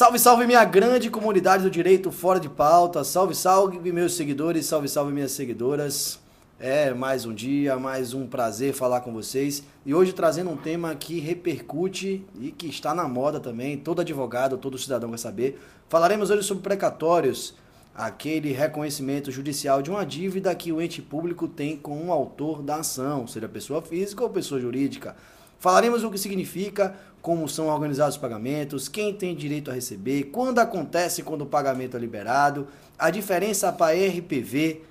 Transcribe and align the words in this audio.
Salve, 0.00 0.18
salve 0.18 0.46
minha 0.46 0.64
grande 0.64 1.10
comunidade 1.10 1.62
do 1.62 1.70
direito 1.70 2.10
fora 2.10 2.40
de 2.40 2.48
pauta. 2.48 3.04
Salve, 3.04 3.34
salve 3.34 3.92
meus 3.92 4.14
seguidores, 4.14 4.64
salve, 4.64 4.88
salve 4.88 5.12
minhas 5.12 5.32
seguidoras. 5.32 6.18
É 6.58 6.94
mais 6.94 7.26
um 7.26 7.34
dia, 7.34 7.78
mais 7.78 8.14
um 8.14 8.26
prazer 8.26 8.72
falar 8.72 9.02
com 9.02 9.12
vocês. 9.12 9.62
E 9.84 9.94
hoje 9.94 10.14
trazendo 10.14 10.48
um 10.48 10.56
tema 10.56 10.94
que 10.94 11.20
repercute 11.20 12.24
e 12.40 12.50
que 12.50 12.66
está 12.66 12.94
na 12.94 13.06
moda 13.06 13.38
também. 13.38 13.76
Todo 13.76 14.00
advogado, 14.00 14.56
todo 14.56 14.78
cidadão 14.78 15.10
quer 15.10 15.18
saber. 15.18 15.60
Falaremos 15.90 16.30
hoje 16.30 16.44
sobre 16.44 16.62
precatórios, 16.62 17.54
aquele 17.94 18.52
reconhecimento 18.52 19.30
judicial 19.30 19.82
de 19.82 19.90
uma 19.90 20.06
dívida 20.06 20.54
que 20.54 20.72
o 20.72 20.80
ente 20.80 21.02
público 21.02 21.46
tem 21.46 21.76
com 21.76 22.06
o 22.06 22.10
autor 22.10 22.62
da 22.62 22.76
ação, 22.76 23.26
seja 23.26 23.46
pessoa 23.46 23.82
física 23.82 24.22
ou 24.22 24.30
pessoa 24.30 24.58
jurídica. 24.58 25.14
Falaremos 25.60 26.02
o 26.02 26.10
que 26.10 26.16
significa, 26.16 26.96
como 27.22 27.48
são 27.48 27.68
organizados 27.68 28.14
os 28.14 28.20
pagamentos, 28.20 28.88
quem 28.88 29.12
tem 29.12 29.34
direito 29.34 29.70
a 29.70 29.74
receber, 29.74 30.24
quando 30.24 30.58
acontece 30.58 31.22
quando 31.22 31.42
o 31.42 31.46
pagamento 31.46 31.96
é 31.96 32.00
liberado, 32.00 32.66
a 32.98 33.10
diferença 33.10 33.70
para 33.72 33.94
RPV, 33.94 34.82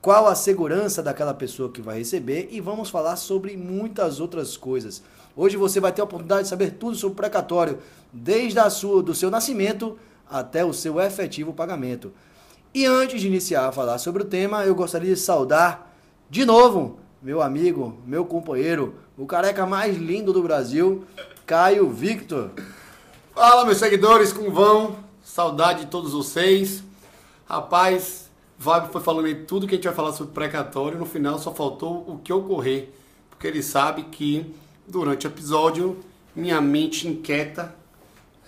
qual 0.00 0.26
a 0.26 0.34
segurança 0.34 1.02
daquela 1.02 1.34
pessoa 1.34 1.70
que 1.70 1.80
vai 1.80 1.98
receber 1.98 2.48
e 2.50 2.60
vamos 2.60 2.90
falar 2.90 3.16
sobre 3.16 3.56
muitas 3.56 4.20
outras 4.20 4.56
coisas. 4.56 5.02
Hoje 5.36 5.56
você 5.56 5.80
vai 5.80 5.92
ter 5.92 6.00
a 6.00 6.04
oportunidade 6.04 6.44
de 6.44 6.48
saber 6.48 6.72
tudo 6.72 6.96
sobre 6.96 7.14
o 7.14 7.16
precatório, 7.16 7.78
desde 8.12 8.58
a 8.58 8.70
sua, 8.70 9.02
do 9.02 9.14
seu 9.14 9.30
nascimento 9.30 9.98
até 10.28 10.64
o 10.64 10.72
seu 10.72 11.00
efetivo 11.00 11.52
pagamento. 11.52 12.12
E 12.74 12.84
antes 12.84 13.20
de 13.20 13.26
iniciar 13.26 13.68
a 13.68 13.72
falar 13.72 13.98
sobre 13.98 14.22
o 14.22 14.26
tema, 14.26 14.64
eu 14.64 14.74
gostaria 14.74 15.14
de 15.14 15.20
saudar 15.20 15.94
de 16.28 16.44
novo 16.44 16.98
meu 17.26 17.42
amigo, 17.42 17.98
meu 18.06 18.24
companheiro, 18.24 18.94
o 19.18 19.26
careca 19.26 19.66
mais 19.66 19.96
lindo 19.96 20.32
do 20.32 20.42
Brasil, 20.42 21.04
Caio 21.46 21.88
Victor. 21.88 22.50
Fala, 23.32 23.64
meus 23.64 23.78
seguidores, 23.78 24.32
como 24.32 24.50
vão? 24.50 24.96
Saudade 25.22 25.84
de 25.84 25.86
todos 25.86 26.12
vocês. 26.12 26.82
Rapaz, 27.48 28.28
Fábio 28.58 28.90
foi 28.90 29.00
falando 29.00 29.26
aí 29.26 29.34
tudo 29.36 29.64
que 29.64 29.74
a 29.74 29.76
gente 29.76 29.84
vai 29.84 29.94
falar 29.94 30.12
sobre 30.12 30.34
precatório. 30.34 30.98
No 30.98 31.06
final 31.06 31.38
só 31.38 31.54
faltou 31.54 32.04
o 32.08 32.18
que 32.18 32.32
ocorrer, 32.32 32.90
porque 33.30 33.46
ele 33.46 33.62
sabe 33.62 34.02
que 34.04 34.52
durante 34.88 35.28
o 35.28 35.30
episódio 35.30 36.00
minha 36.34 36.60
mente 36.60 37.06
inquieta 37.06 37.72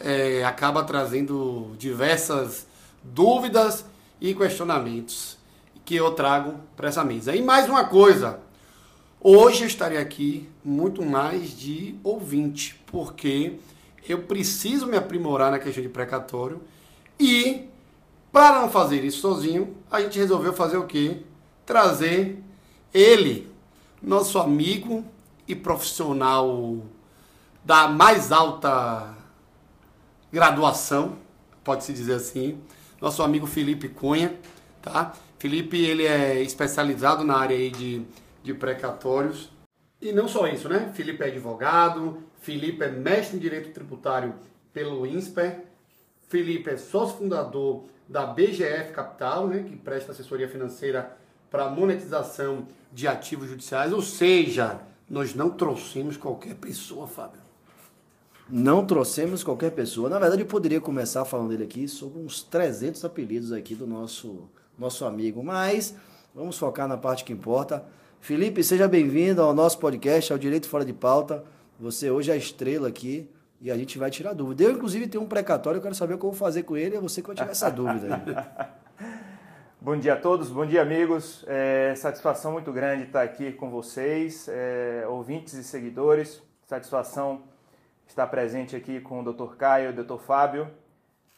é, 0.01 0.43
acaba 0.43 0.83
trazendo 0.83 1.77
diversas 1.79 2.67
dúvidas 3.01 3.85
e 4.21 4.35
questionamentos 4.35 5.39
que 5.85 5.95
eu 5.95 6.11
trago 6.11 6.57
para 6.77 6.89
essa 6.89 7.05
mesa. 7.05 7.33
E 7.33 7.41
mais 7.41 7.69
uma 7.69 7.85
coisa, 7.85 8.41
Hoje 9.21 9.63
eu 9.63 9.67
estarei 9.67 9.99
aqui 9.99 10.49
muito 10.65 11.05
mais 11.05 11.51
de 11.51 11.97
ouvinte, 12.05 12.78
porque 12.91 13.59
eu 14.09 14.23
preciso 14.23 14.87
me 14.87 14.97
aprimorar 14.97 15.51
na 15.51 15.59
questão 15.59 15.83
de 15.83 15.89
precatório 15.89 16.61
e 17.19 17.69
para 18.33 18.61
não 18.61 18.71
fazer 18.71 19.05
isso 19.05 19.21
sozinho, 19.21 19.77
a 19.91 20.01
gente 20.01 20.19
resolveu 20.19 20.53
fazer 20.53 20.77
o 20.77 20.87
quê? 20.87 21.23
Trazer 21.65 22.43
ele, 22.93 23.51
nosso 24.03 24.39
amigo 24.39 25.05
e 25.47 25.55
profissional 25.55 26.79
da 27.65 27.89
mais 27.89 28.33
alta 28.33 29.15
graduação, 30.33 31.19
pode-se 31.65 31.93
dizer 31.93 32.15
assim, 32.15 32.59
nosso 33.01 33.23
amigo 33.23 33.47
Felipe 33.47 33.89
Cunha, 33.89 34.39
tá? 34.83 35.13
Felipe, 35.39 35.79
ele 35.79 36.05
é 36.05 36.43
especializado 36.43 37.25
na 37.25 37.37
área 37.37 37.57
aí 37.57 37.71
de 37.71 38.05
de 38.49 38.55
precatórios. 38.55 39.51
E 40.01 40.13
não 40.13 40.29
só 40.29 40.47
isso, 40.47 40.69
né? 40.69 40.93
Felipe 40.95 41.25
é 41.25 41.27
advogado, 41.27 42.23
Felipe 42.41 42.85
é 42.85 42.91
mestre 42.91 43.37
em 43.37 43.41
Direito 43.41 43.71
Tributário 43.71 44.35
pelo 44.73 45.07
INSPER, 45.07 45.65
Felipe 46.29 46.71
é 46.71 46.77
sócio 46.77 47.19
fundador 47.19 47.85
da 48.09 48.27
BGF 48.27 48.93
Capital, 48.93 49.49
né, 49.49 49.65
que 49.67 49.77
presta 49.77 50.13
assessoria 50.13 50.49
financeira 50.49 51.17
para 51.51 51.69
monetização 51.69 52.67
de 52.93 53.09
ativos 53.09 53.49
judiciais, 53.49 53.93
ou 53.93 54.03
seja, 54.03 54.81
nós 55.09 55.35
não 55.35 55.51
trouxemos 55.51 56.17
qualquer 56.17 56.55
pessoa, 56.55 57.07
Fábio. 57.07 57.41
Não 58.49 58.87
trouxemos 58.87 59.45
qualquer 59.45 59.73
pessoa. 59.73 60.09
Na 60.09 60.19
verdade, 60.19 60.43
eu 60.43 60.47
poderia 60.47 60.81
começar 60.81 61.25
falando 61.25 61.51
dele 61.51 61.65
aqui 61.65 61.87
sobre 61.87 62.19
uns 62.19 62.43
300 62.43 63.05
apelidos 63.05 63.53
aqui 63.53 63.75
do 63.75 63.87
nosso, 63.87 64.49
nosso 64.79 65.05
amigo, 65.05 65.43
mas 65.43 65.95
vamos 66.35 66.57
focar 66.57 66.89
na 66.89 66.97
parte 66.97 67.25
que 67.25 67.33
importa. 67.33 67.85
Felipe, 68.21 68.63
seja 68.63 68.87
bem-vindo 68.87 69.41
ao 69.41 69.55
nosso 69.55 69.79
podcast, 69.79 70.33
ao 70.33 70.39
Direito 70.39 70.69
Fora 70.69 70.85
de 70.85 70.93
Pauta. 70.93 71.45
Você 71.81 72.11
hoje 72.11 72.31
é 72.31 72.35
a 72.35 72.37
estrela 72.37 72.89
aqui 72.89 73.31
e 73.61 73.71
a 73.71 73.77
gente 73.77 73.97
vai 73.97 74.11
tirar 74.11 74.35
dúvida. 74.35 74.65
Eu, 74.65 74.73
inclusive, 74.73 75.07
tenho 75.07 75.25
um 75.25 75.27
precatório, 75.27 75.79
eu 75.79 75.83
quero 75.83 75.95
saber 75.95 76.19
como 76.19 76.35
fazer 76.35 76.65
com 76.65 76.77
ele, 76.77 76.97
é 76.97 77.01
você 77.01 77.23
que 77.23 77.29
vai 77.29 77.37
tirar 77.37 77.51
essa 77.51 77.71
dúvida. 77.71 78.71
bom 79.81 79.97
dia 79.97 80.13
a 80.13 80.17
todos, 80.17 80.51
bom 80.51 80.67
dia, 80.67 80.83
amigos. 80.83 81.43
É, 81.49 81.95
satisfação 81.97 82.53
muito 82.53 82.71
grande 82.71 83.05
estar 83.05 83.23
aqui 83.23 83.53
com 83.53 83.71
vocês, 83.71 84.47
é, 84.49 85.07
ouvintes 85.09 85.55
e 85.55 85.65
seguidores. 85.65 86.43
Satisfação 86.67 87.43
estar 88.07 88.27
presente 88.27 88.77
aqui 88.77 89.01
com 89.01 89.23
o 89.23 89.33
Dr. 89.33 89.55
Caio 89.57 89.91
e 89.91 89.99
o 89.99 90.05
Dr. 90.05 90.19
Fábio. 90.19 90.69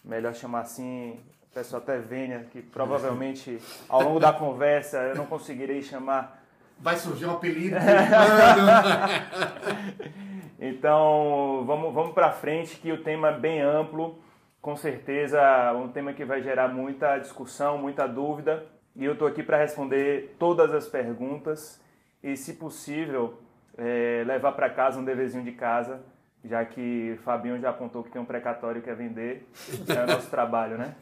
Melhor 0.02 0.34
chamar 0.34 0.62
assim, 0.62 1.20
o 1.50 1.54
pessoal 1.54 1.80
até 1.80 1.98
Vênia, 1.98 2.48
que 2.50 2.60
provavelmente 2.62 3.60
ao 3.88 4.02
longo 4.02 4.18
da 4.18 4.32
conversa 4.32 4.98
eu 4.98 5.14
não 5.14 5.26
conseguirei 5.26 5.82
chamar 5.82 6.39
vai 6.80 6.96
surgir 6.96 7.26
um 7.26 7.32
apelido. 7.32 7.76
então, 10.58 11.62
vamos, 11.66 11.94
vamos 11.94 12.14
para 12.14 12.32
frente, 12.32 12.76
que 12.76 12.90
o 12.90 13.02
tema 13.02 13.28
é 13.28 13.38
bem 13.38 13.60
amplo, 13.60 14.18
com 14.60 14.76
certeza 14.76 15.40
um 15.74 15.88
tema 15.88 16.12
que 16.12 16.24
vai 16.24 16.42
gerar 16.42 16.68
muita 16.68 17.18
discussão, 17.18 17.78
muita 17.78 18.06
dúvida, 18.06 18.66
e 18.96 19.04
eu 19.04 19.12
estou 19.12 19.28
aqui 19.28 19.42
para 19.42 19.58
responder 19.58 20.34
todas 20.38 20.74
as 20.74 20.86
perguntas 20.86 21.80
e, 22.22 22.36
se 22.36 22.54
possível, 22.54 23.38
é, 23.78 24.24
levar 24.26 24.52
para 24.52 24.68
casa 24.68 24.98
um 24.98 25.04
deverzinho 25.04 25.44
de 25.44 25.52
casa, 25.52 26.00
já 26.44 26.64
que 26.64 27.18
Fabinho 27.24 27.60
já 27.60 27.70
apontou 27.70 28.02
que 28.02 28.10
tem 28.10 28.20
um 28.20 28.24
precatório 28.24 28.82
que 28.82 28.90
é 28.90 28.94
vender, 28.94 29.48
é 29.88 30.04
o 30.04 30.06
nosso 30.06 30.28
trabalho, 30.28 30.76
né? 30.76 30.94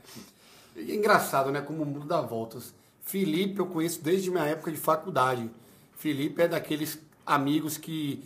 É 0.76 0.94
engraçado, 0.94 1.50
né? 1.50 1.60
Como 1.60 1.82
o 1.82 1.86
mundo 1.86 2.06
dá 2.06 2.20
voltas. 2.20 2.74
Felipe 3.02 3.58
eu 3.58 3.66
conheço 3.66 4.02
desde 4.02 4.30
minha 4.30 4.44
época 4.44 4.70
de 4.70 4.76
faculdade. 4.76 5.48
Felipe 5.98 6.40
é 6.40 6.46
daqueles 6.46 7.00
amigos 7.26 7.76
que 7.76 8.22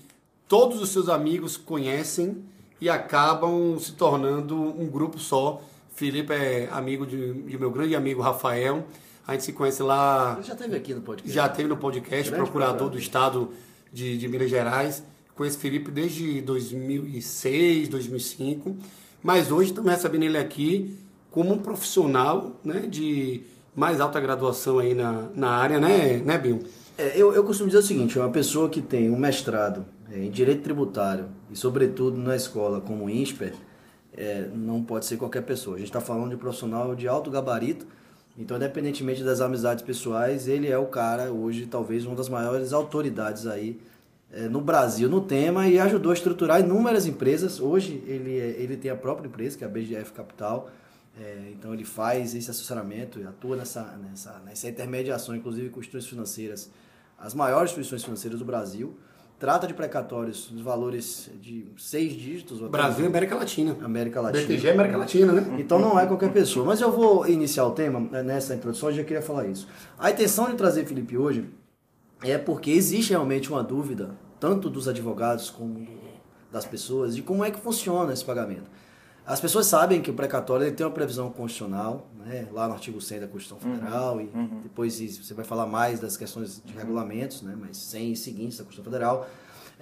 todos 0.47 0.81
os 0.83 0.91
seus 0.91 1.09
amigos 1.09 1.57
conhecem 1.57 2.45
e 2.79 2.91
acabam 2.91 3.79
se 3.79 3.93
tornando 3.93 4.55
um 4.57 4.87
grupo 4.87 5.19
só. 5.19 5.63
Felipe 5.95 6.35
é 6.35 6.69
amigo 6.71 7.07
de, 7.07 7.33
de 7.33 7.59
meu 7.59 7.71
grande 7.71 7.97
amigo 7.97 8.21
Rafael. 8.21 8.87
A 9.27 9.33
gente 9.33 9.45
se 9.45 9.53
conhece 9.55 9.83
lá. 9.83 10.35
Ele 10.37 10.47
já 10.47 10.53
esteve 10.53 10.77
aqui 10.77 10.93
no 10.93 11.01
podcast. 11.01 11.35
Já 11.35 11.49
teve 11.49 11.69
no 11.69 11.77
podcast, 11.79 12.31
grande 12.31 12.45
procurador 12.45 12.91
do 12.91 12.99
estado 12.99 13.51
de, 13.91 14.19
de 14.19 14.29
Minas 14.29 14.51
Gerais. 14.51 15.03
Conheço 15.35 15.59
Felipe 15.59 15.91
desde 15.91 16.43
2006, 16.43 17.89
2005. 17.89 18.77
Mas 19.23 19.51
hoje 19.51 19.71
estamos 19.71 19.91
recebendo 19.91 20.25
ele 20.25 20.37
aqui 20.37 20.95
como 21.31 21.55
um 21.55 21.59
profissional 21.59 22.61
né, 22.63 22.81
de 22.81 23.41
mais 23.75 23.99
alta 23.99 24.21
graduação 24.21 24.79
aí 24.79 24.93
na, 24.93 25.31
na 25.35 25.51
área, 25.53 25.81
né, 25.81 26.19
né 26.19 26.37
Bill? 26.37 26.63
É, 26.99 27.13
eu, 27.17 27.33
eu 27.35 27.43
costumo 27.43 27.69
dizer 27.69 27.79
o 27.79 27.83
seguinte, 27.83 28.19
uma 28.19 28.31
pessoa 28.31 28.69
que 28.69 28.83
tem 28.83 29.11
um 29.11 29.17
mestrado 29.17 29.85
é, 30.11 30.19
em 30.19 30.31
Direito 30.31 30.63
Tributário 30.63 31.27
e, 31.51 31.57
sobretudo, 31.57 32.19
na 32.19 32.37
escola 32.37 32.81
como 32.81 33.09
INSPER, 33.09 33.55
é, 34.15 34.49
não 34.55 34.83
pode 34.83 35.07
ser 35.07 35.17
qualquer 35.17 35.43
pessoa. 35.43 35.77
A 35.77 35.79
gente 35.79 35.89
está 35.89 36.01
falando 36.01 36.29
de 36.29 36.37
um 36.37 36.39
profissional 36.39 36.95
de 36.95 37.09
alto 37.09 37.31
gabarito, 37.31 37.87
então, 38.37 38.57
independentemente 38.57 39.23
das 39.23 39.41
amizades 39.41 39.83
pessoais, 39.83 40.49
ele 40.49 40.69
é 40.69 40.79
o 40.79 40.87
cara, 40.87 41.31
hoje, 41.31 41.67
talvez, 41.67 42.07
uma 42.07 42.17
das 42.17 42.29
maiores 42.29 42.73
autoridades 42.73 43.47
aí 43.47 43.79
é, 44.31 44.49
no 44.49 44.61
Brasil 44.61 45.09
no 45.09 45.21
tema 45.21 45.69
e 45.69 45.79
ajudou 45.79 46.11
a 46.11 46.15
estruturar 46.15 46.61
inúmeras 46.61 47.07
empresas. 47.07 47.61
Hoje, 47.61 48.03
ele, 48.07 48.39
é, 48.39 48.57
ele 48.59 48.77
tem 48.77 48.91
a 48.91 48.97
própria 48.97 49.29
empresa, 49.29 49.57
que 49.57 49.65
é 49.65 49.67
a 49.67 49.71
BGF 49.71 50.13
Capital, 50.13 50.71
é, 51.21 51.53
então 51.53 51.75
ele 51.75 51.85
faz 51.85 52.35
esse 52.35 52.51
assessoramento 52.51 53.21
e 53.21 53.25
atua 53.25 53.57
nessa, 53.57 53.83
nessa, 53.99 54.39
nessa 54.45 54.69
intermediação, 54.69 55.37
inclusive 55.37 55.69
com 55.69 55.81
instituições 55.81 56.11
financeiras, 56.11 56.71
as 57.23 57.35
maiores 57.35 57.71
instituições 57.71 58.03
financeiras 58.03 58.39
do 58.41 58.45
Brasil. 58.45 58.99
Trata 59.39 59.67
de 59.67 59.75
precatórios 59.75 60.51
de 60.53 60.63
valores 60.63 61.31
de 61.41 61.67
seis 61.77 62.13
dígitos. 62.13 62.61
Brasil 62.69 63.05
e 63.05 63.09
América 63.09 63.35
Latina. 63.35 63.77
América 63.83 64.21
Latina. 64.21 64.47
BTG 64.47 64.69
é 64.69 64.73
América 64.73 64.99
Latina, 64.99 65.33
né? 65.33 65.57
Então 65.59 65.81
não 65.81 65.99
é 65.99 66.07
qualquer 66.07 66.33
pessoa. 66.33 66.65
Mas 66.67 66.81
eu 66.81 66.93
vou 66.93 67.27
iniciar 67.29 67.65
o 67.65 67.71
tema 67.73 67.99
né, 67.99 68.23
nessa 68.23 68.55
introdução, 68.55 68.91
eu 68.91 68.97
já 68.97 69.05
queria 69.05 69.23
falar 69.23 69.47
isso. 69.47 69.67
A 69.99 70.11
intenção 70.11 70.47
de 70.49 70.55
trazer 70.55 70.85
Felipe 70.85 71.17
hoje 71.17 71.49
é 72.23 72.39
porque 72.39 72.71
existe 72.71 73.11
realmente 73.11 73.51
uma 73.51 73.65
dúvida, 73.65 74.17
tanto 74.39 74.71
dos 74.71 74.87
advogados 74.87 75.51
como 75.51 75.89
das 76.53 76.65
pessoas, 76.65 77.17
de 77.17 77.23
como 77.23 77.45
é 77.45 77.51
que 77.51 77.59
funciona 77.59 78.13
esse 78.13 78.25
pagamento. 78.25 78.71
As 79.25 79.41
pessoas 79.41 79.67
sabem 79.67 80.01
que 80.01 80.11
o 80.11 80.15
precatório 80.15 80.71
tem 80.73 80.85
uma 80.85 80.93
previsão 80.93 81.31
constitucional, 81.31 82.09
né, 82.25 82.49
lá 82.53 82.67
no 82.67 82.75
artigo 82.75 83.01
100 83.01 83.21
da 83.21 83.29
Constituição 83.29 83.69
uhum. 83.69 83.77
Federal, 83.77 84.15
uhum. 84.15 84.21
e 84.21 84.39
uhum. 84.39 84.61
depois 84.63 84.99
você 84.99 85.35
vai 85.35 85.45
falar 85.45 85.67
mais 85.67 86.01
das 86.01 86.17
questões 86.17 86.63
de 86.65 86.73
regulamentos, 86.73 87.43
né, 87.43 87.57
mas 87.59 87.77
100 87.77 88.13
e 88.13 88.17
seguintes 88.17 88.59
da 88.59 88.65
Constituição 88.65 88.93
Federal. 88.93 89.29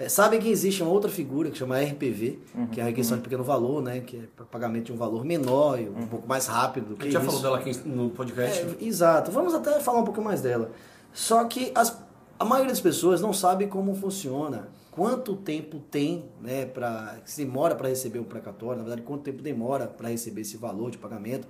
É, 0.00 0.08
sabem 0.08 0.40
que 0.40 0.48
existe 0.48 0.82
uma 0.82 0.90
outra 0.90 1.10
figura 1.10 1.50
que 1.50 1.58
chama 1.58 1.78
RPV, 1.78 2.38
uhum, 2.54 2.66
que 2.68 2.80
é 2.80 2.82
a 2.82 2.86
requisição 2.86 3.16
uhum. 3.16 3.22
de 3.22 3.28
pequeno 3.28 3.44
valor, 3.44 3.82
né? 3.82 4.00
Que 4.00 4.16
é 4.16 4.44
pagamento 4.50 4.86
de 4.86 4.92
um 4.92 4.96
valor 4.96 5.26
menor 5.26 5.78
e 5.78 5.90
um 5.90 5.92
uhum. 5.92 6.06
pouco 6.06 6.26
mais 6.26 6.46
rápido 6.46 6.96
A 6.98 7.02
gente 7.02 7.12
já 7.12 7.20
falou 7.20 7.42
dela 7.42 7.58
aqui 7.58 7.76
no 7.86 8.08
podcast. 8.08 8.66
É, 8.80 8.84
exato. 8.84 9.30
Vamos 9.30 9.52
até 9.52 9.78
falar 9.80 9.98
um 9.98 10.04
pouco 10.04 10.22
mais 10.22 10.40
dela. 10.40 10.70
Só 11.12 11.44
que 11.44 11.70
as, 11.74 12.02
a 12.38 12.44
maioria 12.46 12.70
das 12.70 12.80
pessoas 12.80 13.20
não 13.20 13.34
sabe 13.34 13.66
como 13.66 13.94
funciona, 13.94 14.68
quanto 14.90 15.36
tempo 15.36 15.78
tem, 15.90 16.24
né, 16.40 16.64
para 16.64 17.18
se 17.26 17.44
demora 17.44 17.74
para 17.74 17.88
receber 17.88 18.20
um 18.20 18.24
precatório, 18.24 18.78
na 18.78 18.84
verdade, 18.84 19.02
quanto 19.06 19.22
tempo 19.24 19.42
demora 19.42 19.86
para 19.86 20.08
receber 20.08 20.40
esse 20.40 20.56
valor 20.56 20.90
de 20.90 20.96
pagamento. 20.96 21.46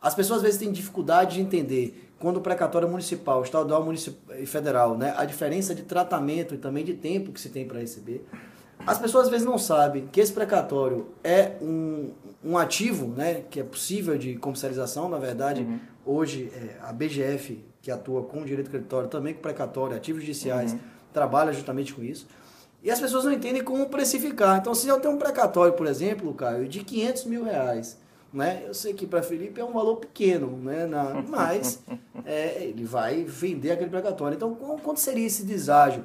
As 0.00 0.14
pessoas 0.14 0.38
às 0.38 0.42
vezes 0.44 0.58
têm 0.58 0.70
dificuldade 0.70 1.36
de 1.36 1.40
entender 1.40 2.08
quando 2.18 2.38
o 2.38 2.40
precatório 2.40 2.88
municipal, 2.88 3.42
estadual 3.42 3.86
e 4.38 4.46
federal, 4.46 4.96
né, 4.96 5.14
a 5.16 5.24
diferença 5.24 5.74
de 5.74 5.82
tratamento 5.82 6.54
e 6.54 6.58
também 6.58 6.84
de 6.84 6.94
tempo 6.94 7.32
que 7.32 7.40
se 7.40 7.48
tem 7.48 7.66
para 7.66 7.78
receber. 7.78 8.24
As 8.86 8.98
pessoas 8.98 9.24
às 9.24 9.30
vezes 9.30 9.46
não 9.46 9.58
sabem 9.58 10.06
que 10.06 10.20
esse 10.20 10.32
precatório 10.32 11.08
é 11.22 11.52
um, 11.60 12.10
um 12.44 12.56
ativo, 12.56 13.08
né, 13.08 13.42
que 13.50 13.60
é 13.60 13.62
possível 13.62 14.16
de 14.16 14.36
comercialização, 14.36 15.08
na 15.08 15.18
verdade, 15.18 15.62
uhum. 15.62 15.78
hoje 16.06 16.50
é, 16.54 16.76
a 16.82 16.92
BGF, 16.92 17.64
que 17.82 17.90
atua 17.90 18.22
com 18.22 18.44
direito 18.44 18.70
creditório, 18.70 19.08
também 19.08 19.34
com 19.34 19.40
precatório, 19.40 19.96
ativos 19.96 20.22
judiciais, 20.22 20.72
uhum. 20.72 20.78
trabalha 21.12 21.52
justamente 21.52 21.92
com 21.92 22.02
isso. 22.02 22.26
E 22.82 22.90
as 22.90 23.00
pessoas 23.00 23.24
não 23.24 23.32
entendem 23.32 23.62
como 23.62 23.88
precificar. 23.88 24.58
Então, 24.58 24.74
se 24.74 24.86
eu 24.86 25.00
tenho 25.00 25.14
um 25.14 25.18
precatório, 25.18 25.72
por 25.72 25.86
exemplo, 25.86 26.32
Caio, 26.34 26.68
de 26.68 26.84
500 26.84 27.24
mil 27.24 27.42
reais, 27.42 27.98
né? 28.32 28.62
Eu 28.66 28.74
sei 28.74 28.92
que 28.92 29.06
para 29.06 29.22
Felipe 29.22 29.60
é 29.60 29.64
um 29.64 29.72
valor 29.72 29.96
pequeno, 29.96 30.56
né? 30.58 30.86
Na, 30.86 31.22
mas 31.26 31.82
é, 32.24 32.64
ele 32.64 32.84
vai 32.84 33.24
vender 33.24 33.72
aquele 33.72 33.90
precatório. 33.90 34.36
Então, 34.36 34.54
quanto 34.54 35.00
seria 35.00 35.26
esse 35.26 35.44
deságio? 35.44 36.04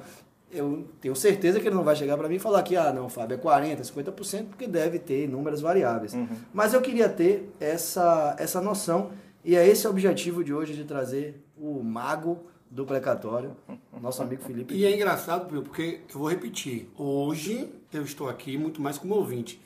Eu 0.50 0.86
tenho 1.00 1.16
certeza 1.16 1.58
que 1.58 1.66
ele 1.66 1.74
não 1.74 1.82
vai 1.82 1.96
chegar 1.96 2.16
para 2.16 2.28
mim 2.28 2.36
e 2.36 2.38
falar 2.38 2.62
que, 2.62 2.76
ah, 2.76 2.92
não, 2.92 3.08
Fábio, 3.08 3.34
é 3.34 3.38
40%, 3.38 3.80
50%, 3.80 4.46
porque 4.46 4.68
deve 4.68 5.00
ter 5.00 5.24
inúmeras 5.24 5.60
variáveis. 5.60 6.14
Uhum. 6.14 6.28
Mas 6.52 6.72
eu 6.72 6.80
queria 6.80 7.08
ter 7.08 7.52
essa, 7.58 8.36
essa 8.38 8.60
noção, 8.60 9.10
e 9.44 9.56
é 9.56 9.66
esse 9.66 9.86
o 9.86 9.90
objetivo 9.90 10.44
de 10.44 10.54
hoje, 10.54 10.74
de 10.74 10.84
trazer 10.84 11.42
o 11.58 11.82
mago 11.82 12.46
do 12.70 12.86
precatório, 12.86 13.56
nosso 14.00 14.22
amigo 14.22 14.42
Felipe. 14.42 14.74
E 14.74 14.84
é 14.84 14.94
engraçado, 14.94 15.46
porque 15.46 16.00
eu 16.12 16.20
vou 16.20 16.28
repetir, 16.28 16.88
hoje 16.96 17.68
eu 17.92 18.02
estou 18.02 18.28
aqui 18.28 18.56
muito 18.56 18.80
mais 18.80 18.96
como 18.96 19.14
ouvinte 19.14 19.60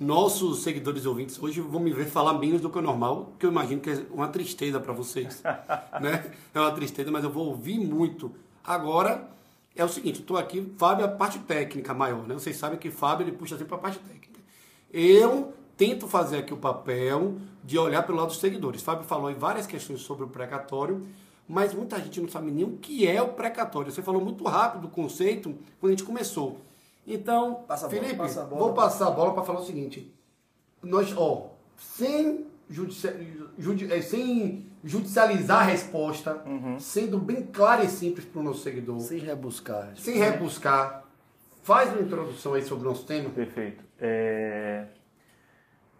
nossos 0.00 0.62
seguidores 0.62 1.04
e 1.04 1.08
ouvintes 1.08 1.40
hoje 1.40 1.60
vão 1.60 1.78
me 1.78 1.92
ver 1.92 2.06
falar 2.06 2.32
menos 2.32 2.62
do 2.62 2.70
que 2.70 2.78
o 2.78 2.82
normal, 2.82 3.34
que 3.38 3.44
eu 3.44 3.50
imagino 3.50 3.82
que 3.82 3.90
é 3.90 4.02
uma 4.10 4.28
tristeza 4.28 4.80
para 4.80 4.94
vocês. 4.94 5.42
né? 6.00 6.32
É 6.54 6.58
uma 6.58 6.72
tristeza, 6.72 7.10
mas 7.10 7.22
eu 7.22 7.30
vou 7.30 7.48
ouvir 7.48 7.78
muito. 7.78 8.32
Agora, 8.64 9.28
é 9.76 9.84
o 9.84 9.88
seguinte, 9.88 10.20
estou 10.20 10.38
aqui, 10.38 10.72
Fábio 10.78 11.04
é 11.04 11.06
a 11.06 11.12
parte 11.12 11.38
técnica 11.40 11.92
maior, 11.92 12.26
né? 12.26 12.32
Vocês 12.32 12.56
sabem 12.56 12.78
que 12.78 12.90
Fábio 12.90 13.24
ele 13.24 13.36
puxa 13.36 13.58
sempre 13.58 13.68
para 13.68 13.76
a 13.76 13.80
parte 13.80 13.98
técnica. 13.98 14.40
Eu 14.90 15.52
tento 15.76 16.08
fazer 16.08 16.38
aqui 16.38 16.54
o 16.54 16.56
papel 16.56 17.36
de 17.62 17.78
olhar 17.78 18.02
pelo 18.02 18.16
lado 18.16 18.28
dos 18.28 18.40
seguidores. 18.40 18.80
Fábio 18.80 19.04
falou 19.04 19.30
em 19.30 19.34
várias 19.34 19.66
questões 19.66 20.00
sobre 20.00 20.24
o 20.24 20.28
precatório, 20.28 21.06
mas 21.46 21.74
muita 21.74 22.00
gente 22.00 22.20
não 22.22 22.28
sabe 22.28 22.50
nem 22.50 22.64
o 22.64 22.78
que 22.78 23.06
é 23.06 23.20
o 23.20 23.28
precatório. 23.28 23.92
Você 23.92 24.00
falou 24.00 24.24
muito 24.24 24.44
rápido 24.44 24.86
o 24.86 24.90
conceito 24.90 25.54
quando 25.78 25.92
a 25.92 25.96
gente 25.96 26.04
começou. 26.04 26.69
Então, 27.12 27.64
passa 27.66 27.88
Felipe, 27.88 28.14
bola, 28.14 28.28
passa 28.28 28.44
vou 28.44 28.72
passar 28.72 29.08
a 29.08 29.10
bola 29.10 29.34
para 29.34 29.42
falar 29.42 29.58
o 29.58 29.64
seguinte. 29.64 30.14
Nós, 30.80 31.12
ó, 31.16 31.50
sem, 31.76 32.46
judi 32.68 33.92
é, 33.92 34.00
sem 34.00 34.66
judicializar 34.84 35.60
a 35.60 35.64
resposta, 35.64 36.40
uhum. 36.46 36.78
sendo 36.78 37.18
bem 37.18 37.42
claro 37.42 37.84
e 37.84 37.88
simples 37.88 38.24
para 38.24 38.40
o 38.40 38.44
nosso 38.44 38.62
seguidor. 38.62 39.00
Sem 39.00 39.18
rebuscar. 39.18 39.92
Sem 39.96 40.18
rebuscar. 40.18 41.04
Faz 41.62 41.92
uma 41.92 42.00
introdução 42.00 42.54
aí 42.54 42.62
sobre 42.62 42.86
o 42.86 42.90
nosso 42.90 43.04
tema. 43.04 43.28
Perfeito. 43.30 43.84
É... 43.98 44.86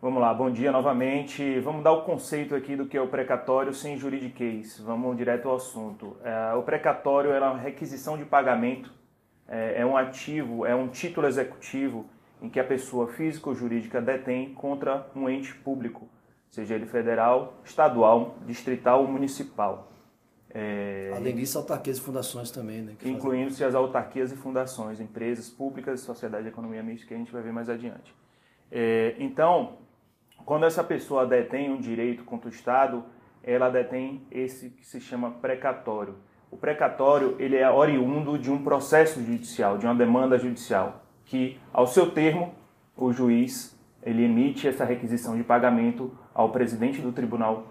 Vamos 0.00 0.22
lá, 0.22 0.32
bom 0.32 0.50
dia 0.50 0.72
novamente. 0.72 1.60
Vamos 1.60 1.84
dar 1.84 1.92
o 1.92 2.04
conceito 2.04 2.54
aqui 2.54 2.74
do 2.74 2.86
que 2.86 2.96
é 2.96 3.02
o 3.02 3.08
precatório 3.08 3.74
sem 3.74 3.98
juridiquês. 3.98 4.78
Vamos 4.78 5.14
direto 5.16 5.48
ao 5.48 5.56
assunto. 5.56 6.16
É, 6.24 6.54
o 6.54 6.62
precatório 6.62 7.32
é 7.32 7.38
uma 7.38 7.58
requisição 7.58 8.16
de 8.16 8.24
pagamento 8.24 8.99
é, 9.50 9.80
é 9.80 9.86
um 9.86 9.96
ativo, 9.96 10.64
é 10.64 10.74
um 10.74 10.88
título 10.88 11.26
executivo 11.26 12.06
em 12.40 12.48
que 12.48 12.60
a 12.60 12.64
pessoa 12.64 13.08
física 13.08 13.50
ou 13.50 13.54
jurídica 13.54 14.00
detém 14.00 14.54
contra 14.54 15.06
um 15.14 15.28
ente 15.28 15.52
público, 15.54 16.08
seja 16.48 16.74
ele 16.74 16.86
federal, 16.86 17.54
estadual, 17.64 18.36
distrital 18.46 19.02
ou 19.02 19.08
municipal. 19.08 19.90
É, 20.52 21.12
Além 21.14 21.34
disso, 21.34 21.58
autarquias 21.58 21.98
e 21.98 22.00
fundações 22.00 22.50
também, 22.50 22.82
né? 22.82 22.96
Incluindo-se 23.04 23.62
as 23.62 23.74
autarquias 23.74 24.32
e 24.32 24.36
fundações, 24.36 25.00
empresas 25.00 25.48
públicas, 25.48 26.00
sociedade 26.00 26.44
de 26.44 26.48
economia 26.48 26.82
mista, 26.82 27.06
que 27.06 27.14
a 27.14 27.16
gente 27.16 27.30
vai 27.30 27.42
ver 27.42 27.52
mais 27.52 27.68
adiante. 27.68 28.14
É, 28.70 29.14
então, 29.18 29.78
quando 30.44 30.64
essa 30.64 30.82
pessoa 30.82 31.26
detém 31.26 31.70
um 31.70 31.78
direito 31.78 32.24
contra 32.24 32.48
o 32.48 32.52
Estado, 32.52 33.04
ela 33.42 33.68
detém 33.68 34.22
esse 34.30 34.70
que 34.70 34.84
se 34.84 35.00
chama 35.00 35.30
precatório. 35.30 36.16
O 36.50 36.56
precatório 36.56 37.36
ele 37.38 37.56
é 37.56 37.70
oriundo 37.70 38.38
de 38.38 38.50
um 38.50 38.62
processo 38.62 39.22
judicial, 39.22 39.78
de 39.78 39.86
uma 39.86 39.94
demanda 39.94 40.38
judicial, 40.38 41.04
que 41.24 41.58
ao 41.72 41.86
seu 41.86 42.10
termo 42.10 42.54
o 42.96 43.12
juiz 43.12 43.78
ele 44.02 44.24
emite 44.24 44.66
essa 44.66 44.84
requisição 44.84 45.36
de 45.36 45.44
pagamento 45.44 46.12
ao 46.34 46.50
presidente 46.50 47.00
do 47.00 47.12
Tribunal 47.12 47.66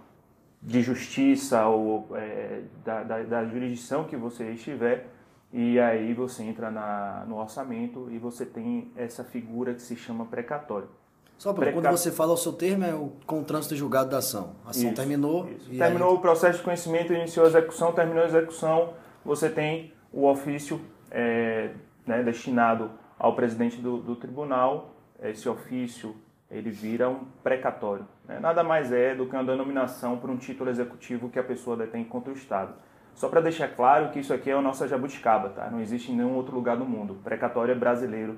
de 0.62 0.82
Justiça 0.82 1.66
ou 1.68 2.08
é, 2.16 2.62
da, 2.84 3.04
da, 3.04 3.24
da, 3.24 3.46
jurisdição 3.46 4.04
que 4.04 4.16
você 4.16 4.52
estiver 4.52 5.08
e 5.52 5.80
aí 5.80 6.14
você 6.14 6.44
entra 6.44 6.70
na, 6.70 7.26
no 7.28 7.38
orçamento 7.38 8.08
e 8.12 8.18
você 8.18 8.46
tem 8.46 8.92
essa 8.96 9.24
figura 9.24 9.74
que 9.74 9.82
se 9.82 9.96
chama 9.96 10.26
precatório. 10.26 10.90
Só 11.40 11.54
para 11.54 11.72
quando 11.72 11.90
você 11.90 12.12
fala 12.12 12.34
o 12.34 12.38
seu 12.38 12.52
termo, 12.52 12.84
é 12.84 12.94
o, 12.94 13.14
com 13.26 13.40
o 13.40 13.44
trânsito 13.46 13.74
julgado 13.74 14.10
da 14.10 14.18
ação. 14.18 14.58
A 14.66 14.72
ação 14.72 14.88
isso, 14.88 14.94
terminou. 14.94 15.50
Isso. 15.50 15.70
Terminou 15.70 16.10
aí... 16.10 16.16
o 16.16 16.20
processo 16.20 16.58
de 16.58 16.66
conhecimento, 16.66 17.14
iniciou 17.14 17.46
a 17.46 17.50
execução, 17.50 17.94
terminou 17.94 18.24
a 18.24 18.28
execução, 18.28 18.94
você 19.24 19.50
tem 19.50 19.94
o 20.12 20.28
ofício 20.28 20.82
é, 21.10 21.70
né, 22.06 22.22
destinado 22.24 22.92
ao 23.18 23.38
presidente 23.38 23.78
do, 23.78 24.00
do, 24.00 24.18
tribunal. 24.18 24.94
Esse 25.24 25.48
ofício 25.48 26.14
ele 26.52 26.70
vira 26.70 27.10
um 27.10 27.24
precatório. 27.42 28.06
Né? 28.28 28.38
Nada 28.38 28.62
mais 28.62 28.92
é 28.92 29.16
do 29.16 29.26
que 29.26 29.34
uma 29.34 29.46
denominação 29.46 30.18
para 30.18 30.30
um 30.30 30.36
título 30.36 30.70
executivo 30.70 31.30
que 31.30 31.40
a 31.40 31.44
pessoa 31.44 31.78
detém 31.78 32.04
contra 32.04 32.34
o 32.34 32.36
Estado. 32.36 32.74
Só 33.16 33.30
para 33.30 33.40
deixar 33.40 33.70
claro 33.70 34.10
que 34.12 34.20
isso 34.20 34.34
aqui 34.34 34.50
é 34.50 34.54
a 34.54 34.62
nossa 34.62 34.90
jabuticaba, 34.90 35.50
tá? 35.52 35.70
não 35.70 35.80
existe 35.80 36.12
em 36.12 36.18
nenhum 36.18 36.36
outro 36.36 36.54
lugar 36.54 36.76
do 36.76 36.86
mundo. 36.86 37.14
O 37.14 37.24
precatório 37.24 37.72
é 37.72 37.76
brasileiro, 37.76 38.38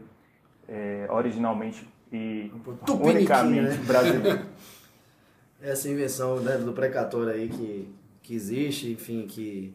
é, 0.69 1.07
originalmente 1.09 1.89
e 2.11 2.51
unicamente 2.87 3.77
né? 3.77 3.83
brasileiro. 3.85 4.45
Essa 5.61 5.89
invenção 5.89 6.39
né, 6.39 6.57
do 6.57 6.73
precatório 6.73 7.29
aí 7.29 7.47
que, 7.47 7.93
que 8.23 8.33
existe, 8.33 8.91
enfim, 8.91 9.27
que 9.27 9.73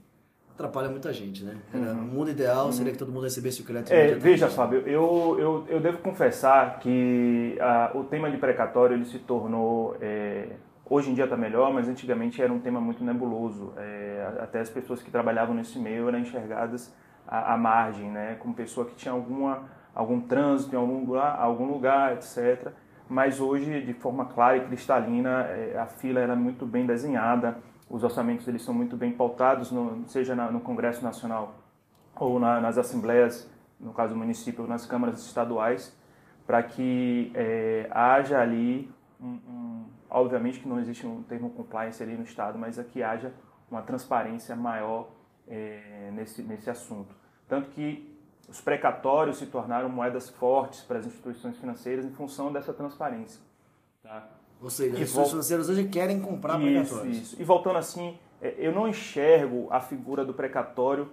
atrapalha 0.52 0.88
muita 0.88 1.12
gente, 1.12 1.44
né? 1.44 1.56
Uhum. 1.72 1.92
O 1.92 2.04
mundo 2.06 2.30
ideal 2.30 2.72
seria 2.72 2.90
que 2.90 2.98
todo 2.98 3.12
mundo 3.12 3.22
recebesse 3.24 3.60
o 3.60 3.64
crédito. 3.64 3.92
É, 3.92 4.14
veja, 4.14 4.48
Fábio, 4.48 4.80
eu, 4.80 5.36
eu, 5.38 5.66
eu 5.68 5.80
devo 5.80 5.98
confessar 5.98 6.80
que 6.80 7.56
a, 7.60 7.92
o 7.94 8.04
tema 8.04 8.30
de 8.30 8.36
precatório 8.36 8.96
ele 8.96 9.04
se 9.04 9.18
tornou... 9.20 9.96
É, 10.00 10.48
hoje 10.88 11.10
em 11.10 11.14
dia 11.14 11.24
está 11.24 11.36
melhor, 11.36 11.72
mas 11.72 11.88
antigamente 11.88 12.40
era 12.40 12.52
um 12.52 12.58
tema 12.58 12.80
muito 12.80 13.04
nebuloso. 13.04 13.72
É, 13.76 14.28
até 14.40 14.60
as 14.60 14.70
pessoas 14.70 15.02
que 15.02 15.10
trabalhavam 15.10 15.54
nesse 15.54 15.78
meio 15.78 16.08
eram 16.08 16.18
enxergadas 16.18 16.92
à, 17.26 17.54
à 17.54 17.56
margem, 17.56 18.10
né? 18.10 18.36
Como 18.40 18.54
pessoa 18.54 18.86
que 18.86 18.94
tinha 18.94 19.12
alguma 19.12 19.64
algum 19.96 20.20
trânsito 20.20 20.74
em 20.74 20.78
algum 20.78 21.00
lugar, 21.00 21.40
algum 21.40 21.64
lugar 21.64 22.12
etc. 22.12 22.70
Mas 23.08 23.40
hoje, 23.40 23.80
de 23.80 23.94
forma 23.94 24.26
clara 24.26 24.58
e 24.58 24.66
cristalina, 24.66 25.44
é, 25.44 25.78
a 25.78 25.86
fila 25.86 26.20
era 26.20 26.36
muito 26.36 26.66
bem 26.66 26.84
desenhada, 26.84 27.56
os 27.88 28.04
orçamentos 28.04 28.46
eles 28.46 28.62
são 28.62 28.74
muito 28.74 28.96
bem 28.96 29.12
pautados, 29.12 29.72
no, 29.72 30.06
seja 30.06 30.34
no 30.34 30.60
Congresso 30.60 31.02
Nacional 31.02 31.54
ou 32.18 32.38
na, 32.38 32.60
nas 32.60 32.76
assembleias, 32.76 33.50
no 33.80 33.92
caso 33.92 34.12
do 34.12 34.18
município, 34.18 34.62
ou 34.62 34.68
nas 34.68 34.84
câmaras 34.84 35.24
estaduais, 35.24 35.96
para 36.46 36.62
que 36.62 37.32
é, 37.34 37.88
haja 37.90 38.40
ali, 38.40 38.90
um, 39.20 39.26
um, 39.26 39.84
obviamente 40.10 40.60
que 40.60 40.68
não 40.68 40.78
existe 40.78 41.06
um 41.06 41.22
termo 41.22 41.50
compliance 41.50 42.02
ali 42.02 42.16
no 42.16 42.24
Estado, 42.24 42.58
mas 42.58 42.78
aqui 42.78 43.02
haja 43.02 43.32
uma 43.70 43.82
transparência 43.82 44.54
maior 44.56 45.08
é, 45.48 46.10
nesse, 46.12 46.42
nesse 46.42 46.68
assunto. 46.68 47.14
Tanto 47.48 47.70
que 47.70 48.15
os 48.48 48.60
precatórios 48.60 49.38
se 49.38 49.46
tornaram 49.46 49.88
moedas 49.88 50.28
fortes 50.28 50.80
para 50.82 50.98
as 50.98 51.06
instituições 51.06 51.56
financeiras 51.56 52.04
em 52.04 52.12
função 52.12 52.52
dessa 52.52 52.72
transparência. 52.72 53.40
Tá? 54.02 54.28
Ou 54.60 54.70
seja, 54.70 54.94
as 54.94 55.00
instituições 55.00 55.30
financeiras 55.30 55.68
hoje 55.68 55.88
querem 55.88 56.20
comprar 56.20 56.60
isso, 56.60 56.94
precatórios. 56.94 57.16
Isso. 57.18 57.42
E 57.42 57.44
voltando 57.44 57.78
assim, 57.78 58.18
é, 58.40 58.54
eu 58.58 58.72
não 58.72 58.88
enxergo 58.88 59.66
a 59.70 59.80
figura 59.80 60.24
do 60.24 60.32
precatório 60.32 61.10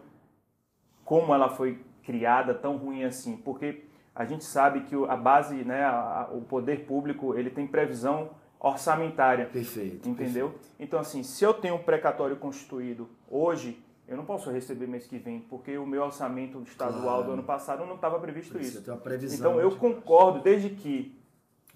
como 1.04 1.34
ela 1.34 1.50
foi 1.50 1.84
criada 2.04 2.54
tão 2.54 2.78
ruim 2.78 3.04
assim, 3.04 3.36
porque 3.38 3.84
a 4.16 4.26
gente 4.26 4.44
sabe 4.44 4.82
que 4.82 4.96
a 4.96 5.16
base, 5.16 5.56
né, 5.64 5.86
o 6.32 6.42
poder 6.42 6.86
público, 6.86 7.36
ele 7.36 7.50
tem 7.50 7.66
previsão 7.66 8.30
orçamentária. 8.60 9.48
Perfeito. 9.48 10.08
Entendeu? 10.08 10.52
Perfeito. 10.52 10.76
Então 10.80 11.00
assim, 11.00 11.24
se 11.24 11.44
eu 11.44 11.54
tenho 11.54 11.76
um 11.76 11.84
precatório 11.84 12.38
constituído 12.38 13.10
hoje, 13.30 13.84
eu 14.08 14.18
não 14.18 14.26
posso 14.26 14.52
receber 14.52 14.88
mês 14.88 15.08
que 15.08 15.18
vem, 15.18 15.40
porque 15.50 15.78
o 15.78 15.86
meu 15.86 16.04
orçamento 16.04 16.62
estadual 16.64 17.02
Claro. 17.04 17.24
do 17.24 17.32
ano 17.34 17.44
passado 17.44 17.86
não 17.86 17.96
estava 17.96 18.20
previsto 18.20 18.54
Precisa 18.54 18.80
isso. 18.80 18.98
previsão 18.98 19.52
Então 19.52 19.60
eu 19.62 19.72
concordo, 19.76 20.42
desde 20.42 20.70
que 20.70 21.16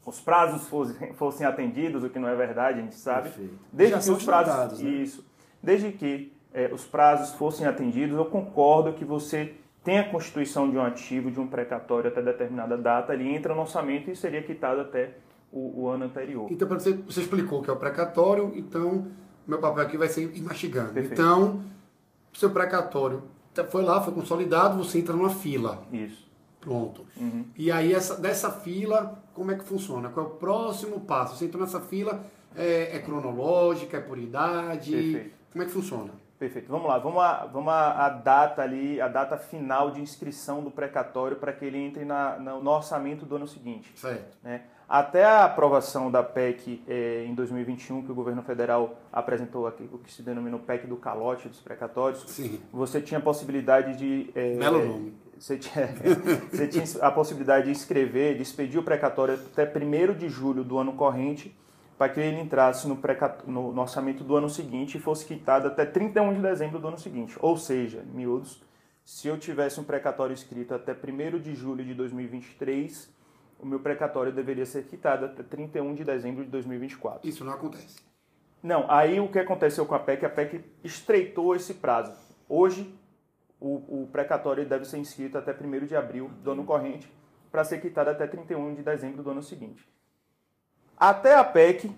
os 0.05 0.19
prazos 0.19 0.67
fossem, 0.67 1.13
fossem 1.13 1.45
atendidos, 1.45 2.03
o 2.03 2.09
que 2.09 2.19
não 2.19 2.27
é 2.29 2.35
verdade, 2.35 2.79
a 2.79 2.83
gente 2.83 2.95
sabe. 2.95 3.23
Perfeito. 3.29 3.53
Desde 3.71 3.95
Já 3.95 4.01
que 4.01 4.11
os 4.11 4.23
prazos. 4.25 4.79
né? 4.81 4.89
Isso. 4.89 5.25
Desde 5.61 5.91
que 5.91 6.31
eh, 6.53 6.69
os 6.73 6.85
prazos 6.85 7.33
fossem 7.35 7.65
atendidos, 7.67 8.15
eu 8.17 8.25
concordo 8.25 8.93
que 8.93 9.03
você 9.03 9.53
tem 9.83 9.99
a 9.99 10.09
constituição 10.09 10.69
de 10.69 10.77
um 10.77 10.81
ativo, 10.81 11.31
de 11.31 11.39
um 11.39 11.47
precatório 11.47 12.09
até 12.09 12.21
determinada 12.21 12.77
data, 12.77 13.13
ele 13.13 13.27
entra 13.33 13.53
no 13.55 13.61
orçamento 13.61 14.09
e 14.11 14.15
seria 14.15 14.43
quitado 14.43 14.81
até 14.81 15.11
o, 15.51 15.83
o 15.83 15.87
ano 15.87 16.05
anterior. 16.05 16.47
Então, 16.51 16.67
pra 16.67 16.77
você, 16.77 16.91
você 16.93 17.21
explicou 17.21 17.61
que 17.61 17.69
é 17.69 17.73
o 17.73 17.77
precatório, 17.77 18.51
então 18.55 19.07
meu 19.47 19.59
papel 19.59 19.83
aqui 19.83 19.97
vai 19.97 20.09
ser 20.09 20.23
ir 20.35 20.41
mastigando. 20.41 20.91
Perfeito. 20.93 21.13
Então, 21.13 21.61
seu 22.37 22.49
precatório 22.51 23.23
tá- 23.53 23.63
foi 23.65 23.83
lá, 23.83 24.01
foi 24.01 24.13
consolidado, 24.13 24.77
você 24.77 24.99
entra 24.99 25.15
numa 25.15 25.29
fila. 25.29 25.83
Isso. 25.91 26.27
Pronto. 26.59 27.05
Uhum. 27.15 27.45
E 27.55 27.71
aí, 27.71 27.93
essa, 27.93 28.15
dessa 28.15 28.51
fila, 28.51 29.23
como 29.33 29.51
é 29.51 29.55
que 29.55 29.63
funciona? 29.63 30.09
Qual 30.09 30.25
é 30.25 30.29
o 30.29 30.31
próximo 30.33 30.99
passo? 31.01 31.35
Você 31.37 31.45
entrou 31.45 31.63
nessa 31.63 31.79
fila, 31.79 32.25
é, 32.55 32.95
é 32.97 32.99
cronológica, 32.99 33.97
é 33.97 34.01
por 34.01 34.17
idade? 34.17 34.91
Perfeito. 34.91 35.31
Como 35.51 35.63
é 35.63 35.65
que 35.65 35.71
funciona? 35.71 36.11
Perfeito. 36.39 36.69
Vamos 36.71 36.87
lá. 36.87 36.99
Vamos 36.99 37.21
a, 37.21 37.45
vamos 37.51 37.73
a, 37.73 38.05
a 38.05 38.09
data 38.09 38.61
ali, 38.61 39.01
a 39.01 39.07
data 39.07 39.37
final 39.37 39.89
de 39.89 39.99
inscrição 40.01 40.61
do 40.63 40.69
precatório 40.69 41.37
para 41.37 41.51
que 41.51 41.65
ele 41.65 41.77
entre 41.79 42.05
na, 42.05 42.37
na- 42.37 42.55
no 42.59 42.69
orçamento 42.69 43.25
do 43.25 43.35
ano 43.37 43.47
seguinte. 43.47 43.91
Certo. 43.95 44.37
né? 44.43 44.61
Até 44.87 45.25
a 45.25 45.43
aprovação 45.45 46.09
da 46.09 46.23
PEC 46.23 46.81
eh, 46.87 47.25
em 47.27 47.33
2021, 47.35 48.03
que 48.05 48.11
o 48.11 48.15
governo 48.15 48.41
federal 48.41 48.95
apresentou 49.11 49.67
aqui, 49.67 49.89
o 49.91 49.97
que 49.97 50.09
se 50.13 50.21
denominou 50.21 50.59
PEC 50.61 50.87
do 50.87 50.95
calote 50.95 51.49
dos 51.49 51.59
precatórios, 51.59 52.23
Sim. 52.27 52.61
você 52.71 53.01
tinha 53.01 53.17
a 53.17 53.21
possibilidade 53.21 53.97
de. 53.97 54.29
eh, 54.33 54.55
Belo 54.57 54.85
nome. 54.85 55.13
Você 55.37 55.57
tinha, 55.57 55.87
você 56.51 56.67
tinha 56.67 56.83
a 57.01 57.11
possibilidade 57.11 57.65
de 57.65 57.71
escrever, 57.73 58.35
de 58.37 58.43
expedir 58.43 58.79
o 58.79 58.83
precatório 58.83 59.33
até 59.33 59.65
1 59.65 60.13
de 60.13 60.29
julho 60.29 60.63
do 60.63 60.77
ano 60.77 60.93
corrente, 60.93 61.53
para 61.97 62.11
que 62.13 62.19
ele 62.19 62.39
entrasse 62.39 62.87
no, 62.87 62.99
no- 63.47 63.71
no 63.73 63.81
orçamento 63.81 64.23
do 64.23 64.35
ano 64.35 64.49
seguinte 64.49 64.97
e 64.97 65.01
fosse 65.01 65.25
quitado 65.25 65.67
até 65.67 65.85
31 65.85 66.33
de 66.33 66.41
dezembro 66.41 66.79
do 66.79 66.87
ano 66.87 66.97
seguinte. 66.97 67.35
Ou 67.39 67.57
seja, 67.57 68.03
miúdos, 68.13 68.61
se 69.03 69.27
eu 69.27 69.37
tivesse 69.37 69.79
um 69.79 69.83
precatório 69.83 70.33
escrito 70.33 70.73
até 70.75 70.93
1 70.93 71.39
de 71.39 71.55
julho 71.55 71.83
de 71.83 71.93
2023, 71.95 73.09
o 73.59 73.65
meu 73.65 73.79
precatório 73.79 74.31
deveria 74.31 74.65
ser 74.65 74.83
quitado 74.85 75.25
até 75.25 75.41
31 75.41 75.95
de 75.95 76.03
dezembro 76.03 76.43
de 76.43 76.51
2024. 76.51 77.27
Isso 77.27 77.43
não 77.43 77.53
acontece. 77.53 78.05
Não, 78.61 78.85
aí 78.91 79.19
o 79.19 79.31
que 79.31 79.39
aconteceu 79.39 79.85
com 79.85 79.95
a 79.95 79.99
PEC? 79.99 80.25
A 80.25 80.29
PEC 80.29 80.63
estreitou 80.83 81.55
esse 81.55 81.75
prazo. 81.75 82.13
Hoje, 82.49 82.93
o, 83.59 84.03
o 84.03 84.07
precatório 84.11 84.65
deve 84.67 84.85
ser 84.85 84.97
inscrito 84.97 85.37
até 85.37 85.51
1 85.51 85.85
de 85.85 85.95
abril 85.95 86.29
do 86.43 86.51
ano 86.51 86.63
corrente, 86.63 87.11
para 87.51 87.63
ser 87.63 87.79
quitado 87.79 88.09
até 88.09 88.27
31 88.27 88.75
de 88.75 88.83
dezembro 88.83 89.23
do 89.23 89.31
ano 89.31 89.41
seguinte. 89.41 89.87
Até 90.97 91.35
a 91.35 91.43
PEC, 91.43 91.91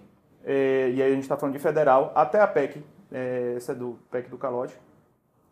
eh, 0.44 0.92
e 0.94 1.02
aí 1.02 1.12
a 1.12 1.14
gente 1.16 1.24
está 1.24 1.38
falando 1.38 1.54
de 1.56 1.60
federal, 1.60 2.12
até 2.16 2.42
a 2.42 2.48
PEC, 2.48 2.84
eh, 3.12 3.54
essa 3.56 3.72
é 3.72 3.76
do 3.76 3.98
PEC 4.12 4.30
do 4.30 4.38
calote, 4.38 4.78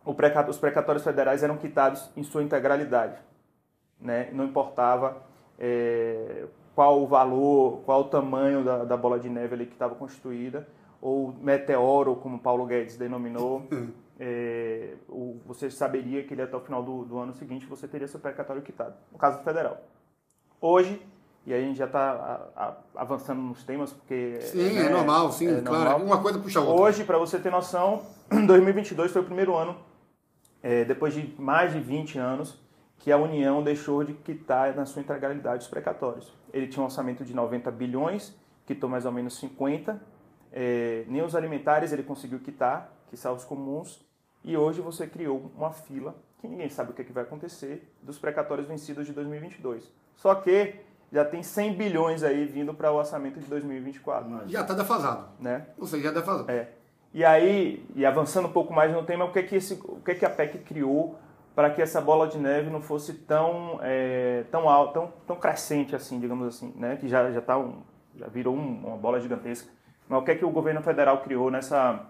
os 0.06 0.58
precatórios 0.58 1.04
federais 1.04 1.44
eram 1.44 1.58
quitados 1.58 2.10
em 2.16 2.24
sua 2.24 2.44
integralidade. 2.44 3.18
Né? 4.00 4.30
Não 4.32 4.46
importava 4.46 5.18
eh, 5.60 6.46
qual 6.76 7.02
o 7.02 7.08
valor, 7.08 7.82
qual 7.86 8.02
o 8.02 8.04
tamanho 8.06 8.64
da, 8.64 8.84
da 8.86 8.96
bola 8.98 9.20
de 9.20 9.30
neve 9.30 9.56
ali 9.56 9.66
que 9.66 9.74
estava 9.74 9.96
constituída, 9.96 10.68
ou 11.02 11.34
meteoro, 11.42 12.16
como 12.16 12.40
Paulo 12.40 12.66
Guedes 12.66 12.98
denominou, 12.98 13.64
o- 15.10 15.40
você 15.46 15.70
saberia 15.70 16.24
que 16.24 16.34
ele 16.34 16.42
até 16.42 16.56
o 16.56 16.60
final 16.60 16.82
do, 16.82 17.06
do 17.06 17.18
ano 17.20 17.34
seguinte 17.34 17.66
você 17.68 17.88
teria 17.88 18.08
seu 18.08 18.20
precatório 18.20 18.62
quitado, 18.62 18.96
no 19.12 19.18
caso 19.18 19.44
federal. 19.44 19.78
Hoje, 20.60 21.00
e 21.48 21.54
aí 21.54 21.64
a 21.64 21.66
gente 21.66 21.78
já 21.78 21.86
está 21.86 22.78
avançando 22.94 23.42
nos 23.42 23.64
temas, 23.64 23.94
porque... 23.94 24.42
Sim, 24.42 24.74
né, 24.74 24.88
é 24.88 24.90
normal, 24.90 25.32
sim, 25.32 25.48
é 25.48 25.62
claro. 25.62 25.92
normal. 25.92 26.06
Uma 26.06 26.22
coisa 26.22 26.38
puxa 26.40 26.60
a 26.60 26.62
outra. 26.62 26.84
Hoje, 26.84 27.06
para 27.06 27.18
você 27.18 27.40
ter 27.40 27.50
noção, 27.50 28.02
2022 28.46 29.10
foi 29.14 29.22
o 29.22 29.24
primeiro 29.24 29.56
ano, 29.56 29.78
é, 30.62 30.84
depois 30.84 31.14
de 31.14 31.34
mais 31.42 31.72
de 31.72 31.80
20 31.80 32.20
anos, 32.20 32.60
que 32.98 33.14
a 33.14 33.18
União 33.18 33.64
deixou 33.64 34.04
de 34.04 34.12
quitar 34.12 34.76
na 34.76 34.86
sua 34.86 35.02
integralidade 35.02 35.64
os 35.64 35.70
precatórios. 35.70 36.34
Ele 36.52 36.68
tinha 36.68 36.82
um 36.84 36.86
orçamento 36.86 37.24
de 37.24 37.34
90 37.34 37.72
bilhões, 37.72 38.36
quitou 38.66 38.90
mais 38.90 39.06
ou 39.06 39.14
menos 39.14 39.40
50. 39.40 40.02
É, 40.52 41.06
nem 41.08 41.24
os 41.24 41.34
alimentares 41.34 41.94
ele 41.94 42.04
conseguiu 42.04 42.40
quitar, 42.40 42.92
que 43.10 43.16
são 43.16 43.34
os 43.34 43.46
comuns. 43.46 44.06
E 44.44 44.58
hoje 44.58 44.82
você 44.82 45.08
criou 45.08 45.50
uma 45.56 45.72
fila 45.72 46.14
que 46.40 46.48
ninguém 46.48 46.70
sabe 46.70 46.92
o 46.92 46.94
que, 46.94 47.04
é 47.04 47.06
que 47.06 47.14
vai 47.14 47.24
acontecer 47.24 47.90
dos 48.04 48.20
precatórios 48.20 48.68
vencidos 48.68 49.08
de 49.08 49.14
2022. 49.14 49.90
Só 50.18 50.36
que 50.36 50.76
já 51.12 51.24
tem 51.26 51.42
100 51.44 51.74
bilhões 51.74 52.24
aí 52.24 52.46
vindo 52.46 52.74
para 52.74 52.92
o 52.92 52.96
orçamento 52.96 53.40
de 53.40 53.46
2024, 53.48 54.28
Imagina. 54.30 54.50
Já 54.52 54.62
está 54.62 54.74
defasado. 54.74 55.28
né? 55.40 55.68
Ou 55.78 55.88
seja, 55.88 56.04
já 56.06 56.12
defasado. 56.12 56.52
É. 56.52 56.70
E 57.14 57.24
aí, 57.24 57.86
e 57.96 58.06
avançando 58.06 58.48
um 58.48 58.52
pouco 58.52 58.74
mais 58.74 58.92
no 58.92 59.04
tema, 59.04 59.26
o 59.26 59.32
que 59.32 59.40
é 59.40 59.44
que, 59.44 59.56
esse, 59.56 59.74
o 59.76 60.02
que, 60.04 60.12
é 60.12 60.16
que 60.16 60.26
a 60.26 60.30
PEC 60.30 60.60
criou 60.60 61.18
para 61.56 61.70
que 61.72 61.82
essa 61.82 62.00
bola 62.00 62.28
de 62.28 62.38
neve 62.38 62.70
não 62.70 62.82
fosse 62.82 63.14
tão, 63.14 63.80
é, 63.82 64.44
tão 64.52 64.70
alta, 64.70 64.94
tão, 65.00 65.14
tão 65.26 65.36
crescente 65.38 65.96
assim, 65.96 66.20
digamos 66.20 66.48
assim, 66.48 66.72
né? 66.76 66.98
Que 66.98 67.08
já, 67.08 67.32
já, 67.32 67.42
tá 67.42 67.58
um, 67.58 67.82
já 68.16 68.28
virou 68.28 68.56
um- 68.56 68.86
uma 68.86 68.98
bola 68.98 69.20
gigantesca. 69.20 69.68
Mas 70.08 70.22
o 70.22 70.24
que 70.24 70.32
é 70.32 70.36
que 70.36 70.46
o 70.46 70.50
governo 70.52 70.82
federal 70.84 71.22
criou 71.22 71.50
nessa, 71.50 72.06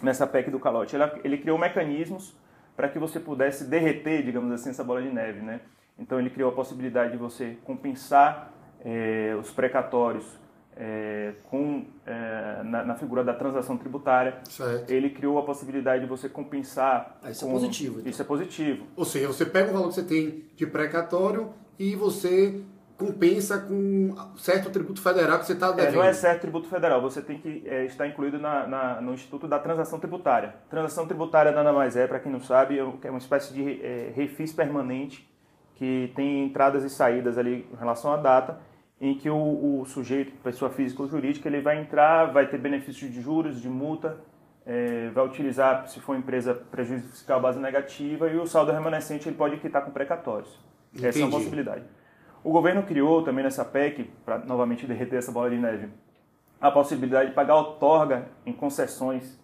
nessa 0.00 0.26
PEC 0.26 0.50
do 0.50 0.58
calote? 0.58 0.96
Ele, 0.96 1.04
ele 1.24 1.38
criou 1.38 1.58
mecanismos 1.58 2.34
para 2.74 2.88
que 2.88 2.98
você 2.98 3.20
pudesse 3.20 3.64
derreter, 3.64 4.22
digamos 4.24 4.50
assim, 4.52 4.70
essa 4.70 4.82
bola 4.82 5.02
de 5.02 5.10
neve, 5.10 5.40
né? 5.42 5.60
Então 5.98 6.18
ele 6.18 6.30
criou 6.30 6.50
a 6.50 6.54
possibilidade 6.54 7.12
de 7.12 7.18
você 7.18 7.56
compensar 7.64 8.52
eh, 8.84 9.36
os 9.38 9.50
precatórios 9.50 10.38
eh, 10.76 11.34
com, 11.50 11.84
eh, 12.06 12.62
na, 12.64 12.84
na 12.84 12.94
figura 12.94 13.22
da 13.22 13.34
transação 13.34 13.76
tributária. 13.76 14.38
Certo. 14.48 14.90
Ele 14.90 15.10
criou 15.10 15.38
a 15.38 15.42
possibilidade 15.42 16.02
de 16.02 16.08
você 16.08 16.28
compensar. 16.28 17.18
Ah, 17.22 17.30
isso 17.30 17.44
é 17.44 17.48
com- 17.48 17.54
positivo, 17.54 17.98
então. 18.00 18.10
Isso 18.10 18.22
é 18.22 18.24
positivo. 18.24 18.86
Ou 18.96 19.04
seja, 19.04 19.26
você 19.26 19.44
pega 19.44 19.70
o 19.70 19.74
valor 19.74 19.88
que 19.88 19.94
você 19.94 20.04
tem 20.04 20.44
de 20.56 20.66
precatório 20.66 21.52
e 21.78 21.94
você 21.94 22.62
compensa 22.96 23.58
com 23.58 24.14
certo 24.36 24.68
tributo 24.68 25.00
federal 25.00 25.38
que 25.38 25.46
você 25.46 25.54
está 25.54 25.68
É, 25.68 25.72
devendo. 25.72 25.94
não 25.96 26.04
é 26.04 26.12
certo 26.12 26.42
tributo 26.42 26.68
federal, 26.68 27.00
você 27.00 27.22
tem 27.22 27.38
que 27.38 27.62
é, 27.66 27.86
estar 27.86 28.06
incluído 28.06 28.38
na, 28.38 28.66
na- 28.66 29.00
no 29.00 29.14
Instituto 29.14 29.48
da 29.48 29.58
Transação 29.58 29.98
Tributária. 29.98 30.54
Transação 30.68 31.06
tributária 31.06 31.50
nada 31.50 31.72
mais 31.72 31.96
é, 31.96 32.06
para 32.06 32.20
quem 32.20 32.30
não 32.30 32.40
sabe, 32.40 32.78
é 32.78 33.08
uma 33.10 33.16
espécie 33.18 33.54
de 33.54 33.82
é, 33.82 34.12
refis 34.14 34.52
permanente 34.52 35.26
que 35.80 36.12
tem 36.14 36.44
entradas 36.44 36.84
e 36.84 36.90
saídas 36.90 37.38
ali 37.38 37.66
em 37.72 37.76
relação 37.76 38.12
à 38.12 38.18
data, 38.18 38.60
em 39.00 39.14
que 39.14 39.30
o, 39.30 39.80
o 39.80 39.84
sujeito, 39.86 40.30
pessoa 40.42 40.70
física 40.70 41.00
ou 41.00 41.08
jurídica, 41.08 41.48
ele 41.48 41.62
vai 41.62 41.80
entrar, 41.80 42.26
vai 42.26 42.46
ter 42.46 42.58
benefícios 42.58 43.10
de 43.10 43.18
juros, 43.22 43.62
de 43.62 43.68
multa, 43.70 44.18
é, 44.66 45.08
vai 45.08 45.24
utilizar, 45.24 45.88
se 45.88 45.98
for 45.98 46.14
empresa, 46.14 46.52
prejuízo 46.52 47.08
fiscal 47.08 47.40
base 47.40 47.58
negativa 47.58 48.28
e 48.28 48.36
o 48.36 48.46
saldo 48.46 48.72
remanescente 48.72 49.26
ele 49.26 49.38
pode 49.38 49.56
quitar 49.56 49.82
com 49.82 49.90
precatórios. 49.90 50.50
Essa 50.94 51.06
é 51.06 51.08
Entendi. 51.08 51.22
uma 51.22 51.30
possibilidade. 51.30 51.84
O 52.44 52.52
governo 52.52 52.82
criou 52.82 53.22
também 53.22 53.42
nessa 53.42 53.64
PEC, 53.64 54.10
para 54.22 54.38
novamente 54.40 54.86
derreter 54.86 55.16
essa 55.16 55.32
bola 55.32 55.48
de 55.48 55.56
neve, 55.56 55.88
a 56.60 56.70
possibilidade 56.70 57.30
de 57.30 57.34
pagar 57.34 57.54
outorga 57.54 58.28
em 58.44 58.52
concessões 58.52 59.40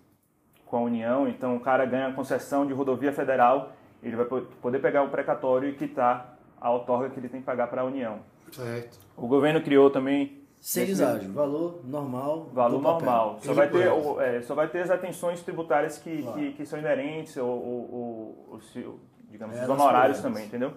com 0.66 0.76
a 0.76 0.80
União. 0.80 1.26
Então, 1.26 1.56
o 1.56 1.60
cara 1.60 1.86
ganha 1.86 2.08
a 2.08 2.12
concessão 2.12 2.66
de 2.66 2.74
rodovia 2.74 3.10
federal, 3.10 3.72
ele 4.06 4.16
vai 4.16 4.26
po- 4.26 4.42
poder 4.62 4.78
pegar 4.80 5.02
o 5.02 5.08
precatório 5.08 5.68
e 5.68 5.72
quitar 5.74 6.38
a 6.60 6.70
outorga 6.70 7.10
que 7.10 7.18
ele 7.20 7.28
tem 7.28 7.40
que 7.40 7.46
pagar 7.46 7.66
para 7.68 7.82
a 7.82 7.84
União. 7.84 8.18
Certo. 8.52 8.98
O 9.16 9.26
governo 9.26 9.60
criou 9.60 9.90
também 9.90 10.40
Sem 10.60 10.86
deságio, 10.86 11.32
valor 11.32 11.80
normal. 11.84 12.48
valor 12.52 12.80
normal. 12.80 13.38
Só 13.42 13.52
vai, 13.52 13.68
ter, 13.68 13.88
pode. 13.90 14.06
o- 14.06 14.20
é, 14.20 14.40
só 14.42 14.54
vai 14.54 14.68
ter 14.68 14.80
as 14.80 14.90
atenções 14.90 15.42
tributárias 15.42 15.98
que, 15.98 16.22
Claro. 16.22 16.38
que, 16.38 16.52
que 16.52 16.66
são 16.66 16.78
inerentes, 16.78 17.36
ou, 17.36 17.48
ou, 17.48 17.94
ou- 17.94 18.48
ou 18.52 18.60
se- 18.60 18.86
digamos, 19.30 19.54
os 19.56 19.62
Elas 19.62 19.70
honorários 19.80 20.20
também, 20.20 20.46
entendeu? 20.46 20.72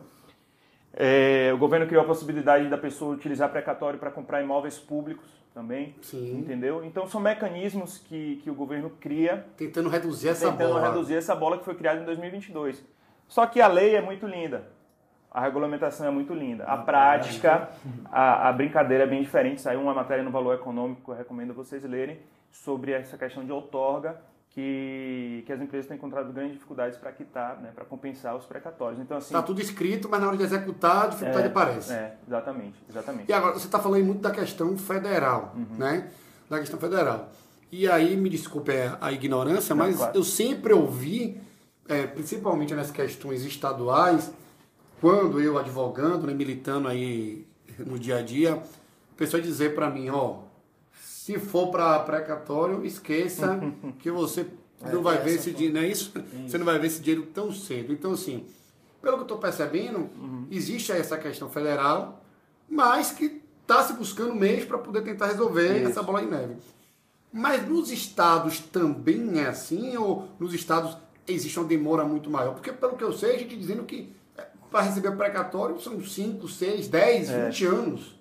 É, 0.91 1.51
o 1.53 1.57
governo 1.57 1.85
criou 1.85 2.03
a 2.03 2.07
possibilidade 2.07 2.67
da 2.67 2.77
pessoa 2.77 3.13
utilizar 3.13 3.49
precatório 3.49 3.99
para 3.99 4.09
comprar 4.09 4.41
imóveis 4.41 4.77
públicos 4.79 5.29
também, 5.53 5.95
Sim. 6.01 6.39
entendeu? 6.39 6.83
Então 6.83 7.07
são 7.07 7.21
mecanismos 7.21 7.99
que, 7.99 8.37
que 8.43 8.49
o 8.49 8.55
governo 8.55 8.89
cria 8.99 9.45
Tentando 9.55 9.87
reduzir 9.87 10.29
essa 10.29 10.51
tentando 10.51 10.73
bola. 10.73 10.87
reduzir 10.89 11.15
essa 11.15 11.35
bola 11.35 11.57
que 11.59 11.65
foi 11.65 11.75
criada 11.75 12.01
em 12.01 12.05
2022. 12.05 12.83
Só 13.29 13.45
que 13.45 13.61
a 13.61 13.67
lei 13.67 13.95
é 13.95 14.01
muito 14.01 14.25
linda, 14.27 14.63
a 15.31 15.39
regulamentação 15.39 16.07
é 16.07 16.11
muito 16.11 16.33
linda, 16.33 16.63
a 16.65 16.75
prática, 16.77 17.69
a, 18.11 18.49
a 18.49 18.51
brincadeira 18.51 19.03
é 19.05 19.07
bem 19.07 19.21
diferente. 19.21 19.61
Saiu 19.61 19.79
uma 19.79 19.93
matéria 19.93 20.23
no 20.23 20.31
Valor 20.31 20.55
Econômico, 20.55 21.11
eu 21.11 21.15
recomendo 21.15 21.53
vocês 21.53 21.83
lerem, 21.83 22.19
sobre 22.51 22.91
essa 22.91 23.15
questão 23.17 23.45
de 23.45 23.51
outorga, 23.51 24.19
que, 24.49 25.43
que 25.45 25.53
as 25.53 25.61
empresas 25.61 25.87
têm 25.87 25.95
encontrado 25.95 26.33
grandes 26.33 26.53
dificuldades 26.53 26.97
para 26.97 27.11
quitar, 27.11 27.57
né, 27.61 27.69
para 27.73 27.85
compensar 27.85 28.35
os 28.35 28.45
precatórios. 28.45 28.99
Então, 28.99 29.17
assim. 29.17 29.27
Está 29.27 29.43
tudo 29.43 29.61
escrito, 29.61 30.09
mas 30.09 30.19
na 30.19 30.27
hora 30.27 30.37
de 30.37 30.41
executar, 30.43 31.05
a 31.05 31.07
dificuldade 31.09 31.47
aparece. 31.47 31.93
É, 31.93 32.15
exatamente, 32.27 32.73
exatamente. 32.89 33.29
E 33.29 33.33
agora, 33.33 33.53
você 33.53 33.67
está 33.67 33.77
falando 33.77 34.03
muito 34.03 34.21
da 34.21 34.31
questão 34.31 34.75
federal, 34.75 35.53
Uhum. 35.55 35.77
né? 35.77 36.09
Da 36.49 36.59
questão 36.59 36.79
federal. 36.79 37.29
E 37.71 37.87
aí, 37.87 38.17
me 38.17 38.27
desculpe 38.27 38.71
a 38.99 39.11
ignorância, 39.11 39.75
Não, 39.75 39.85
mas 39.85 39.97
claro. 39.97 40.17
eu 40.17 40.23
sempre 40.23 40.73
ouvi 40.73 41.39
é, 41.89 42.05
principalmente 42.05 42.73
nas 42.75 42.91
questões 42.91 43.43
estaduais, 43.43 44.31
quando 45.01 45.41
eu 45.41 45.57
advogando, 45.57 46.27
né, 46.27 46.33
militando 46.33 46.87
aí 46.87 47.47
no 47.79 47.97
dia 47.97 48.17
a 48.17 48.21
dia, 48.21 48.53
a 48.53 49.15
pessoa 49.17 49.41
dizer 49.41 49.73
para 49.73 49.89
mim, 49.89 50.09
ó, 50.09 50.37
se 51.01 51.39
for 51.39 51.69
para 51.71 51.99
precatório, 51.99 52.85
esqueça 52.85 53.59
que 53.99 54.11
você 54.11 54.45
é, 54.81 54.91
não 54.91 55.01
vai 55.01 55.17
ver 55.17 55.35
esse 55.35 55.51
dinheiro, 55.51 55.75
não 55.75 55.81
é 55.81 55.87
isso? 55.87 56.13
isso? 56.15 56.49
Você 56.49 56.57
não 56.59 56.65
vai 56.65 56.77
ver 56.77 56.87
esse 56.87 57.01
dinheiro 57.01 57.27
tão 57.33 57.51
cedo. 57.51 57.91
Então, 57.91 58.11
assim, 58.11 58.45
pelo 59.01 59.15
que 59.15 59.21
eu 59.21 59.23
estou 59.23 59.37
percebendo, 59.37 59.97
uhum. 59.97 60.47
existe 60.51 60.91
essa 60.91 61.17
questão 61.17 61.49
federal, 61.49 62.23
mas 62.69 63.11
que 63.11 63.41
está 63.61 63.83
se 63.83 63.93
buscando 63.93 64.35
meios 64.35 64.65
para 64.65 64.77
poder 64.77 65.01
tentar 65.01 65.27
resolver 65.27 65.79
isso. 65.79 65.89
essa 65.89 66.03
bola 66.03 66.21
de 66.21 66.27
neve. 66.27 66.55
Mas 67.31 67.67
nos 67.67 67.91
estados 67.91 68.59
também 68.59 69.39
é 69.39 69.47
assim, 69.47 69.95
ou 69.97 70.27
nos 70.39 70.53
estados 70.53 70.97
existe 71.33 71.59
uma 71.59 71.67
demora 71.67 72.03
muito 72.03 72.29
maior? 72.29 72.53
Porque, 72.53 72.71
pelo 72.71 72.95
que 72.95 73.03
eu 73.03 73.13
sei, 73.13 73.35
a 73.35 73.39
gente 73.39 73.55
dizendo 73.55 73.83
que 73.83 74.13
é, 74.37 74.45
para 74.69 74.81
receber 74.81 75.09
o 75.09 75.17
precatório 75.17 75.79
são 75.79 76.01
5, 76.01 76.47
6, 76.47 76.87
10, 76.87 77.29
20 77.29 77.65
anos. 77.65 78.19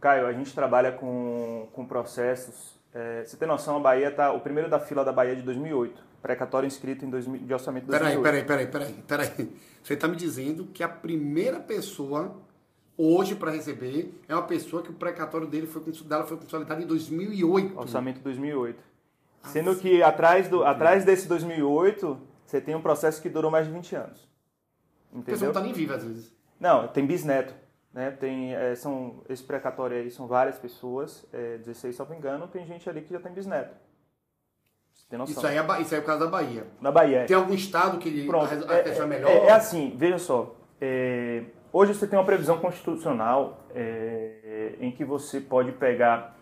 Caio, 0.00 0.26
a 0.26 0.32
gente 0.32 0.54
trabalha 0.54 0.92
com, 0.92 1.68
com 1.72 1.84
processos. 1.84 2.78
É, 2.94 3.22
você 3.24 3.36
tem 3.36 3.46
noção, 3.46 3.76
a 3.76 3.80
Bahia 3.80 4.10
tá 4.10 4.32
o 4.32 4.40
primeiro 4.40 4.68
da 4.68 4.80
fila 4.80 5.04
da 5.04 5.12
Bahia 5.12 5.36
de 5.36 5.42
2008. 5.42 6.02
Precatório 6.22 6.66
inscrito 6.66 7.04
em 7.04 7.10
2000, 7.10 7.42
de 7.42 7.54
orçamento 7.54 7.84
de 7.84 7.90
2008. 7.90 8.22
Peraí, 8.22 8.44
peraí, 8.44 8.66
peraí, 8.66 9.02
peraí, 9.06 9.28
peraí. 9.34 9.56
Você 9.82 9.94
está 9.94 10.08
me 10.08 10.16
dizendo 10.16 10.66
que 10.66 10.82
a 10.82 10.88
primeira 10.88 11.60
pessoa 11.60 12.36
hoje 12.96 13.34
para 13.34 13.50
receber 13.50 14.14
é 14.28 14.34
uma 14.34 14.42
pessoa 14.42 14.82
que 14.82 14.90
o 14.90 14.94
precatório 14.94 15.46
dele 15.46 15.66
foi, 15.66 15.82
dela 16.04 16.24
foi 16.24 16.36
consolidado 16.36 16.82
em 16.82 16.86
2008. 16.86 17.78
Orçamento 17.78 18.20
2008. 18.20 18.82
Sendo 19.44 19.74
que 19.76 20.02
atrás, 20.02 20.48
do, 20.48 20.64
atrás 20.64 21.04
desse 21.04 21.26
2008, 21.26 22.20
você 22.50 22.60
tem 22.60 22.74
um 22.74 22.82
processo 22.82 23.22
que 23.22 23.28
durou 23.28 23.50
mais 23.50 23.66
de 23.66 23.72
20 23.72 23.94
anos. 23.94 24.28
Entendeu? 25.12 25.22
A 25.22 25.24
pessoa 25.24 25.40
não 25.44 25.50
está 25.50 25.60
nem 25.62 25.72
viva 25.72 25.94
às 25.94 26.04
vezes. 26.04 26.34
Não, 26.58 26.88
tem 26.88 27.06
bisneto. 27.06 27.54
Né? 27.92 28.10
Tem, 28.10 28.54
é, 28.54 28.74
são, 28.74 29.22
esse 29.28 29.42
precatório 29.42 29.96
aí 29.96 30.10
são 30.10 30.26
várias 30.26 30.58
pessoas, 30.58 31.24
é, 31.32 31.58
16 31.58 31.94
se 31.94 32.00
não 32.00 32.08
me 32.08 32.16
engano, 32.16 32.48
tem 32.48 32.66
gente 32.66 32.88
ali 32.88 33.02
que 33.02 33.12
já 33.12 33.20
tem 33.20 33.32
bisneto. 33.32 33.74
Tem 35.08 35.18
noção. 35.18 35.32
Isso 35.32 35.46
aí, 35.46 35.56
é, 35.56 35.80
isso 35.80 35.94
aí 35.94 36.00
é 36.00 36.02
o 36.02 36.06
caso 36.06 36.20
da 36.20 36.26
Bahia. 36.26 36.66
Na 36.80 36.90
Bahia, 36.90 37.20
é. 37.20 37.24
Tem 37.24 37.36
algum 37.36 37.54
estado 37.54 37.98
que 37.98 38.26
Pronto, 38.26 38.52
a, 38.68 38.72
a 38.72 38.78
é, 38.78 38.98
é 38.98 39.06
melhor? 39.06 39.30
É, 39.30 39.46
é, 39.46 39.52
assim, 39.52 39.94
veja 39.96 40.18
só. 40.18 40.56
É, 40.80 41.44
hoje 41.72 41.94
você 41.94 42.06
tem 42.06 42.18
uma 42.18 42.24
previsão 42.24 42.58
constitucional 42.58 43.64
em 44.80 44.90
que 44.92 45.04
você 45.04 45.40
pode 45.40 45.72
pegar 45.72 46.36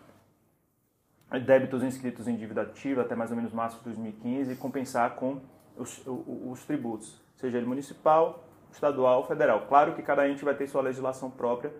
débitos 1.45 1.83
inscritos 1.83 2.27
em 2.27 2.35
dívida 2.35 2.61
ativa 2.61 3.01
até 3.01 3.15
mais 3.15 3.29
ou 3.29 3.37
menos 3.37 3.51
março 3.53 3.77
de 3.77 3.83
2015 3.85 4.53
e 4.53 4.55
compensar 4.55 5.15
com 5.15 5.39
os, 5.79 6.05
os, 6.05 6.23
os 6.27 6.65
tributos, 6.65 7.21
seja 7.35 7.57
ele 7.57 7.67
municipal, 7.67 8.43
estadual, 8.71 9.25
federal. 9.25 9.65
Claro 9.67 9.95
que 9.95 10.01
cada 10.01 10.27
ente 10.27 10.43
vai 10.43 10.55
ter 10.55 10.67
sua 10.67 10.81
legislação 10.81 11.31
própria 11.31 11.73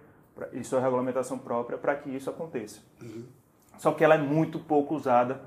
e 0.54 0.64
sua 0.64 0.80
regulamentação 0.80 1.38
própria 1.38 1.78
para 1.78 1.96
que 1.96 2.10
isso 2.10 2.30
aconteça. 2.30 2.82
Uhum. 3.02 3.26
Só 3.78 3.92
que 3.92 4.04
ela 4.04 4.16
é 4.16 4.18
muito 4.18 4.60
pouco 4.60 4.96
usada 4.96 5.42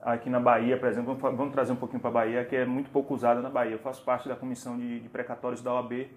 aqui 0.00 0.30
na 0.30 0.40
Bahia, 0.40 0.78
por 0.78 0.88
exemplo. 0.88 1.14
Vamos 1.14 1.52
trazer 1.52 1.72
um 1.72 1.76
pouquinho 1.76 2.00
para 2.00 2.10
a 2.10 2.12
Bahia, 2.12 2.44
que 2.44 2.56
é 2.56 2.64
muito 2.64 2.90
pouco 2.90 3.14
usada 3.14 3.40
na 3.40 3.50
Bahia. 3.50 3.72
Eu 3.72 3.78
faço 3.78 4.04
parte 4.04 4.28
da 4.28 4.36
comissão 4.36 4.76
de, 4.78 5.00
de 5.00 5.08
precatórios 5.08 5.62
da 5.62 5.72
OAB 5.74 5.92
e 5.92 6.08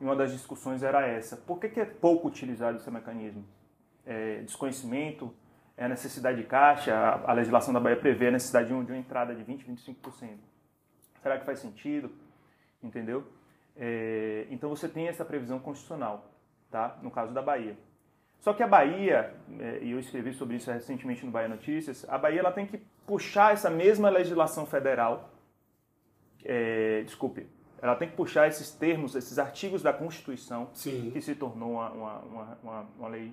uma 0.00 0.16
das 0.16 0.32
discussões 0.32 0.82
era 0.82 1.06
essa. 1.06 1.36
Por 1.36 1.58
que, 1.58 1.68
que 1.68 1.80
é 1.80 1.84
pouco 1.84 2.28
utilizado 2.28 2.76
esse 2.76 2.90
mecanismo? 2.90 3.44
É, 4.04 4.40
desconhecimento, 4.40 5.32
é 5.76 5.84
a 5.84 5.88
necessidade 5.88 6.38
de 6.38 6.44
caixa, 6.44 6.94
a, 6.94 7.30
a, 7.30 7.32
legislação 7.32 7.72
da 7.72 7.80
Bahia 7.80 7.96
prevê 7.96 8.28
a 8.28 8.30
necessidade 8.30 8.68
de, 8.68 8.74
um, 8.74 8.84
de 8.84 8.92
uma 8.92 8.98
entrada 8.98 9.34
de 9.34 9.44
20%, 9.44 9.64
25%. 9.66 10.38
Será 11.22 11.38
que 11.38 11.46
faz 11.46 11.60
sentido? 11.60 12.10
Entendeu? 12.82 13.26
É, 13.76 14.46
então 14.50 14.68
você 14.68 14.88
tem 14.88 15.08
essa 15.08 15.24
previsão 15.24 15.58
constitucional, 15.58 16.30
tá? 16.70 16.98
no 17.02 17.10
caso 17.10 17.32
da 17.32 17.40
Bahia. 17.40 17.76
Só 18.40 18.52
que 18.52 18.62
a 18.62 18.66
Bahia, 18.66 19.34
é, 19.60 19.78
e 19.82 19.92
eu 19.92 20.00
escrevi 20.00 20.32
sobre 20.32 20.56
isso 20.56 20.70
recentemente 20.70 21.24
no 21.24 21.30
Bahia 21.30 21.48
Notícias, 21.48 22.04
a 22.08 22.18
Bahia 22.18 22.40
ela 22.40 22.50
tem 22.50 22.66
que 22.66 22.78
puxar 23.06 23.52
essa 23.52 23.70
mesma 23.70 24.10
legislação 24.10 24.66
federal, 24.66 25.30
é, 26.44 27.02
desculpe, 27.02 27.46
ela 27.80 27.94
tem 27.94 28.08
que 28.08 28.16
puxar 28.16 28.48
esses 28.48 28.70
termos, 28.72 29.14
esses 29.14 29.38
artigos 29.38 29.80
da 29.82 29.92
Constituição, 29.92 30.70
Sim. 30.74 31.10
que 31.12 31.20
se 31.20 31.36
tornou 31.36 31.72
uma, 31.72 31.90
uma, 31.90 32.18
uma, 32.62 32.88
uma 32.98 33.08
lei, 33.08 33.32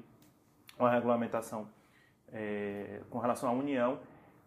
uma 0.78 0.92
regulamentação 0.92 1.68
é, 2.32 3.02
com 3.10 3.18
relação 3.18 3.50
à 3.50 3.52
União, 3.52 4.00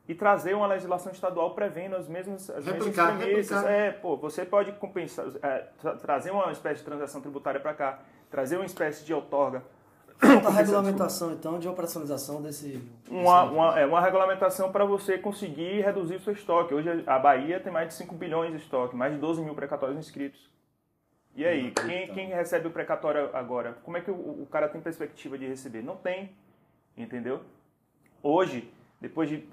e 0.08 0.14
trazer 0.14 0.54
uma 0.54 0.66
legislação 0.66 1.12
estadual 1.12 1.54
prevendo 1.54 1.96
as 1.96 2.08
mesmas, 2.08 2.50
as 2.50 2.66
replicar, 2.66 3.12
mesmas 3.12 3.24
premissas. 3.24 3.56
Replicar. 3.58 3.72
É, 3.72 3.90
pô, 3.92 4.16
você 4.16 4.44
pode 4.44 4.72
compensar, 4.72 5.26
é, 5.42 5.68
tra 5.80 5.96
trazer 5.96 6.30
uma 6.30 6.50
espécie 6.50 6.80
de 6.80 6.84
transação 6.84 7.20
tributária 7.20 7.60
para 7.60 7.72
cá, 7.72 8.00
trazer 8.30 8.56
uma 8.56 8.66
espécie 8.66 9.04
de 9.04 9.14
outorga. 9.14 9.62
Falta 10.18 10.50
regulamentação, 10.50 11.32
então, 11.32 11.58
de 11.58 11.68
operacionalização 11.68 12.40
desse. 12.40 12.80
Uma, 13.10 13.42
uma, 13.42 13.80
é, 13.80 13.84
uma 13.84 14.00
regulamentação 14.00 14.70
para 14.70 14.84
você 14.84 15.18
conseguir 15.18 15.80
reduzir 15.80 16.16
o 16.16 16.20
seu 16.20 16.32
estoque. 16.32 16.72
Hoje 16.72 17.02
a 17.06 17.18
Bahia 17.18 17.58
tem 17.58 17.72
mais 17.72 17.88
de 17.88 17.94
5 17.94 18.14
bilhões 18.14 18.52
de 18.52 18.58
estoque, 18.58 18.94
mais 18.94 19.12
de 19.12 19.18
12 19.18 19.42
mil 19.42 19.54
precatórios 19.54 19.98
inscritos. 19.98 20.48
E 21.34 21.44
aí, 21.44 21.72
quem, 21.72 22.08
quem 22.12 22.28
recebe 22.28 22.68
o 22.68 22.70
precatório 22.70 23.34
agora? 23.34 23.78
Como 23.82 23.96
é 23.96 24.00
que 24.00 24.10
o, 24.10 24.42
o 24.42 24.46
cara 24.50 24.68
tem 24.68 24.80
perspectiva 24.80 25.36
de 25.36 25.46
receber? 25.46 25.82
Não 25.82 25.96
tem, 25.96 26.30
entendeu? 26.96 27.40
Hoje, 28.22 28.70
depois 29.02 29.28
de 29.28 29.44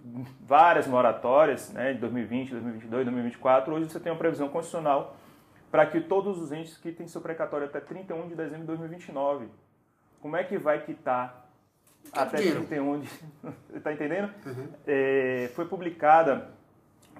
várias 0.41 0.85
moratórias, 0.85 1.73
né, 1.73 1.93
de 1.93 1.99
2020, 1.99 2.51
2022, 2.51 3.05
2024, 3.05 3.73
hoje 3.73 3.89
você 3.89 3.99
tem 3.99 4.11
uma 4.11 4.17
previsão 4.17 4.47
constitucional 4.47 5.17
para 5.71 5.87
que 5.87 5.99
todos 6.01 6.39
os 6.39 6.51
entes 6.51 6.77
quitem 6.77 7.07
seu 7.07 7.19
precatório 7.19 7.65
até 7.65 7.79
31 7.79 8.27
de 8.27 8.35
dezembro 8.35 8.61
de 8.61 8.67
2029. 8.67 9.47
Como 10.21 10.37
é 10.37 10.43
que 10.43 10.55
vai 10.55 10.81
quitar 10.81 11.49
até 12.13 12.37
31 12.37 12.99
de... 12.99 13.09
Está 13.73 13.91
entendendo? 13.91 14.31
Uhum. 14.45 14.67
É, 14.85 15.49
foi 15.55 15.65
publicada 15.65 16.51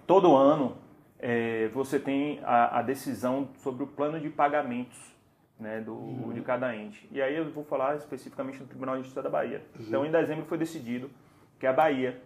todo 0.05 0.35
ano, 0.35 0.77
é, 1.17 1.67
você 1.69 1.99
tem 1.99 2.41
a, 2.43 2.77
a, 2.77 2.81
decisão 2.83 3.49
sobre 3.55 3.83
o 3.83 3.87
plano 3.87 4.19
de 4.19 4.29
pagamentos 4.29 4.99
né, 5.59 5.81
do, 5.81 5.95
uhum. 5.95 6.31
de 6.31 6.41
cada 6.41 6.75
ente. 6.75 7.09
E 7.11 7.23
aí 7.23 7.35
eu 7.35 7.51
vou 7.51 7.63
falar 7.63 7.95
especificamente 7.95 8.59
no 8.59 8.67
Tribunal 8.67 8.97
de 8.97 9.01
Justiça 9.01 9.23
da 9.23 9.31
Bahia. 9.31 9.63
Uhum. 9.75 9.85
Então, 9.87 10.05
em 10.05 10.11
dezembro 10.11 10.45
foi 10.45 10.59
decidido 10.59 11.09
que 11.59 11.67
a 11.67 11.73
Bahia 11.73 12.21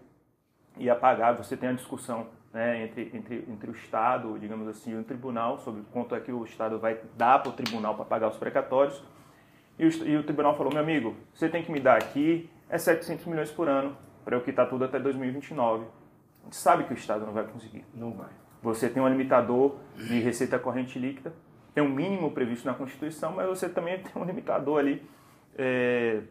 ia 0.77 0.95
pagar, 0.95 1.33
você 1.33 1.57
tem 1.57 1.69
a 1.69 1.73
discussão 1.73 2.27
né, 2.53 2.83
entre, 2.83 3.11
entre, 3.13 3.45
entre 3.49 3.69
o 3.69 3.73
Estado, 3.73 4.37
digamos 4.39 4.67
assim, 4.67 4.91
e 4.91 4.95
o 4.95 5.03
tribunal, 5.03 5.57
sobre 5.59 5.81
quanto 5.91 6.15
é 6.15 6.19
que 6.19 6.31
o 6.31 6.43
Estado 6.45 6.79
vai 6.79 6.99
dar 7.17 7.39
para 7.39 7.49
o 7.49 7.53
tribunal 7.53 7.95
para 7.95 8.05
pagar 8.05 8.29
os 8.29 8.37
precatórios. 8.37 9.03
E 9.77 9.87
o, 9.87 10.07
e 10.07 10.17
o, 10.17 10.23
tribunal 10.23 10.55
falou, 10.55 10.71
meu 10.71 10.81
amigo, 10.81 11.15
você 11.33 11.49
tem 11.49 11.63
que 11.63 11.71
me 11.71 11.79
dar 11.79 11.97
aqui 11.97 12.49
é 12.69 12.77
700 12.77 13.25
milhões 13.25 13.51
por 13.51 13.67
ano 13.67 13.95
para 14.23 14.35
eu 14.35 14.41
quitar 14.41 14.69
tudo 14.69 14.85
até 14.85 14.99
2029. 14.99 15.83
A 15.83 16.43
gente 16.45 16.55
sabe 16.55 16.83
que 16.85 16.93
o 16.93 16.95
Estado 16.95 17.25
não 17.25 17.33
vai 17.33 17.45
conseguir. 17.45 17.85
Não 17.93 18.11
vai. 18.11 18.29
Você 18.61 18.87
tem 18.89 19.01
um 19.01 19.07
limitador 19.07 19.75
de 19.95 20.19
receita 20.19 20.57
corrente 20.57 20.97
líquida, 20.97 21.33
tem 21.73 21.83
um 21.83 21.89
mínimo 21.89 22.31
previsto 22.31 22.65
na 22.65 22.73
Constituição, 22.73 23.33
mas 23.33 23.47
você 23.47 23.67
também 23.67 23.99
tem 24.01 24.21
um 24.21 24.25
limitador 24.25 24.79
ali 24.79 25.03
é, 25.57 26.21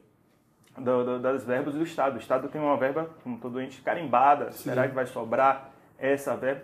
do, 0.78 1.04
do, 1.04 1.18
das 1.20 1.44
verbas 1.44 1.74
do 1.74 1.82
Estado. 1.82 2.16
O 2.16 2.18
Estado 2.18 2.48
tem 2.48 2.60
uma 2.60 2.76
verba, 2.76 3.10
como 3.22 3.38
todo 3.38 3.60
ente, 3.60 3.80
carimbada. 3.82 4.52
Sim. 4.52 4.70
Será 4.70 4.88
que 4.88 4.94
vai 4.94 5.06
sobrar 5.06 5.70
essa 5.98 6.36
verba? 6.36 6.62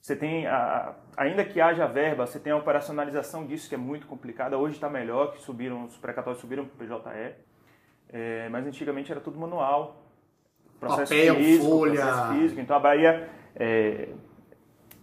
Você 0.00 0.16
tem, 0.16 0.46
a, 0.48 0.94
ainda 1.16 1.44
que 1.44 1.60
haja 1.60 1.86
verba, 1.86 2.26
você 2.26 2.40
tem 2.40 2.52
a 2.52 2.56
operacionalização 2.56 3.46
disso 3.46 3.68
que 3.68 3.74
é 3.74 3.78
muito 3.78 4.06
complicada. 4.06 4.58
Hoje 4.58 4.74
está 4.74 4.90
melhor, 4.90 5.32
que 5.32 5.40
subiram, 5.40 5.84
os 5.84 5.96
precatórios 5.96 6.40
subiram 6.40 6.64
para 6.66 6.96
o 6.96 7.00
PJE. 7.00 7.34
É, 8.12 8.48
mas 8.50 8.66
antigamente 8.66 9.12
era 9.12 9.20
tudo 9.20 9.38
manual. 9.38 10.02
Processo 10.80 11.14
Papel, 11.14 11.36
físico, 11.36 11.64
folha. 11.64 12.00
processo 12.00 12.32
físico. 12.32 12.60
Então 12.60 12.76
a 12.76 12.80
Bahia, 12.80 13.28
é, 13.54 14.08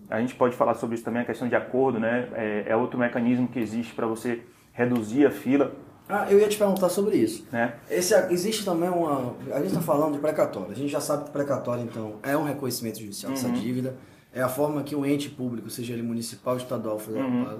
a 0.10 0.20
gente 0.20 0.36
pode 0.36 0.56
falar 0.58 0.74
sobre 0.74 0.96
isso 0.96 1.06
também, 1.06 1.22
a 1.22 1.26
questão 1.26 1.48
de 1.48 1.56
acordo, 1.56 1.98
né? 1.98 2.28
É, 2.34 2.66
é 2.68 2.76
outro 2.76 3.00
mecanismo 3.00 3.48
que 3.48 3.60
existe 3.60 3.96
para 3.96 4.06
você 4.06 4.44
reduzir 4.74 5.26
a 5.26 5.32
fila. 5.32 5.74
Ah, 6.12 6.26
eu 6.28 6.40
ia 6.40 6.50
te 6.50 6.58
perguntar 6.58 6.90
sobre 6.90 7.18
isso. 7.18 7.46
Né? 7.52 7.76
Esse, 7.88 8.16
existe 8.32 8.66
também 8.66 8.90
uma. 8.90 9.36
A 9.54 9.60
gente 9.60 9.68
está 9.68 9.82
falando 9.82 10.14
de 10.14 10.20
precatório. 10.20 10.72
A 10.72 10.76
gente 10.76 10.90
já 10.90 11.00
sabe 11.00 11.26
que 11.26 11.30
precatório, 11.30 11.84
então, 11.84 12.16
é 12.24 12.36
um 12.36 12.44
reconhecimento 12.44 13.00
judicial 13.00 13.32
uhum. 13.32 13.38
dessa 13.38 13.50
dívida. 13.52 13.96
É 14.34 14.42
a 14.42 14.50
forma 14.50 14.82
que 14.82 14.96
um 14.96 15.06
ente 15.06 15.30
público, 15.30 15.70
seja 15.70 15.94
ele 15.94 16.02
municipal, 16.02 16.58
estadual, 16.58 16.98
federal, 16.98 17.30
uhum. 17.30 17.60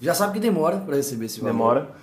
já 0.00 0.14
sabe 0.14 0.34
que 0.34 0.40
demora 0.40 0.78
para 0.78 0.94
receber 0.94 1.24
esse 1.24 1.40
valor. 1.40 1.52
Demora. 1.52 1.94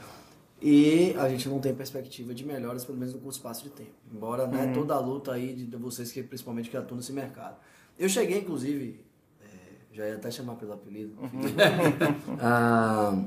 E 0.61 1.15
a 1.19 1.29
gente 1.29 1.47
não 1.47 1.59
tem 1.59 1.73
perspectiva 1.73 2.33
de 2.33 2.45
melhoras, 2.45 2.83
pelo 2.83 2.97
menos 2.97 3.13
no 3.13 3.19
curto 3.21 3.35
espaço 3.35 3.63
de 3.63 3.69
tempo. 3.69 3.91
Embora 4.13 4.45
né, 4.45 4.65
uhum. 4.65 4.73
toda 4.73 4.93
a 4.93 4.99
luta 4.99 5.31
aí 5.31 5.53
de 5.53 5.77
vocês, 5.77 6.11
que 6.11 6.21
principalmente 6.21 6.69
que 6.69 6.75
atuam 6.75 6.97
nesse 6.97 7.13
mercado. 7.13 7.55
Eu 7.97 8.09
cheguei, 8.09 8.39
inclusive, 8.39 9.05
é, 9.41 9.95
já 9.95 10.05
ia 10.05 10.15
até 10.15 10.31
chamar 10.31 10.55
pelo 10.55 10.73
apelido, 10.73 11.13
uhum. 11.21 11.41
a, 12.41 13.23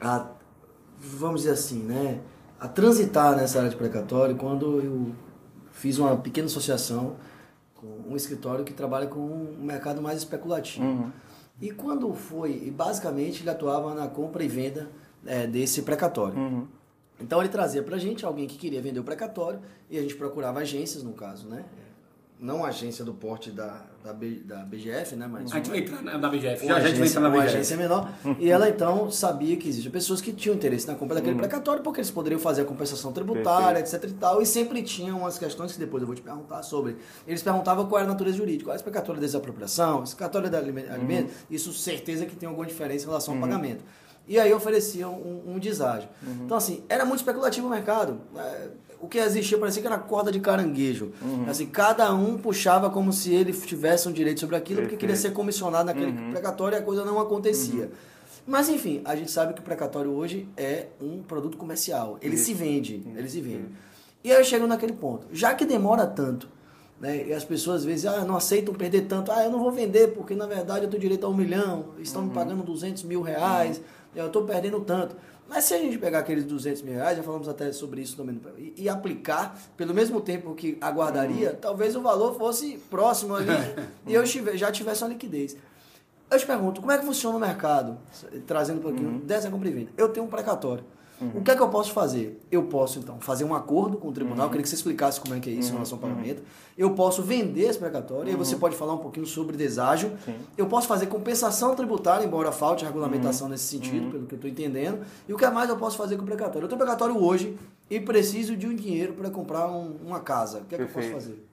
a 0.00 0.41
vamos 1.02 1.42
dizer 1.42 1.54
assim, 1.54 1.82
né, 1.82 2.20
a 2.60 2.68
transitar 2.68 3.36
nessa 3.36 3.58
área 3.58 3.70
de 3.70 3.76
precatório 3.76 4.36
quando 4.36 4.80
eu 4.80 5.12
fiz 5.72 5.98
uma 5.98 6.16
pequena 6.16 6.46
associação 6.46 7.16
com 7.74 8.12
um 8.12 8.16
escritório 8.16 8.64
que 8.64 8.72
trabalha 8.72 9.08
com 9.08 9.18
um 9.18 9.64
mercado 9.64 10.00
mais 10.00 10.18
especulativo. 10.18 10.84
Uhum. 10.84 11.10
E 11.60 11.70
quando 11.72 12.12
foi, 12.14 12.70
basicamente 12.70 13.42
ele 13.42 13.50
atuava 13.50 13.94
na 13.94 14.06
compra 14.06 14.44
e 14.44 14.48
venda 14.48 14.88
é, 15.26 15.46
desse 15.46 15.82
precatório. 15.82 16.38
Uhum. 16.38 16.66
Então 17.20 17.40
ele 17.40 17.48
trazia 17.48 17.82
pra 17.82 17.98
gente 17.98 18.24
alguém 18.24 18.46
que 18.46 18.56
queria 18.56 18.80
vender 18.80 19.00
o 19.00 19.04
precatório 19.04 19.60
e 19.90 19.98
a 19.98 20.02
gente 20.02 20.14
procurava 20.14 20.60
agências, 20.60 21.02
no 21.02 21.12
caso, 21.12 21.48
né? 21.48 21.64
Não 22.38 22.64
a 22.64 22.68
agência 22.68 23.04
do 23.04 23.14
porte 23.14 23.50
da, 23.50 23.84
da, 24.02 24.12
B- 24.12 24.42
da 24.44 24.64
BGF, 24.64 25.14
né? 25.16 25.26
Mas 25.26 25.52
A 25.52 25.56
gente 25.56 25.70
vai 25.70 25.78
entrar 25.78 26.02
na, 26.02 26.28
BGF. 26.28 26.66
Já 26.66 26.76
a 26.76 26.80
gente 26.80 26.92
vai 26.98 27.02
agência, 27.02 27.04
entrar 27.04 27.20
na 27.20 27.28
uma 27.28 27.36
BGF. 27.36 27.54
agência 27.56 27.76
menor. 27.76 28.12
e 28.38 28.50
ela 28.50 28.68
então 28.68 29.10
sabia 29.10 29.56
que 29.56 29.68
existiam 29.68 29.92
pessoas 29.92 30.20
que 30.20 30.32
tinham 30.32 30.54
interesse 30.56 30.86
na 30.86 30.94
compra 30.94 31.14
daquele 31.16 31.36
precatório 31.36 31.82
porque 31.82 32.00
eles 32.00 32.10
poderiam 32.10 32.40
fazer 32.40 32.62
a 32.62 32.64
compensação 32.64 33.12
tributária, 33.12 33.78
etc 33.78 34.04
e 34.04 34.12
tal. 34.14 34.42
E 34.42 34.46
sempre 34.46 34.82
tinham 34.82 35.18
umas 35.18 35.38
questões 35.38 35.72
que 35.72 35.78
depois 35.78 36.00
eu 36.02 36.06
vou 36.06 36.16
te 36.16 36.22
perguntar 36.22 36.62
sobre. 36.62 36.96
Eles 37.26 37.42
perguntavam 37.42 37.86
qual 37.86 38.00
era 38.00 38.08
a 38.08 38.12
natureza 38.12 38.36
jurídica. 38.36 38.72
Precatório 38.82 39.18
é 39.18 39.22
desapropriação, 39.22 40.02
esse 40.02 40.14
precatório 40.16 40.46
é 40.46 40.50
de 40.50 40.56
alime- 40.56 40.88
alimento. 40.88 41.32
Isso 41.50 41.72
certeza 41.72 42.26
que 42.26 42.34
tem 42.34 42.48
alguma 42.48 42.66
diferença 42.66 43.04
em 43.04 43.08
relação 43.08 43.34
ao 43.34 43.40
pagamento. 43.40 43.84
E 44.26 44.38
aí 44.38 44.52
ofereciam 44.52 45.12
um, 45.14 45.54
um 45.54 45.58
deságio. 45.58 46.08
Então, 46.44 46.56
assim, 46.56 46.84
era 46.88 47.04
muito 47.04 47.18
especulativo 47.20 47.66
o 47.66 47.70
mercado. 47.70 48.20
O 49.02 49.08
que 49.08 49.18
existia 49.18 49.58
parecia 49.58 49.82
que 49.82 49.88
era 49.88 49.98
corda 49.98 50.30
de 50.30 50.38
caranguejo. 50.38 51.10
Assim, 51.48 51.66
cada 51.66 52.14
um 52.14 52.38
puxava 52.38 52.88
como 52.88 53.12
se 53.12 53.34
ele 53.34 53.52
tivesse 53.52 54.08
um 54.08 54.12
direito 54.12 54.38
sobre 54.38 54.54
aquilo, 54.54 54.82
porque 54.82 54.96
queria 54.96 55.16
ser 55.16 55.32
comissionado 55.32 55.86
naquele 55.86 56.12
precatório 56.30 56.76
e 56.76 56.78
a 56.78 56.82
coisa 56.82 57.04
não 57.04 57.18
acontecia. 57.18 57.90
Mas 58.46 58.68
enfim, 58.68 59.00
a 59.04 59.16
gente 59.16 59.30
sabe 59.30 59.54
que 59.54 59.60
o 59.60 59.62
precatório 59.62 60.12
hoje 60.12 60.48
é 60.56 60.86
um 61.00 61.20
produto 61.20 61.56
comercial. 61.56 62.16
Ele 62.22 62.36
se 62.36 62.54
vende, 62.54 63.02
ele 63.16 63.28
se 63.28 63.40
vende. 63.40 63.66
E 64.22 64.30
aí 64.30 64.38
eu 64.38 64.44
chego 64.44 64.68
naquele 64.68 64.92
ponto. 64.92 65.26
Já 65.32 65.52
que 65.52 65.64
demora 65.64 66.06
tanto, 66.06 66.48
né, 67.00 67.26
e 67.26 67.32
as 67.32 67.44
pessoas 67.44 67.78
às 67.78 67.84
vezes 67.84 68.06
ah, 68.06 68.24
não 68.24 68.36
aceitam 68.36 68.72
perder 68.72 69.02
tanto, 69.02 69.32
ah, 69.32 69.42
eu 69.44 69.50
não 69.50 69.58
vou 69.58 69.72
vender 69.72 70.12
porque 70.12 70.36
na 70.36 70.46
verdade 70.46 70.84
eu 70.84 70.90
tenho 70.90 71.00
direito 71.00 71.26
a 71.26 71.28
um 71.28 71.34
milhão, 71.34 71.86
estão 71.98 72.22
me 72.22 72.30
pagando 72.30 72.62
200 72.62 73.02
mil 73.02 73.20
reais, 73.20 73.80
eu 74.14 74.26
estou 74.26 74.44
perdendo 74.44 74.78
tanto. 74.80 75.16
Mas 75.54 75.64
se 75.64 75.74
a 75.74 75.78
gente 75.78 75.98
pegar 75.98 76.20
aqueles 76.20 76.44
200 76.44 76.80
mil 76.82 76.94
reais, 76.94 77.16
já 77.18 77.22
falamos 77.22 77.46
até 77.48 77.70
sobre 77.72 78.00
isso 78.00 78.16
também, 78.16 78.40
e, 78.56 78.72
e 78.84 78.88
aplicar 78.88 79.54
pelo 79.76 79.92
mesmo 79.92 80.18
tempo 80.20 80.54
que 80.54 80.78
aguardaria, 80.80 81.52
talvez 81.52 81.94
o 81.94 82.00
valor 82.00 82.38
fosse 82.38 82.78
próximo 82.88 83.34
ali 83.34 83.48
e 84.06 84.14
eu 84.14 84.24
tive- 84.24 84.56
já 84.56 84.72
tivesse 84.72 85.02
uma 85.04 85.10
liquidez. 85.10 85.56
Eu 86.30 86.38
te 86.38 86.46
pergunto, 86.46 86.80
como 86.80 86.90
é 86.90 86.96
que 86.98 87.04
funciona 87.04 87.36
o 87.36 87.40
mercado? 87.40 87.98
Trazendo 88.46 88.78
um 88.78 88.82
pouquinho 88.82 89.18
dessa 89.20 89.50
compra 89.50 89.68
e 89.68 89.72
venda. 89.72 89.90
Eu 89.98 90.08
tenho 90.08 90.24
um 90.24 90.28
precatório. 90.30 90.82
O 91.34 91.42
que 91.42 91.50
é 91.50 91.56
que 91.56 91.62
eu 91.62 91.68
posso 91.68 91.92
fazer? 91.92 92.40
Eu 92.50 92.64
posso, 92.64 92.98
então, 92.98 93.20
fazer 93.20 93.44
um 93.44 93.54
acordo 93.54 93.96
com 93.96 94.08
o 94.08 94.12
tribunal. 94.12 94.46
Eu 94.46 94.50
queria 94.50 94.62
que 94.62 94.68
você 94.68 94.74
explicasse 94.74 95.20
como 95.20 95.34
é 95.34 95.40
que 95.40 95.48
é 95.50 95.52
isso 95.52 95.70
em 95.70 95.72
relação 95.72 95.96
ao 95.98 96.02
pagamento. 96.02 96.42
Eu 96.76 96.90
posso 96.94 97.22
vender 97.22 97.62
esse 97.62 97.78
precatório. 97.78 98.28
E 98.28 98.30
aí 98.30 98.36
você 98.36 98.56
pode 98.56 98.74
falar 98.76 98.94
um 98.94 98.98
pouquinho 98.98 99.26
sobre 99.26 99.56
deságio. 99.56 100.12
Eu 100.56 100.66
posso 100.66 100.86
fazer 100.88 101.06
compensação 101.06 101.74
tributária, 101.74 102.24
embora 102.26 102.50
falte 102.52 102.84
regulamentação 102.84 103.48
nesse 103.48 103.64
sentido, 103.64 104.10
pelo 104.10 104.26
que 104.26 104.34
eu 104.34 104.36
estou 104.36 104.50
entendendo. 104.50 105.00
E 105.28 105.32
o 105.32 105.36
que 105.36 105.48
mais 105.50 105.68
eu 105.70 105.76
posso 105.76 105.96
fazer 105.96 106.16
com 106.16 106.22
o 106.22 106.26
precatório? 106.26 106.64
Eu 106.64 106.68
tenho 106.68 106.78
precatório 106.78 107.16
hoje 107.22 107.56
e 107.90 108.00
preciso 108.00 108.56
de 108.56 108.66
um 108.66 108.74
dinheiro 108.74 109.12
para 109.12 109.30
comprar 109.30 109.68
um- 109.70 109.96
uma 110.04 110.20
casa. 110.20 110.58
O 110.58 110.64
que 110.64 110.74
é 110.74 110.78
que 110.78 110.84
eu 110.84 110.86
Perfeito. 110.88 111.12
posso 111.14 111.24
fazer? 111.26 111.46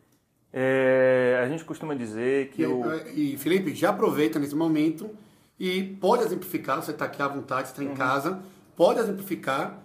É, 0.51 1.39
a 1.43 1.47
gente 1.47 1.63
costuma 1.63 1.93
dizer 1.93 2.49
que 2.49 2.63
E, 2.63 2.65
o. 2.65 2.81
e, 3.15 3.37
Felipe, 3.37 3.73
já 3.75 3.89
aproveita 3.89 4.39
nesse 4.39 4.55
momento 4.55 5.09
e 5.59 5.83
pode 5.83 6.23
exemplificar, 6.23 6.81
você 6.81 6.91
está 6.91 7.05
aqui 7.05 7.21
à 7.21 7.27
vontade, 7.27 7.67
está 7.67 7.81
Uhum. 7.83 7.91
em 7.91 7.93
casa, 7.93 8.39
pode 8.79 8.99
exemplificar 9.01 9.77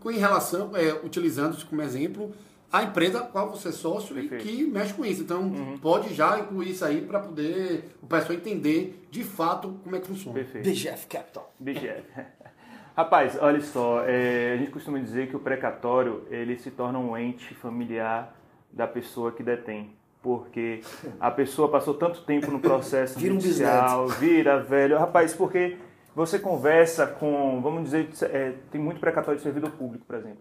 com- 0.00 0.10
em 0.10 0.18
relação, 0.18 0.70
é, 0.76 0.92
utilizando 1.04 1.56
como 1.66 1.82
exemplo 1.82 2.32
a 2.70 2.82
empresa 2.84 3.20
a 3.20 3.22
qual 3.22 3.50
você 3.50 3.70
é 3.70 3.72
sócio 3.72 4.14
Perfeito. 4.14 4.46
e 4.46 4.56
que 4.56 4.64
mexe 4.66 4.94
com 4.94 5.04
isso. 5.04 5.22
Então, 5.22 5.40
Uhum. 5.42 5.78
pode 5.78 6.14
já 6.14 6.38
incluir 6.38 6.70
isso 6.70 6.84
aí 6.84 7.00
para 7.00 7.18
poder 7.18 7.88
o 8.00 8.06
pessoal 8.06 8.34
entender 8.34 9.04
de 9.10 9.24
fato 9.24 9.80
como 9.82 9.96
é 9.96 10.00
que 10.00 10.06
funciona. 10.06 10.34
Perfeito. 10.38 10.64
BGF 10.64 11.06
Capital. 11.08 11.52
BGF. 11.58 12.04
Rapaz, 12.96 13.36
olha 13.40 13.60
só, 13.60 14.04
é, 14.06 14.52
a 14.54 14.56
gente 14.58 14.70
costuma 14.70 14.98
dizer 14.98 15.28
que 15.28 15.34
o 15.36 15.40
precatório 15.40 16.24
ele 16.30 16.56
se 16.58 16.70
torna 16.70 16.98
um 16.98 17.16
ente 17.16 17.54
familiar 17.54 18.34
da 18.72 18.86
pessoa 18.86 19.32
que 19.32 19.42
detém. 19.42 19.96
Porque 20.22 20.82
a 21.18 21.30
pessoa 21.30 21.68
passou 21.70 21.94
tanto 21.94 22.22
tempo 22.22 22.50
no 22.50 22.58
processo 22.60 23.18
Vira 23.18 23.34
um 23.34 23.40
judicial, 23.40 24.08
vira 24.08 24.60
velho. 24.62 24.98
Rapaz, 24.98 25.32
porque 25.32 25.76
você 26.18 26.36
conversa 26.40 27.06
com, 27.06 27.60
vamos 27.62 27.84
dizer, 27.84 28.08
é, 28.24 28.54
tem 28.72 28.80
muito 28.80 28.98
precatório 29.00 29.36
de 29.38 29.42
servidor 29.44 29.70
público, 29.70 30.04
por 30.04 30.16
exemplo. 30.16 30.40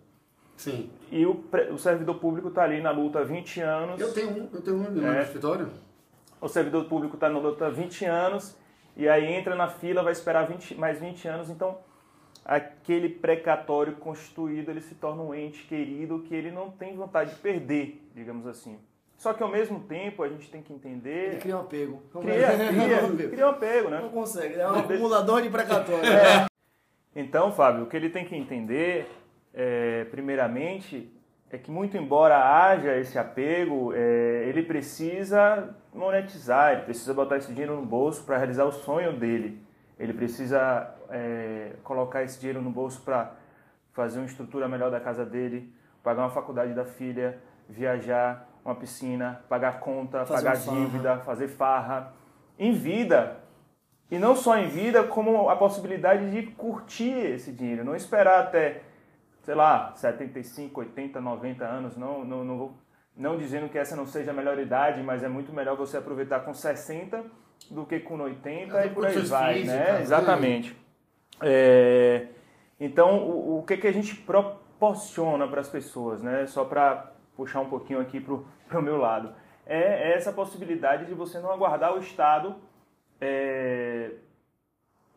Sim. 0.55 0.89
E 1.11 1.23
o, 1.23 1.43
o 1.71 1.77
servidor 1.77 2.15
público 2.15 2.47
está 2.47 2.63
ali 2.63 2.81
na 2.81 2.89
luta 2.89 3.19
há 3.19 3.23
20 3.23 3.61
anos. 3.61 4.01
Eu 4.01 4.11
tenho 4.11 4.29
um, 4.31 4.49
eu 4.51 4.61
tenho 4.61 4.75
um 4.77 4.89
no 4.89 5.07
É. 5.07 5.21
escritório. 5.21 5.69
o 6.41 6.47
servidor 6.47 6.85
público 6.85 7.13
está 7.15 7.29
na 7.29 7.37
luta 7.37 7.67
há 7.67 7.69
20 7.69 8.05
anos 8.05 8.57
e 8.95 9.07
aí 9.07 9.25
entra 9.25 9.55
na 9.55 9.67
fila, 9.69 10.01
vai 10.01 10.13
esperar 10.13 10.47
20, 10.47 10.73
mais 10.75 10.99
20 10.99 11.27
anos, 11.27 11.49
então 11.51 11.77
aquele 12.43 13.09
precatório 13.09 13.93
constituído 13.97 14.71
ele 14.71 14.81
se 14.81 14.95
torna 14.95 15.21
um 15.21 15.33
ente 15.35 15.63
querido 15.67 16.23
que 16.27 16.33
ele 16.33 16.49
não 16.49 16.71
tem 16.71 16.95
vontade 16.95 17.31
de 17.31 17.35
perder, 17.35 18.01
digamos 18.15 18.47
assim. 18.47 18.79
Só 19.17 19.33
que 19.33 19.41
ao 19.41 19.49
mesmo 19.49 19.79
tempo 19.79 20.21
a 20.21 20.29
gente 20.29 20.49
tem 20.49 20.61
que 20.61 20.71
Ele 20.71 20.79
entender. 20.79 21.39
cria 21.39 21.57
um 21.57 21.61
apego. 21.61 22.03
Cria, 22.21 22.47
cria, 23.07 23.29
cria 23.29 23.45
um 23.47 23.49
apego, 23.49 23.89
né? 23.89 23.99
Não 23.99 24.09
consegue, 24.09 24.55
é 24.55 24.67
um 24.69 24.75
acumulador 24.75 25.41
de 25.41 25.49
precatório. 25.49 26.03
Então, 27.15 27.51
Fábio, 27.51 27.85
o 27.85 27.87
que 27.87 27.97
ele 27.97 28.11
tem 28.11 28.25
que 28.25 28.35
entender, 28.35 29.09
é, 29.51 30.05
primeiramente, 30.11 31.11
é 31.49 31.57
que 31.57 31.71
muito 31.71 31.97
embora 31.97 32.37
haja 32.37 32.95
esse 32.95 33.17
apego, 33.17 33.91
é, 33.95 34.43
ele 34.47 34.61
precisa 34.61 35.75
monetizar, 35.91 36.73
ele 36.73 36.83
precisa 36.83 37.15
botar 37.15 37.37
esse 37.37 37.47
dinheiro 37.47 37.75
no 37.75 37.83
bolso 37.83 38.23
para 38.23 38.37
realizar 38.37 38.65
o 38.65 38.71
sonho 38.71 39.13
dele. 39.13 39.59
Ele 39.97 40.13
precisa 40.13 40.93
é, 41.09 41.71
colocar 41.83 42.21
esse 42.21 42.39
dinheiro 42.39 42.61
no 42.61 42.69
bolso 42.69 43.01
para 43.01 43.33
fazer 43.93 44.19
uma 44.19 44.27
estrutura 44.27 44.67
melhor 44.67 44.91
da 44.91 44.99
casa 44.99 45.25
dele, 45.25 45.73
pagar 46.03 46.21
uma 46.21 46.29
faculdade 46.29 46.75
da 46.75 46.85
filha, 46.85 47.39
viajar, 47.67 48.47
uma 48.67 48.75
piscina, 48.75 49.41
pagar 49.47 49.79
conta, 49.79 50.25
Fazer 50.25 50.43
pagar 50.45 50.57
uma 50.57 50.65
farra. 50.65 50.77
dívida, 50.79 51.17
fazer 51.19 51.47
farra. 51.47 52.13
Em 52.59 52.73
vida, 52.73 53.37
e 54.11 54.17
não 54.19 54.35
só 54.35 54.57
em 54.57 54.67
vida, 54.67 55.03
como 55.03 55.49
a 55.49 55.55
possibilidade 55.55 56.29
de 56.31 56.47
curtir 56.51 57.11
esse 57.35 57.51
dinheiro, 57.51 57.83
não 57.85 57.95
esperar 57.95 58.41
até, 58.41 58.81
sei 59.43 59.55
lá, 59.55 59.93
75, 59.95 60.79
80, 60.81 61.21
90 61.21 61.63
anos, 61.65 61.95
não, 61.95 62.25
não, 62.25 62.43
não, 62.43 62.57
vou- 62.57 62.77
não 63.15 63.37
dizendo 63.37 63.69
que 63.69 63.77
essa 63.77 63.95
não 63.95 64.05
seja 64.05 64.31
a 64.31 64.33
melhor 64.33 64.57
idade, 64.59 65.01
mas 65.01 65.23
é 65.23 65.27
muito 65.27 65.53
melhor 65.53 65.77
você 65.77 65.97
aproveitar 65.97 66.41
com 66.41 66.53
60 66.53 67.23
do 67.71 67.85
que 67.85 67.99
com 67.99 68.19
80 68.19 68.77
As 68.79 68.85
e 68.85 68.89
por 68.89 69.05
aí 69.05 69.17
vai, 69.19 69.53
físicas, 69.55 69.75
né? 69.77 69.91
né? 69.93 70.01
Exatamente. 70.01 70.77
É, 71.41 72.27
então, 72.79 73.17
o, 73.19 73.59
o 73.59 73.63
que, 73.63 73.77
que 73.77 73.87
a 73.87 73.93
gente 73.93 74.15
proporciona 74.15 75.47
para 75.47 75.61
as 75.61 75.69
pessoas, 75.69 76.21
né? 76.21 76.45
Só 76.47 76.65
para 76.65 77.11
puxar 77.37 77.61
um 77.61 77.69
pouquinho 77.69 78.01
aqui 78.01 78.19
para 78.19 78.79
o 78.79 78.81
meu 78.83 78.97
lado. 78.97 79.33
É, 79.65 80.11
é 80.11 80.13
essa 80.15 80.33
possibilidade 80.33 81.05
de 81.05 81.13
você 81.13 81.39
não 81.39 81.51
aguardar 81.51 81.93
o 81.93 81.99
Estado 81.99 82.55
é, 83.21 84.11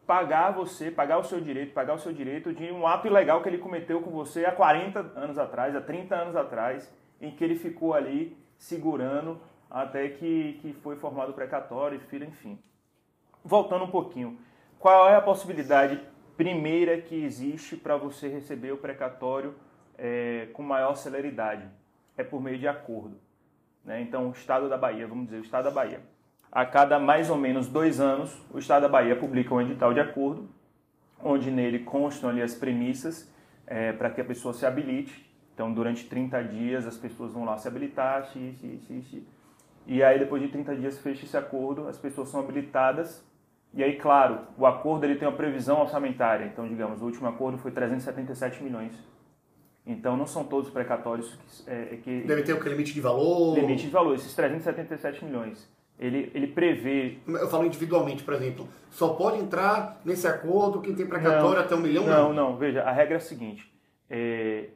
pagar 0.07 0.51
você, 0.51 0.91
pagar 0.91 1.19
o 1.19 1.25
seu 1.25 1.41
direito, 1.41 1.73
pagar 1.73 1.95
o 1.95 1.99
seu 1.99 2.13
direito 2.13 2.53
de 2.53 2.71
um 2.73 2.87
ato 2.87 3.07
ilegal 3.07 3.43
que 3.43 3.49
ele 3.49 3.59
cometeu 3.59 4.01
com 4.01 4.11
você 4.11 4.45
há 4.45 4.53
40 4.53 4.99
anos 5.15 5.39
atrás, 5.39 5.77
há 5.77 5.81
30 5.81 6.15
anos 6.15 6.37
atrás, 6.37 6.93
em 7.21 7.31
que 7.31 7.45
ele 7.45 7.55
ficou 7.55 7.95
ali 7.95 8.37
segurando 8.59 9.41
até 9.71 10.09
que, 10.09 10.59
que 10.61 10.73
foi 10.73 10.97
formado 10.97 11.31
o 11.31 11.35
precatório, 11.35 12.01
filho, 12.01 12.27
enfim. 12.27 12.59
Voltando 13.45 13.85
um 13.85 13.91
pouquinho, 13.91 14.39
qual 14.79 15.09
é 15.09 15.15
a 15.15 15.21
possibilidade 15.21 16.01
primeira 16.37 17.01
que 17.01 17.23
existe 17.25 17.77
para 17.77 17.97
você 17.97 18.27
receber 18.27 18.73
o 18.73 18.79
precatório 18.79 19.55
é, 19.97 20.49
com 20.53 20.63
maior 20.63 20.97
celeridade? 20.97 21.69
É 22.21 22.25
por 22.25 22.43
meio 22.43 22.59
de 22.59 22.69
acordo. 22.69 23.17
Né? 23.83 24.03
Então, 24.03 24.29
o 24.29 24.33
Estado 24.33 24.69
da 24.69 24.77
Bahia, 24.77 25.07
vamos 25.07 25.25
dizer, 25.25 25.39
o 25.39 25.43
Estado 25.43 25.65
da 25.65 25.71
Bahia. 25.71 26.03
A 26.53 26.67
cada 26.67 26.99
mais 26.99 27.31
ou 27.31 27.37
menos 27.39 27.67
dois 27.67 27.99
anos, 27.99 28.37
o 28.53 28.59
Estado 28.59 28.83
da 28.83 28.89
Bahia 28.89 29.17
publica 29.17 29.55
um 29.55 29.61
edital 29.63 29.95
de 29.95 30.01
acordo, 30.01 30.51
onde 31.23 31.51
nele 31.51 31.79
constam 31.79 32.29
ali 32.29 32.43
as 32.43 32.55
premissas 32.55 33.33
é, 33.67 33.93
para 33.93 34.11
que 34.11 34.21
a 34.21 34.25
pessoa 34.25 34.53
se 34.53 34.67
habilite. 34.67 35.31
Então, 35.55 35.73
durante 35.73 36.05
30 36.05 36.43
dias, 36.45 36.87
as 36.87 36.99
pessoas 36.99 37.33
vão 37.33 37.45
lá 37.45 37.57
se 37.57 37.67
habilitar, 37.69 38.31
e 39.87 40.03
aí 40.03 40.19
depois 40.19 40.43
de 40.43 40.49
30 40.49 40.77
dias 40.77 40.99
fecha 40.99 41.25
esse 41.25 41.37
acordo, 41.39 41.89
as 41.89 41.97
pessoas 41.97 42.29
são 42.29 42.41
habilitadas, 42.41 43.25
e 43.73 43.83
aí, 43.83 43.97
claro, 43.97 44.41
o 44.59 44.67
acordo 44.67 45.05
ele 45.05 45.15
tem 45.15 45.27
uma 45.27 45.37
previsão 45.37 45.81
orçamentária. 45.81 46.45
Então, 46.45 46.69
digamos, 46.69 47.01
o 47.01 47.05
último 47.07 47.29
acordo 47.29 47.57
foi 47.57 47.71
377 47.71 48.63
milhões. 48.63 48.93
Então, 49.87 50.17
não 50.17 50.27
são 50.27 50.45
todos 50.45 50.69
os 50.69 50.73
precatórios 50.73 51.35
que, 51.35 51.71
é, 51.71 51.99
que 52.03 52.21
Deve 52.23 52.43
ter 52.43 52.53
o 52.53 52.63
limite 52.63 52.93
de 52.93 53.01
valor. 53.01 53.59
limite 53.59 53.85
de 53.85 53.91
valor, 53.91 54.15
esses 54.15 54.35
377 54.35 55.25
milhões. 55.25 55.69
Ele, 55.99 56.31
ele 56.35 56.47
prevê. 56.47 57.19
Eu 57.27 57.49
falo 57.49 57.67
individualmente, 57.67 58.23
por 58.23 58.33
exemplo. 58.35 58.67
Só 58.91 59.15
pode 59.15 59.39
entrar 59.39 60.01
nesse 60.05 60.27
acordo 60.27 60.81
quem 60.81 60.95
tem 60.95 61.07
precatório 61.07 61.57
Não, 61.57 61.65
até 61.65 61.75
um 61.75 61.81
milhão? 61.81 62.07
Não, 62.07 62.33
não, 62.33 62.57
veja, 62.57 62.83
a 62.83 62.91
regra 62.91 63.15
é 63.15 63.17
a 63.19 63.21
seguinte: 63.21 63.71
é, 64.09 64.69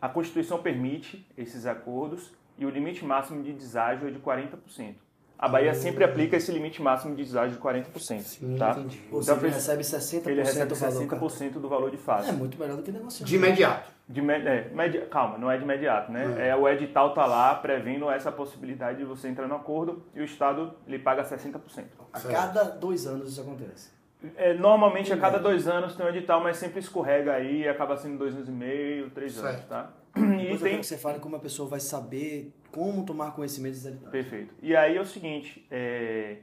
a 0.00 0.08
Constituição 0.08 0.58
permite 0.58 1.26
esses 1.36 1.64
acordos 1.64 2.30
e 2.58 2.66
o 2.66 2.70
limite 2.70 3.04
máximo 3.04 3.42
de 3.42 3.52
deságio 3.52 4.08
é 4.08 4.10
de 4.10 4.18
40%. 4.18 4.96
A 5.38 5.48
Bahia 5.48 5.74
sempre 5.74 6.02
aplica 6.04 6.36
esse 6.36 6.50
limite 6.50 6.80
máximo 6.80 7.14
de 7.14 7.22
deságio 7.24 7.56
de 7.56 7.62
40%. 7.62 8.20
Sim, 8.22 8.56
tá? 8.58 8.70
entendi. 8.70 9.00
Ou 9.12 9.20
Então, 9.20 9.34
seja, 9.34 9.46
ele 9.46 9.54
recebe 9.54 9.82
60% 9.82 10.26
ele 10.30 10.42
recebe 10.42 10.66
do 10.66 10.74
valor. 10.74 11.02
60% 11.06 11.50
do 11.60 11.68
valor 11.68 11.90
de 11.90 11.96
face. 11.98 12.28
É 12.30 12.32
muito 12.32 12.58
melhor 12.58 12.76
do 12.76 12.82
que 12.82 12.90
negociar. 12.90 13.26
De 13.26 13.36
imediato. 13.36 13.90
De 14.08 14.22
me- 14.22 14.34
é, 14.34 14.70
medi- 14.72 15.00
calma, 15.10 15.36
não 15.36 15.50
é 15.50 15.56
de 15.58 15.64
imediato, 15.64 16.12
né? 16.12 16.48
É. 16.48 16.54
o 16.56 16.68
edital 16.68 17.12
tá 17.12 17.26
lá 17.26 17.54
prevendo 17.56 18.08
essa 18.08 18.30
possibilidade 18.30 18.98
de 18.98 19.04
você 19.04 19.26
entrar 19.28 19.48
no 19.48 19.56
acordo 19.56 20.04
e 20.14 20.20
o 20.20 20.24
Estado 20.24 20.72
lhe 20.86 20.98
paga 20.98 21.24
60%. 21.24 21.84
A 22.12 22.20
cada 22.20 22.62
dois 22.64 23.06
anos 23.06 23.30
isso 23.32 23.40
acontece. 23.40 23.90
É, 24.36 24.54
normalmente 24.54 25.12
a 25.12 25.16
cada 25.16 25.38
dois 25.38 25.68
anos 25.68 25.94
tem 25.94 26.06
um 26.06 26.08
edital, 26.08 26.40
mas 26.42 26.56
sempre 26.56 26.78
escorrega 26.80 27.32
aí 27.34 27.62
e 27.62 27.68
acaba 27.68 27.96
sendo 27.96 28.16
dois 28.16 28.34
anos 28.34 28.48
e 28.48 28.52
meio, 28.52 29.10
três 29.10 29.36
anos, 29.38 29.50
Certo. 29.50 29.68
tá? 29.68 29.90
Depois 30.14 30.30
E 30.40 30.42
eu 30.44 30.46
quero 30.48 30.58
tem, 30.60 30.78
que 30.80 30.86
você 30.86 30.96
fale 30.96 31.18
como 31.18 31.36
a 31.36 31.38
pessoa 31.38 31.68
vai 31.68 31.78
saber 31.80 32.54
como 32.76 33.06
tomar 33.06 33.32
conhecimento 33.34 33.72
desses 33.72 33.86
editais. 33.86 34.10
Perfeito. 34.12 34.54
E 34.62 34.76
aí 34.76 34.98
é 34.98 35.00
o 35.00 35.04
seguinte, 35.06 35.66
é, 35.70 36.36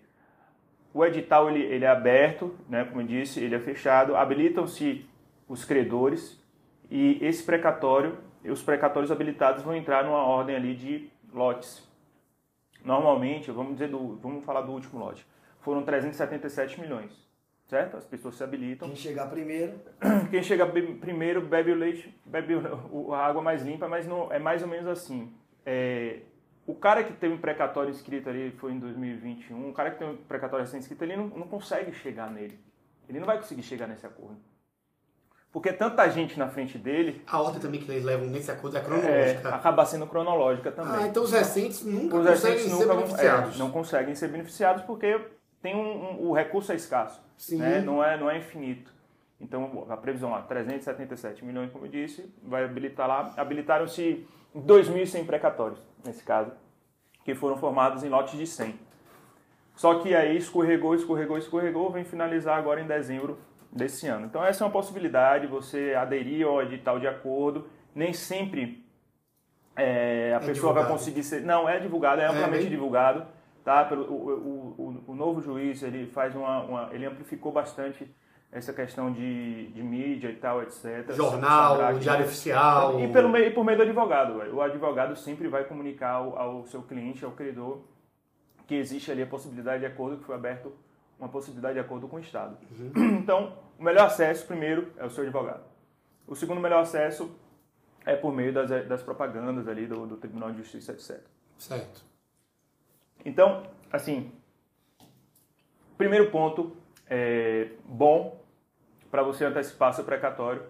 o 0.91 1.05
edital 1.05 1.47
ele, 1.47 1.61
ele 1.61 1.85
é 1.85 1.87
aberto, 1.87 2.55
né, 2.67 2.83
como 2.85 3.01
eu 3.01 3.05
disse, 3.05 3.39
ele 3.39 3.53
é 3.53 3.59
fechado, 3.59 4.15
habilitam-se 4.15 5.05
os 5.47 5.63
credores 5.63 6.41
e 6.89 7.19
esse 7.23 7.43
precatório, 7.43 8.17
os 8.43 8.63
precatórios 8.63 9.11
habilitados 9.11 9.61
vão 9.63 9.75
entrar 9.75 10.03
numa 10.03 10.23
ordem 10.23 10.55
ali 10.55 10.73
de 10.75 11.07
lotes. 11.31 11.87
Normalmente, 12.83 13.51
vamos 13.51 13.73
dizer 13.73 13.89
do, 13.89 14.15
vamos 14.17 14.43
falar 14.43 14.61
do 14.61 14.71
último 14.71 14.99
lote, 14.99 15.25
foram 15.61 15.83
377 15.83 16.81
milhões, 16.81 17.11
certo? 17.67 17.95
As 17.95 18.05
pessoas 18.05 18.35
se 18.35 18.43
habilitam. 18.43 18.87
Quem 18.87 18.97
chegar 18.97 19.27
primeiro, 19.27 19.73
Quem 20.31 20.41
chega 20.41 20.65
be- 20.65 20.95
primeiro 20.95 21.41
bebe 21.41 21.71
o 21.71 21.75
leite, 21.75 22.13
bebe 22.25 22.55
a 23.11 23.17
água 23.17 23.41
mais 23.41 23.61
limpa, 23.63 23.87
mas 23.87 24.07
não, 24.07 24.31
é 24.33 24.39
mais 24.39 24.63
ou 24.63 24.67
menos 24.67 24.87
assim. 24.87 25.31
É, 25.65 26.19
o 26.65 26.73
cara 26.75 27.03
que 27.03 27.13
teve 27.13 27.33
um 27.33 27.37
precatório 27.37 27.89
inscrito 27.89 28.29
ali, 28.29 28.51
foi 28.51 28.71
em 28.73 28.79
2021, 28.79 29.69
o 29.69 29.73
cara 29.73 29.91
que 29.91 29.99
tem 29.99 30.07
um 30.09 30.17
precatório 30.17 30.65
recém 30.65 30.79
inscrito, 30.79 31.03
ele 31.03 31.15
não, 31.15 31.27
não 31.27 31.47
consegue 31.47 31.93
chegar 31.93 32.29
nele. 32.31 32.59
Ele 33.07 33.19
não 33.19 33.25
vai 33.25 33.37
conseguir 33.37 33.63
chegar 33.63 33.87
nesse 33.87 34.05
acordo. 34.05 34.37
Porque 35.51 35.69
é 35.69 35.73
tanta 35.73 36.09
gente 36.09 36.39
na 36.39 36.47
frente 36.47 36.77
dele, 36.79 37.21
A 37.27 37.39
ordem 37.39 37.61
também 37.61 37.79
que 37.79 37.91
eles 37.91 38.03
levam 38.03 38.25
nesse 38.27 38.49
acordo 38.49 38.75
é 38.75 38.79
é, 38.79 38.83
cronológica. 38.83 39.49
acaba 39.49 39.85
sendo 39.85 40.07
cronológica 40.07 40.71
também. 40.71 41.03
ah, 41.03 41.07
então 41.07 41.21
os 41.23 41.31
recentes 41.31 41.83
nunca 41.85 42.17
Os 42.17 42.25
conseguem 42.27 42.53
recentes 42.57 42.63
ser 42.63 42.71
nunca 42.71 42.85
vão- 42.87 43.03
beneficiados. 43.03 43.55
é, 43.55 43.59
não 43.59 43.71
conseguem 43.71 44.15
ser 44.15 44.27
beneficiados 44.29 44.83
porque 44.83 45.21
tem 45.61 45.75
um, 45.75 45.79
um- 46.23 46.29
o 46.29 46.33
recurso 46.33 46.71
é 46.71 46.75
escasso, 46.75 47.21
Sim. 47.37 47.57
né? 47.57 47.81
não, 47.81 48.03
é, 48.03 48.17
não 48.17 48.31
é 48.31 48.37
infinito. 48.39 48.91
Então 49.39 49.85
a 49.89 49.97
previsão 49.97 50.31
lá, 50.31 50.41
377 50.41 51.45
milhões, 51.45 51.69
como 51.71 51.85
eu 51.85 51.89
disse, 51.91 52.33
vai 52.41 52.63
habilitar 52.63 53.07
lá. 53.07 53.33
Habilitaram-se 53.37 54.25
2.100 54.55 55.25
precatórios, 55.25 55.79
nesse 56.05 56.23
caso, 56.23 56.51
que 57.23 57.33
foram 57.33 57.57
formados 57.57 58.03
em 58.03 58.09
lotes 58.09 58.37
de 58.37 58.45
100. 58.45 58.75
Só 59.75 59.95
que 59.99 60.13
aí 60.13 60.37
escorregou, 60.37 60.93
escorregou, 60.93 61.37
escorregou, 61.37 61.89
vem 61.91 62.03
finalizar 62.03 62.57
agora 62.57 62.79
em 62.81 62.85
dezembro 62.87 63.39
desse 63.71 64.07
ano. 64.07 64.25
Então 64.27 64.43
essa 64.45 64.63
é 64.63 64.67
uma 64.67 64.73
possibilidade, 64.73 65.47
você 65.47 65.95
aderir 65.97 66.45
ao 66.45 66.61
edital 66.61 66.99
de 66.99 67.07
acordo, 67.07 67.67
nem 67.95 68.13
sempre 68.13 68.85
é, 69.75 70.33
a 70.33 70.43
É 70.43 70.45
pessoa 70.45 70.73
vai 70.73 70.83
divulgado. 70.83 70.87
conseguir 70.89 71.23
ser... 71.23 71.41
Não, 71.41 71.67
é 71.67 71.79
divulgado, 71.79 72.21
é 72.21 72.25
amplamente 72.27 72.61
bem- 72.63 72.69
divulgado. 72.69 73.25
Tá? 73.63 73.85
Pelo, 73.85 74.03
o, 74.03 74.29
o, 74.77 75.03
o, 75.07 75.11
o 75.13 75.15
novo 75.15 75.41
juiz, 75.41 75.81
ele 75.81 76.05
faz 76.07 76.35
uma, 76.35 76.61
uma- 76.63 76.89
ele 76.93 77.05
amplificou 77.05 77.51
bastante 77.51 78.05
essa 78.53 78.71
questão 78.71 79.11
de, 79.11 79.67
de 79.69 79.81
mídia 79.81 80.29
e 80.29 80.35
tal, 80.35 80.61
etc. 80.61 81.11
Jornal, 81.11 81.95
diário 81.95 82.25
oficial. 82.25 82.99
e, 82.99 83.11
pelo 83.11 83.35
e 83.35 83.49
por 83.49 83.65
meio 83.65 83.77
do 83.77 83.83
advogado. 83.83 84.37
velho. 84.37 84.55
O 84.55 84.61
advogado 84.61 85.15
sempre 85.15 85.47
vai 85.47 85.63
comunicar 85.63 86.11
ao, 86.11 86.37
ao 86.37 86.65
seu 86.67 86.83
cliente, 86.83 87.25
ao 87.25 87.31
credor, 87.31 87.81
que 88.67 88.75
existe 88.75 89.11
ali 89.11 89.23
a 89.23 89.27
possibilidade 89.27 89.79
de 89.79 89.87
acordo, 89.87 90.17
que 90.17 90.23
foi 90.23 90.35
aberto 90.35 90.71
uma 91.19 91.27
possibilidade 91.27 91.73
de 91.73 91.79
acordo 91.79 92.07
com 92.07 92.17
o 92.17 92.19
Estado. 92.19 92.57
Então, 92.95 93.57
o 93.79 93.83
melhor 93.83 94.05
acesso, 94.05 94.45
primeiro, 94.45 94.91
é 94.97 95.05
o 95.05 95.09
seu 95.09 95.23
advogado. 95.23 95.63
O 96.27 96.35
segundo 96.35 96.61
melhor 96.61 96.81
acesso 96.81 97.35
é 98.05 98.15
por 98.15 98.31
meio 98.33 98.53
das, 98.53 98.69
das 98.87 99.01
propagandas 99.01 99.67
ali 99.67 99.87
do, 99.87 100.05
do 100.05 100.17
Tribunal 100.17 100.51
de 100.51 100.57
Justiça, 100.57 100.91
etc. 100.91 101.21
Certo. 101.57 102.03
Então, 103.25 103.63
assim, 103.91 104.31
primeiro 105.97 106.29
ponto 106.29 106.75
é, 107.09 107.69
bom 107.85 108.42
para 109.13 109.21
você 109.21 109.45
antecipar 109.45 109.93
seu 109.93 110.03
precatório 110.03 110.63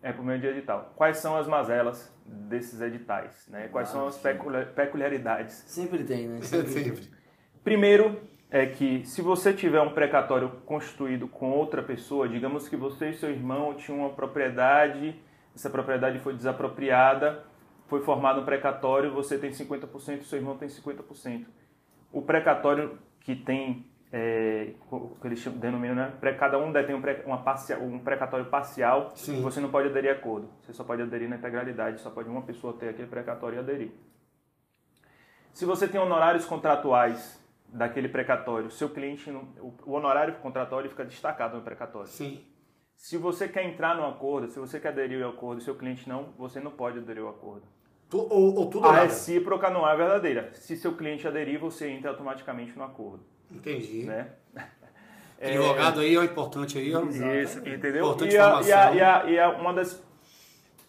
é 0.00 0.12
por 0.12 0.24
meio 0.24 0.38
de 0.40 0.46
edital. 0.46 0.92
Quais 0.94 1.16
são 1.16 1.36
as 1.36 1.48
mazelas 1.48 2.16
desses 2.24 2.80
editais? 2.80 3.48
Né? 3.48 3.66
Quais 3.72 3.88
são 3.88 4.06
as 4.06 4.16
peculi- 4.16 4.66
peculiaridades? 4.66 5.64
sempre 5.66 6.04
tem, 6.04 6.28
né? 6.28 6.40
Sempre. 6.42 6.70
Sempre. 6.70 7.08
Primeiro 7.64 8.20
é 8.52 8.66
que 8.66 9.04
se 9.04 9.20
você 9.20 9.52
tiver 9.52 9.80
um 9.80 9.90
precatório 9.94 10.48
constituído 10.64 11.26
com 11.26 11.50
outra 11.50 11.82
pessoa, 11.82 12.28
digamos 12.28 12.68
que 12.68 12.76
você 12.76 13.10
e 13.10 13.14
seu 13.14 13.30
irmão 13.30 13.74
tinham 13.74 13.98
uma 13.98 14.10
propriedade, 14.10 15.20
essa 15.52 15.68
propriedade 15.68 16.20
foi 16.20 16.34
desapropriada, 16.34 17.42
foi 17.88 18.00
formado 18.02 18.42
um 18.42 18.44
precatório, 18.44 19.12
você 19.12 19.36
tem 19.36 19.50
50%, 19.50 20.22
seu 20.22 20.38
irmão 20.38 20.56
tem 20.56 20.68
50%. 20.68 21.46
O 22.12 22.22
precatório 22.22 22.96
que 23.22 23.34
tem, 23.34 23.90
é, 24.12 24.72
o 24.90 25.16
que 25.20 25.26
eles 25.26 25.44
denominam, 25.44 25.94
né? 25.94 26.12
Cada 26.38 26.58
um 26.58 26.72
detém 26.72 26.94
um, 26.94 27.00
pre- 27.00 27.22
uma 27.26 27.42
parcial- 27.42 27.80
um 27.82 27.98
precatório 27.98 28.46
parcial, 28.46 29.10
Sim. 29.14 29.42
você 29.42 29.60
não 29.60 29.70
pode 29.70 29.88
aderir 29.88 30.10
a 30.10 30.14
acordo. 30.14 30.48
Você 30.62 30.72
só 30.72 30.84
pode 30.84 31.02
aderir 31.02 31.28
na 31.28 31.36
integralidade, 31.36 32.00
só 32.00 32.10
pode 32.10 32.28
uma 32.28 32.42
pessoa 32.42 32.72
ter 32.72 32.88
aquele 32.88 33.08
precatório 33.08 33.56
e 33.56 33.58
aderir. 33.58 33.92
Se 35.52 35.64
você 35.64 35.88
tem 35.88 36.00
honorários 36.00 36.44
contratuais 36.44 37.42
daquele 37.68 38.08
precatório, 38.08 38.70
seu 38.70 38.88
cliente, 38.88 39.30
o 39.30 39.92
honorário 39.92 40.34
contratual 40.36 40.82
fica 40.84 41.04
destacado 41.04 41.56
no 41.56 41.62
precatório. 41.62 42.08
Sim. 42.08 42.44
Se 42.94 43.16
você 43.16 43.46
quer 43.48 43.64
entrar 43.64 43.94
no 43.96 44.06
acordo, 44.06 44.48
se 44.48 44.58
você 44.58 44.80
quer 44.80 44.88
aderir 44.88 45.22
ao 45.22 45.30
acordo, 45.30 45.60
seu 45.60 45.74
cliente 45.76 46.08
não, 46.08 46.32
você 46.38 46.58
não 46.60 46.70
pode 46.70 46.98
aderir 46.98 47.22
ao 47.22 47.28
acordo. 47.28 47.62
Tu- 48.08 48.18
ou, 48.18 48.54
ou 48.56 48.70
tudo 48.70 48.88
A 48.88 48.92
recíproca 49.02 49.68
não 49.70 49.88
é 49.88 49.94
verdadeira. 49.96 50.50
Se 50.54 50.76
seu 50.76 50.96
cliente 50.96 51.28
aderir, 51.28 51.60
você 51.60 51.88
entra 51.90 52.10
automaticamente 52.10 52.76
no 52.76 52.82
acordo, 52.84 53.22
Entendi. 53.50 54.04
né? 54.04 54.28
Advogado 55.40 56.00
aí, 56.00 56.16
ó, 56.16 56.24
importante 56.24 56.78
aí. 56.78 56.88
Isso, 57.42 57.58
entendeu? 57.60 58.04
Importante 58.04 58.34
e, 58.34 58.38
a, 58.38 58.60
e, 58.62 58.72
a, 58.72 58.94
e, 58.94 59.00
a, 59.00 59.24
e 59.30 59.38
a- 59.38 59.50
uma 59.50 59.72
das, 59.72 60.02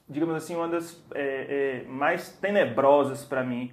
digamos 0.07 0.35
assim, 0.35 0.55
uma 0.55 0.67
das 0.67 0.99
é, 1.13 1.83
é, 1.85 1.87
mais 1.87 2.29
tenebrosas 2.29 3.23
para 3.23 3.43
mim 3.43 3.71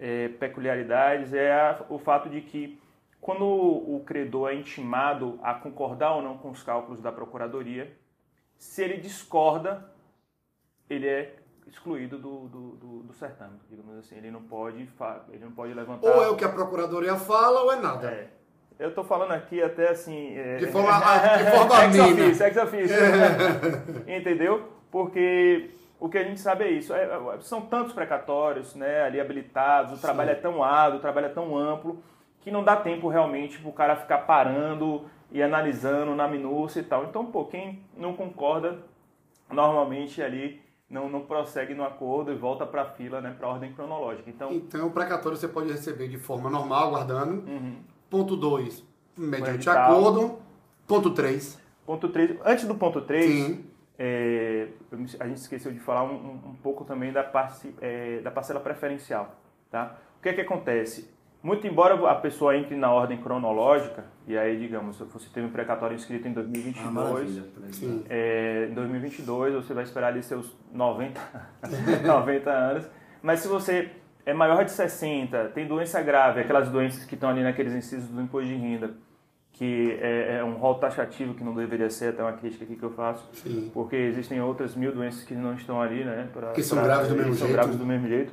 é, 0.00 0.28
peculiaridades 0.28 1.34
é 1.34 1.78
o 1.90 1.98
fato 1.98 2.30
de 2.30 2.40
que 2.40 2.80
quando 3.20 3.44
o 3.44 4.02
credor 4.06 4.50
é 4.50 4.54
intimado 4.54 5.38
a 5.42 5.52
concordar 5.52 6.12
ou 6.14 6.22
não 6.22 6.38
com 6.38 6.50
os 6.50 6.62
cálculos 6.62 7.02
da 7.02 7.12
procuradoria, 7.12 7.92
se 8.56 8.82
ele 8.82 8.96
discorda, 8.96 9.92
ele 10.88 11.06
é 11.06 11.34
excluído 11.68 12.18
do, 12.18 12.48
do, 12.48 12.68
do, 12.76 13.02
do 13.04 13.12
certame, 13.12 13.58
digamos 13.70 13.96
assim. 13.98 14.16
Ele 14.16 14.30
não 14.30 14.42
pode, 14.42 14.88
ele 15.30 15.44
não 15.44 15.52
pode 15.52 15.74
levantar... 15.74 16.08
Ou 16.08 16.22
é 16.22 16.28
o 16.28 16.36
que 16.36 16.44
a 16.44 16.48
procuradoria 16.48 17.14
fala 17.16 17.62
ou 17.62 17.72
é 17.72 17.76
nada. 17.76 18.08
É. 18.08 18.28
Eu 18.78 18.94
tô 18.94 19.02
falando 19.04 19.32
aqui 19.32 19.60
até 19.62 19.90
assim. 19.90 20.36
é, 20.36 20.56
De 20.56 20.66
forma- 20.68 20.90
de 20.98 21.50
forma 21.50 21.84
ex 21.84 21.98
officio, 21.98 22.46
ex 22.46 22.56
officio. 22.56 22.96
Entendeu? 24.06 24.68
Porque 24.90 25.70
o 26.00 26.08
que 26.08 26.16
a 26.16 26.22
gente 26.24 26.40
sabe 26.40 26.64
é 26.64 26.70
isso. 26.70 26.94
é- 26.94 27.04
é- 27.04 27.40
são 27.40 27.60
tantos 27.62 27.92
precatórios 27.92 28.74
né, 28.74 29.02
ali 29.02 29.20
habilitados, 29.20 29.98
o 29.98 30.00
trabalho 30.00 30.30
é 30.30 30.34
tão 30.36 30.62
árduo, 30.62 30.98
o 30.98 31.02
trabalho 31.02 31.26
é 31.26 31.30
tão 31.30 31.56
amplo, 31.56 32.02
que 32.40 32.50
não 32.52 32.62
dá 32.62 32.76
tempo 32.76 33.08
realmente 33.08 33.58
pro 33.60 33.72
cara 33.72 33.96
ficar 33.96 34.18
parando 34.18 35.04
e 35.30 35.42
analisando 35.42 36.14
na 36.14 36.28
minúcia 36.28 36.80
e 36.80 36.84
tal. 36.84 37.04
Então, 37.04 37.26
pô, 37.26 37.44
quem 37.46 37.82
não 37.96 38.14
concorda, 38.14 38.78
normalmente 39.50 40.22
ali 40.22 40.62
não, 40.88 41.08
não 41.08 41.20
prossegue 41.20 41.74
no 41.74 41.84
acordo 41.84 42.32
e 42.32 42.34
volta 42.34 42.66
para 42.66 42.82
a 42.82 42.84
fila, 42.86 43.20
né, 43.20 43.34
para 43.38 43.48
ordem 43.48 43.72
cronológica. 43.72 44.28
Então, 44.30 44.52
Então, 44.52 44.86
o 44.86 44.90
precatório 44.90 45.36
você 45.36 45.48
pode 45.48 45.70
receber 45.70 46.08
de 46.08 46.18
forma 46.18 46.48
normal, 46.50 46.90
guardando. 46.90 47.44
Ponto 48.08 48.36
2, 48.36 48.84
mediante 49.16 49.68
acordo. 49.68 50.38
Ponto 50.86 51.10
3. 51.10 51.60
Ponto 51.84 52.08
3. 52.08 52.38
Antes 52.44 52.66
do 52.66 52.74
ponto 52.74 53.00
3, 53.02 53.30
Sim. 53.30 53.64
é, 53.98 54.68
a 55.20 55.26
gente 55.26 55.36
esqueceu 55.38 55.72
de 55.72 55.78
falar 55.78 56.04
um, 56.04 56.14
um- 56.14 56.50
um 56.50 56.54
pouco 56.62 56.84
também 56.84 57.12
da, 57.12 57.22
parce, 57.22 57.74
é, 57.80 58.20
da 58.20 58.30
parcela 58.30 58.60
preferencial. 58.60 59.36
Tá? 59.70 59.98
O 60.18 60.22
que 60.22 60.30
é 60.30 60.32
que 60.32 60.40
acontece? 60.40 61.10
Muito 61.42 61.66
embora 61.66 61.94
a 62.10 62.14
pessoa 62.16 62.56
entre 62.56 62.74
na 62.74 62.92
ordem 62.92 63.16
cronológica, 63.18 64.04
e 64.26 64.36
aí, 64.36 64.58
digamos, 64.58 64.96
se 64.96 65.04
você 65.04 65.28
teve 65.32 65.46
um 65.46 65.50
precatório 65.50 65.94
inscrito 65.94 66.26
em 66.26 66.32
Ah, 66.32 66.34
2022, 66.34 66.92
maravilha. 66.92 67.42
Sim. 67.72 68.04
é, 68.10 68.66
em 68.70 68.74
2022 68.74 69.54
você 69.54 69.72
vai 69.72 69.84
esperar 69.84 70.08
ali 70.08 70.22
seus 70.22 70.52
90, 70.72 71.20
90 72.04 72.50
anos. 72.50 72.86
Mas 73.22 73.40
se 73.40 73.48
você 73.48 73.90
é 74.26 74.34
maior 74.34 74.64
de 74.64 74.72
60, 74.72 75.50
tem 75.54 75.66
doença 75.66 76.02
grave, 76.02 76.40
aquelas 76.40 76.68
doenças 76.70 77.04
que 77.04 77.14
estão 77.14 77.30
ali 77.30 77.42
naqueles 77.42 77.72
incisos 77.72 78.08
do 78.08 78.20
imposto 78.20 78.48
de 78.48 78.56
renda, 78.56 78.90
que 79.52 79.96
é, 80.02 80.38
é 80.38 80.44
um 80.44 80.54
rol 80.54 80.74
taxativo 80.74 81.34
que 81.34 81.42
não 81.44 81.54
deveria 81.54 81.88
ser, 81.88 82.08
até 82.10 82.22
uma 82.22 82.32
crítica 82.32 82.64
aqui 82.64 82.74
que 82.76 82.82
eu 82.82 82.90
faço, 82.90 83.28
Sim. 83.32 83.70
porque 83.72 83.94
existem 83.96 84.40
outras 84.40 84.74
mil 84.74 84.92
doenças 84.92 85.22
que 85.22 85.34
não 85.34 85.54
estão 85.54 85.80
ali, 85.80 86.04
né? 86.04 86.28
pra- 86.32 86.50
Que 86.52 86.62
são 86.64 86.78
pra- 86.78 86.86
graves 86.88 87.08
do 87.08 87.16
mesmo 87.16 87.34
são 87.34 87.46
jeito. 87.46 87.56
graves 87.56 87.76
do 87.76 87.86
mesmo 87.86 88.08
jeito. 88.08 88.32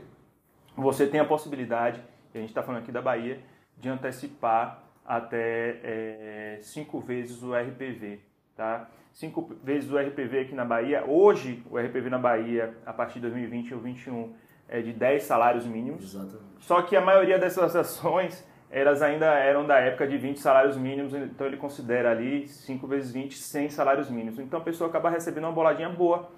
Você 0.75 1.07
tem 1.07 1.19
a 1.19 1.25
possibilidade, 1.25 2.01
a 2.37 2.41
gente 2.41 2.49
está 2.49 2.63
falando 2.63 2.81
aqui 2.81 2.91
da 2.91 3.01
Bahia, 3.01 3.39
de 3.77 3.89
antecipar 3.89 4.83
até 5.05 5.79
é, 5.83 6.57
cinco 6.61 6.99
vezes 6.99 7.43
o 7.43 7.53
RPV. 7.53 8.19
Tá? 8.55 8.89
Cinco 9.11 9.55
vezes 9.63 9.91
o 9.91 9.97
RPV 9.97 10.39
aqui 10.39 10.55
na 10.55 10.65
Bahia. 10.65 11.05
Hoje, 11.05 11.63
o 11.69 11.77
RPV 11.77 12.09
na 12.09 12.17
Bahia, 12.17 12.75
a 12.85 12.93
partir 12.93 13.15
de 13.15 13.21
2020 13.21 13.73
ou 13.73 13.79
2021, 13.79 14.33
é 14.67 14.81
de 14.81 14.93
10 14.93 15.23
salários 15.23 15.65
mínimos. 15.65 16.03
Exatamente. 16.03 16.43
Só 16.59 16.81
que 16.81 16.95
a 16.95 17.01
maioria 17.01 17.37
dessas 17.37 17.75
ações, 17.75 18.45
elas 18.69 19.01
ainda 19.01 19.27
eram 19.35 19.65
da 19.65 19.79
época 19.79 20.07
de 20.07 20.17
20 20.17 20.39
salários 20.39 20.75
mínimos, 20.75 21.13
então 21.13 21.45
ele 21.47 21.57
considera 21.57 22.11
ali 22.11 22.47
5 22.47 22.87
vezes 22.87 23.11
20, 23.11 23.37
100 23.37 23.69
salários 23.69 24.09
mínimos. 24.09 24.39
Então 24.39 24.59
a 24.59 24.63
pessoa 24.63 24.89
acaba 24.89 25.09
recebendo 25.09 25.43
uma 25.43 25.53
boladinha 25.53 25.89
boa, 25.89 26.29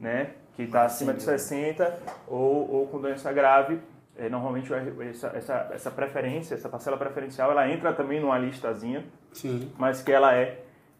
né? 0.00 0.30
Que 0.54 0.62
está 0.62 0.84
acima 0.84 1.12
de 1.12 1.22
60 1.22 1.98
ou, 2.28 2.70
ou 2.70 2.86
com 2.86 3.00
doença 3.00 3.32
grave. 3.32 3.80
É, 4.16 4.28
normalmente 4.28 4.70
essa, 5.10 5.28
essa, 5.28 5.68
essa 5.72 5.90
preferência, 5.90 6.54
essa 6.54 6.68
parcela 6.68 6.96
preferencial, 6.98 7.50
ela 7.50 7.68
entra 7.68 7.92
também 7.94 8.20
numa 8.20 8.36
listazinha, 8.38 9.04
Sim. 9.32 9.70
mas 9.78 10.02
que 10.02 10.12
ela 10.12 10.34
é 10.36 10.58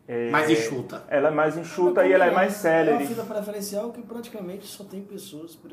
é, 0.09 0.31
Mais 0.31 0.51
enxuta. 0.51 1.05
Ela 1.09 1.29
é 1.29 1.31
mais 1.31 1.57
enxuta 1.57 2.05
e 2.05 2.13
ela 2.13 2.27
é 2.27 2.31
mais 2.33 2.53
É 2.55 2.59
célere. 2.59 2.97
uma 3.05 3.07
fila 3.07 3.25
preferencial 3.25 3.93
que 3.93 4.03
praticamente 4.03 4.67
só 4.67 4.83
tem 4.83 5.01
pessoas 5.01 5.55
com 5.55 5.69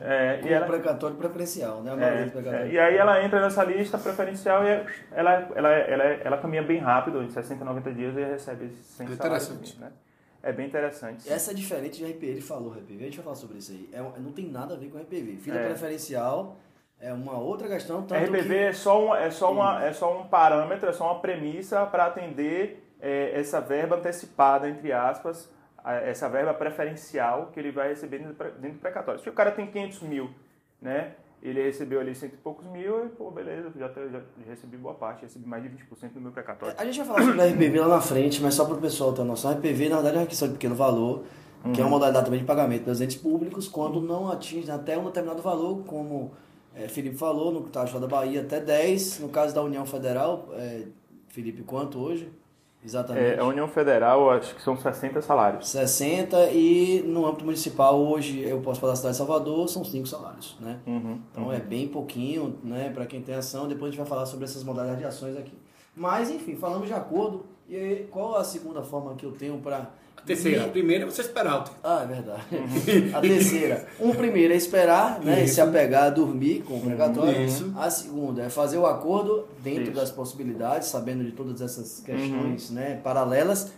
É, 0.00 0.38
e 0.38 0.42
com 0.42 0.48
ela- 0.48 0.66
precatório 0.66 1.16
preferencial, 1.16 1.82
né? 1.82 1.92
É, 2.00 2.48
é, 2.48 2.68
e 2.70 2.78
aí 2.78 2.96
ela 2.96 3.24
entra 3.24 3.40
nessa 3.40 3.64
lista 3.64 3.98
preferencial 3.98 4.62
e 4.62 4.68
é- 4.68 4.86
ela, 5.10 5.48
ela, 5.56 5.68
ela, 5.70 6.04
ela 6.04 6.38
caminha 6.38 6.62
bem 6.62 6.78
rápido, 6.78 7.22
em 7.24 7.28
60, 7.28 7.64
90 7.64 7.92
dias 7.92 8.16
e 8.16 8.22
recebe 8.22 8.66
esses 8.66 8.86
100 8.86 9.06
É 9.06 9.16
salários. 9.16 9.44
interessante. 9.48 9.80
Né? 9.80 9.90
É 10.44 10.52
bem 10.52 10.66
interessante. 10.68 11.28
Essa 11.30 11.50
é 11.50 11.54
diferente 11.54 11.98
de 11.98 12.04
RPV, 12.04 12.26
ele 12.26 12.40
falou 12.40 12.72
RPV, 12.72 13.00
a 13.02 13.04
gente 13.06 13.16
vai 13.16 13.24
falar 13.24 13.36
sobre 13.36 13.58
isso 13.58 13.72
aí. 13.72 13.88
É, 13.92 13.98
não 14.20 14.30
tem 14.30 14.48
nada 14.48 14.74
a 14.74 14.76
ver 14.76 14.90
com 14.90 14.98
RPV. 14.98 15.38
Fila 15.38 15.58
É. 15.58 15.66
preferencial 15.66 16.56
é 17.02 17.12
uma 17.12 17.36
outra 17.38 17.68
questão, 17.68 18.00
RPV 18.02 18.42
que... 18.48 18.54
é, 18.54 18.72
só 18.72 19.06
um, 19.08 19.14
é, 19.14 19.30
só 19.30 19.52
uma, 19.52 19.84
é 19.84 19.92
só 19.92 20.20
um 20.20 20.24
parâmetro, 20.26 20.88
é 20.88 20.92
só 20.92 21.06
uma 21.12 21.20
premissa 21.20 21.84
para 21.84 22.06
atender 22.06 22.82
é, 23.00 23.32
essa 23.38 23.60
verba 23.60 23.96
antecipada, 23.96 24.68
entre 24.68 24.92
aspas, 24.92 25.50
a- 25.84 25.94
essa 25.94 26.28
verba 26.28 26.54
preferencial 26.54 27.50
que 27.52 27.58
ele 27.58 27.72
vai 27.72 27.88
receber 27.88 28.18
dentro 28.20 28.34
dentro 28.60 28.78
do 28.78 28.80
precatório. 28.80 29.20
Se 29.20 29.28
o 29.28 29.32
cara 29.32 29.50
tem 29.50 29.66
500 29.66 30.02
mil, 30.02 30.30
né? 30.80 31.12
Ele 31.42 31.60
recebeu 31.60 31.98
ali 31.98 32.14
cento 32.14 32.34
e 32.34 32.36
poucos 32.36 32.64
mil, 32.68 33.04
e, 33.04 33.08
pô, 33.08 33.28
beleza, 33.32 33.68
já, 33.76 33.88
já 33.88 34.20
recebi 34.48 34.76
boa 34.76 34.94
parte, 34.94 35.22
recebi 35.22 35.44
mais 35.44 35.60
de 35.60 35.68
20% 35.70 36.12
do 36.14 36.20
meu 36.20 36.30
precatório. 36.30 36.72
A 36.78 36.84
gente 36.84 36.98
vai 36.98 37.06
falar 37.08 37.22
sobre 37.24 37.40
a 37.42 37.46
RPV 37.46 37.80
lá 37.80 37.88
na 37.88 38.00
frente, 38.00 38.40
mas 38.40 38.54
só 38.54 38.64
para 38.64 38.74
o 38.74 38.80
pessoal 38.80 39.12
ter 39.12 39.24
noção. 39.24 39.50
A 39.50 39.54
RPV, 39.54 39.88
na 39.88 39.96
verdade, 39.96 40.16
é 40.18 40.20
uma 40.20 40.26
questão 40.26 40.46
de 40.46 40.54
pequeno 40.54 40.76
valor, 40.76 41.24
que 41.74 41.80
é 41.80 41.84
uma 41.84 41.90
modalidade 41.90 42.26
também 42.26 42.38
de 42.38 42.46
pagamento 42.46 42.84
dos 42.84 43.00
entes 43.00 43.16
públicos, 43.16 43.66
quando 43.66 44.00
não 44.00 44.30
atinge 44.30 44.70
até 44.70 44.96
um 44.96 45.06
determinado 45.06 45.42
valor, 45.42 45.82
como 45.84 46.32
é, 46.74 46.88
Felipe 46.88 47.16
falou, 47.16 47.52
no 47.52 47.62
caso 47.64 47.98
da 47.98 48.06
Bahia, 48.06 48.40
até 48.40 48.60
10. 48.60 49.20
No 49.20 49.28
caso 49.28 49.54
da 49.54 49.62
União 49.62 49.84
Federal, 49.84 50.48
é, 50.52 50.84
Felipe, 51.28 51.62
quanto 51.62 51.98
hoje? 51.98 52.30
Exatamente. 52.84 53.36
É, 53.36 53.38
a 53.38 53.44
União 53.44 53.68
Federal, 53.68 54.30
acho 54.30 54.54
que 54.56 54.62
são 54.62 54.76
60 54.76 55.22
salários. 55.22 55.68
60 55.68 56.50
e 56.50 57.02
no 57.06 57.26
âmbito 57.26 57.44
municipal 57.44 58.00
hoje 58.00 58.40
eu 58.40 58.60
posso 58.60 58.80
falar 58.80 58.94
da 58.94 58.96
cidade 58.96 59.12
de 59.14 59.18
Salvador, 59.18 59.68
são 59.68 59.84
5 59.84 60.06
salários, 60.06 60.56
né? 60.58 60.80
Uhum. 60.84 61.20
Então 61.30 61.52
é 61.52 61.60
bem 61.60 61.86
pouquinho, 61.86 62.58
né, 62.64 62.90
para 62.92 63.06
quem 63.06 63.22
tem 63.22 63.36
ação, 63.36 63.68
depois 63.68 63.84
a 63.84 63.90
gente 63.92 63.98
vai 63.98 64.06
falar 64.06 64.26
sobre 64.26 64.46
essas 64.46 64.64
modalidades 64.64 65.00
de 65.00 65.06
ações 65.06 65.36
aqui. 65.36 65.56
Mas 65.94 66.28
enfim, 66.28 66.56
falamos 66.56 66.88
de 66.88 66.94
acordo. 66.94 67.46
E 67.68 67.76
aí, 67.76 68.08
qual 68.10 68.34
a 68.34 68.42
segunda 68.42 68.82
forma 68.82 69.14
que 69.14 69.24
eu 69.24 69.30
tenho 69.32 69.58
para 69.58 69.90
A 70.16 70.20
terceira. 70.24 70.64
A 70.66 70.68
primeira 70.68 71.02
é 71.02 71.06
você 71.06 71.20
esperar. 71.22 71.56
o 71.60 71.64
tempo. 71.64 71.76
Ah, 71.82 72.02
é 72.04 72.06
verdade. 72.06 72.42
A 73.14 73.20
terceira. 73.20 73.86
Um 73.98 74.12
primeiro 74.14 74.52
é 74.52 74.56
esperar, 74.56 75.20
né? 75.20 75.42
Isso. 75.44 75.54
Se 75.54 75.60
apegar 75.60 76.04
a 76.04 76.10
dormir 76.10 76.62
com 76.62 76.74
o 76.74 76.80
precatório. 76.80 77.42
Isso. 77.42 77.72
A 77.76 77.90
segunda 77.90 78.42
é 78.44 78.48
fazer 78.48 78.78
o 78.78 78.86
acordo 78.86 79.48
dentro 79.58 79.84
Isso. 79.84 79.92
das 79.92 80.10
possibilidades, 80.12 80.88
sabendo 80.88 81.24
de 81.24 81.32
todas 81.32 81.60
essas 81.60 82.00
questões 82.00 82.70
né, 82.70 83.00
paralelas. 83.02 83.72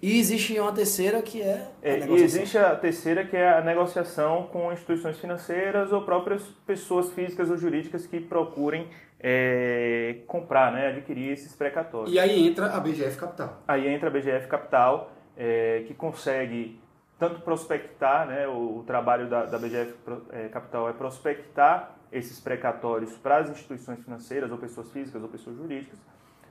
E 0.00 0.18
existe 0.20 0.56
uma 0.60 0.70
terceira 0.72 1.20
que 1.22 1.40
é 1.42 1.54
a 1.82 1.88
É, 1.88 1.96
e 1.96 2.00
negociação. 2.00 2.24
existe 2.40 2.58
a 2.58 2.76
terceira, 2.76 3.24
que 3.24 3.36
é 3.36 3.48
a 3.58 3.60
negociação 3.62 4.48
com 4.52 4.70
instituições 4.72 5.18
financeiras 5.18 5.90
ou 5.90 6.02
próprias 6.02 6.42
pessoas 6.66 7.10
físicas 7.12 7.50
ou 7.50 7.56
jurídicas 7.56 8.06
que 8.06 8.20
procurem 8.20 8.86
é, 9.20 10.18
comprar, 10.26 10.72
né, 10.72 10.88
adquirir 10.88 11.32
esses 11.32 11.52
precatórios. 11.56 12.14
E 12.14 12.18
aí 12.18 12.46
entra 12.46 12.66
a 12.66 12.78
BGF 12.78 13.16
Capital. 13.16 13.60
Aí 13.66 13.88
entra 13.88 14.06
a 14.08 14.10
BGF 14.10 14.46
Capital, 14.46 15.10
é, 15.38 15.84
que 15.86 15.94
consegue 15.94 16.78
tanto 17.18 17.40
prospectar, 17.40 18.26
né, 18.26 18.46
o, 18.46 18.78
o 18.78 18.84
trabalho 18.84 19.28
da, 19.28 19.46
da 19.46 19.58
BGF 19.58 19.94
é, 20.30 20.48
Capital 20.48 20.88
é 20.88 20.92
prospectar 20.92 21.96
esses 22.12 22.38
precatórios 22.40 23.16
para 23.16 23.38
as 23.38 23.50
instituições 23.50 24.02
financeiras, 24.04 24.50
ou 24.50 24.58
pessoas 24.58 24.90
físicas 24.90 25.22
ou 25.22 25.28
pessoas 25.28 25.56
jurídicas, 25.56 25.98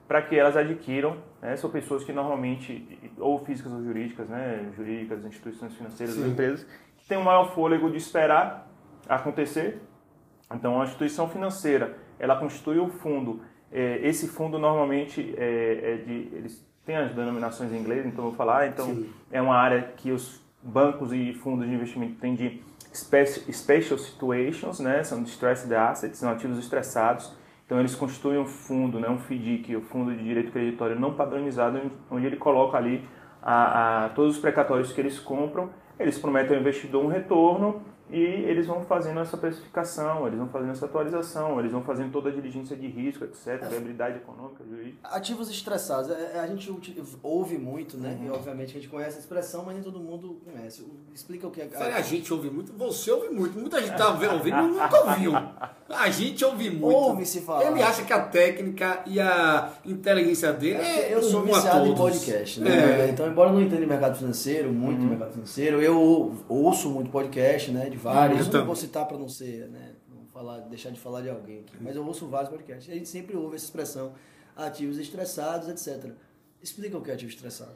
para 0.07 0.21
que 0.21 0.37
elas 0.37 0.57
adquiram, 0.57 1.17
né, 1.41 1.55
são 1.57 1.69
pessoas 1.69 2.03
que 2.03 2.13
normalmente, 2.13 3.11
ou 3.19 3.37
físicas 3.45 3.71
ou 3.71 3.83
jurídicas, 3.83 4.29
né, 4.29 4.71
jurídicas, 4.75 5.23
instituições 5.25 5.75
financeiras 5.75 6.17
ou 6.17 6.23
Sim. 6.23 6.31
empresas, 6.31 6.65
que 6.97 7.07
têm 7.07 7.17
um 7.17 7.23
maior 7.23 7.53
fôlego 7.53 7.91
de 7.91 7.97
esperar 7.97 8.67
acontecer 9.07 9.81
então, 10.53 10.81
a 10.81 10.85
instituição 10.85 11.27
financeira, 11.29 11.97
ela 12.17 12.35
constitui 12.37 12.79
um 12.79 12.89
fundo. 12.89 13.41
É, 13.71 13.99
esse 14.07 14.27
fundo 14.27 14.57
normalmente 14.57 15.33
é, 15.37 15.93
é 15.93 15.97
de, 15.97 16.29
eles 16.33 16.65
têm 16.87 16.95
as 16.95 17.13
denominações 17.13 17.71
em 17.71 17.77
inglês, 17.77 18.05
então 18.05 18.23
eu 18.23 18.29
vou 18.29 18.37
falar. 18.37 18.67
Então, 18.67 18.85
Sim. 18.87 19.09
é 19.31 19.39
uma 19.41 19.55
área 19.55 19.81
que 19.97 20.11
os 20.11 20.41
bancos 20.63 21.11
e 21.13 21.33
fundos 21.33 21.67
de 21.67 21.73
investimento 21.75 22.15
têm 22.19 22.33
de 22.33 22.61
speci- 22.93 23.51
special 23.53 23.99
situations, 23.99 24.79
né? 24.79 25.03
São 25.03 25.21
distressed 25.21 25.71
assets, 25.75 26.17
são 26.17 26.31
ativos 26.31 26.57
estressados. 26.57 27.35
Então, 27.65 27.77
eles 27.79 27.93
constituem 27.93 28.39
um 28.39 28.45
fundo, 28.45 28.99
né? 28.99 29.09
Um 29.09 29.19
FDIC, 29.19 29.75
o 29.75 29.81
Fundo 29.81 30.15
de 30.15 30.23
Direito 30.23 30.51
Creditório 30.53 30.97
Não 30.99 31.13
Padronizado, 31.13 31.79
onde 32.09 32.25
ele 32.25 32.37
coloca 32.37 32.77
ali 32.77 33.03
a, 33.43 34.05
a- 34.05 34.09
todos 34.09 34.35
os 34.35 34.41
precatórios 34.41 34.91
que 34.93 35.01
eles 35.01 35.19
compram. 35.19 35.69
Eles 35.99 36.17
prometem 36.17 36.55
ao 36.55 36.61
investidor 36.61 37.03
um 37.03 37.07
retorno 37.07 37.81
e 38.09 38.17
eles 38.21 38.65
vão 38.67 38.83
fazendo 38.85 39.19
essa 39.19 39.35
precificação, 39.35 40.25
eles 40.27 40.39
vão 40.39 40.47
fazendo 40.47 40.71
essa 40.71 40.85
atualização, 40.85 41.59
eles 41.59 41.71
vão 41.73 41.81
fazendo 41.81 42.11
toda 42.11 42.29
a 42.29 42.31
diligência 42.31 42.77
de 42.77 42.87
risco, 42.87 43.25
etc., 43.25 43.61
viabilidade 43.69 44.17
econômica, 44.17 44.63
Ativos 45.03 45.49
estressados. 45.49 46.09
É, 46.11 46.31
é, 46.35 46.39
A 46.39 46.47
gente 46.47 46.71
ouve 47.23 47.57
muito, 47.57 47.97
né? 47.97 48.19
E 48.23 48.29
obviamente 48.29 48.71
a 48.71 48.73
gente 48.73 48.87
conhece 48.87 49.17
a 49.17 49.19
expressão, 49.19 49.63
mas 49.65 49.75
nem 49.75 49.83
todo 49.83 49.99
mundo 49.99 50.41
conhece. 50.45 50.85
Explica 51.13 51.47
o 51.47 51.51
que 51.51 51.61
é. 51.61 51.67
Falei, 51.67 51.93
a 51.93 52.01
gente 52.01 52.31
ouve 52.33 52.49
muito, 52.49 52.73
você 52.73 53.11
ouve 53.11 53.29
muito. 53.29 53.57
Muita 53.59 53.81
gente 53.81 53.95
tá 53.97 54.09
ouvindo, 54.09 54.53
mas 54.53 54.67
nunca 54.71 54.99
ouviu. 55.09 55.31
A 55.89 56.09
gente 56.09 56.43
ouve 56.45 56.69
muito. 56.69 56.95
Ouve-se 56.95 57.41
falar. 57.41 57.71
Ele 57.71 57.81
acha 57.81 58.03
que 58.03 58.13
a 58.13 58.21
técnica 58.21 59.03
e 59.05 59.19
a 59.19 59.71
inteligência 59.85 60.51
dele 60.53 60.81
é 60.81 61.13
Eu 61.13 61.21
sou 61.23 61.41
viciado 61.43 61.85
em 61.87 61.95
podcast, 61.95 62.59
né? 62.59 63.05
É. 63.07 63.09
Então, 63.09 63.27
embora 63.27 63.49
eu 63.49 63.53
não 63.53 63.61
entenda 63.61 63.81
de 63.81 63.87
mercado 63.87 64.17
financeiro, 64.17 64.71
muito 64.71 65.01
Uhum. 65.01 65.09
mercado 65.09 65.31
financeiro, 65.33 65.81
eu 65.81 65.99
ou- 65.99 66.33
ouço 66.49 66.89
muito 66.89 67.09
podcast, 67.09 67.71
né? 67.71 67.89
De 67.89 67.97
vários. 67.97 68.47
Eu 68.47 68.53
não 68.59 68.65
vou 68.65 68.75
citar 68.75 69.05
para 69.07 69.17
não 69.17 69.29
ser, 69.29 69.67
né? 69.69 69.91
Falar, 70.33 70.59
deixar 70.69 70.91
de 70.91 70.99
falar 70.99 71.21
de 71.21 71.29
alguém 71.31 71.61
aqui. 71.61 71.73
Mas 71.81 71.95
eu 71.95 72.05
ouço 72.05 72.27
vários 72.27 72.49
podcasts. 72.51 72.87
E 72.87 72.91
a 72.91 72.95
gente 72.95 73.09
sempre 73.09 73.35
ouve 73.35 73.55
essa 73.55 73.65
expressão, 73.65 74.11
ativos 74.57 74.97
estressados, 74.97 75.69
etc. 75.69 76.11
Explica 76.61 76.97
o 76.97 77.01
que 77.01 77.11
é 77.11 77.13
ativo 77.13 77.31
estressado. 77.31 77.75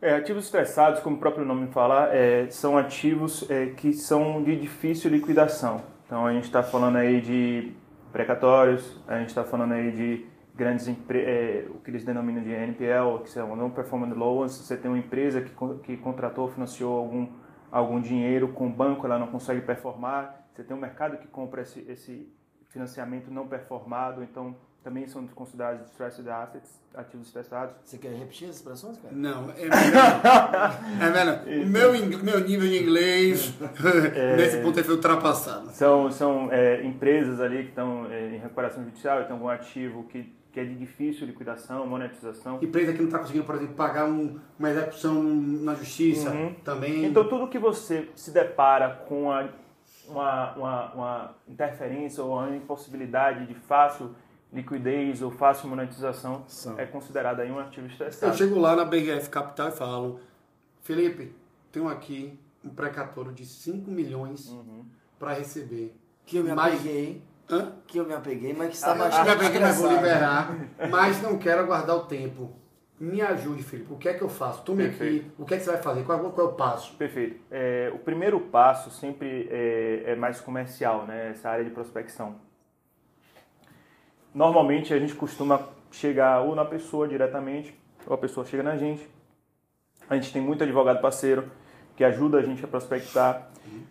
É, 0.00 0.14
ativos 0.14 0.44
estressados, 0.44 1.00
como 1.00 1.16
o 1.16 1.18
próprio 1.18 1.44
nome 1.44 1.68
fala, 1.68 2.14
é, 2.14 2.48
são 2.50 2.76
ativos 2.76 3.48
é, 3.50 3.66
que 3.66 3.92
são 3.92 4.42
de 4.42 4.54
difícil 4.56 5.10
liquidação. 5.10 5.82
Então 6.06 6.26
a 6.26 6.32
gente 6.32 6.44
está 6.44 6.62
falando 6.62 6.96
aí 6.96 7.20
de 7.20 7.72
precatórios, 8.12 8.96
a 9.06 9.18
gente 9.18 9.28
está 9.28 9.44
falando 9.44 9.72
aí 9.72 9.90
de 9.90 10.26
grandes 10.54 10.88
é, 10.88 11.66
o 11.70 11.78
que 11.80 11.90
eles 11.90 12.04
denominam 12.04 12.42
de 12.42 12.50
NPL, 12.50 13.22
que 13.22 13.30
são 13.30 13.54
não 13.56 13.70
performing 13.70 14.12
loans. 14.12 14.52
Você 14.52 14.76
tem 14.76 14.90
uma 14.90 14.98
empresa 14.98 15.40
que, 15.40 15.52
que 15.82 15.96
contratou, 15.96 16.48
financiou 16.48 16.98
algum 16.98 17.28
algum 17.70 18.00
dinheiro 18.00 18.48
com 18.48 18.66
o 18.66 18.70
banco, 18.70 19.06
ela 19.06 19.18
não 19.18 19.26
consegue 19.26 19.60
performar. 19.60 20.46
Você 20.54 20.64
tem 20.64 20.76
um 20.76 20.80
mercado 20.80 21.18
que 21.18 21.26
compra 21.26 21.62
esse, 21.62 21.80
esse 21.88 22.32
financiamento 22.68 23.30
não 23.30 23.46
performado, 23.46 24.22
então 24.22 24.56
também 24.82 25.06
são 25.08 25.26
considerados 25.28 25.82
distressed 25.86 26.28
assets, 26.28 26.80
ativos 26.94 27.26
estressados. 27.26 27.74
Você 27.84 27.98
quer 27.98 28.12
repetir 28.12 28.48
as 28.48 28.56
expressões, 28.56 28.96
cara? 28.98 29.14
Não, 29.14 29.50
é 29.50 29.64
melhor. 29.68 30.80
É 31.00 31.10
melhor. 31.10 31.42
O 31.64 31.66
meu, 31.66 31.94
ing- 31.94 32.16
meu 32.22 32.40
nível 32.40 32.68
de 32.68 32.82
inglês 32.82 33.54
nesse 34.36 34.58
ponto 34.58 34.82
foi 34.82 34.94
ultrapassado. 34.94 35.70
São, 35.72 36.10
são 36.10 36.48
é, 36.52 36.82
empresas 36.84 37.40
ali 37.40 37.64
que 37.64 37.68
estão 37.70 38.06
é, 38.10 38.36
em 38.36 38.38
recuperação 38.38 38.84
judicial, 38.84 39.22
tem 39.24 39.32
algum 39.32 39.48
ativo 39.48 40.04
que, 40.04 40.32
que 40.52 40.60
é 40.60 40.64
de 40.64 40.74
difícil 40.76 41.26
liquidação, 41.26 41.86
monetização. 41.86 42.58
Empresa 42.62 42.92
que 42.92 42.98
não 42.98 43.06
está 43.06 43.18
conseguindo, 43.18 43.44
por 43.44 43.56
exemplo, 43.56 43.74
pagar 43.74 44.06
um- 44.06 44.38
uma 44.58 44.70
execução 44.70 45.22
na 45.22 45.74
justiça 45.74 46.30
Uhum. 46.30 46.54
também. 46.64 47.04
Então, 47.04 47.28
tudo 47.28 47.48
que 47.48 47.58
você 47.58 48.08
se 48.14 48.30
depara 48.30 48.90
com 49.08 49.30
a, 49.30 49.48
uma, 50.08 50.52
uma, 50.54 50.92
uma 50.94 51.34
interferência 51.46 52.22
ou 52.24 52.32
uma 52.38 52.56
impossibilidade 52.56 53.44
de 53.46 53.54
fácil 53.54 54.14
liquidez 54.52 55.22
ou 55.22 55.30
fácil 55.30 55.68
monetização 55.68 56.44
São. 56.46 56.78
é 56.78 56.86
considerado 56.86 57.40
aí 57.40 57.50
um 57.50 57.58
ativo 57.58 57.86
Eu 57.86 57.90
estressado. 57.90 58.36
chego 58.36 58.58
lá 58.58 58.74
na 58.74 58.84
BGF 58.84 59.28
Capital 59.28 59.68
e 59.68 59.72
falo, 59.72 60.20
Felipe, 60.82 61.34
tenho 61.70 61.88
aqui 61.88 62.38
um 62.64 62.70
precatório 62.70 63.32
de 63.32 63.44
5 63.44 63.90
milhões 63.90 64.48
Uhum. 64.48 64.84
para 65.18 65.34
receber. 65.34 65.94
Que 66.24 66.38
eu 66.38 66.44
me 66.44 66.52
Mas- 66.54 66.74
apeguei. 66.74 67.22
Hã? 67.50 67.72
Que 67.86 67.98
eu 67.98 68.06
me 68.06 68.12
apeguei, 68.12 68.52
mas 68.52 68.68
que 68.68 68.74
está 68.74 68.92
Ah, 68.92 68.94
mais 68.94 69.16
eu 69.16 69.24
me 69.24 69.30
apeguei, 69.30 69.58
mas 69.60 69.80
vou 69.80 69.90
liberar. 69.90 70.54
Mas 70.90 71.22
não 71.22 71.38
quero 71.38 71.60
aguardar 71.62 71.96
o 71.96 72.00
tempo. 72.04 72.52
Me 73.00 73.22
ajude, 73.22 73.62
Felipe. 73.62 73.90
O 73.92 73.96
que 73.96 74.08
é 74.08 74.12
que 74.14 74.22
eu 74.22 74.28
faço? 74.28 74.62
Tome 74.64 74.84
aqui. 74.84 74.98
Perfeito. 74.98 75.32
O 75.38 75.46
que 75.46 75.54
é 75.54 75.56
que 75.56 75.62
você 75.64 75.70
vai 75.70 75.80
fazer? 75.80 76.02
Qual, 76.04 76.18
qual 76.32 76.48
é 76.48 76.50
o 76.50 76.54
passo? 76.54 76.94
Perfeito. 76.96 77.40
É, 77.50 77.90
o 77.94 77.98
primeiro 78.00 78.38
passo 78.40 78.90
sempre 78.90 79.48
é, 79.50 80.02
é 80.12 80.16
mais 80.16 80.40
comercial, 80.40 81.06
né? 81.06 81.30
Essa 81.30 81.48
área 81.48 81.64
de 81.64 81.70
prospecção. 81.70 82.36
Normalmente 84.38 84.94
a 84.94 84.98
gente 85.00 85.16
costuma 85.16 85.60
chegar 85.90 86.42
ou 86.42 86.54
na 86.54 86.64
pessoa 86.64 87.08
diretamente, 87.08 87.76
ou 88.06 88.14
a 88.14 88.18
pessoa 88.18 88.46
chega 88.46 88.62
na 88.62 88.76
gente. 88.76 89.04
A 90.08 90.14
gente 90.14 90.32
tem 90.32 90.40
muito 90.40 90.62
advogado 90.62 91.00
parceiro 91.00 91.50
que 91.96 92.04
ajuda 92.04 92.38
a 92.38 92.42
gente 92.42 92.64
a 92.64 92.68
prospectar. 92.68 93.50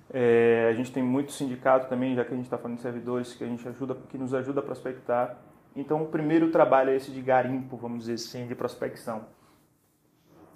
É, 0.10 0.70
a 0.72 0.74
gente 0.74 0.89
tem 0.89 1.04
muito 1.04 1.34
sindicato 1.34 1.89
também, 1.89 2.16
já 2.16 2.24
que 2.24 2.32
a 2.32 2.36
gente 2.38 2.45
está 2.45 2.58
falando 2.58 2.78
de 2.78 2.82
servidores, 2.82 3.34
que 3.34 3.43
a 3.43 3.48
gente 3.48 3.68
ajuda, 3.68 3.98
que 4.08 4.18
nos 4.18 4.34
ajuda 4.34 4.62
a 4.62 4.64
prospectar. 4.64 5.36
Então, 5.76 6.02
o 6.02 6.06
primeiro 6.06 6.50
trabalho 6.50 6.91
é 6.91 6.95
esse 6.95 7.12
de 7.12 7.22
garimpo, 7.22 7.76
vamos 7.76 8.06
dizer 8.06 8.14
assim, 8.14 8.48
de 8.48 8.56
prospecção. 8.56 9.26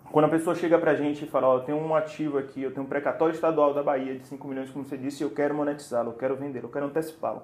Quando 0.09 0.23
a 0.23 0.29
pessoa 0.29 0.55
chega 0.55 0.79
pra 0.79 0.95
gente 0.95 1.25
e 1.25 1.27
fala, 1.27 1.47
ó, 1.47 1.57
eu 1.57 1.63
tenho 1.65 1.77
um 1.77 1.93
ativo 1.93 2.37
aqui, 2.37 2.63
eu 2.63 2.71
tenho 2.71 2.85
um 2.85 2.89
precatório 2.89 3.35
estadual 3.35 3.73
da 3.73 3.83
Bahia 3.83 4.17
de 4.17 4.25
5 4.25 4.47
milhões, 4.47 4.69
como 4.69 4.85
você 4.85 4.95
disse, 4.95 5.21
eu 5.21 5.31
quero 5.31 5.53
monetizá-lo, 5.53 6.11
eu 6.11 6.15
quero 6.15 6.37
vender, 6.37 6.63
eu 6.63 6.69
quero 6.69 6.85
antecipá-lo. 6.85 7.43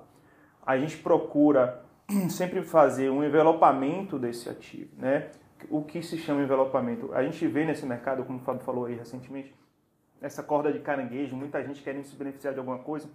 A 0.65 0.77
gente 0.77 0.95
procura 0.95 1.85
sempre 2.29 2.63
fazer 2.63 3.09
um 3.09 3.23
envelopamento 3.23 4.17
desse 4.17 4.49
ativo, 4.49 4.91
né? 4.97 5.29
O 5.69 5.83
que 5.83 6.01
se 6.01 6.17
chama 6.17 6.43
envelopamento? 6.43 7.13
A 7.13 7.23
gente 7.23 7.45
vê 7.47 7.65
nesse 7.65 7.85
mercado, 7.85 8.23
como 8.23 8.39
o 8.39 8.41
Fábio 8.41 8.61
falou 8.61 8.85
aí 8.85 8.95
recentemente, 8.95 9.55
essa 10.21 10.41
corda 10.43 10.71
de 10.71 10.79
caranguejo, 10.79 11.35
muita 11.35 11.63
gente 11.63 11.81
querendo 11.81 12.05
se 12.05 12.15
beneficiar 12.15 12.53
de 12.53 12.59
alguma 12.59 12.79
coisa. 12.79 13.09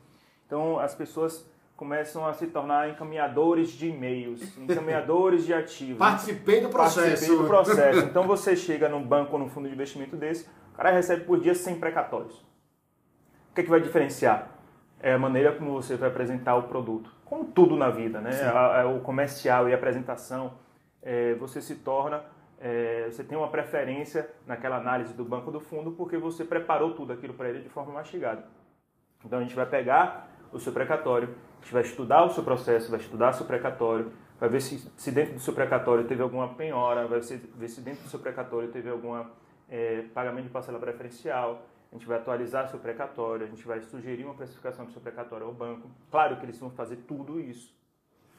Então, 0.47 0.79
as 0.79 0.95
pessoas 0.95 1.49
começam 1.77 2.25
a 2.27 2.33
se 2.33 2.47
tornar 2.47 2.91
encaminhadores 2.91 3.71
de 3.71 3.89
e-mails, 3.89 4.41
encaminhadores 4.57 5.45
de 5.45 5.53
ativos. 5.53 5.99
Participei 5.99 6.61
do 6.61 6.69
processo. 6.69 7.07
Participei 7.09 7.37
do 7.37 7.47
processo. 7.47 7.99
Então 8.07 8.25
você 8.25 8.55
chega 8.55 8.89
num 8.89 9.03
banco 9.03 9.33
ou 9.33 9.39
num 9.39 9.49
fundo 9.49 9.67
de 9.69 9.75
investimento 9.75 10.17
desse, 10.17 10.47
o 10.73 10.77
cara 10.77 10.93
recebe 10.93 11.25
por 11.25 11.41
dia 11.41 11.55
100 11.55 11.81
precatórios. 11.81 12.35
O 13.51 13.55
que, 13.55 13.63
é 13.63 13.65
que 13.65 13.71
vai 13.71 13.81
diferenciar? 13.81 14.49
É 15.01 15.13
a 15.13 15.19
maneira 15.19 15.53
como 15.53 15.73
você 15.73 15.97
vai 15.97 16.09
apresentar 16.09 16.55
o 16.55 16.63
produto. 16.65 17.13
Como 17.33 17.47
tudo 17.47 17.79
na 17.79 17.89
vida, 17.89 18.21
né? 18.21 18.43
A- 18.43 18.83
a- 18.83 18.87
o 18.87 19.01
comercial 19.01 19.67
e 19.67 19.73
a 19.73 19.75
apresentação, 19.75 20.53
é, 21.01 21.33
você 21.37 21.63
se 21.63 21.77
torna, 21.77 22.23
é, 22.61 23.07
você 23.11 23.25
tem 23.25 23.39
uma 23.39 23.49
preferência 23.49 24.29
naquela 24.47 24.77
análise 24.77 25.15
do 25.15 25.25
banco 25.25 25.51
do 25.51 25.59
fundo 25.59 25.93
porque 25.93 26.19
você 26.19 26.45
preparou 26.45 26.93
tudo 26.93 27.11
aquilo 27.11 27.33
para 27.33 27.49
ele 27.49 27.61
de 27.61 27.71
forma 27.71 27.91
mastigada. 27.91 28.45
Então 29.25 29.39
a 29.39 29.43
gente 29.43 29.55
vai 29.57 29.65
pegar 29.65 30.29
o 30.53 30.59
seu 30.59 30.75
precatório, 30.75 31.31
a 31.59 31.63
gente 31.65 31.73
vai 31.73 31.81
estudar 31.83 32.23
o 32.23 32.29
seu 32.29 32.45
processo, 32.45 32.91
vai 32.91 33.01
estudar 33.01 33.31
o 33.31 33.33
seu 33.33 33.47
precatório, 33.47 34.13
vai 34.39 34.51
ver 34.51 34.61
se, 34.61 34.87
se 34.95 35.11
dentro 35.11 35.33
do 35.33 35.41
seu 35.41 35.55
precatório 35.55 36.05
teve 36.05 36.23
alguma 36.23 36.49
penhora, 36.53 37.07
vai 37.07 37.23
se- 37.23 37.39
ver 37.57 37.69
se 37.69 37.81
dentro 37.81 38.03
do 38.03 38.11
seu 38.11 38.21
precatório 38.21 38.69
teve 38.69 38.91
algum 38.91 39.25
pagamento 40.13 40.45
de 40.45 40.51
parcela 40.51 40.79
preferencial, 40.79 41.63
a 41.93 41.95
gente 41.95 42.07
vai 42.07 42.17
atualizar 42.17 42.69
seu 42.71 42.79
precatório, 42.79 43.45
a 43.45 43.49
gente 43.49 43.67
vai 43.67 43.81
sugerir 43.83 44.25
uma 44.25 44.35
precificação 44.35 44.87
do 44.87 44.93
seu 44.93 45.01
precatório 45.01 45.47
ao 45.47 45.53
banco. 45.53 45.91
Claro 46.11 46.39
que 46.39 46.47
eles 46.47 46.59
vão 46.59 46.71
fazer 46.71 46.97
tudo 47.07 47.39
isso. 47.39 47.71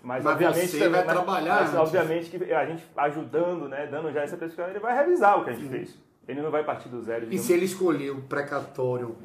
Mas, 0.02 0.24
Mas 0.24 0.34
obviamente 0.34 0.68
você 0.68 0.80
também- 0.80 0.92
vai 1.06 1.16
trabalhar 1.16 1.62
mas, 1.62 1.76
obviamente 1.76 2.30
que 2.30 2.54
a 2.54 2.66
gente 2.66 2.84
ajudando, 2.98 3.70
né, 3.70 3.88
dando 3.88 4.12
já 4.12 4.22
essa 4.24 4.36
precificação, 4.36 4.72
ele 4.74 4.80
vai 4.80 4.94
revisar 4.98 5.40
o 5.40 5.44
que 5.46 5.52
a 5.52 5.54
gente 5.54 5.70
fez. 5.70 5.98
Ele 6.28 6.42
não 6.42 6.52
vai 6.52 6.64
partir 6.64 6.90
do 6.90 7.02
zero. 7.02 7.28
E 7.32 7.38
se 7.38 7.54
ele 7.54 7.66
escolher 7.66 8.10
o 8.12 8.22
precatório 8.24 9.16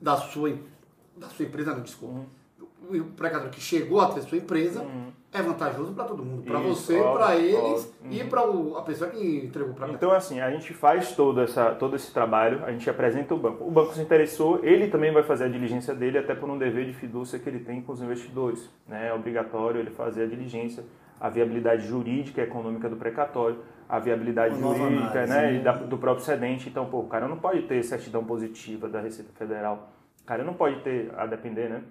da 0.00 0.16
sua, 0.16 0.58
da 1.16 1.28
sua 1.28 1.46
empresa, 1.46 1.72
não, 1.72 1.80
desculpa. 1.82 2.14
Uhum. 2.18 2.26
O 2.88 3.04
precatório 3.16 3.50
que 3.50 3.60
chegou 3.60 4.00
até 4.00 4.20
a 4.20 4.22
sua 4.22 4.38
empresa 4.38 4.84
é 5.32 5.42
vantajoso 5.42 5.92
para 5.92 6.04
todo 6.04 6.24
mundo. 6.24 6.42
Para 6.44 6.58
você, 6.60 6.98
para 7.02 7.36
eles 7.36 7.84
óbvio. 8.02 8.10
e 8.10 8.22
Uhum. 8.22 8.28
para 8.28 8.78
a 8.78 8.82
pessoa 8.82 9.10
que 9.10 9.44
entregou 9.44 9.74
para 9.74 9.88
Então, 9.90 10.10
assim, 10.12 10.40
a 10.40 10.50
gente 10.50 10.72
faz 10.72 11.12
todo, 11.12 11.40
essa, 11.40 11.70
todo 11.74 11.96
esse 11.96 12.12
trabalho, 12.12 12.64
a 12.64 12.72
gente 12.72 12.88
apresenta 12.88 13.34
o 13.34 13.38
banco. 13.38 13.64
O 13.64 13.70
banco 13.70 13.92
se 13.94 14.00
interessou, 14.00 14.60
ele 14.64 14.88
também 14.88 15.12
vai 15.12 15.22
fazer 15.22 15.44
a 15.44 15.48
diligência 15.48 15.94
dele, 15.94 16.16
até 16.18 16.34
por 16.34 16.48
um 16.48 16.56
dever 16.56 16.86
de 16.86 16.92
fidúcia 16.94 17.38
que 17.38 17.48
ele 17.48 17.60
tem 17.60 17.82
com 17.82 17.92
os 17.92 18.00
investidores. 18.00 18.70
né? 18.88 19.08
É 19.08 19.12
obrigatório 19.12 19.80
ele 19.80 19.90
fazer 19.90 20.22
a 20.22 20.26
diligência, 20.26 20.84
a 21.20 21.28
viabilidade 21.28 21.86
jurídica 21.86 22.40
e 22.40 22.44
econômica 22.44 22.88
do 22.88 22.96
precatório, 22.96 23.58
a 23.88 23.98
viabilidade 23.98 24.54
Uma 24.54 24.74
jurídica 24.74 25.24
análise, 25.24 25.32
né? 25.34 25.42
né? 25.52 25.54
e 25.56 25.58
da- 25.62 25.72
do 25.72 25.98
próprio 25.98 26.24
cedente. 26.24 26.68
Então, 26.68 26.86
pô, 26.86 27.00
o 27.00 27.08
cara 27.08 27.26
não 27.28 27.36
pode 27.36 27.62
ter 27.62 27.82
certidão 27.82 28.24
positiva 28.24 28.88
da 28.88 29.00
Receita 29.00 29.32
Federal. 29.34 29.90
O 30.22 30.26
cara 30.26 30.42
não 30.44 30.54
pode 30.54 30.80
ter, 30.80 31.10
a 31.16 31.26
depender, 31.26 31.68
né? 31.68 31.82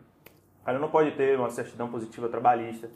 O 0.66 0.66
cara 0.66 0.80
não 0.80 0.89
pode 0.89 1.11
ter 1.11 1.38
uma 1.38 1.47
certidão 1.51 1.88
positiva 1.89 2.28
trabalhista. 2.28 2.89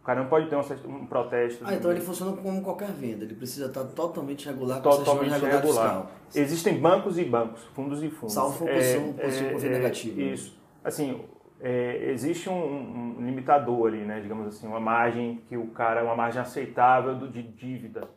O 0.00 0.02
cara 0.06 0.22
não 0.22 0.30
pode 0.30 0.48
ter 0.48 0.64
certi- 0.64 0.86
um 0.86 1.04
protesto. 1.04 1.62
Ah, 1.66 1.74
então 1.74 1.90
ele 1.90 2.00
funciona 2.00 2.34
como 2.34 2.62
qualquer 2.62 2.90
venda. 2.92 3.24
Ele 3.24 3.34
precisa 3.34 3.66
estar 3.66 3.84
totalmente 3.84 4.46
regular 4.48 4.80
com 4.80 4.88
totalmente 4.88 5.32
regular 5.32 5.60
regular. 5.60 6.06
Existem 6.34 6.80
bancos 6.80 7.18
e 7.18 7.24
bancos, 7.26 7.62
fundos 7.74 8.02
e 8.02 8.08
fundos. 8.08 8.32
Salvo 8.32 8.56
for 8.56 8.68
possível- 8.70 9.12
possível 9.12 9.52
conflito 9.52 9.72
negativo, 9.72 10.16
né? 10.18 10.26
Isso. 10.28 10.58
Assim, 10.82 11.20
é, 11.60 12.10
existe 12.10 12.48
um, 12.48 13.18
um 13.18 13.26
limitador 13.26 13.88
ali, 13.88 13.98
né? 13.98 14.20
Digamos 14.20 14.46
assim, 14.46 14.66
uma 14.66 14.80
margem 14.80 15.42
que 15.46 15.58
o 15.58 15.66
cara, 15.66 16.02
uma 16.02 16.16
margem 16.16 16.40
aceitável 16.40 17.16
de 17.28 17.42
dívida. 17.42 18.08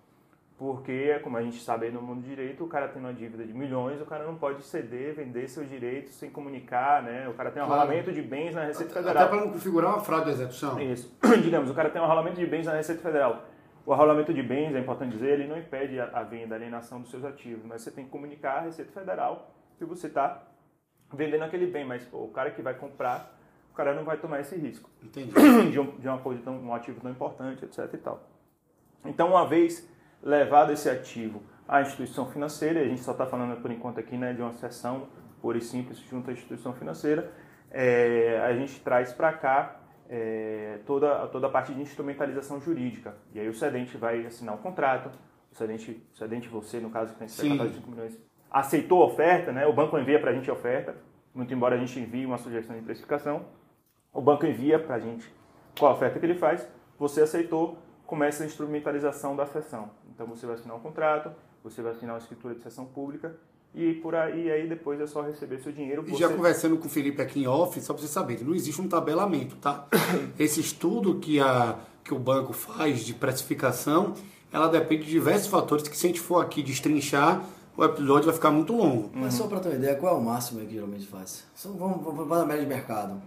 Porque, 0.64 1.20
como 1.20 1.36
a 1.36 1.41
gente 1.41 1.61
sabe 1.61 1.88
aí 1.88 1.91
no 1.91 2.01
mundo 2.01 2.22
do 2.22 2.26
direito, 2.26 2.64
o 2.64 2.68
cara 2.70 2.88
tem 2.88 2.97
uma 3.01 3.14
dívida 3.14 3.43
de 3.45 3.51
milhões, 3.53 3.99
o 3.99 4.05
cara 4.05 4.24
não 4.24 4.36
pode 4.36 4.64
ceder, 4.64 5.14
vender 5.14 5.45
seus 5.49 5.68
direitos 5.68 6.14
sem 6.14 6.30
comunicar, 6.30 7.03
né? 7.03 7.28
O 7.28 7.34
cara 7.34 7.51
tem 7.51 7.61
um 7.61 7.66
Claro. 7.66 7.82
rolamento 7.82 8.14
de 8.14 8.22
bens 8.22 8.55
na 8.55 8.64
Receita 8.64 8.93
Até 8.93 9.01
Federal. 9.09 9.28
para 9.28 9.41
não 9.41 9.51
configurar 9.51 9.91
uma 9.91 9.99
fraude 9.99 10.28
de 10.28 10.32
execução. 10.32 10.80
Isso. 10.80 11.14
Digamos, 11.43 11.70
o 11.70 11.74
cara 11.74 11.89
tem 11.89 12.01
um 12.01 12.05
arrolamento 12.05 12.38
de 12.38 12.45
bens 12.45 12.66
na 12.66 12.72
Receita 12.76 13.01
Federal. 13.01 13.43
O 13.86 13.91
arrolamento 13.91 14.34
de 14.34 14.41
bens, 14.41 14.74
é 14.74 14.80
importante 14.80 15.11
dizer, 15.11 15.38
ele 15.38 15.49
não 15.49 15.57
impede 15.57 15.99
a, 15.99 16.05
a 16.14 16.24
venda, 16.24 16.55
a 16.55 16.57
alienação 16.57 17.01
dos 17.01 17.11
seus 17.11 17.26
ativos, 17.26 17.66
mas 17.66 17.82
você 17.82 17.91
tem 17.91 18.05
que 18.05 18.09
comunicar 18.09 18.59
à 18.59 18.61
Receita 18.61 18.93
Federal 18.93 19.51
que 19.78 19.84
você 19.84 20.07
está 20.07 20.43
vendendo 21.14 21.43
aquele 21.43 21.68
bem, 21.68 21.84
mas 21.84 22.05
pô, 22.05 22.20
o 22.20 22.30
cara 22.30 22.49
que 22.51 22.61
vai 22.61 22.74
comprar, 22.74 23.38
o 23.70 23.76
cara 23.76 23.93
não 23.93 24.05
vai 24.05 24.16
tomar 24.16 24.39
esse 24.39 24.55
risco 24.55 24.89
Entendi. 25.03 25.34
de, 25.72 25.78
um, 25.78 25.91
de 25.99 26.07
uma 26.07 26.20
coisa 26.20 26.41
tão, 26.41 26.55
um 26.55 26.74
ativo 26.74 27.01
tão 27.01 27.11
importante, 27.11 27.66
etc. 27.66 27.89
E 27.93 27.97
tal. 27.97 28.24
Então, 29.03 29.28
uma 29.32 29.45
vez 29.45 29.91
levado 30.24 30.71
esse 30.71 30.89
ativo 30.89 31.43
à 31.67 31.82
instituição 31.82 32.26
financeira, 32.26 32.80
e 32.80 32.86
a 32.86 32.88
gente 32.88 33.01
só 33.01 33.11
está 33.11 33.26
falando 33.26 33.61
por 33.61 33.69
enquanto 33.69 33.99
aqui 33.99 34.17
né, 34.17 34.34
de 34.34 34.41
uma 34.41 34.53
sessão 34.53 35.07
pura 35.41 35.57
e 35.57 35.61
simples 35.61 35.97
junto 35.99 36.30
à 36.30 36.34
instituição 36.34 36.74
financeira, 36.74 37.30
é, 37.69 38.39
a 38.45 38.53
gente 38.53 38.80
traz 38.80 39.11
para 39.11 39.34
cá 39.34 39.82
é, 40.09 40.80
toda, 40.86 41.28
toda 41.28 41.47
a 41.47 41.49
parte 41.49 41.74
de 41.74 41.82
instrumentalização 41.82 42.61
jurídica. 42.61 43.15
E 43.34 43.39
aí 43.39 43.49
o 43.49 43.53
cedente 43.53 43.97
vai 43.97 44.26
assinar 44.26 44.55
o 44.55 44.59
contrato, 44.59 45.09
o 45.51 45.55
cedente, 45.55 46.01
o 46.13 46.17
cedente 46.17 46.47
você, 46.47 46.80
no 46.80 46.89
caso 46.89 47.11
que 47.13 47.19
tem 47.19 47.26
esse 47.26 47.41
de 47.41 47.76
5 47.76 47.91
milhões, 47.91 48.17
aceitou 48.49 49.03
a 49.03 49.07
oferta, 49.07 49.51
né, 49.51 49.65
o 49.65 49.74
banco 49.74 49.97
envia 49.97 50.19
para 50.19 50.32
a 50.32 50.34
gente 50.34 50.49
a 50.49 50.53
oferta, 50.53 50.95
muito 51.34 51.53
embora 51.53 51.76
a 51.76 51.78
gente 51.78 51.99
envie 51.99 52.26
uma 52.26 52.38
sugestão 52.38 52.76
de 52.76 52.84
precificação, 52.84 53.45
o 54.13 54.21
banco 54.21 54.45
envia 54.45 54.78
para 54.78 54.95
a 54.95 54.99
gente 54.99 55.28
qual 55.78 55.91
a 55.91 55.95
oferta 55.95 56.19
que 56.19 56.26
ele 56.26 56.36
faz, 56.36 56.67
você 56.99 57.21
aceitou, 57.21 57.80
começa 58.05 58.43
a 58.43 58.45
instrumentalização 58.45 59.36
da 59.36 59.45
sessão. 59.47 59.89
Então 60.14 60.28
você 60.28 60.45
vai 60.45 60.55
assinar 60.55 60.78
um 60.78 60.80
contrato, 60.80 61.32
você 61.64 61.82
vai 61.82 61.91
assinar 61.91 62.16
uma 62.16 62.22
escritura 62.22 62.53
de 62.55 62.61
sessão 62.61 62.86
pública 62.86 63.36
e 63.76 63.95
por 63.95 64.14
aí, 64.14 64.51
aí 64.51 64.68
depois 64.68 65.01
é 65.01 65.07
só 65.07 65.22
receber 65.22 65.59
seu 65.59 65.72
dinheiro. 65.72 66.03
E 66.05 66.11
Você... 66.11 66.18
já 66.18 66.30
conversando 66.30 66.78
com 66.78 66.86
o 66.86 66.89
Felipe 66.89 67.22
aqui 67.22 67.41
em 67.41 67.47
off, 67.47 67.80
só 67.82 67.93
para 67.93 68.01
vocês 68.01 68.11
saberem, 68.11 68.43
não 68.43 68.53
existe 68.53 68.80
um 68.80 68.88
tabelamento, 68.88 69.55
tá? 69.55 69.88
Esse 70.38 70.59
estudo 70.59 71.16
que, 71.20 71.39
a, 71.39 71.80
que 72.03 72.14
o 72.14 72.20
banco 72.20 72.53
faz 72.53 73.03
de 73.03 73.16
precificação, 73.16 74.14
ela 74.51 74.68
depende 74.68 75.05
de 75.05 75.11
diversos 75.11 75.47
fatores 75.47 75.88
que 75.88 75.97
se 75.97 76.05
a 76.05 76.09
gente 76.09 76.22
for 76.22 76.39
aqui 76.39 76.61
destrinchar, 76.61 77.43
o 77.76 77.84
episódio 77.84 78.26
vai 78.26 78.36
ficar 78.36 78.51
muito 78.51 78.74
longo. 78.74 79.09
Mas 79.11 79.34
só 79.34 79.47
para 79.47 79.59
ter 79.59 79.70
uma 79.70 79.76
ideia, 79.78 79.95
qual 79.95 80.16
é 80.16 80.20
o 80.20 80.22
máximo 80.22 80.59
que 80.61 80.74
geralmente 80.74 81.07
faz? 81.07 81.43
Só 81.55 81.70
vamos, 81.70 82.03
vamos 82.03 82.28
para 82.28 82.43
a 82.43 82.45
média 82.45 82.61
de 82.61 82.70
mercado. 82.70 83.20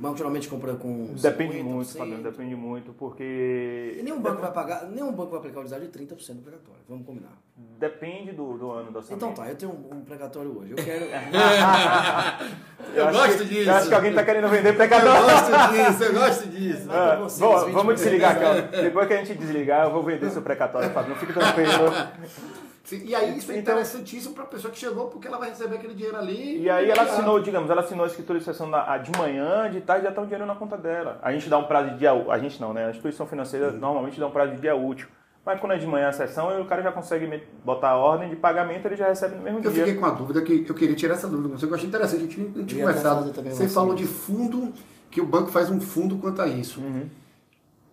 O 0.00 0.02
banco 0.02 0.16
geralmente 0.16 0.48
compra 0.48 0.72
com 0.76 1.08
Depende 1.12 1.58
50%. 1.58 1.62
muito, 1.62 1.92
Fabiano, 1.98 2.22
depende 2.22 2.56
muito, 2.56 2.92
porque 2.94 3.96
E 3.98 4.02
nenhum 4.02 4.18
banco 4.18 4.40
vai 4.40 4.50
pagar, 4.50 4.86
nenhum 4.86 5.12
banco 5.12 5.28
vai 5.32 5.40
aplicar 5.40 5.60
o 5.60 5.64
desado 5.64 5.82
de 5.86 5.88
30% 5.88 6.36
do 6.36 6.40
precatório. 6.42 6.80
Vamos 6.88 7.04
combinar. 7.04 7.36
depende 7.78 8.32
do, 8.32 8.56
do 8.56 8.70
ano 8.70 8.86
orçamento. 8.96 9.12
Então 9.12 9.32
tá, 9.34 9.46
eu 9.50 9.56
tenho 9.56 9.70
um, 9.72 9.98
um 9.98 10.00
precatório 10.00 10.58
hoje. 10.58 10.70
Eu 10.70 10.76
quero. 10.82 11.04
Eu 12.96 13.08
acho 13.08 13.18
gosto 13.18 13.38
que- 13.42 13.44
disso. 13.44 13.68
Eu 13.70 13.74
acho 13.74 13.88
que 13.88 13.94
alguém 13.94 14.10
está 14.10 14.24
querendo 14.24 14.48
vender 14.48 14.70
Eu 14.70 14.74
precatório. 14.74 15.22
gosto 15.22 15.72
disso, 15.74 16.04
eu 16.04 16.12
gosto 16.14 16.48
disso. 16.48 16.88
Ah, 16.90 17.16
vocês, 17.16 17.38
bom, 17.38 17.66
20%. 17.66 17.72
vamos 17.72 17.94
desligar 17.96 18.32
aqui. 18.36 18.44
ó. 18.78 18.80
Depois 18.82 19.06
que 19.06 19.12
a 19.12 19.16
gente 19.22 19.34
desligar, 19.38 19.84
eu 19.86 19.92
vou 19.92 20.02
vender 20.02 20.30
seu 20.30 20.40
precatório, 20.40 20.88
Fábio. 20.90 21.10
Não 21.10 21.16
fique 21.16 21.32
tranquilo. 21.34 21.70
Sim, 22.84 23.02
E 23.04 23.14
aí 23.14 23.36
isso 23.36 23.52
é 23.52 23.58
Então- 23.58 23.74
interessantíssimo 23.74 24.34
para 24.34 24.44
a 24.44 24.46
pessoa 24.46 24.72
que 24.72 24.78
chegou, 24.78 25.06
porque 25.08 25.28
ela 25.28 25.38
vai 25.38 25.50
receber 25.50 25.76
aquele 25.76 25.94
dinheiro 25.94 26.16
ali. 26.16 26.62
E 26.62 26.70
aí 26.70 26.90
ela 26.90 27.02
assinou, 27.02 27.38
digamos, 27.40 27.70
ela 27.70 27.82
assinou 27.82 28.04
a 28.04 28.08
escritura 28.08 28.38
de 28.38 28.44
sessão 28.44 28.68
de 29.02 29.18
manhã, 29.18 29.70
de 29.70 29.80
tarde 29.80 30.04
já 30.04 30.08
está 30.10 30.20
o 30.22 30.24
dinheiro 30.24 30.46
na 30.46 30.54
conta 30.54 30.76
dela. 30.76 31.18
A 31.22 31.30
gente 31.32 31.48
dá 31.48 31.58
um 31.58 31.64
prazo 31.64 31.90
de 31.90 31.98
dia 31.98 32.10
a 32.12 32.38
gente 32.38 32.60
não, 32.60 32.72
né? 32.72 32.86
A 32.86 32.90
instituição 32.90 33.26
financeira 33.26 33.70
normalmente 33.72 34.18
dá 34.18 34.26
um 34.26 34.30
prazo 34.30 34.54
de 34.54 34.60
dia 34.60 34.74
útil. 34.74 35.06
Mas 35.44 35.58
quando 35.58 35.72
é 35.72 35.78
de 35.78 35.86
manhã 35.86 36.08
a 36.08 36.12
sessão, 36.12 36.60
o 36.60 36.66
cara 36.66 36.82
já 36.82 36.92
consegue 36.92 37.42
botar 37.64 37.90
a 37.90 37.96
ordem 37.96 38.28
de 38.28 38.36
pagamento, 38.36 38.86
ele 38.86 38.96
já 38.96 39.08
recebe 39.08 39.36
no 39.36 39.42
mesmo 39.42 39.58
Eu 39.60 39.70
dia. 39.70 39.84
fiquei 39.84 39.98
com 39.98 40.06
a 40.06 40.10
dúvida 40.10 40.42
que 40.42 40.66
eu 40.68 40.74
queria 40.74 40.94
tirar 40.94 41.14
essa 41.14 41.26
dúvida 41.28 41.48
com 41.48 41.58
você, 41.58 41.66
que 41.66 41.72
eu 41.72 41.76
achei 41.76 41.88
interessante. 41.88 42.24
A 42.24 42.26
gente 42.26 42.40
não 42.40 42.64
tinha 42.66 42.82
Eu 42.82 42.88
ia 42.88 42.94
conversado. 42.94 43.32
Você 43.50 43.68
falou 43.68 43.94
de 43.94 44.04
fundo 44.06 44.72
que 45.10 45.20
o 45.20 45.26
banco 45.26 45.48
faz 45.50 45.70
um 45.70 45.80
fundo 45.80 46.18
quanto 46.18 46.42
a 46.42 46.46
isso. 46.46 46.82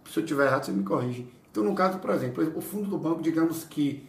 Se 0.10 0.20
eu 0.20 0.26
tiver 0.26 0.46
errado, 0.48 0.66
você 0.66 0.72
me 0.72 0.84
corrige. 0.84 1.28
Então, 1.52 1.64
no 1.64 1.74
caso, 1.74 2.00
por 2.00 2.10
exemplo, 2.12 2.52
o 2.56 2.62
fundo 2.62 2.90
do 2.90 2.98
banco, 2.98 3.22
digamos 3.22 3.64
que 3.64 4.06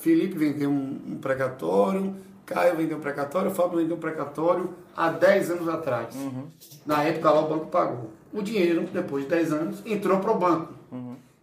Felipe 0.00 0.36
vendeu 0.36 0.70
um, 0.70 1.00
um 1.12 1.18
precatório, 1.18 2.14
Caio 2.46 2.76
vendeu 2.76 2.98
um 2.98 3.00
precatório, 3.00 3.50
Fábio 3.50 3.78
vendeu 3.78 3.96
um 3.96 4.00
precatório 4.00 4.70
há 4.96 5.10
10 5.10 5.50
anos 5.52 5.68
atrás. 5.68 6.14
Na 6.84 7.02
época 7.04 7.30
lá 7.30 7.40
o 7.40 7.48
banco 7.48 7.66
pagou. 7.66 8.10
O 8.32 8.42
dinheiro, 8.42 8.82
depois 8.92 9.24
de 9.24 9.30
10 9.30 9.52
anos, 9.52 9.82
entrou 9.86 10.18
para 10.18 10.32
o 10.32 10.38
banco. 10.38 10.72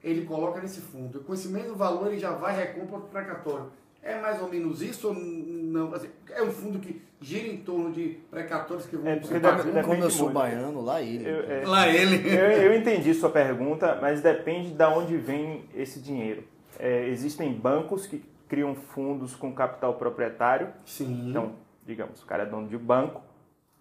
Ele 0.04 0.26
coloca 0.26 0.62
nesse 0.62 0.80
fundo. 0.82 1.20
Com 1.22 1.34
esse 1.34 1.48
mesmo 1.50 1.76
valor, 1.76 2.08
ele 2.08 2.20
já 2.20 2.32
vai 2.32 2.54
e 2.56 2.58
recompra 2.58 2.98
o 2.98 3.02
precatório. 3.02 3.66
É 4.02 4.20
mais 4.20 4.42
ou 4.42 4.48
menos 4.50 4.82
isso 4.82 5.10
ou 5.10 5.14
não? 5.14 5.94
Assim, 5.94 6.08
é 6.30 6.42
um 6.42 6.50
fundo 6.52 6.80
que 6.80 7.02
gira 7.20 7.48
em 7.50 7.58
torno 7.58 7.92
de 7.92 8.18
precatórios 8.32 8.86
que 8.86 8.96
vão 8.96 9.06
É, 9.06 9.16
porque 9.18 9.28
ser 9.34 9.40
deve- 9.42 9.82
Como 9.84 10.02
eu 10.02 10.10
sou 10.10 10.26
muito. 10.28 10.36
baiano, 10.36 10.82
lá 10.82 11.02
ele. 11.02 11.30
Eu, 11.30 11.52
é, 11.52 11.66
Lá 11.66 11.88
ele. 11.90 12.26
eu, 12.30 12.46
eu 12.52 12.74
entendi 12.78 13.14
sua 13.14 13.30
pergunta, 13.30 13.98
mas 14.02 14.22
depende 14.22 14.72
de 14.72 14.84
onde 14.86 15.18
vem 15.18 15.66
esse 15.76 16.00
dinheiro. 16.00 16.44
É, 16.80 17.08
existem 17.10 17.52
bancos 17.54 18.08
que 18.08 18.24
criam 18.48 18.74
fundos 18.74 19.36
com 19.36 19.54
capital 19.54 19.94
proprietário. 19.96 20.70
Sim. 20.86 21.30
Então, 21.30 21.54
digamos, 21.86 22.24
o 22.24 22.26
cara 22.26 22.44
é 22.44 22.46
dono 22.46 22.68
de 22.68 22.78
banco, 22.78 23.22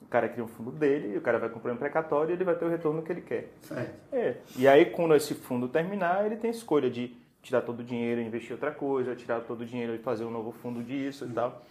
o 0.03 0.07
cara 0.07 0.29
cria 0.29 0.45
um 0.45 0.49
fundo 0.49 0.71
dele, 0.71 1.15
e 1.15 1.17
o 1.17 1.21
cara 1.21 1.39
vai 1.39 1.49
comprar 1.49 1.73
um 1.73 1.77
precatório 1.77 2.33
e 2.33 2.35
ele 2.35 2.45
vai 2.45 2.55
ter 2.55 2.65
o 2.65 2.69
retorno 2.69 3.03
que 3.03 3.13
ele 3.13 3.21
quer. 3.23 3.53
Certo. 3.63 3.95
É. 4.13 4.37
E 4.57 4.67
aí, 4.67 4.87
quando 4.87 5.15
esse 5.15 5.35
fundo 5.35 5.69
terminar, 5.69 6.27
ele 6.27 6.37
tem 6.37 6.51
a 6.51 6.53
escolha 6.53 6.91
de 6.91 7.17
tirar 7.43 7.63
todo 7.63 7.81
o 7.81 7.85
dinheiro 7.85 8.21
e 8.21 8.27
investir 8.27 8.51
em 8.51 8.55
outra 8.55 8.73
coisa, 8.73 9.15
tirar 9.15 9.41
todo 9.41 9.63
o 9.63 9.67
dinheiro 9.67 9.95
e 9.95 9.99
fazer 9.99 10.25
um 10.25 10.31
novo 10.31 10.53
fundo 10.53 10.83
disso 10.83 11.25
e 11.25 11.33
tal. 11.33 11.63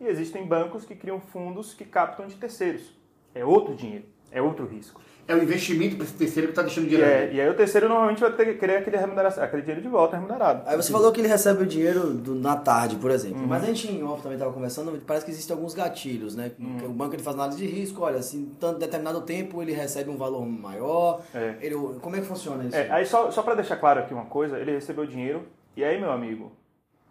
E 0.00 0.06
existem 0.06 0.46
bancos 0.46 0.84
que 0.84 0.94
criam 0.94 1.20
fundos 1.20 1.74
que 1.74 1.84
captam 1.84 2.26
de 2.26 2.36
terceiros. 2.36 2.94
É 3.34 3.44
outro 3.44 3.74
dinheiro, 3.74 4.04
é 4.30 4.40
outro 4.40 4.64
risco. 4.64 5.00
É 5.28 5.34
o 5.34 5.42
investimento 5.42 5.94
para 5.96 6.04
esse 6.06 6.14
terceiro 6.14 6.46
que 6.48 6.52
está 6.52 6.62
deixando 6.62 6.86
E, 6.86 6.88
dinheiro. 6.88 7.10
é- 7.10 7.32
e 7.34 7.38
aí 7.38 7.48
o 7.50 7.54
terceiro 7.54 7.86
normalmente 7.86 8.18
vai 8.18 8.32
ter 8.32 8.46
que 8.46 8.54
querer 8.54 8.78
aquele, 8.78 8.96
remuneração, 8.96 9.44
aquele 9.44 9.60
dinheiro 9.60 9.82
de 9.82 9.88
volta 9.88 10.16
remunerado. 10.16 10.62
Aí 10.66 10.74
você 10.74 10.90
falou 10.90 11.12
que 11.12 11.20
ele 11.20 11.28
recebe 11.28 11.62
o 11.64 11.66
dinheiro 11.66 12.14
do- 12.14 12.34
na 12.34 12.56
tarde, 12.56 12.96
por 12.96 13.10
exemplo. 13.10 13.42
Uhum. 13.42 13.46
Mas 13.46 13.62
a 13.62 13.66
gente 13.66 13.92
em 13.92 14.02
off 14.02 14.22
também 14.22 14.36
estava 14.36 14.52
conversando, 14.54 14.98
parece 15.06 15.26
que 15.26 15.30
existem 15.30 15.54
alguns 15.54 15.74
gatilhos, 15.74 16.34
né? 16.34 16.50
Uhum. 16.58 16.86
O 16.86 16.88
banco 16.94 17.14
ele 17.14 17.22
faz 17.22 17.36
análise 17.36 17.58
de 17.58 17.66
risco, 17.66 18.02
olha, 18.02 18.16
assim, 18.18 18.54
tanto 18.58 18.78
determinado 18.78 19.20
tempo 19.20 19.60
ele 19.60 19.72
recebe 19.72 20.08
um 20.08 20.16
valor 20.16 20.46
maior. 20.46 21.20
É. 21.34 21.56
Ele, 21.60 21.74
como 22.00 22.16
é 22.16 22.20
que 22.20 22.26
funciona 22.26 22.64
isso? 22.64 22.74
É, 22.74 22.90
aí 22.90 23.04
só, 23.04 23.30
só 23.30 23.42
para 23.42 23.54
deixar 23.54 23.76
claro 23.76 24.00
aqui 24.00 24.14
uma 24.14 24.24
coisa, 24.24 24.58
ele 24.58 24.72
recebeu 24.72 25.04
dinheiro 25.04 25.42
e 25.76 25.84
aí, 25.84 26.00
meu 26.00 26.10
amigo, 26.10 26.50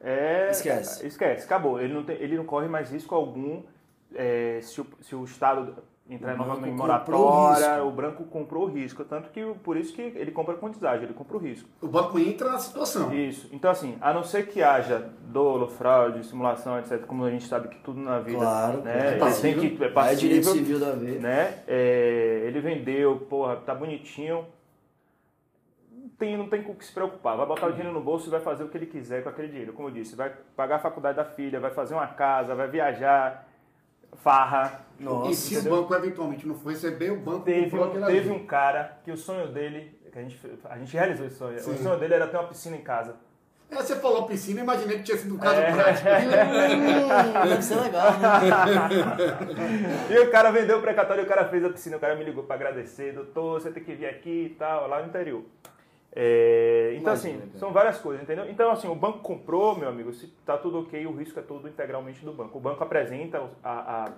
é... 0.02 0.50
Esquece. 0.50 1.06
Esquece, 1.06 1.46
acabou. 1.46 1.80
Ele 1.80 1.94
não, 1.94 2.04
tem, 2.04 2.16
ele 2.20 2.36
não 2.36 2.46
corre 2.46 2.68
mais 2.68 2.90
risco 2.92 3.14
algum 3.14 3.62
é, 4.16 4.60
se, 4.64 4.82
o, 4.82 4.88
se 5.02 5.16
o 5.16 5.24
Estado 5.24 5.76
entrar 6.10 6.34
O 6.36 6.38
novamente 6.38 6.70
em 6.74 6.78
comprou 6.78 7.22
o 7.22 7.32
moratória, 7.32 7.74
risco. 7.76 7.88
o 7.88 7.92
branco 7.92 8.24
comprou 8.26 8.64
o 8.64 8.68
risco. 8.68 9.04
Tanto 9.04 9.30
que 9.30 9.44
por 9.64 9.76
isso 9.78 9.94
que 9.94 10.02
ele 10.02 10.32
compra 10.32 10.56
com 10.56 10.70
deságio, 10.70 11.06
ele 11.06 11.14
compra 11.14 11.38
o 11.38 11.40
risco. 11.40 11.68
O 11.82 11.88
banco 11.88 12.18
entra 12.18 12.52
na 12.52 12.60
situação. 12.60 13.14
Isso. 13.14 13.50
Então, 13.52 13.70
assim, 13.72 13.98
a 14.00 14.14
não 14.14 14.24
ser 14.24 14.48
que 14.48 14.62
haja 14.64 15.10
dolo, 15.22 15.68
fraude, 15.68 16.26
simulação, 16.26 16.80
etc., 16.80 17.06
como 17.06 17.26
a 17.26 17.30
gente 17.32 17.46
sabe 17.48 17.68
que 17.68 17.78
tudo 17.80 18.00
na 18.00 18.20
vida 18.20 18.38
Claro, 18.40 18.82
né, 18.82 19.16
é 19.16 19.18
passível. 19.18 19.62
tem 19.62 19.76
que, 19.76 19.84
é 19.84 19.88
É 19.88 19.90
passível, 19.92 20.20
direito 20.20 20.48
civil 20.48 20.80
da 20.80 20.92
vez. 20.92 21.22
né? 21.22 21.60
É, 21.68 22.44
ele 22.46 22.60
vendeu, 22.62 23.18
porra, 23.30 23.58
tá 23.58 23.76
bonitinho. 23.76 24.46
Tem, 26.18 26.36
não 26.36 26.48
tem 26.50 26.64
com 26.64 26.72
o 26.72 26.76
que 26.76 26.84
se 26.86 26.92
preocupar. 26.92 27.38
Vai 27.38 27.46
botar 27.46 27.68
o 27.68 27.72
dinheiro 27.72 27.94
no 27.94 28.02
bolso 28.02 28.28
e 28.28 28.32
vai 28.32 28.40
fazer 28.40 28.64
o 28.64 28.70
que 28.70 28.78
ele 28.78 28.88
quiser 28.88 29.22
com 29.24 29.30
aquele 29.30 29.50
dinheiro. 29.50 29.74
Como 29.74 29.88
eu 29.88 29.92
disse, 29.94 30.16
vai 30.16 30.32
pagar 30.56 30.78
a 30.78 30.80
faculdade 30.80 31.18
da 31.18 31.26
filha, 31.26 31.60
vai 31.60 31.70
fazer 31.70 31.94
uma 31.94 32.08
casa, 32.08 32.56
vai 32.56 32.68
viajar, 32.68 33.47
farra. 34.24 34.82
Nossa, 35.00 35.32
e 35.32 35.36
se 35.36 35.54
entendeu? 35.56 35.74
o 35.74 35.76
banco 35.82 35.94
eventualmente 35.96 36.48
não 36.48 36.56
for 36.56 36.70
receber, 36.72 37.12
o 37.12 37.18
banco 37.18 37.46
Teve, 37.46 37.78
um, 37.78 38.06
teve 38.06 38.30
um 38.32 38.46
cara 38.46 38.98
que 39.04 39.12
o 39.12 39.18
sonho 39.18 39.48
dele, 39.48 39.96
que 40.12 40.18
a 40.18 40.22
gente, 40.24 40.40
a 40.68 40.78
gente 40.78 40.94
realizou 40.98 41.28
esse 41.28 41.36
sonho, 41.38 41.60
Sim. 41.60 41.72
o 41.72 41.78
sonho 41.78 42.00
dele 42.00 42.16
era 42.16 42.26
ter 42.28 42.38
uma 42.38 42.48
piscina 42.48 42.76
em 42.76 42.82
casa. 42.82 43.16
É, 43.70 43.76
você 43.76 43.98
falou 43.98 44.26
piscina, 44.26 44.62
eu 44.62 44.64
imaginei 44.64 44.98
que 44.98 45.04
tinha 45.04 45.18
sido 45.18 45.36
um 45.36 45.38
caso 45.38 45.60
É. 45.60 45.74
prático. 45.74 46.08
Hum, 46.08 47.44
deve 47.50 47.62
ser 47.62 47.76
legal, 47.76 48.12
né? 48.14 48.30
E 50.10 50.20
o 50.20 50.32
cara 50.32 50.52
vendeu 50.52 50.78
o 50.78 50.82
precatório 50.82 51.22
e 51.22 51.26
o 51.26 51.28
cara 51.28 51.46
fez 51.50 51.64
a 51.66 51.70
piscina. 51.70 51.98
O 51.98 52.00
cara 52.00 52.16
me 52.16 52.24
ligou 52.24 52.44
para 52.44 52.56
agradecer, 52.56 53.14
doutor, 53.14 53.60
você 53.62 53.70
tem 53.70 53.84
que 53.84 53.94
vir 53.94 54.06
aqui 54.08 54.46
e 54.52 54.56
tal, 54.58 54.88
lá 54.88 55.02
no 55.02 55.08
interior. 55.08 55.44
É, 56.20 56.94
então, 56.96 57.14
Imagina, 57.14 57.44
assim, 57.44 57.60
são 57.60 57.72
várias 57.72 58.00
coisas, 58.00 58.24
entendeu? 58.24 58.50
Então, 58.50 58.72
assim, 58.72 58.88
o 58.88 58.96
banco 58.96 59.20
comprou, 59.20 59.78
meu 59.78 59.88
amigo, 59.88 60.12
se 60.12 60.26
tá 60.44 60.58
tudo 60.58 60.80
ok, 60.80 61.06
o 61.06 61.12
risco 61.16 61.38
é 61.40 61.44
todo 61.44 61.68
integralmente 61.68 62.26
do 62.26 62.34
banco. 62.34 62.58
O 62.58 62.62
banco 62.62 62.84
apresenta, 62.84 63.40
a, 63.64 64.06
a- 64.06 64.12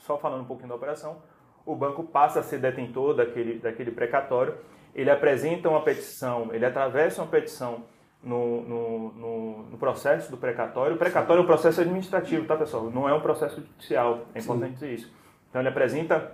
só 0.00 0.18
falando 0.18 0.40
um 0.40 0.44
pouquinho 0.44 0.70
da 0.70 0.74
operação, 0.74 1.22
o 1.64 1.76
banco 1.76 2.02
passa 2.02 2.40
a 2.40 2.42
ser 2.42 2.58
detentor 2.58 3.14
daquele, 3.14 3.60
daquele 3.60 3.92
precatório, 3.92 4.56
ele 4.92 5.08
apresenta 5.08 5.68
uma 5.68 5.82
petição, 5.82 6.52
ele 6.52 6.66
atravessa 6.66 7.22
uma 7.22 7.28
petição 7.30 7.84
no, 8.24 8.62
no, 8.62 9.12
no- 9.12 9.62
no 9.70 9.78
processo 9.78 10.32
do 10.32 10.36
precatório. 10.36 10.96
O 10.96 10.98
precatório 10.98 11.42
é 11.42 11.44
um 11.44 11.46
processo 11.46 11.80
administrativo, 11.80 12.44
tá, 12.44 12.56
pessoal? 12.56 12.90
Não 12.90 13.08
é 13.08 13.14
um 13.14 13.20
processo 13.20 13.60
judicial, 13.60 14.22
é 14.34 14.40
importante 14.40 14.74
dizer 14.74 14.92
isso. 14.94 15.12
Então, 15.48 15.62
ele 15.62 15.68
apresenta 15.68 16.32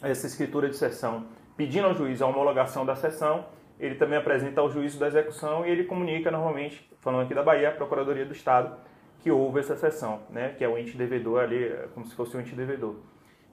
essa 0.00 0.24
escritura 0.28 0.68
de 0.68 0.76
sessão 0.76 1.26
pedindo 1.56 1.88
ao 1.88 1.94
juiz 1.94 2.22
a 2.22 2.26
homologação 2.26 2.86
da 2.86 2.94
sessão, 2.94 3.44
ele 3.80 3.94
também 3.96 4.18
apresenta 4.18 4.60
ao 4.60 4.70
juízo 4.70 4.98
da 5.00 5.08
execução 5.08 5.66
e 5.66 5.70
ele 5.70 5.84
comunica 5.84 6.30
normalmente, 6.30 6.88
falando 7.00 7.22
aqui 7.22 7.34
da 7.34 7.42
Bahia, 7.42 7.70
a 7.70 7.72
Procuradoria 7.72 8.24
do 8.26 8.32
Estado, 8.32 8.76
que 9.20 9.30
houve 9.30 9.60
essa 9.60 9.76
sessão, 9.76 10.20
né, 10.30 10.54
que 10.56 10.62
é 10.64 10.68
o 10.68 10.78
ente 10.78 10.96
devedor 10.96 11.40
ali, 11.42 11.64
é 11.64 11.88
como 11.94 12.06
se 12.06 12.14
fosse 12.14 12.36
o 12.36 12.40
ente 12.40 12.54
devedor. 12.54 12.96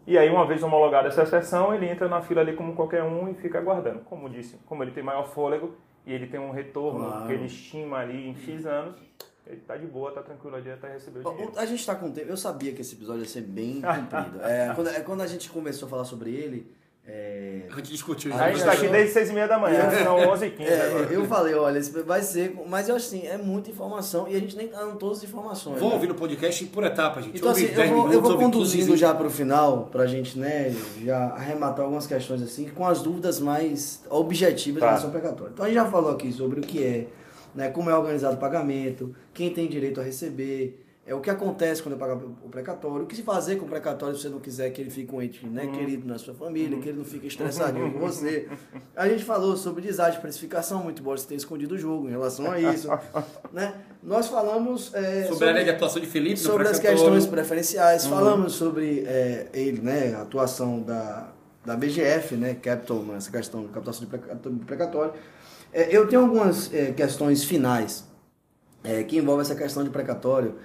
E 0.05 0.17
aí, 0.17 0.29
uma 0.29 0.45
vez 0.45 0.63
homologada 0.63 1.09
essa 1.09 1.25
sessão, 1.25 1.73
ele 1.73 1.85
entra 1.89 2.07
na 2.07 2.21
fila 2.21 2.39
ali 2.41 2.53
como 2.53 2.73
qualquer 2.73 3.03
um 3.03 3.29
e 3.29 3.33
fica 3.33 3.57
aguardando. 3.57 3.99
Como 4.05 4.29
disse, 4.29 4.57
como 4.65 4.81
ele 4.81 4.91
tem 4.91 5.03
maior 5.03 5.25
fôlego 5.27 5.75
e 6.05 6.13
ele 6.13 6.27
tem 6.27 6.39
um 6.39 6.51
retorno 6.51 7.05
Claro. 7.05 7.27
que 7.27 7.33
ele 7.33 7.45
estima 7.45 7.97
ali 7.97 8.29
em 8.29 8.33
X 8.33 8.65
anos, 8.65 8.95
ele 9.45 9.59
tá 9.61 9.75
de 9.75 9.85
boa, 9.85 10.11
tá 10.13 10.21
tranquilo 10.21 10.55
ali 10.55 10.71
até 10.71 10.93
receber 10.93 11.19
o 11.19 11.23
dinheiro. 11.29 11.51
A 11.57 11.65
gente 11.65 11.85
tá 11.85 11.93
com 11.95 12.09
tempo. 12.09 12.29
Eu 12.29 12.37
sabia 12.37 12.71
que 12.73 12.79
esse 12.79 12.95
episódio 12.95 13.21
ia 13.23 13.27
ser 13.27 13.41
bem 13.41 13.81
comprido. 13.83 14.41
É, 14.41 14.71
quando, 14.73 14.87
é, 14.89 14.99
quando 15.01 15.21
a 15.21 15.27
gente 15.27 15.49
começou 15.49 15.87
a 15.87 15.89
falar 15.89 16.05
sobre 16.05 16.29
ele. 16.31 16.71
É, 17.07 17.61
A 17.71 17.75
gente 17.77 17.91
discutiu 17.91 18.33
A 18.33 18.37
A 18.37 18.47
gente 18.47 18.57
isso. 18.57 18.65
tá 18.65 18.73
aqui 18.73 18.87
desde 18.89 19.13
seis 19.13 19.29
e 19.29 19.33
meia 19.33 19.47
da 19.47 19.57
manhã, 19.57 19.89
são 20.03 20.17
11h15 20.17 20.61
agora. 20.61 21.13
é, 21.13 21.15
eu 21.15 21.25
falei, 21.25 21.53
olha, 21.53 21.81
vai 22.05 22.21
ser. 22.21 22.53
Mas 22.67 22.89
eu 22.89 22.95
assim, 22.97 23.25
é 23.25 23.37
muita 23.37 23.69
informação 23.71 24.27
e 24.27 24.35
a 24.35 24.39
gente 24.39 24.55
nem 24.57 24.67
tá 24.67 24.79
dando 24.79 24.97
todas 24.97 25.19
as 25.19 25.23
informações. 25.23 25.75
Vamos 25.75 25.89
né? 25.89 25.95
ouvir 25.95 26.07
no 26.07 26.15
podcast 26.15 26.65
por 26.65 26.83
etapa, 26.83 27.21
gente. 27.21 27.37
Então, 27.37 27.49
assim, 27.51 27.65
eu 27.65 27.75
10 27.75 27.89
vou, 27.89 28.11
eu 28.11 28.21
vou 28.21 28.37
conduzindo 28.37 28.87
15. 28.87 28.97
já 28.97 29.13
para 29.13 29.25
o 29.27 29.29
final, 29.29 29.87
para 29.91 30.03
a 30.03 30.07
gente 30.07 30.37
né, 30.37 30.75
já 31.03 31.27
arrematar 31.29 31.81
algumas 31.85 32.05
questões 32.05 32.41
assim, 32.41 32.67
com 32.69 32.85
as 32.85 33.01
dúvidas 33.01 33.39
mais 33.39 34.03
objetivas 34.09 34.79
Tá. 34.81 34.85
em 34.85 34.89
relação 34.89 35.07
ao 35.09 35.11
precatório. 35.13 35.51
Então, 35.53 35.65
a 35.65 35.67
gente 35.69 35.77
já 35.77 35.85
falou 35.85 36.11
aqui 36.11 36.31
sobre 36.33 36.59
o 36.59 36.63
que 36.63 36.83
é, 36.83 37.07
né, 37.55 37.69
como 37.69 37.89
é 37.89 37.95
organizado 37.97 38.35
o 38.35 38.39
pagamento, 38.39 39.15
quem 39.33 39.49
tem 39.53 39.67
direito 39.67 40.01
a 40.01 40.03
receber, 40.03 40.83
é 41.07 41.15
o 41.15 41.21
que 41.21 41.29
acontece 41.29 41.81
quando 41.81 41.93
eu 41.93 41.97
pagar 41.97 42.17
o 42.17 42.49
precatório, 42.51 43.05
o 43.05 43.07
que 43.07 43.15
se 43.15 43.23
fazer 43.23 43.55
com 43.55 43.65
o 43.65 43.69
precatório 43.69 44.13
se 44.17 44.23
você 44.23 44.29
não 44.29 44.41
quiser 44.41 44.69
que 44.71 44.81
ele 44.81 44.89
fique 44.89 45.15
um 45.15 45.21
ente 45.21 45.45
né, 45.47 45.65
querido 45.67 46.05
na 46.05 46.17
sua 46.17 46.33
família, 46.33 46.77
que 46.79 46.89
ele 46.89 46.97
não 46.97 47.05
fique 47.05 47.27
estressadinho 47.27 47.93
com 47.93 47.99
você. 48.05 48.49
A 48.93 49.07
gente 49.07 49.23
falou 49.23 49.55
sobre 49.55 49.81
design 49.81 50.13
de 50.13 50.21
precificação, 50.21 50.83
muito 50.83 51.01
embora 51.01 51.17
você 51.17 51.25
tenha 51.25 51.37
escondido 51.37 51.75
o 51.75 51.77
jogo 51.77 52.09
em 52.09 52.11
relação 52.11 52.51
a 52.51 52.59
isso. 52.59 52.89
né? 53.53 53.73
Nós 54.03 54.27
falamos... 54.27 54.93
é, 54.93 55.27
Sobre 55.27 55.45
a 55.45 55.51
área 55.51 55.63
de 55.63 55.69
atuação 55.69 56.01
de 56.01 56.07
Felipe, 56.07 56.37
sobre 56.37 56.67
as 56.67 56.77
questões 56.77 57.25
preferenciais, 57.25 58.05
falamos 58.05 58.55
sobre 58.55 59.05
é, 59.07 59.47
ele, 59.53 59.79
né, 59.79 60.13
a 60.13 60.23
atuação 60.23 60.81
da, 60.81 61.31
da 61.65 61.77
BGF, 61.77 62.35
né, 62.35 62.53
Capital, 62.55 63.15
essa 63.15 63.31
questão 63.31 63.61
de 63.61 63.69
captação 63.69 64.05
de 64.05 64.65
precatório. 64.65 65.13
É, 65.71 65.95
eu 65.95 66.05
tenho 66.05 66.23
algumas 66.23 66.73
é, 66.73 66.91
questões 66.91 67.45
finais 67.45 68.05
é, 68.83 69.03
que 69.03 69.17
envolvem 69.17 69.43
essa 69.43 69.55
questão 69.55 69.85
de 69.85 69.89
precatório 69.89 70.55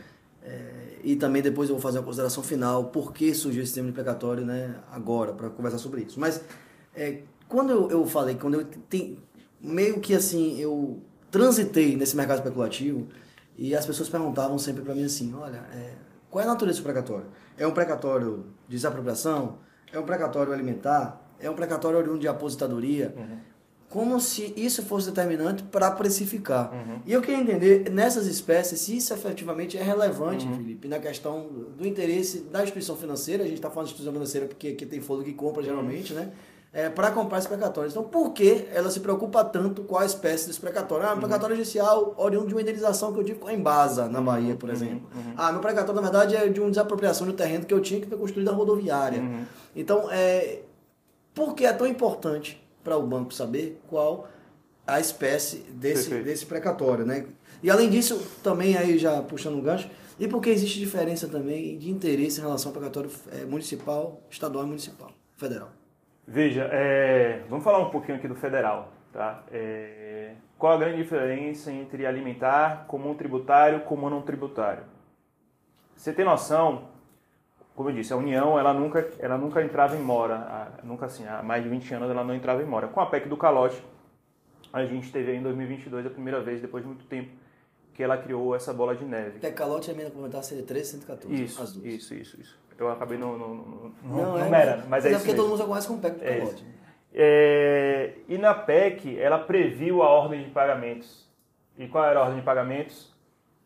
é, 0.44 0.98
e 1.02 1.16
também 1.16 1.42
depois 1.42 1.68
eu 1.68 1.76
vou 1.76 1.82
fazer 1.82 1.98
uma 1.98 2.04
consideração 2.04 2.42
final, 2.42 2.86
por 2.86 3.12
que 3.12 3.34
surgiu 3.34 3.62
esse 3.62 3.74
tema 3.74 3.88
de 3.88 3.92
precatório, 3.92 4.44
né, 4.44 4.76
agora, 4.90 5.32
para 5.32 5.50
conversar 5.50 5.78
sobre 5.78 6.02
isso. 6.02 6.18
Mas 6.18 6.40
é, 6.94 7.22
quando 7.48 7.70
eu, 7.70 7.90
eu 7.90 8.06
falei, 8.06 8.34
quando 8.34 8.54
eu 8.54 8.64
tem, 8.64 9.18
meio 9.60 10.00
que 10.00 10.14
assim, 10.14 10.58
eu 10.58 11.00
transitei 11.30 11.96
nesse 11.96 12.16
mercado 12.16 12.38
especulativo 12.38 13.06
e 13.56 13.74
as 13.74 13.86
pessoas 13.86 14.08
perguntavam 14.08 14.58
sempre 14.58 14.82
para 14.82 14.94
mim 14.94 15.04
assim, 15.04 15.32
olha, 15.34 15.64
é, 15.72 15.94
qual 16.30 16.42
é 16.42 16.46
a 16.46 16.50
natureza 16.50 16.80
do 16.80 16.84
precatório? 16.84 17.26
É 17.56 17.66
um 17.66 17.72
precatório 17.72 18.46
de 18.68 18.76
desapropriação? 18.76 19.58
É 19.92 19.98
um 19.98 20.04
precatório 20.04 20.52
alimentar? 20.52 21.20
É 21.38 21.50
um 21.50 21.54
precatório 21.54 21.98
oriundo 21.98 22.18
de 22.18 22.28
aposentadoria? 22.28 23.14
Como 23.92 24.18
se 24.18 24.54
isso 24.56 24.82
fosse 24.82 25.08
determinante 25.10 25.62
para 25.64 25.90
precificar. 25.90 26.72
E 27.04 27.12
eu 27.12 27.20
queria 27.20 27.40
entender, 27.42 27.90
nessas 27.90 28.26
espécies, 28.26 28.80
se 28.80 28.96
isso 28.96 29.12
efetivamente 29.12 29.76
é 29.76 29.82
relevante, 29.82 30.48
Felipe, 30.48 30.88
na 30.88 30.98
questão 30.98 31.46
do 31.76 31.86
interesse 31.86 32.40
da 32.50 32.62
instituição 32.62 32.96
financeira, 32.96 33.42
a 33.42 33.46
gente 33.46 33.56
está 33.56 33.68
falando 33.68 33.88
de 33.88 33.92
instituição 33.92 34.12
financeira 34.14 34.46
porque 34.46 34.68
aqui 34.68 34.86
tem 34.86 35.00
fôlego 35.02 35.26
que 35.26 35.34
compra 35.34 35.62
geralmente, 35.62 36.14
né? 36.14 36.32
É, 36.74 36.88
para 36.88 37.10
comprar 37.10 37.36
esses 37.36 37.48
precatórios. 37.48 37.92
Então, 37.92 38.02
por 38.02 38.30
que 38.32 38.66
ela 38.72 38.90
se 38.90 39.00
preocupa 39.00 39.44
tanto 39.44 39.82
com 39.82 39.98
a 39.98 40.06
espécie 40.06 40.46
desse 40.46 40.58
precatório? 40.58 41.06
Ah, 41.06 41.12
um 41.12 41.18
precatório 41.18 41.54
judicial 41.54 42.14
oriundo 42.16 42.46
de 42.46 42.54
uma 42.54 42.62
indenização 42.62 43.12
que 43.12 43.20
eu 43.20 43.24
tive 43.24 43.38
com 43.40 43.48
a 43.48 43.52
Embasa, 43.52 44.08
na 44.08 44.22
Bahia, 44.22 44.54
por 44.56 44.70
exemplo. 44.70 45.06
Ah, 45.36 45.52
meu 45.52 45.60
precatório, 45.60 46.00
na 46.00 46.08
verdade, 46.08 46.34
é 46.34 46.48
de 46.48 46.58
uma 46.60 46.70
desapropriação 46.70 47.26
do 47.26 47.34
terreno 47.34 47.66
que 47.66 47.74
eu 47.74 47.80
tinha 47.82 48.00
que 48.00 48.06
foi 48.06 48.16
construído 48.16 48.46
na 48.46 48.52
rodoviária. 48.52 49.22
Então, 49.76 50.10
é, 50.10 50.60
Por 51.34 51.54
que 51.54 51.66
é 51.66 51.72
tão 51.74 51.86
importante 51.86 52.61
para 52.82 52.96
o 52.96 53.06
banco 53.06 53.32
saber 53.32 53.80
qual 53.88 54.28
a 54.86 54.98
espécie 55.00 55.58
desse, 55.70 56.08
Perfeito. 56.08 56.24
desse 56.24 56.46
precatório, 56.46 57.06
né? 57.06 57.26
E 57.62 57.70
além 57.70 57.88
disso, 57.88 58.40
também 58.42 58.76
aí 58.76 58.98
já 58.98 59.22
puxando 59.22 59.56
um 59.56 59.62
gancho, 59.62 59.88
e 60.18 60.26
porque 60.26 60.50
existe 60.50 60.78
diferença 60.78 61.28
também 61.28 61.78
de 61.78 61.90
interesse 61.90 62.40
em 62.40 62.42
relação 62.42 62.70
ao 62.70 62.72
precatório 62.74 63.10
eh, 63.32 63.44
municipal, 63.44 64.20
estadual 64.30 64.64
e 64.64 64.68
municipal, 64.68 65.12
federal. 65.36 65.70
Veja, 66.26 66.68
é, 66.72 67.42
vamos 67.48 67.64
falar 67.64 67.78
um 67.78 67.90
pouquinho 67.90 68.18
aqui 68.18 68.28
do 68.28 68.34
federal. 68.34 68.92
Tá? 69.12 69.44
É, 69.52 70.34
qual 70.58 70.72
a 70.72 70.78
grande 70.78 71.02
diferença 71.02 71.70
entre 71.70 72.06
alimentar, 72.06 72.86
comum 72.86 73.14
tributário 73.14 73.78
e 73.78 73.82
comum 73.82 74.08
não 74.08 74.22
tributário? 74.22 74.84
Você 75.94 76.12
tem 76.12 76.24
noção, 76.24 76.88
como 77.74 77.88
eu 77.90 77.94
disse, 77.94 78.12
a 78.12 78.16
União 78.16 78.58
ela 78.58 78.74
nunca, 78.74 79.10
ela 79.18 79.38
nunca 79.38 79.62
entrava 79.62 79.96
em 79.96 80.00
mora, 80.00 80.72
nunca 80.82 81.06
assim, 81.06 81.26
há 81.26 81.42
mais 81.42 81.62
de 81.62 81.68
20 81.68 81.94
anos 81.94 82.10
ela 82.10 82.22
não 82.22 82.34
entrava 82.34 82.62
em 82.62 82.66
mora. 82.66 82.88
Com 82.88 83.00
a 83.00 83.06
PEC 83.06 83.28
do 83.28 83.36
calote, 83.36 83.82
a 84.72 84.84
gente 84.84 85.10
teve 85.10 85.34
em 85.34 85.42
2022 85.42 86.06
a 86.06 86.10
primeira 86.10 86.40
vez, 86.40 86.60
depois 86.60 86.82
de 86.82 86.88
muito 86.88 87.04
tempo, 87.06 87.30
que 87.94 88.02
ela 88.02 88.16
criou 88.16 88.54
essa 88.54 88.72
bola 88.72 88.94
de 88.94 89.04
neve. 89.04 89.38
Até 89.38 89.50
calote 89.50 89.88
e 89.88 89.90
a 89.90 89.94
emenda 89.94 90.10
complementar 90.10 90.42
seria 90.42 90.64
13 90.64 90.90
114. 90.92 91.42
Isso, 91.42 91.62
as 91.62 91.72
duas. 91.72 91.86
isso, 91.86 92.14
isso, 92.14 92.40
isso. 92.40 92.58
Eu 92.78 92.90
acabei 92.90 93.18
no, 93.18 93.38
no, 93.38 93.54
no, 93.54 93.94
Não, 94.02 94.32
no 94.32 94.38
é, 94.38 94.48
mera, 94.48 94.84
mas 94.88 95.04
é, 95.04 95.10
isso 95.10 95.18
porque 95.18 95.32
mesmo. 95.32 95.42
todo 95.42 95.50
mundo 95.50 95.58
só 95.58 95.66
conhece 95.66 95.88
com 95.88 95.98
PEC 95.98 96.18
do 96.18 96.24
É 96.24 96.38
calote. 96.38 96.66
É, 97.14 98.14
e 98.28 98.38
na 98.38 98.54
PEC, 98.54 99.18
ela 99.18 99.38
previu 99.38 100.02
a 100.02 100.08
ordem 100.08 100.44
de 100.44 100.50
pagamentos. 100.50 101.30
E 101.78 101.86
qual 101.86 102.04
era 102.04 102.20
a 102.20 102.22
ordem 102.22 102.38
de 102.38 102.44
pagamentos? 102.44 103.12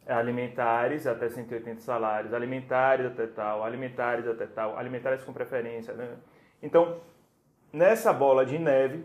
Alimentares 0.07 1.07
até 1.07 1.29
180 1.29 1.81
salários, 1.81 2.33
alimentares 2.33 3.07
até 3.07 3.27
tal, 3.27 3.65
alimentares 3.65 4.27
até 4.27 4.47
tal, 4.47 4.79
alimentares 4.79 5.23
com 5.25 5.33
preferência. 5.33 5.95
Né? 5.95 6.17
Então, 6.63 7.01
nessa 7.73 8.13
bola 8.13 8.47
de 8.47 8.59
neve, 8.59 9.05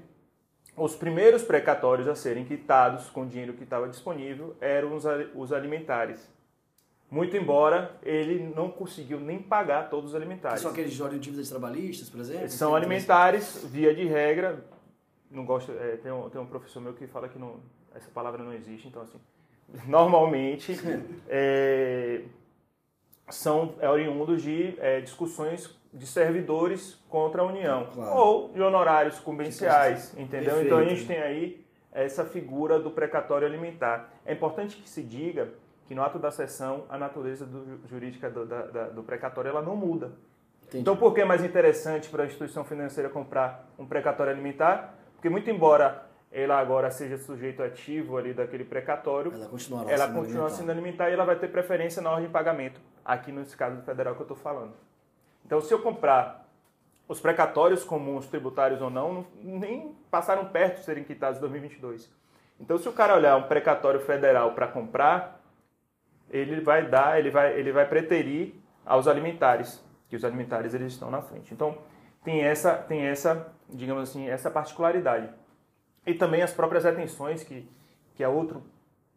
os 0.78 0.96
primeiros 0.96 1.44
precatórios 1.44 2.08
a 2.08 2.16
serem 2.16 2.46
quitados 2.46 3.10
com 3.10 3.24
o 3.24 3.28
dinheiro 3.28 3.54
que 3.54 3.64
estava 3.64 3.88
disponível 3.90 4.56
eram 4.62 4.96
os, 4.96 5.06
ali- 5.06 5.30
os 5.36 5.52
alimentares. 5.52 6.30
Muito 7.10 7.36
embora 7.36 7.98
ele 8.04 8.40
não 8.56 8.70
conseguiu 8.72 9.20
nem 9.20 9.38
pagar 9.42 9.90
todos 9.90 10.12
os 10.12 10.16
alimentares. 10.16 10.62
São 10.62 10.72
aqueles 10.72 10.94
de 10.94 11.20
dívidas 11.20 11.50
trabalhistas, 11.50 12.10
por 12.10 12.22
exemplo? 12.22 12.48
São 12.50 12.74
alimentares, 12.74 13.66
via 13.66 13.94
de 13.94 14.06
regra. 14.06 14.64
Não 15.30 15.46
gosto. 15.46 15.72
é, 15.74 15.98
tem, 15.98 16.12
um, 16.12 16.30
tem 16.30 16.40
um 16.40 16.46
professor 16.46 16.80
meu 16.82 16.94
que 16.94 17.06
fala 17.08 17.28
que 17.28 17.38
não, 17.38 17.60
essa 17.94 18.10
palavra 18.12 18.42
não 18.44 18.54
existe, 18.54 18.88
então 18.88 19.02
assim. 19.02 19.20
Normalmente 19.88 20.78
é, 21.30 22.22
são 23.30 23.76
é, 23.80 23.90
oriundos 23.90 24.42
de 24.42 24.76
é, 24.80 25.00
discussões 25.02 25.74
de 25.94 26.06
servidores 26.06 27.00
contra 27.10 27.42
a 27.42 27.46
União. 27.46 27.88
Claro. 27.94 28.16
Ou 28.16 28.50
de 28.50 28.62
honorários 28.62 29.20
cumbenciais, 29.20 30.14
entendeu? 30.18 30.56
Perfeito. 30.56 30.66
Então 30.66 30.78
a 30.78 30.84
gente 30.86 31.06
tem 31.06 31.18
aí 31.22 31.66
essa 31.92 32.24
figura 32.26 32.80
do 32.80 32.92
precatório 32.92 33.46
alimentar. 33.48 34.10
É 34.26 34.34
importante 34.34 34.78
que 34.78 34.90
se 34.90 35.02
diga 35.04 35.50
que 35.88 35.94
no 35.96 36.02
ato 36.04 36.18
da 36.20 36.32
sessão 36.32 36.86
a 36.90 36.98
natureza 36.98 37.46
do- 37.46 37.82
jurídica 37.90 38.30
do, 38.30 38.46
da- 38.46 38.90
do 38.90 39.04
precatório 39.04 39.50
ela 39.50 39.62
não 39.62 39.76
muda. 39.76 40.12
Entendi. 40.64 40.82
Então, 40.82 40.96
por 40.96 41.14
que 41.14 41.20
é 41.20 41.26
mais 41.26 41.44
interessante 41.44 42.08
para 42.10 42.24
a 42.24 42.26
instituição 42.26 42.64
financeira 42.64 43.10
comprar 43.10 43.70
um 43.78 43.86
precatório 43.86 44.32
alimentar? 44.32 44.96
Porque, 45.16 45.30
muito 45.30 45.50
embora 45.50 46.06
ela 46.32 46.58
agora 46.58 46.90
seja 46.90 47.18
sujeito 47.18 47.62
ativo 47.62 48.18
ali 48.18 48.34
daquele 48.34 48.64
precatório, 48.64 49.34
Ela 49.34 49.48
continuará 49.48 49.92
ela 49.92 50.06
sendo 50.06 50.16
continua 50.18 50.42
alimentar. 50.44 50.58
sendo 50.58 50.72
alimentar 50.72 51.10
e 51.10 51.14
ela 51.14 51.26
vai 51.26 51.36
ter 51.36 51.50
preferência 51.50 52.02
na 52.02 52.10
ordem 52.10 52.28
de 52.28 52.32
pagamento, 52.32 52.80
aqui 53.04 53.32
nesse 53.32 53.58
caso 53.58 53.78
do 53.78 53.84
federal 53.84 54.16
que 54.16 54.22
eu 54.22 54.26
estou 54.26 54.38
falando. 54.38 54.74
Então, 55.46 55.60
se 55.60 55.74
eu 55.74 55.82
comprar 55.82 56.48
os 57.08 57.20
precatórios 57.20 57.84
comuns, 57.84 58.28
tributários 58.28 58.82
ou 58.82 58.90
não, 58.90 59.26
nem 59.42 59.94
passaram 60.10 60.46
perto 60.46 60.78
de 60.78 60.86
serem 60.86 61.04
quitados 61.04 61.38
em 61.38 61.42
2022. 61.42 62.10
Então, 62.58 62.78
se 62.78 62.88
o 62.88 62.94
cara 62.94 63.16
olhar 63.16 63.36
um 63.36 63.44
precatório 63.44 64.00
federal 64.00 64.54
para 64.54 64.68
comprar, 64.68 65.42
ele 66.30 66.62
vai 66.62 66.88
dar, 66.88 67.20
ele 67.20 67.30
vai, 67.30 67.60
ele 67.60 67.74
vai 67.74 67.86
preterir 67.86 68.56
aos 68.86 69.08
alimentares, 69.08 69.84
que 70.08 70.16
os 70.16 70.24
alimentares 70.24 70.74
eles 70.74 70.94
estão 70.94 71.12
na 71.12 71.22
frente. 71.22 71.54
Então, 71.54 71.78
tem 72.24 72.42
essa, 72.42 72.76
tem 72.76 73.02
essa, 73.02 73.52
digamos 73.68 74.04
assim, 74.04 74.30
essa 74.30 74.50
particularidade. 74.50 75.28
E 76.06 76.14
também 76.14 76.42
as 76.42 76.54
próprias 76.54 76.84
retenções, 76.84 77.44
que, 77.44 77.70
que 78.16 78.24
é 78.24 78.28
outro, 78.28 78.64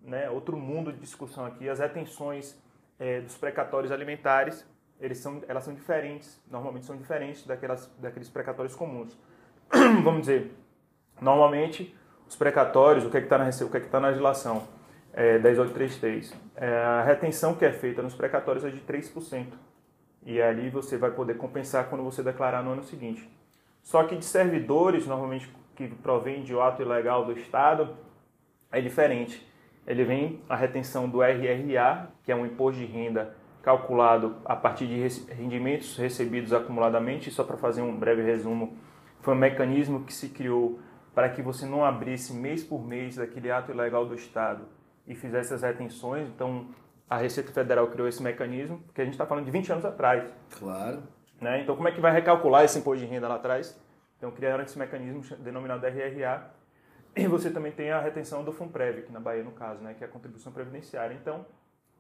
né, 0.03 0.29
outro 0.31 0.57
mundo 0.57 0.93
de 0.93 0.99
discussão 0.99 1.45
aqui, 1.47 1.69
as 1.69 1.79
retenções 1.79 2.57
eh, 2.99 3.21
dos 3.21 3.37
precatórios 3.37 3.91
alimentares, 3.91 4.67
eles 5.01 5.19
são, 5.19 5.43
elas 5.49 5.65
são 5.65 5.75
diferentes, 5.75 6.41
normalmente 6.51 6.87
são 6.87 6.97
diferentes 6.97 7.47
daquelas, 7.47 7.91
daqueles 7.99 8.29
precatórios 8.29 8.75
comuns. 8.75 9.17
Vamos 10.03 10.21
dizer, 10.21 10.55
normalmente 11.21 11.97
os 12.29 12.37
precatórios, 12.37 13.05
o 13.05 13.11
que 13.11 13.17
é 13.17 13.21
está 13.21 13.39
na, 13.39 13.49
o 13.49 13.71
que 13.71 13.77
é 13.77 13.81
que 13.81 13.89
tá 13.89 14.01
na 14.01 14.09
legislação? 14.09 14.67
É, 15.13 15.39
10833. 15.39 16.35
É, 16.57 16.67
a 16.67 17.03
retenção 17.03 17.55
que 17.55 17.65
é 17.65 17.73
feita 17.73 18.03
nos 18.03 18.15
precatórios 18.15 18.65
é 18.65 18.71
de 18.71 18.81
3%. 18.81 19.47
E 20.27 20.41
ali 20.41 20.71
você 20.71 20.97
vai 20.97 21.11
poder 21.11 21.35
compensar 21.35 21.89
quando 21.89 22.03
você 22.03 22.23
declarar 22.23 22.63
no 22.63 22.73
ano 22.73 22.83
seguinte. 22.83 23.29
Só 23.83 24.03
que 24.05 24.17
de 24.17 24.25
servidores, 24.25 25.07
normalmente 25.07 25.55
que 25.75 25.89
provém 25.89 26.43
de 26.43 26.59
ato 26.59 26.83
ilegal 26.83 27.25
do 27.25 27.33
Estado, 27.33 27.97
é 28.71 28.81
diferente. 28.81 29.47
Ele 29.87 30.05
vem 30.05 30.41
a 30.49 30.57
retenção 30.57 31.09
do 31.09 31.23
RRA, 31.23 32.09
que 32.23 32.33
é 32.33 32.37
um 32.37 32.47
imposto 32.47 32.81
de 32.81 32.87
renda 32.87 33.37
calculado 33.63 34.37
a 34.45 34.55
partir 34.55 34.87
de 34.87 35.33
rendimentos 35.33 35.97
recebidos 35.97 36.53
acumuladamente. 36.53 37.31
Só 37.31 37.45
para 37.45 37.57
fazer 37.57 37.83
um 37.83 37.97
breve 37.97 38.23
resumo, 38.23 38.77
foi 39.21 39.35
um 39.35 39.39
mecanismo 39.39 40.05
que 40.05 40.13
se 40.13 40.29
criou 40.29 40.79
para 41.15 41.29
que 41.29 41.41
você 41.41 41.65
não 41.65 41.85
abrisse 41.85 42.33
mês 42.33 42.65
por 42.65 42.85
mês 42.85 43.17
daquele 43.17 43.51
ato 43.51 43.71
ilegal 43.71 44.05
do 44.05 44.15
Estado 44.15 44.65
e 45.07 45.15
fizesse 45.15 45.55
as 45.55 45.63
retenções. 45.63 46.29
Então, 46.29 46.67
a 47.09 47.17
Receita 47.17 47.53
Federal 47.53 47.87
criou 47.89 48.09
esse 48.09 48.23
mecanismo, 48.23 48.79
porque 48.87 49.01
a 49.01 49.05
gente 49.05 49.15
está 49.15 49.27
falando 49.27 49.45
de 49.45 49.51
20 49.51 49.73
anos 49.73 49.85
atrás. 49.85 50.25
Claro. 50.59 51.03
Né? 51.41 51.61
Então, 51.63 51.77
como 51.77 51.89
é 51.89 51.93
que 51.93 52.01
vai 52.01 52.13
recalcular 52.13 52.65
esse 52.65 52.79
imposto 52.79 53.05
de 53.05 53.11
renda 53.11 53.29
lá 53.29 53.37
atrás? 53.37 53.79
Então, 54.25 54.33
criaram 54.33 54.65
esse 54.65 54.79
mecanismo 54.79 55.23
denominado 55.37 55.87
RRA. 55.87 56.51
E 57.15 57.27
você 57.29 57.51
também 57.51 57.73
tem 57.73 57.91
a 57.91 58.01
retenção 58.01 58.43
do 58.43 58.53
FUNPREV, 58.53 59.01
aqui 59.01 59.13
na 59.13 59.21
Bahia, 59.21 59.45
no 59.45 59.53
caso, 59.53 59.83
né? 59.83 59.93
que 59.93 60.03
é 60.03 60.07
a 60.07 60.11
contribuição 60.11 60.51
previdenciária. 60.51 61.15
Então, 61.15 61.45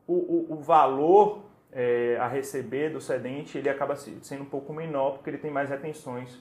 o, 0.06 0.14
o, 0.14 0.54
o 0.54 0.56
valor 0.62 1.44
eh, 1.70 2.16
a 2.18 2.26
receber 2.26 2.88
do 2.88 2.98
cedente 2.98 3.58
ele 3.58 3.68
acaba 3.68 3.94
se- 3.94 4.18
sendo 4.22 4.42
um 4.42 4.46
pouco 4.46 4.72
menor, 4.72 5.12
porque 5.16 5.28
ele 5.28 5.36
tem 5.36 5.50
mais 5.50 5.68
retenções, 5.68 6.40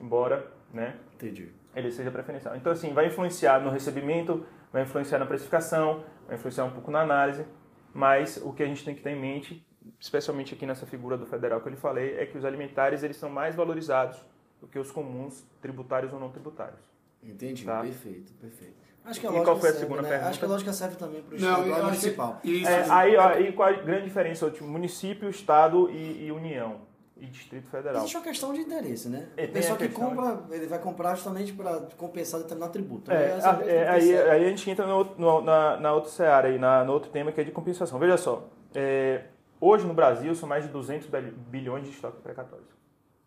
embora 0.00 0.50
né, 0.72 0.96
Entendi. 1.14 1.52
ele 1.76 1.90
seja 1.92 2.10
preferencial. 2.10 2.56
Então, 2.56 2.72
assim, 2.72 2.94
vai 2.94 3.08
influenciar 3.08 3.60
no 3.60 3.68
recebimento, 3.68 4.46
vai 4.72 4.82
influenciar 4.82 5.18
na 5.18 5.26
precificação, 5.26 6.04
vai 6.26 6.36
influenciar 6.36 6.64
um 6.64 6.70
pouco 6.70 6.90
na 6.90 7.02
análise, 7.02 7.44
mas 7.92 8.38
o 8.38 8.50
que 8.54 8.62
a 8.62 8.66
gente 8.66 8.82
tem 8.82 8.94
que 8.94 9.02
ter 9.02 9.10
em 9.10 9.20
mente, 9.20 9.62
especialmente 10.00 10.54
aqui 10.54 10.64
nessa 10.64 10.86
figura 10.86 11.18
do 11.18 11.26
federal 11.26 11.60
que 11.60 11.68
eu 11.68 11.72
lhe 11.72 11.76
falei, 11.76 12.16
é 12.18 12.24
que 12.24 12.38
os 12.38 12.46
alimentares 12.46 13.02
eles 13.02 13.18
são 13.18 13.28
mais 13.28 13.54
valorizados 13.54 14.31
do 14.62 14.68
que 14.68 14.78
os 14.78 14.90
comuns, 14.92 15.44
tributários 15.60 16.12
ou 16.12 16.20
não 16.20 16.30
tributários. 16.30 16.78
Entendi, 17.22 17.64
Tá. 17.64 17.80
perfeito, 17.82 18.32
perfeito. 18.34 18.80
Acho 19.04 19.20
que 19.20 19.26
a 19.26 19.30
E 19.30 19.32
lógica 19.32 19.50
qual 19.50 19.58
foi 19.60 19.68
a 19.68 19.72
serve, 19.72 19.84
segunda 19.86 20.02
né? 20.02 20.08
pergunta? 20.08 20.30
Acho 20.30 20.38
que 20.38 20.44
a 20.44 20.48
lógica 20.48 20.72
serve 20.72 20.96
também 20.96 21.22
para 21.22 21.36
o 21.36 21.40
Não, 21.40 21.48
estadual 21.48 21.66
eu 21.66 21.70
e 21.70 21.72
acho 21.74 21.84
municipal. 21.86 22.38
que 22.40 22.50
isso. 22.52 22.70
É, 22.70 22.86
aí, 22.88 23.16
ó, 23.16 23.28
aí 23.28 23.52
qual 23.52 23.68
a 23.68 23.72
grande 23.72 24.04
diferença 24.04 24.46
entre 24.46 24.64
município, 24.64 25.28
estado 25.28 25.90
e, 25.90 26.26
e 26.26 26.30
união 26.32 26.82
e 27.16 27.26
Distrito 27.26 27.66
Federal? 27.68 27.96
Existe 27.96 28.16
uma 28.16 28.22
questão 28.22 28.52
de 28.52 28.60
interesse, 28.60 29.08
né? 29.08 29.28
É, 29.36 29.42
a 29.42 29.46
tem 29.46 29.52
pessoa 29.54 29.74
a 29.74 29.78
que 29.78 29.88
compra, 29.88 30.44
ele 30.54 30.66
vai 30.68 30.78
comprar 30.78 31.16
justamente 31.16 31.52
para 31.52 31.80
compensar 31.96 32.38
determinado 32.40 32.72
tributo. 32.72 33.10
É, 33.10 33.36
Essa 33.36 33.50
a- 33.50 33.58
a 33.58 33.66
é, 33.66 33.88
aí, 33.88 34.16
aí 34.16 34.44
a 34.44 34.48
gente 34.48 34.70
entra 34.70 34.86
no, 34.86 35.02
no- 35.16 35.40
na, 35.42 35.76
na 35.78 35.92
outra 35.92 36.08
seara, 36.10 36.46
aí, 36.46 36.56
na, 36.58 36.84
no 36.84 36.92
outro 36.92 37.10
tema 37.10 37.32
que 37.32 37.40
é 37.40 37.44
de 37.44 37.50
compensação. 37.50 37.98
Veja 37.98 38.16
só, 38.16 38.48
é, 38.72 39.24
hoje 39.60 39.84
no 39.84 39.94
Brasil 39.94 40.32
são 40.36 40.48
mais 40.48 40.64
de 40.64 40.70
200 40.70 41.08
bil- 41.08 41.32
bilhões 41.48 41.82
de 41.84 41.90
estoques 41.90 42.20
precatórios. 42.20 42.68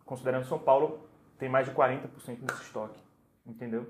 Considerando 0.05 0.45
São 0.45 0.59
Paulo, 0.59 0.99
tem 1.37 1.49
mais 1.49 1.67
de 1.67 1.73
40% 1.73 2.07
desse 2.41 2.63
estoque, 2.63 2.99
entendeu? 3.45 3.87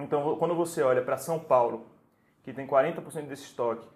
Então, 0.00 0.36
quando 0.36 0.54
você 0.54 0.82
olha 0.82 1.02
para 1.02 1.16
São 1.16 1.38
Paulo, 1.38 1.86
que 2.42 2.52
tem 2.52 2.66
40% 2.66 3.26
desse 3.26 3.44
estoque, 3.44 3.86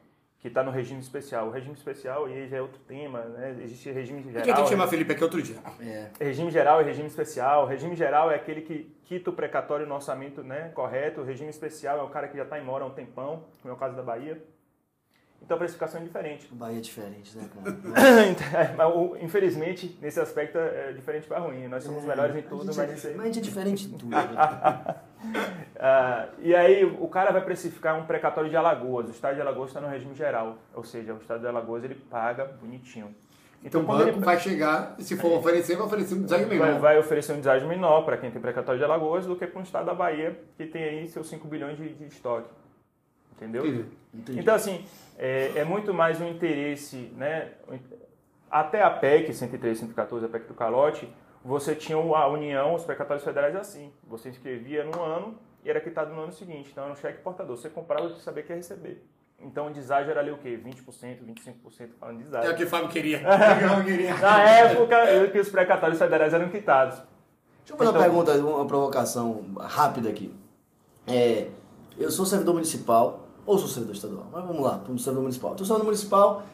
que 0.42 0.48
está 0.48 0.64
no 0.64 0.72
regime 0.72 1.00
especial. 1.00 1.46
O 1.46 1.50
regime 1.50 1.74
especial, 1.74 2.28
e 2.28 2.32
aí 2.32 2.48
já 2.48 2.56
é 2.56 2.60
outro 2.60 2.80
tema, 2.80 3.20
né? 3.20 3.56
Existe 3.62 3.92
regime 3.92 4.24
geral. 4.24 4.42
que 4.42 4.50
a 4.50 4.54
gente 4.56 4.64
né? 4.64 4.70
chama 4.70 4.88
Felipe 4.88 5.12
aqui 5.12 5.22
outro 5.22 5.40
dia? 5.40 5.56
É. 5.80 6.10
Regime 6.18 6.50
geral 6.50 6.82
e 6.82 6.84
regime 6.84 7.06
especial. 7.06 7.64
Regime 7.64 7.94
geral 7.94 8.28
é 8.28 8.34
aquele 8.34 8.62
que 8.62 8.92
quita 9.04 9.30
o 9.30 9.32
precatório 9.32 9.86
no 9.86 9.94
orçamento 9.94 10.42
né, 10.42 10.70
correto. 10.74 11.20
O 11.20 11.24
regime 11.24 11.48
especial 11.48 12.00
é 12.00 12.02
o 12.02 12.08
cara 12.08 12.26
que 12.26 12.36
já 12.36 12.42
está 12.42 12.58
em 12.58 12.64
mora 12.64 12.82
há 12.82 12.88
um 12.88 12.90
tempão, 12.90 13.44
como 13.62 13.72
é 13.72 13.76
o 13.76 13.78
caso 13.78 13.94
da 13.94 14.02
Bahia. 14.02 14.42
Então 15.44 15.56
a 15.56 15.58
precificação 15.58 16.00
é 16.00 16.04
diferente. 16.04 16.48
Bahia 16.52 16.78
é 16.78 16.80
diferente, 16.80 17.36
né, 17.36 17.48
cara? 17.52 17.76
Mas, 18.76 18.94
o- 18.94 19.16
Infelizmente, 19.20 19.98
nesse 20.00 20.20
aspecto 20.20 20.56
é 20.56 20.92
diferente 20.92 21.26
para 21.26 21.38
ruim. 21.40 21.66
Nós 21.68 21.82
somos 21.84 22.04
melhores 22.04 22.34
em 22.36 22.42
tudo, 22.42 22.66
mas 22.66 22.78
é, 22.78 22.94
isso 22.94 23.06
aí- 23.08 23.14
mas 23.14 23.22
a 23.22 23.26
gente 23.26 23.38
é 23.38 23.42
diferente 23.42 23.86
em 23.86 23.90
tudo. 23.98 24.06
Ah, 25.78 26.28
e 26.40 26.54
aí 26.54 26.84
o 26.84 27.06
cara 27.08 27.30
vai 27.32 27.42
precificar 27.44 27.96
um 27.98 28.04
precatório 28.04 28.50
de 28.50 28.56
Alagoas. 28.56 29.08
O 29.08 29.10
estado 29.12 29.34
de 29.36 29.40
Alagoas 29.40 29.70
está 29.70 29.80
no 29.80 29.88
regime 29.88 30.14
geral, 30.14 30.58
ou 30.74 30.82
seja, 30.84 31.14
o 31.14 31.18
estado 31.18 31.40
de 31.40 31.46
Alagoas 31.46 31.84
ele 31.84 31.94
paga 31.94 32.44
bonitinho. 32.44 33.14
Então, 33.64 33.80
o 33.82 33.84
banco 33.84 34.08
ele... 34.08 34.18
vai 34.20 34.38
chegar, 34.40 34.96
e 34.98 35.04
se 35.04 35.16
for 35.16 35.38
oferecer, 35.38 35.76
vai 35.76 35.86
oferecer 35.86 36.14
um 36.16 36.22
deságio 36.22 36.48
menor. 36.48 36.70
Vai, 36.72 36.78
vai 36.80 36.98
oferecer 36.98 37.32
um 37.32 37.36
deságio 37.36 37.68
menor 37.68 38.02
para 38.04 38.16
quem 38.16 38.30
tem 38.32 38.40
precatório 38.42 38.78
de 38.78 38.84
Alagoas 38.84 39.24
do 39.24 39.36
que 39.36 39.46
para 39.46 39.60
o 39.60 39.62
estado 39.62 39.86
da 39.86 39.94
Bahia, 39.94 40.36
que 40.56 40.66
tem 40.66 40.82
aí 40.82 41.06
seus 41.06 41.28
5 41.28 41.46
bilhões 41.46 41.76
de, 41.76 41.88
de 41.94 42.06
estoque. 42.06 42.48
Entendeu? 43.36 43.66
Entendi. 43.66 43.86
Entendi. 44.14 44.40
Então, 44.40 44.54
assim, 44.54 44.84
é, 45.18 45.52
é, 45.56 45.64
muito 45.64 45.92
mais 45.94 46.20
um 46.20 46.28
interesse, 46.28 47.12
né? 47.16 47.52
Até 48.50 48.82
a 48.82 48.90
PEC 48.90 49.32
103, 49.32 49.78
114, 49.78 50.26
a 50.26 50.28
PEC 50.28 50.46
do 50.46 50.54
calote, 50.54 51.08
você 51.44 51.74
tinha 51.74 51.96
a 51.96 52.28
União, 52.28 52.74
os 52.74 52.84
precatórios 52.84 53.24
federais 53.24 53.56
assim. 53.56 53.92
Você 54.06 54.28
inscrevia 54.28 54.84
no 54.84 55.02
ano 55.02 55.38
e 55.64 55.70
era 55.70 55.80
quitado 55.80 56.14
no 56.14 56.22
ano 56.22 56.32
seguinte. 56.32 56.68
Então 56.70 56.84
era 56.84 56.92
um 56.92 56.96
cheque 56.96 57.22
portador. 57.22 57.56
Você 57.56 57.68
comprava 57.68 58.06
e 58.06 58.20
sabia 58.20 58.42
que 58.42 58.52
ia 58.52 58.56
receber. 58.56 59.04
Então 59.40 59.66
o 59.66 59.70
deságio 59.70 60.10
era 60.10 60.20
ali 60.20 60.30
o 60.30 60.38
quê? 60.38 60.60
20%, 60.62 61.18
25% 61.64 61.88
falando 61.98 62.18
de 62.18 62.24
deságio. 62.24 62.50
É 62.50 62.54
o 62.54 62.56
que 62.56 62.64
o 62.64 62.68
Fábio 62.68 62.88
queria. 62.88 63.20
queria. 63.84 64.16
Na 64.18 64.42
época 64.42 64.96
que 65.32 65.40
os 65.40 65.48
precatórios 65.48 65.98
federais 65.98 66.32
eram 66.32 66.48
quitados. 66.48 66.96
Deixa 66.96 67.72
eu 67.72 67.76
fazer 67.76 67.90
então, 67.90 68.00
uma 68.00 68.24
pergunta, 68.24 68.32
uma 68.56 68.66
provocação 68.66 69.44
rápida 69.58 70.08
aqui. 70.08 70.32
É, 71.06 71.48
eu 71.98 72.10
sou 72.10 72.24
servidor 72.24 72.54
municipal, 72.54 73.21
ou 73.44 73.58
sou 73.58 73.68
servidor 73.68 73.94
estadual, 73.94 74.28
mas 74.32 74.44
vamos 74.44 74.62
lá, 74.62 74.78
como 74.86 74.98
servidor 74.98 75.22
municipal. 75.22 75.52
Estou 75.52 75.66
servidor 75.66 75.86
municipal 75.86 76.46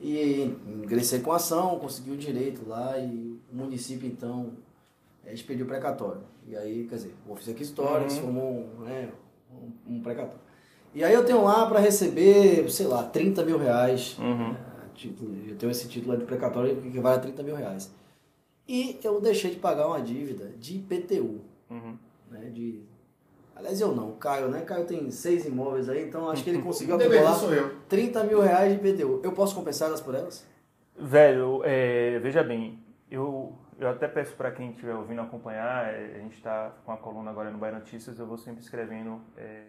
e 0.00 0.54
ingressei 0.66 1.20
com 1.20 1.32
ação, 1.32 1.78
consegui 1.78 2.10
o 2.10 2.16
direito 2.16 2.68
lá 2.68 2.98
e 2.98 3.40
o 3.52 3.56
município 3.56 4.08
então 4.08 4.52
é, 5.24 5.32
expediu 5.32 5.66
precatório. 5.66 6.22
E 6.46 6.56
aí, 6.56 6.86
quer 6.88 6.96
dizer, 6.96 7.14
o 7.26 7.32
ofício 7.32 7.52
aquisitório 7.52 8.04
uhum. 8.04 8.10
se 8.10 8.20
formou 8.20 8.68
né, 8.80 9.10
um, 9.50 9.96
um 9.96 10.00
precatório. 10.00 10.40
E 10.94 11.04
aí 11.04 11.12
eu 11.12 11.24
tenho 11.24 11.42
lá 11.42 11.66
para 11.66 11.80
receber, 11.80 12.70
sei 12.70 12.86
lá, 12.86 13.02
30 13.02 13.44
mil 13.44 13.58
reais. 13.58 14.16
Uhum. 14.18 14.52
É, 14.52 14.88
tipo, 14.94 15.24
eu 15.46 15.56
tenho 15.56 15.70
esse 15.70 15.88
título 15.88 16.16
de 16.16 16.24
precatório 16.24 16.80
que 16.80 17.00
vale 17.00 17.16
a 17.16 17.20
30 17.20 17.42
mil 17.42 17.56
reais. 17.56 17.92
E 18.68 18.98
eu 19.02 19.20
deixei 19.20 19.50
de 19.50 19.56
pagar 19.58 19.88
uma 19.88 20.00
dívida 20.00 20.52
de 20.58 20.76
IPTU. 20.76 21.40
Uhum. 21.68 21.96
Né, 22.30 22.50
de 22.50 22.82
Aliás, 23.56 23.80
eu 23.80 23.94
não, 23.94 24.10
o 24.10 24.16
Caio, 24.16 24.48
né? 24.48 24.60
Caio 24.60 24.84
tem 24.84 25.10
seis 25.10 25.46
imóveis 25.46 25.88
aí, 25.88 26.06
então 26.06 26.28
acho 26.28 26.44
que 26.44 26.50
ele 26.50 26.60
conseguiu 26.60 26.96
acumular 26.96 27.38
30 27.88 28.24
mil 28.24 28.40
reais 28.40 28.78
de 28.78 28.88
IPTU. 28.88 29.20
Eu 29.24 29.32
posso 29.32 29.54
compensar 29.54 29.88
elas 29.88 30.00
por 30.00 30.14
elas? 30.14 30.46
Velho, 30.98 31.62
é, 31.64 32.18
veja 32.18 32.42
bem, 32.42 32.78
eu, 33.10 33.54
eu 33.78 33.88
até 33.88 34.06
peço 34.06 34.34
para 34.34 34.50
quem 34.50 34.70
estiver 34.70 34.94
ouvindo 34.94 35.22
acompanhar, 35.22 35.86
é, 35.86 36.16
a 36.16 36.18
gente 36.18 36.36
está 36.36 36.74
com 36.84 36.92
a 36.92 36.96
coluna 36.98 37.30
agora 37.30 37.50
no 37.50 37.58
Bahia 37.58 37.78
Notícias, 37.78 38.18
eu 38.18 38.26
vou 38.26 38.36
sempre 38.36 38.62
escrevendo 38.62 39.20
é, 39.36 39.62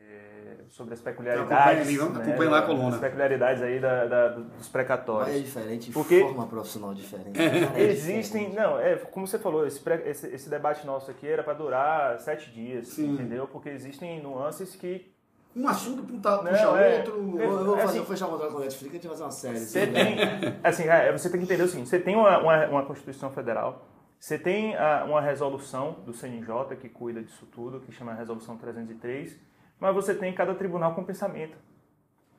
sobre 0.69 0.93
as 0.93 1.01
peculiaridades. 1.01 1.89
Então, 1.89 2.07
acompanha, 2.07 2.37
né, 2.37 2.45
lá 2.45 2.59
a 2.59 2.61
coluna. 2.63 2.95
As 2.95 3.01
peculiaridades 3.01 3.63
aí 3.63 3.79
da, 3.79 4.05
da, 4.05 4.27
dos 4.29 4.67
precatórios. 4.69 5.35
é 5.35 5.39
diferente, 5.39 5.91
Porque 5.91 6.21
forma 6.21 6.47
profissional 6.47 6.93
diferente. 6.93 7.39
É 7.39 7.83
existem, 7.83 8.49
diferente. 8.49 8.55
não, 8.55 8.79
é 8.79 8.95
como 8.95 9.27
você 9.27 9.39
falou, 9.39 9.65
esse, 9.65 9.81
esse, 10.05 10.27
esse 10.27 10.49
debate 10.49 10.85
nosso 10.85 11.09
aqui 11.11 11.27
era 11.27 11.43
para 11.43 11.53
durar 11.53 12.19
sete 12.19 12.51
dias, 12.51 12.87
Sim. 12.89 13.13
entendeu? 13.13 13.47
Porque 13.47 13.69
existem 13.69 14.21
nuances 14.21 14.75
que 14.75 15.11
um 15.57 15.67
assunto 15.67 16.03
puxa, 16.03 16.37
puxa 16.37 16.79
é, 16.79 16.99
outro. 16.99 17.39
Eu, 17.39 17.51
eu 17.51 17.65
vou, 17.65 17.77
é, 17.77 17.81
fazer, 17.81 17.99
assim, 17.99 18.07
fechar 18.07 18.27
um 18.27 18.31
contrato 18.31 18.51
com 18.51 18.57
a 18.57 18.61
Netflix 18.61 18.83
e 18.83 18.89
a 18.89 18.99
gente 18.99 19.07
vai 19.07 19.11
fazer 19.11 19.23
uma 19.23 19.31
série. 19.31 19.59
Você 19.59 19.79
assim, 19.79 19.91
tem, 19.91 20.59
assim, 20.63 20.83
é, 20.83 21.11
você 21.11 21.29
tem 21.29 21.39
que 21.39 21.45
entender 21.45 21.63
o 21.63 21.67
seguinte: 21.67 21.89
você 21.89 21.99
tem 21.99 22.15
uma, 22.15 22.37
uma, 22.37 22.67
uma 22.67 22.85
Constituição 22.85 23.31
Federal, 23.31 23.87
você 24.19 24.37
tem 24.37 24.75
a, 24.75 25.03
uma 25.05 25.19
resolução 25.19 25.97
do 26.05 26.13
CNJ 26.13 26.75
que 26.79 26.89
cuida 26.89 27.23
disso 27.23 27.47
tudo, 27.51 27.79
que 27.79 27.91
chama 27.91 28.13
Resolução 28.13 28.55
303, 28.55 29.35
mas 29.79 29.93
você 29.93 30.13
tem 30.13 30.33
cada 30.33 30.53
tribunal 30.55 30.93
com 30.93 31.03
pensamento. 31.03 31.57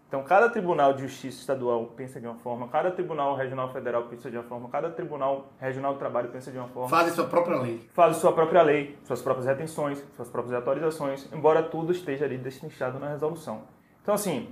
Então, 0.08 0.22
cada 0.22 0.48
tribunal 0.48 0.94
de 0.94 1.02
justiça 1.02 1.40
estadual 1.40 1.84
pensa 1.94 2.18
de 2.18 2.26
uma 2.26 2.36
forma, 2.36 2.66
cada 2.68 2.90
tribunal 2.90 3.36
regional 3.36 3.70
federal 3.70 4.04
pensa 4.04 4.30
de 4.30 4.38
uma 4.38 4.42
forma, 4.42 4.66
cada 4.70 4.88
tribunal 4.88 5.52
regional 5.60 5.92
do 5.92 5.98
trabalho 5.98 6.30
pensa 6.30 6.50
de 6.50 6.56
uma 6.56 6.68
forma. 6.68 6.88
Faz 6.88 7.12
sua 7.12 7.26
própria 7.26 7.58
lei. 7.60 7.86
Faz 7.92 8.16
sua 8.16 8.32
própria 8.32 8.62
lei, 8.62 8.98
suas 9.04 9.20
próprias 9.20 9.46
retenções, 9.46 10.02
suas 10.16 10.30
próprias 10.30 10.56
atualizações, 10.56 11.30
embora 11.30 11.62
tudo 11.62 11.92
esteja 11.92 12.24
ali 12.24 12.38
destrinchado 12.38 12.98
na 12.98 13.10
resolução. 13.10 13.64
Então, 14.02 14.14
assim, 14.14 14.48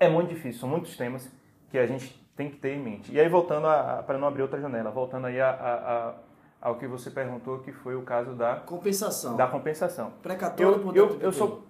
é 0.00 0.08
muito 0.08 0.30
difícil, 0.30 0.60
são 0.60 0.68
muitos 0.68 0.96
temas 0.96 1.30
que 1.70 1.78
a 1.78 1.86
gente 1.86 2.20
tem 2.36 2.50
que 2.50 2.56
ter 2.56 2.74
em 2.74 2.82
mente. 2.82 3.12
E 3.12 3.20
aí, 3.20 3.28
voltando 3.28 3.68
para 4.04 4.18
não 4.18 4.26
abrir 4.26 4.42
outra 4.42 4.60
janela, 4.60 4.90
voltando 4.90 5.28
aí 5.28 5.40
a, 5.40 5.50
a, 5.50 6.08
a, 6.08 6.14
ao 6.60 6.74
que 6.74 6.88
você 6.88 7.12
perguntou, 7.12 7.60
que 7.60 7.70
foi 7.70 7.94
o 7.94 8.02
caso 8.02 8.32
da 8.34 8.56
compensação. 8.56 9.36
Da 9.36 9.46
compensação. 9.46 10.14
Precatório 10.20 10.82
eu, 10.92 11.10
eu, 11.10 11.20
eu 11.20 11.32
sou 11.32 11.62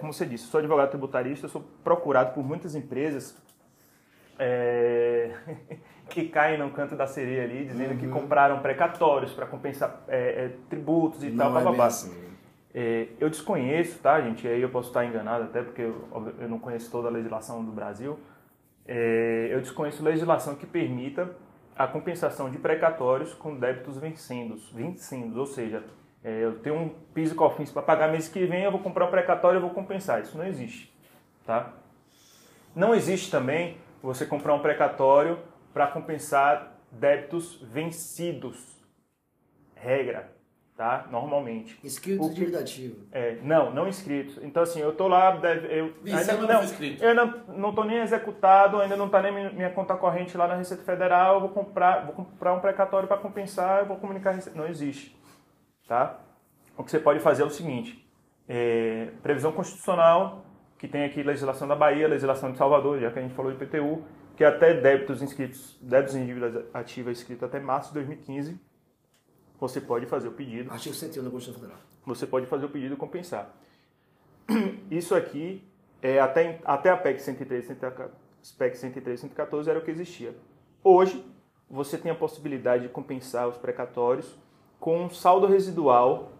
como 0.00 0.12
você 0.12 0.26
disse, 0.26 0.46
sou 0.46 0.58
advogado 0.58 0.90
tributarista, 0.90 1.48
sou 1.48 1.62
procurado 1.82 2.34
por 2.34 2.44
muitas 2.44 2.74
empresas 2.74 3.36
é, 4.38 5.30
que 6.08 6.28
caem 6.28 6.58
no 6.58 6.70
canto 6.70 6.94
da 6.94 7.06
sereia 7.06 7.44
ali, 7.44 7.64
dizendo 7.64 7.92
uhum. 7.92 7.98
que 7.98 8.08
compraram 8.08 8.60
precatórios 8.60 9.32
para 9.32 9.46
compensar 9.46 10.02
é, 10.08 10.44
é, 10.44 10.52
tributos 10.68 11.22
e 11.24 11.30
não 11.30 11.52
tal, 11.52 11.74
é 11.74 11.82
assim. 11.82 12.14
É, 12.74 13.08
eu 13.18 13.30
desconheço, 13.30 13.98
tá, 14.00 14.20
gente? 14.20 14.46
Aí 14.46 14.60
eu 14.60 14.68
posso 14.68 14.88
estar 14.88 15.04
enganado 15.04 15.44
até 15.44 15.62
porque 15.62 15.82
eu, 15.82 16.34
eu 16.38 16.48
não 16.48 16.58
conheço 16.58 16.90
toda 16.90 17.08
a 17.08 17.10
legislação 17.10 17.64
do 17.64 17.72
Brasil. 17.72 18.18
É, 18.86 19.48
eu 19.50 19.60
desconheço 19.60 20.04
legislação 20.04 20.54
que 20.54 20.66
permita 20.66 21.34
a 21.74 21.86
compensação 21.86 22.50
de 22.50 22.58
precatórios 22.58 23.34
com 23.34 23.56
débitos 23.56 23.98
vencendo, 23.98 24.56
vencendo, 24.72 25.38
ou 25.38 25.46
seja, 25.46 25.82
é, 26.26 26.42
eu 26.42 26.58
tenho 26.58 26.74
um 26.74 26.88
piso 27.14 27.34
e 27.34 27.36
cofins 27.36 27.70
para 27.70 27.82
pagar 27.82 28.08
mês 28.08 28.26
que 28.26 28.44
vem, 28.46 28.64
eu 28.64 28.72
vou 28.72 28.80
comprar 28.80 29.06
um 29.06 29.10
precatório 29.10 29.58
e 29.58 29.60
vou 29.60 29.70
compensar. 29.70 30.20
Isso 30.20 30.36
não 30.36 30.44
existe. 30.44 30.92
Tá? 31.46 31.72
Não 32.74 32.92
existe 32.92 33.30
também 33.30 33.78
você 34.02 34.26
comprar 34.26 34.52
um 34.52 34.58
precatório 34.58 35.38
para 35.72 35.86
compensar 35.86 36.80
débitos 36.90 37.62
vencidos. 37.62 38.74
Regra, 39.76 40.32
tá? 40.76 41.06
Normalmente. 41.12 41.78
Inscritos 41.84 42.30
de 42.30 42.34
dívida 42.34 42.58
ativa. 42.58 42.96
É, 43.12 43.36
não, 43.42 43.72
não 43.72 43.86
inscritos. 43.86 44.42
Então 44.42 44.64
assim, 44.64 44.80
eu 44.80 44.92
tô 44.92 45.06
lá, 45.06 45.40
eu 45.70 45.94
ainda 46.06 46.32
não, 46.32 46.42
não 46.42 46.62
eu 47.00 47.08
ainda 47.08 47.44
não 47.56 47.72
tô 47.72 47.84
nem 47.84 47.98
executado, 47.98 48.80
ainda 48.80 48.96
não 48.96 49.06
está 49.06 49.22
nem 49.22 49.52
minha 49.52 49.70
conta 49.70 49.94
corrente 49.94 50.36
lá 50.36 50.48
na 50.48 50.56
Receita 50.56 50.82
Federal, 50.82 51.34
eu 51.34 51.40
vou 51.42 51.50
comprar, 51.50 52.04
vou 52.04 52.14
comprar 52.14 52.52
um 52.52 52.58
precatório 52.58 53.06
para 53.06 53.16
compensar, 53.16 53.82
eu 53.82 53.86
vou 53.86 53.96
comunicar, 53.96 54.36
não 54.56 54.66
existe. 54.66 55.15
Tá? 55.86 56.18
O 56.76 56.84
que 56.84 56.90
você 56.90 56.98
pode 56.98 57.20
fazer 57.20 57.42
é 57.42 57.46
o 57.46 57.50
seguinte: 57.50 58.06
é, 58.48 59.10
previsão 59.22 59.52
constitucional, 59.52 60.44
que 60.78 60.88
tem 60.88 61.04
aqui 61.04 61.22
legislação 61.22 61.66
da 61.66 61.76
Bahia, 61.76 62.08
legislação 62.08 62.52
de 62.52 62.58
Salvador, 62.58 62.98
já 62.98 63.10
que 63.10 63.18
a 63.18 63.22
gente 63.22 63.34
falou 63.34 63.52
de 63.52 63.64
PTU, 63.64 64.02
que 64.36 64.44
é 64.44 64.46
até 64.46 64.74
débitos 64.74 65.22
inscritos, 65.22 65.78
débitos 65.80 66.14
em 66.14 66.26
dívidas 66.26 66.64
ativas 66.74 67.18
inscritos 67.18 67.44
até 67.44 67.58
março 67.58 67.88
de 67.88 67.94
2015, 67.94 68.60
você 69.58 69.80
pode 69.80 70.06
fazer 70.06 70.28
o 70.28 70.32
pedido. 70.32 70.70
Artigo 70.70 70.94
101 70.94 71.24
da 71.24 71.30
Constituição 71.30 71.62
Federal. 71.62 71.82
Você 72.04 72.26
pode 72.26 72.46
fazer 72.46 72.66
o 72.66 72.68
pedido 72.68 72.94
e 72.94 72.96
compensar. 72.96 73.50
Isso 74.90 75.14
aqui, 75.14 75.66
é, 76.02 76.20
até, 76.20 76.60
até 76.64 76.90
a 76.90 76.96
PEC 76.96 77.20
103, 77.20 77.66
PEC 78.58 78.76
103 78.76 79.20
114 79.20 79.70
era 79.70 79.78
o 79.78 79.82
que 79.82 79.90
existia. 79.90 80.36
Hoje, 80.84 81.24
você 81.68 81.96
tem 81.98 82.12
a 82.12 82.14
possibilidade 82.14 82.84
de 82.84 82.88
compensar 82.90 83.48
os 83.48 83.56
precatórios 83.56 84.38
com 84.86 85.06
um 85.06 85.10
saldo 85.10 85.48
residual 85.48 86.30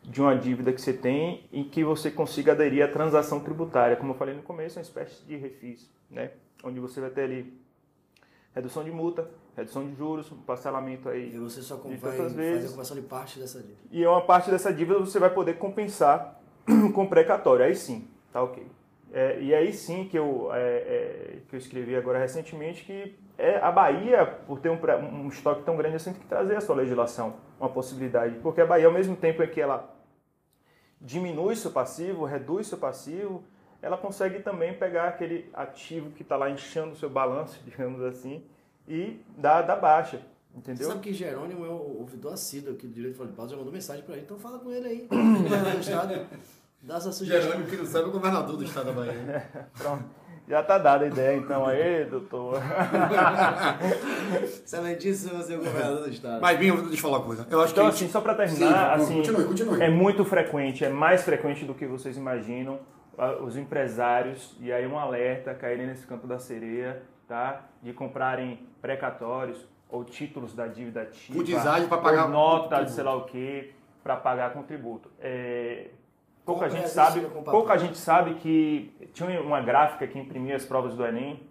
de 0.00 0.22
uma 0.22 0.36
dívida 0.36 0.72
que 0.72 0.80
você 0.80 0.92
tem 0.92 1.42
e 1.50 1.64
que 1.64 1.82
você 1.82 2.08
consiga 2.08 2.52
aderir 2.52 2.84
à 2.84 2.86
transação 2.86 3.40
tributária. 3.40 3.96
Como 3.96 4.12
eu 4.12 4.16
falei 4.16 4.32
no 4.32 4.42
começo, 4.42 4.78
é 4.78 4.80
uma 4.80 4.84
espécie 4.84 5.24
de 5.24 5.34
refis, 5.34 5.90
né? 6.08 6.30
onde 6.62 6.78
você 6.78 7.00
vai 7.00 7.10
ter 7.10 7.22
ali 7.22 7.60
redução 8.54 8.84
de 8.84 8.92
multa, 8.92 9.28
redução 9.56 9.84
de 9.84 9.96
juros, 9.96 10.30
um 10.30 10.36
parcelamento 10.36 11.08
aí 11.08 11.34
e 11.34 11.38
você 11.40 11.60
só 11.60 11.74
vai 11.78 11.96
vezes. 11.96 12.36
fazer 12.36 12.66
a 12.66 12.70
conversão 12.70 12.96
de 12.96 13.02
parte 13.02 13.40
dessa 13.40 13.58
dívida. 13.58 13.80
E 13.90 14.06
uma 14.06 14.20
parte 14.20 14.52
dessa 14.52 14.72
dívida 14.72 15.00
você 15.00 15.18
vai 15.18 15.34
poder 15.34 15.58
compensar 15.58 16.40
com 16.94 17.08
precatório, 17.08 17.64
aí 17.64 17.74
sim, 17.74 18.06
tá 18.32 18.40
ok. 18.40 18.64
É, 19.12 19.40
e 19.40 19.52
aí 19.52 19.72
sim 19.72 20.06
que 20.06 20.16
eu, 20.16 20.54
é, 20.54 20.60
é, 20.60 21.38
que 21.48 21.56
eu 21.56 21.58
escrevi 21.58 21.96
agora 21.96 22.20
recentemente 22.20 22.84
que 22.84 23.16
é 23.38 23.58
a 23.58 23.70
Bahia, 23.70 24.26
por 24.46 24.60
ter 24.60 24.70
um, 24.70 24.78
um 25.24 25.28
estoque 25.28 25.62
tão 25.62 25.76
grande 25.76 25.96
assim, 25.96 26.12
tem 26.12 26.20
que 26.20 26.26
trazer 26.26 26.56
a 26.56 26.60
sua 26.60 26.76
legislação, 26.76 27.34
uma 27.60 27.68
possibilidade. 27.68 28.38
Porque 28.38 28.60
a 28.60 28.66
Bahia, 28.66 28.86
ao 28.86 28.92
mesmo 28.92 29.14
tempo 29.14 29.42
em 29.42 29.48
que 29.48 29.60
ela 29.60 29.94
diminui 31.00 31.54
seu 31.56 31.70
passivo, 31.70 32.24
reduz 32.24 32.66
seu 32.66 32.78
passivo, 32.78 33.44
ela 33.82 33.96
consegue 33.96 34.40
também 34.40 34.74
pegar 34.74 35.08
aquele 35.08 35.50
ativo 35.52 36.10
que 36.10 36.22
está 36.22 36.36
lá 36.36 36.50
inchando 36.50 36.92
o 36.92 36.96
seu 36.96 37.10
balanço, 37.10 37.60
digamos 37.64 38.02
assim, 38.02 38.42
e 38.88 39.20
dar, 39.36 39.62
dar 39.62 39.76
baixa. 39.76 40.20
Entendeu? 40.54 40.86
Você 40.86 40.92
sabe 40.92 41.00
que 41.02 41.12
Jerônimo 41.12 41.66
é 41.66 41.68
o 41.68 41.98
ouvidor 42.00 42.32
assíduo 42.32 42.72
aqui 42.72 42.86
do 42.86 42.94
Direito 42.94 43.26
de 43.26 43.32
Paulo, 43.34 43.50
já 43.50 43.56
mandou 43.58 43.72
mensagem 43.72 44.02
para 44.02 44.14
ele, 44.14 44.24
então 44.24 44.38
fala 44.38 44.58
com 44.58 44.72
ele 44.72 44.88
aí. 44.88 45.08
Dá 46.82 46.96
essa 46.96 47.12
sugestão. 47.12 47.42
Jerônimo, 47.42 47.68
que 47.68 47.76
não 47.76 47.84
sabe, 47.84 48.04
é 48.04 48.08
o 48.08 48.12
governador 48.12 48.56
do 48.56 48.64
estado 48.64 48.86
da 48.86 48.92
Bahia. 48.92 49.50
Pronto. 49.76 50.04
Já 50.48 50.62
tá 50.62 50.78
dada 50.78 51.04
a 51.04 51.08
ideia, 51.08 51.36
então, 51.36 51.66
aí, 51.66 52.04
doutor. 52.04 52.62
Excelentíssimo 54.44 55.42
seu 55.42 55.58
governador 55.58 56.04
do 56.04 56.10
estado. 56.10 56.40
Mas, 56.40 56.58
Binho, 56.58 56.76
deixa 56.82 56.94
eu 56.94 56.98
falar 56.98 57.18
uma 57.18 57.26
coisa. 57.26 57.46
Eu 57.50 57.60
acho 57.60 57.72
então, 57.72 57.84
que 57.84 57.90
assim, 57.90 58.08
só 58.08 58.20
para 58.20 58.34
terminar, 58.34 58.98
Sim, 58.98 59.04
assim, 59.04 59.16
continue, 59.16 59.44
continue. 59.44 59.82
é 59.82 59.90
muito 59.90 60.24
frequente, 60.24 60.84
é 60.84 60.88
mais 60.88 61.24
frequente 61.24 61.64
do 61.64 61.74
que 61.74 61.84
vocês 61.84 62.16
imaginam, 62.16 62.78
os 63.42 63.56
empresários, 63.56 64.56
e 64.60 64.72
aí 64.72 64.86
um 64.86 64.98
alerta, 64.98 65.52
caírem 65.52 65.86
nesse 65.86 66.06
campo 66.06 66.28
da 66.28 66.38
sereia, 66.38 67.02
tá? 67.26 67.62
De 67.82 67.92
comprarem 67.92 68.60
precatórios 68.80 69.66
ou 69.88 70.04
títulos 70.04 70.54
da 70.54 70.66
dívida 70.66 71.02
ativa, 71.02 71.38
Com 71.38 71.44
deságio 71.44 71.88
pra 71.88 71.98
pagar 71.98 72.26
ou 72.26 72.30
nota 72.30 72.86
sei 72.86 73.02
lá 73.02 73.16
o 73.16 73.24
que, 73.24 73.72
para 74.02 74.16
pagar 74.16 74.52
com 74.52 74.62
tributo. 74.62 75.10
É, 75.18 75.88
pouca 76.46 76.70
gente 76.70 76.88
sabe, 76.88 77.20
pouca 77.44 77.76
gente 77.76 77.98
sabe 77.98 78.34
que 78.34 79.10
tinha 79.12 79.42
uma 79.42 79.60
gráfica 79.60 80.06
que 80.06 80.18
imprimia 80.18 80.54
as 80.54 80.64
provas 80.64 80.94
do 80.94 81.04
Enem 81.04 81.42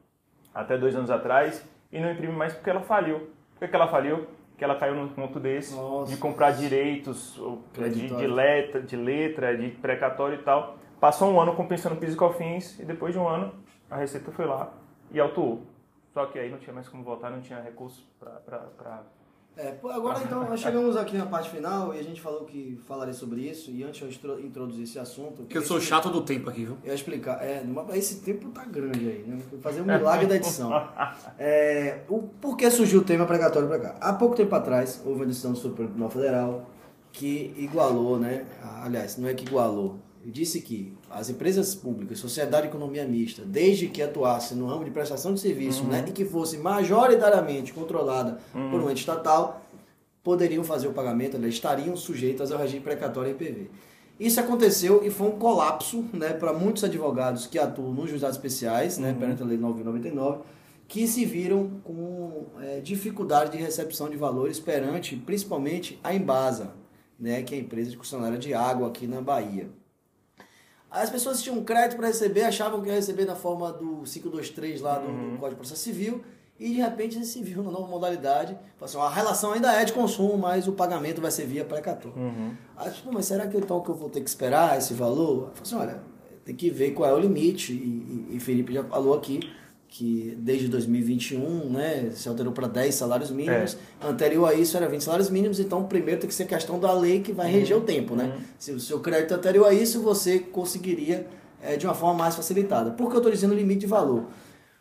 até 0.54 0.78
dois 0.78 0.96
anos 0.96 1.12
atrás 1.12 1.68
e 1.91 2.00
não 2.00 2.10
imprime 2.10 2.34
mais 2.34 2.54
porque 2.54 2.70
ela 2.70 2.82
faliu. 2.82 3.30
Por 3.54 3.60
que 3.60 3.68
que 3.68 3.76
ela 3.76 3.88
faliu? 3.89 4.26
Porque 4.50 4.64
ela 4.64 4.76
caiu 4.76 4.96
num 4.96 5.10
ponto 5.10 5.38
desse 5.38 5.76
Nossa. 5.76 6.12
de 6.14 6.18
comprar 6.18 6.52
direitos 6.52 7.38
de, 7.74 8.08
de, 8.08 8.28
letra, 8.28 8.82
de 8.82 8.96
letra, 8.96 9.58
de 9.58 9.70
precatório 9.70 10.39
e 10.39 10.43
tal. 10.43 10.78
Passou 10.98 11.30
um 11.30 11.41
ano 11.41 11.54
compensando 11.56 11.98
PIS 11.98 12.14
e 12.14 12.16
COFINS 12.16 12.80
e 12.80 12.86
depois 12.86 13.14
de 13.14 13.20
um 13.20 13.28
ano 13.28 13.54
a 13.91 13.98
Receita 13.98 14.32
foi 14.32 14.46
lá 14.46 14.72
e 15.12 15.20
autuou. 15.20 15.64
Só 16.14 16.26
que 16.28 16.39
aí 16.39 16.50
não 16.50 16.58
tinha 16.58 16.74
mais 16.74 16.88
como 16.88 17.04
voltar, 17.04 17.30
não 17.30 17.41
tinha 17.41 17.60
recurso 17.60 18.08
para... 18.18 19.04
É, 19.58 19.74
agora 19.89 20.22
então 20.22 20.43
nós 20.49 20.60
chegamos 20.60 20.97
aqui 20.97 21.18
na 21.18 21.26
parte 21.26 21.49
final 21.49 21.93
e 21.95 21.99
a 21.99 22.03
gente 22.03 22.20
falou 22.20 22.43
que 22.43 22.78
falaria 22.86 23.14
sobre 23.14 23.41
isso 23.41 23.72
e 23.72 23.84
antes 23.84 24.01
eu 24.01 24.10
intro- 24.10 24.39
introduzir 24.45 24.84
esse 24.84 24.99
assunto... 24.99 25.43
Porque 25.43 25.58
eu 25.58 25.62
sou 25.62 25.80
chato 25.80 26.10
do 26.10 26.22
tempo 26.22 26.49
aqui, 26.49 26.66
viu? 26.66 26.78
Eu 26.84 26.89
ia 26.89 26.93
explicar. 26.95 27.41
É, 27.41 27.64
esse 27.93 28.18
tempo 28.22 28.49
tá 28.49 28.66
grande 28.66 29.08
aí, 29.08 29.24
né? 29.26 29.39
Vou 29.49 29.62
Fazer 29.62 29.82
um 29.82 29.86
milagre 29.86 30.28
da 30.28 30.36
edição. 30.36 30.72
É, 31.39 32.01
o, 32.10 32.24
por 32.24 32.58
que 32.58 32.70
surgiu 32.70 32.99
o 32.99 33.03
tema 33.03 33.26
precatório 33.26 33.68
para 33.68 33.80
cá? 33.80 33.95
Há 34.01 34.14
pouco 34.14 34.36
tempo 34.36 34.53
atrás, 34.53 35.01
houve 35.06 35.22
uma 35.22 35.26
decisão 35.26 35.53
do 35.53 35.58
Supremo 35.58 35.89
Tribunal 35.89 36.10
Federal 36.10 36.70
que 37.14 37.53
igualou, 37.58 38.20
né? 38.20 38.45
Aliás, 38.84 39.18
não 39.18 39.28
é 39.28 39.34
que 39.34 39.45
igualou. 39.45 39.97
Disse 40.26 40.60
que 40.60 40.91
as 41.16 41.30
empresas 41.30 41.74
públicas, 41.74 42.20
sociedade 42.20 42.63
de 42.63 42.70
economia 42.70 43.05
mista, 43.05 43.43
desde 43.45 43.88
que 43.88 44.01
atuasse 44.01 44.53
no 44.53 44.68
ramo 44.68 44.84
de 44.84 44.91
prestação 44.91 45.34
de 45.34 45.39
serviço, 45.39 45.86
né, 45.86 46.03
e 46.07 46.11
que 46.11 46.26
fosse 46.26 46.57
majoritariamente 46.57 47.74
controlada 47.74 48.39
por 48.51 48.82
um 48.82 48.89
ente 48.89 48.99
estatal, 48.99 49.61
poderiam 50.22 50.63
fazer 50.63 50.88
o 50.88 50.93
pagamento, 50.93 51.38
elas 51.38 51.53
estariam 51.53 51.95
sujeitas 51.95 52.51
ao 52.51 52.59
regime 52.59 52.82
precatório 52.82 53.32
IPV. 53.32 53.70
Isso 54.20 54.39
aconteceu 54.39 55.05
e 55.05 55.09
foi 55.09 55.28
um 55.28 55.38
colapso 55.38 56.05
né, 56.11 56.34
para 56.34 56.51
muitos 56.51 56.84
advogados 56.84 57.47
que 57.47 57.57
atuam 57.57 57.93
nos 57.93 58.09
juizados 58.09 58.36
especiais, 58.36 58.97
né, 58.97 59.16
perante 59.18 59.41
a 59.41 59.45
Lei 59.45 59.57
9.099, 59.57 60.39
que 60.88 61.07
se 61.07 61.26
viram 61.26 61.70
com 61.84 62.45
é, 62.61 62.80
dificuldade 62.82 63.51
de 63.51 63.57
recepção 63.57 64.09
de 64.09 64.18
valores 64.18 64.59
perante, 64.59 65.16
principalmente, 65.16 65.99
a 66.03 66.13
Embasa, 66.13 66.74
né, 67.20 67.41
que 67.41 67.55
é 67.55 67.57
a 67.57 67.61
empresa 67.61 67.89
de 67.89 67.97
concessionária 67.97 68.38
de 68.38 68.53
água 68.53 68.88
aqui 68.88 69.07
na 69.07 69.22
Bahia. 69.22 69.70
As 71.02 71.10
pessoas 71.10 71.41
tinham 71.41 71.64
crédito 71.64 71.98
para 71.98 72.08
receber, 72.08 72.43
achavam 72.43 72.82
que 72.82 72.88
ia 72.88 72.96
receber 72.96 73.26
na 73.26 73.36
forma 73.36 73.72
do 73.74 74.04
523 74.06 74.82
lá 74.82 74.98
do, 75.00 75.08
do 75.08 75.38
Código 75.38 75.50
de 75.50 75.56
Processo 75.56 75.82
Civil, 75.82 76.24
e 76.58 76.70
de 76.70 76.76
repente 76.76 77.18
ele 77.18 77.26
se 77.26 77.41
viu 77.43 77.62
na 77.62 77.70
nova 77.70 77.88
modalidade. 77.88 78.58
Assim, 78.82 78.98
a 78.98 79.10
relação 79.10 79.52
ainda 79.52 79.74
é 79.74 79.84
de 79.84 79.91
consumo, 79.91 80.38
mas 80.38 80.68
o 80.68 80.72
pagamento 80.72 81.20
vai 81.20 81.32
ser 81.32 81.46
via 81.46 81.66
precatório. 81.66 82.18
Aí, 82.78 82.91
tipo, 82.91 83.12
mas 83.12 83.26
será 83.26 83.46
que 83.46 83.58
então 83.58 83.82
que 83.82 83.89
eu 83.89 83.96
vou 83.96 84.10
ter 84.10 84.22
que 84.22 84.30
esperar 84.30 84.78
esse 84.78 84.93
valor? 84.93 85.50
Eu 85.50 85.56
falei 85.56 85.62
assim, 85.64 85.76
olha, 85.76 86.04
tem 86.46 86.56
que 86.56 86.70
ver 86.70 86.91
qual 86.91 87.10
é 87.10 87.14
o 87.14 87.20
limite. 87.20 87.74
E, 87.74 88.30
e, 88.32 88.38
e 88.38 88.39
Felipe 88.39 88.74
já 88.74 88.84
falou 88.86 89.14
aqui 89.16 89.41
que 89.98 90.38
desde 90.38 90.68
2021, 90.68 91.70
né, 91.70 92.12
se 92.14 92.28
alterou 92.28 92.52
para 92.52 92.68
10 92.68 92.93
salários 92.93 93.32
mínimos. 93.32 93.78
Anterior 94.04 94.46
a 94.46 94.54
isso 94.54 94.76
era 94.76 94.89
20 94.89 95.02
salários 95.02 95.30
mínimos, 95.30 95.58
então 95.58 95.86
primeiro 95.86 96.20
tem 96.20 96.28
que 96.28 96.36
ser 96.36 96.46
questão 96.46 96.78
da 96.78 96.91
lei 96.91 97.22
que 97.22 97.32
vai 97.32 97.50
reger 97.50 97.78
o 97.78 97.82
tempo, 97.82 98.14
né? 98.14 98.38
Se 98.60 98.74
o 98.74 98.80
seu 98.80 99.00
crédito 99.00 99.34
é 99.34 99.38
anterior 99.38 99.66
a 99.66 99.74
isso, 99.74 100.02
você 100.02 100.39
conseguiria 100.39 101.26
eh, 101.64 101.78
de 101.78 101.86
uma 101.86 101.96
forma 101.96 102.14
mais 102.14 102.36
facilitada. 102.36 102.91
Por 102.91 103.10
que 103.10 103.16
eu 103.16 103.20
estou 103.20 103.32
dizendo 103.32 103.56
limite 103.56 103.82
de 103.82 103.88
valor? 103.88 104.26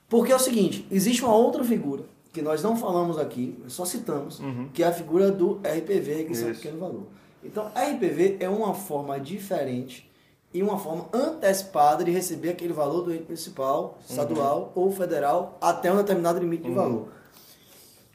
Porque 0.08 0.32
é 0.32 0.34
o 0.34 0.40
seguinte, 0.40 0.84
existe 0.90 1.22
uma 1.22 1.34
outra 1.34 1.62
figura 1.62 2.02
que 2.32 2.42
nós 2.42 2.60
não 2.60 2.76
falamos 2.76 3.16
aqui, 3.16 3.56
só 3.68 3.84
citamos, 3.84 4.40
que 4.72 4.82
é 4.82 4.86
a 4.88 4.92
figura 4.92 5.30
do 5.30 5.60
RPV, 5.60 6.14
requisição 6.14 6.50
de 6.50 6.56
pequeno 6.56 6.80
valor. 6.80 7.06
Então, 7.44 7.68
RPV 7.68 8.38
é 8.40 8.48
uma 8.48 8.74
forma 8.74 9.20
diferente 9.20 10.10
e 10.54 10.62
uma 10.62 10.78
forma 10.78 11.08
antecipada 11.12 12.04
de 12.04 12.12
receber 12.12 12.50
aquele 12.50 12.72
valor 12.72 13.02
do 13.02 13.12
ente 13.12 13.24
municipal, 13.24 13.98
estadual 14.08 14.70
ou 14.76 14.92
federal 14.92 15.58
até 15.60 15.92
um 15.92 15.96
determinado 15.96 16.38
limite 16.38 16.62
de 16.62 16.70
valor. 16.70 17.08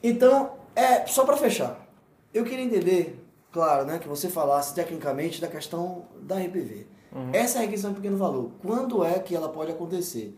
Então, 0.02 0.54
é 0.74 1.06
só 1.06 1.26
para 1.26 1.36
fechar. 1.36 1.86
Eu 2.34 2.46
queria 2.46 2.64
entender, 2.64 3.22
claro, 3.52 3.86
né, 3.86 4.00
que 4.00 4.08
você 4.08 4.30
falasse 4.30 4.74
tecnicamente 4.74 5.42
da 5.42 5.50
questão 5.50 6.06
da 6.22 6.38
RPV. 6.38 6.88
Essa 7.34 7.58
é 7.58 7.60
a 7.60 7.62
requisição 7.64 7.92
de 7.92 7.98
pequeno 7.98 8.18
valor. 8.18 8.52
Quando 8.62 9.04
é 9.04 9.20
que 9.20 9.36
ela 9.36 9.50
pode 9.50 9.72
acontecer? 9.72 10.38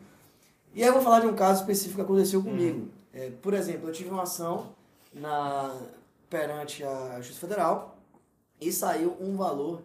E 0.73 0.81
aí 0.81 0.87
eu 0.87 0.93
vou 0.93 1.01
falar 1.01 1.19
de 1.19 1.27
um 1.27 1.35
caso 1.35 1.61
específico 1.61 1.97
que 1.97 2.01
aconteceu 2.01 2.41
comigo. 2.41 2.87
É, 3.13 3.29
por 3.29 3.53
exemplo, 3.53 3.89
eu 3.89 3.93
tive 3.93 4.09
uma 4.09 4.23
ação 4.23 4.69
na, 5.13 5.75
perante 6.29 6.83
a 6.83 7.17
Justiça 7.17 7.41
Federal 7.41 7.97
e 8.59 8.71
saiu 8.71 9.17
um 9.19 9.35
valor 9.35 9.81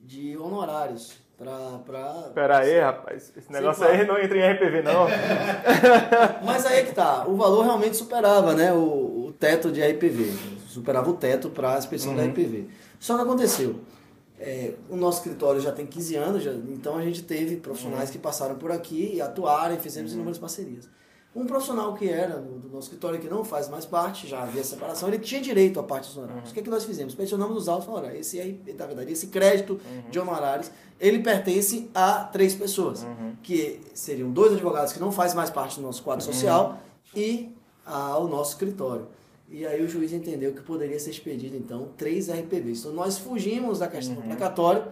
de 0.00 0.36
honorários 0.36 1.23
para... 1.84 2.12
Pera 2.34 2.58
aí, 2.58 2.78
rapaz. 2.78 3.32
Esse 3.36 3.50
negócio 3.52 3.82
claro. 3.84 4.00
aí 4.00 4.06
não 4.06 4.18
entra 4.18 4.38
em 4.38 4.52
RPV, 4.52 4.82
não. 4.82 5.06
Mas 6.44 6.64
aí 6.66 6.80
é 6.80 6.82
que 6.84 6.94
tá, 6.94 7.26
o 7.26 7.36
valor 7.36 7.64
realmente 7.64 7.96
superava 7.96 8.54
né, 8.54 8.72
o, 8.72 9.26
o 9.26 9.32
teto 9.38 9.70
de 9.72 9.82
RPV, 9.82 10.32
superava 10.68 11.10
o 11.10 11.14
teto 11.14 11.50
para 11.50 11.74
a 11.74 11.78
expedição 11.78 12.14
da 12.14 12.22
RPV. 12.24 12.68
Só 13.00 13.16
que 13.16 13.22
aconteceu, 13.22 13.80
é, 14.38 14.72
o 14.88 14.96
nosso 14.96 15.18
escritório 15.18 15.60
já 15.60 15.72
tem 15.72 15.86
15 15.86 16.16
anos, 16.16 16.42
já- 16.42 16.52
então 16.52 16.96
a 16.96 17.02
gente 17.02 17.22
teve 17.22 17.56
profissionais 17.56 18.10
que 18.10 18.18
passaram 18.18 18.54
por 18.56 18.70
aqui 18.72 19.12
e 19.14 19.20
atuaram 19.20 19.74
e 19.74 19.78
fizemos 19.78 20.12
inúmeras 20.12 20.38
parcerias. 20.38 20.88
Um 21.34 21.46
profissional 21.46 21.94
que 21.94 22.08
era 22.08 22.38
do, 22.38 22.60
do 22.60 22.68
nosso 22.68 22.86
escritório 22.86 23.18
que 23.18 23.28
não 23.28 23.44
faz 23.44 23.68
mais 23.68 23.84
parte, 23.84 24.26
já 24.26 24.42
havia 24.42 24.62
separação, 24.62 25.08
ele 25.08 25.18
tinha 25.18 25.40
direito 25.40 25.80
à 25.80 25.82
parte 25.82 26.06
dos 26.06 26.16
honorários. 26.16 26.50
O 26.50 26.54
que, 26.54 26.60
é 26.60 26.62
que 26.62 26.70
nós 26.70 26.84
fizemos? 26.84 27.14
Pressionamos 27.14 27.56
os 27.56 27.68
autos 27.68 27.84
e 27.84 27.86
falamos, 27.86 28.08
olha, 28.08 28.16
esse, 28.16 28.40
aí, 28.40 28.60
na 28.78 28.86
verdade, 28.86 29.12
esse 29.12 29.26
crédito 29.26 29.80
de 30.08 30.18
honorários, 30.18 30.70
ele 31.00 31.18
pertence 31.18 31.90
a 31.92 32.22
três 32.24 32.54
pessoas, 32.54 33.04
que 33.42 33.80
seriam 33.94 34.30
dois 34.30 34.52
advogados 34.52 34.92
que 34.92 35.00
não 35.00 35.10
fazem 35.10 35.36
mais 35.36 35.50
parte 35.50 35.76
do 35.76 35.82
nosso 35.82 36.02
quadro 36.02 36.24
social 36.24 36.78
e 37.14 37.52
ao 37.84 38.28
nosso 38.28 38.52
escritório. 38.52 39.08
E 39.48 39.66
aí 39.66 39.82
o 39.84 39.88
juiz 39.88 40.12
entendeu 40.12 40.52
que 40.52 40.62
poderia 40.62 40.98
ser 40.98 41.10
expedido, 41.10 41.56
então, 41.56 41.88
três 41.96 42.28
RPVs. 42.30 42.80
Então 42.80 42.92
nós 42.92 43.18
fugimos 43.18 43.80
da 43.80 43.88
questão 43.88 44.14
do 44.14 44.22
precatório 44.22 44.84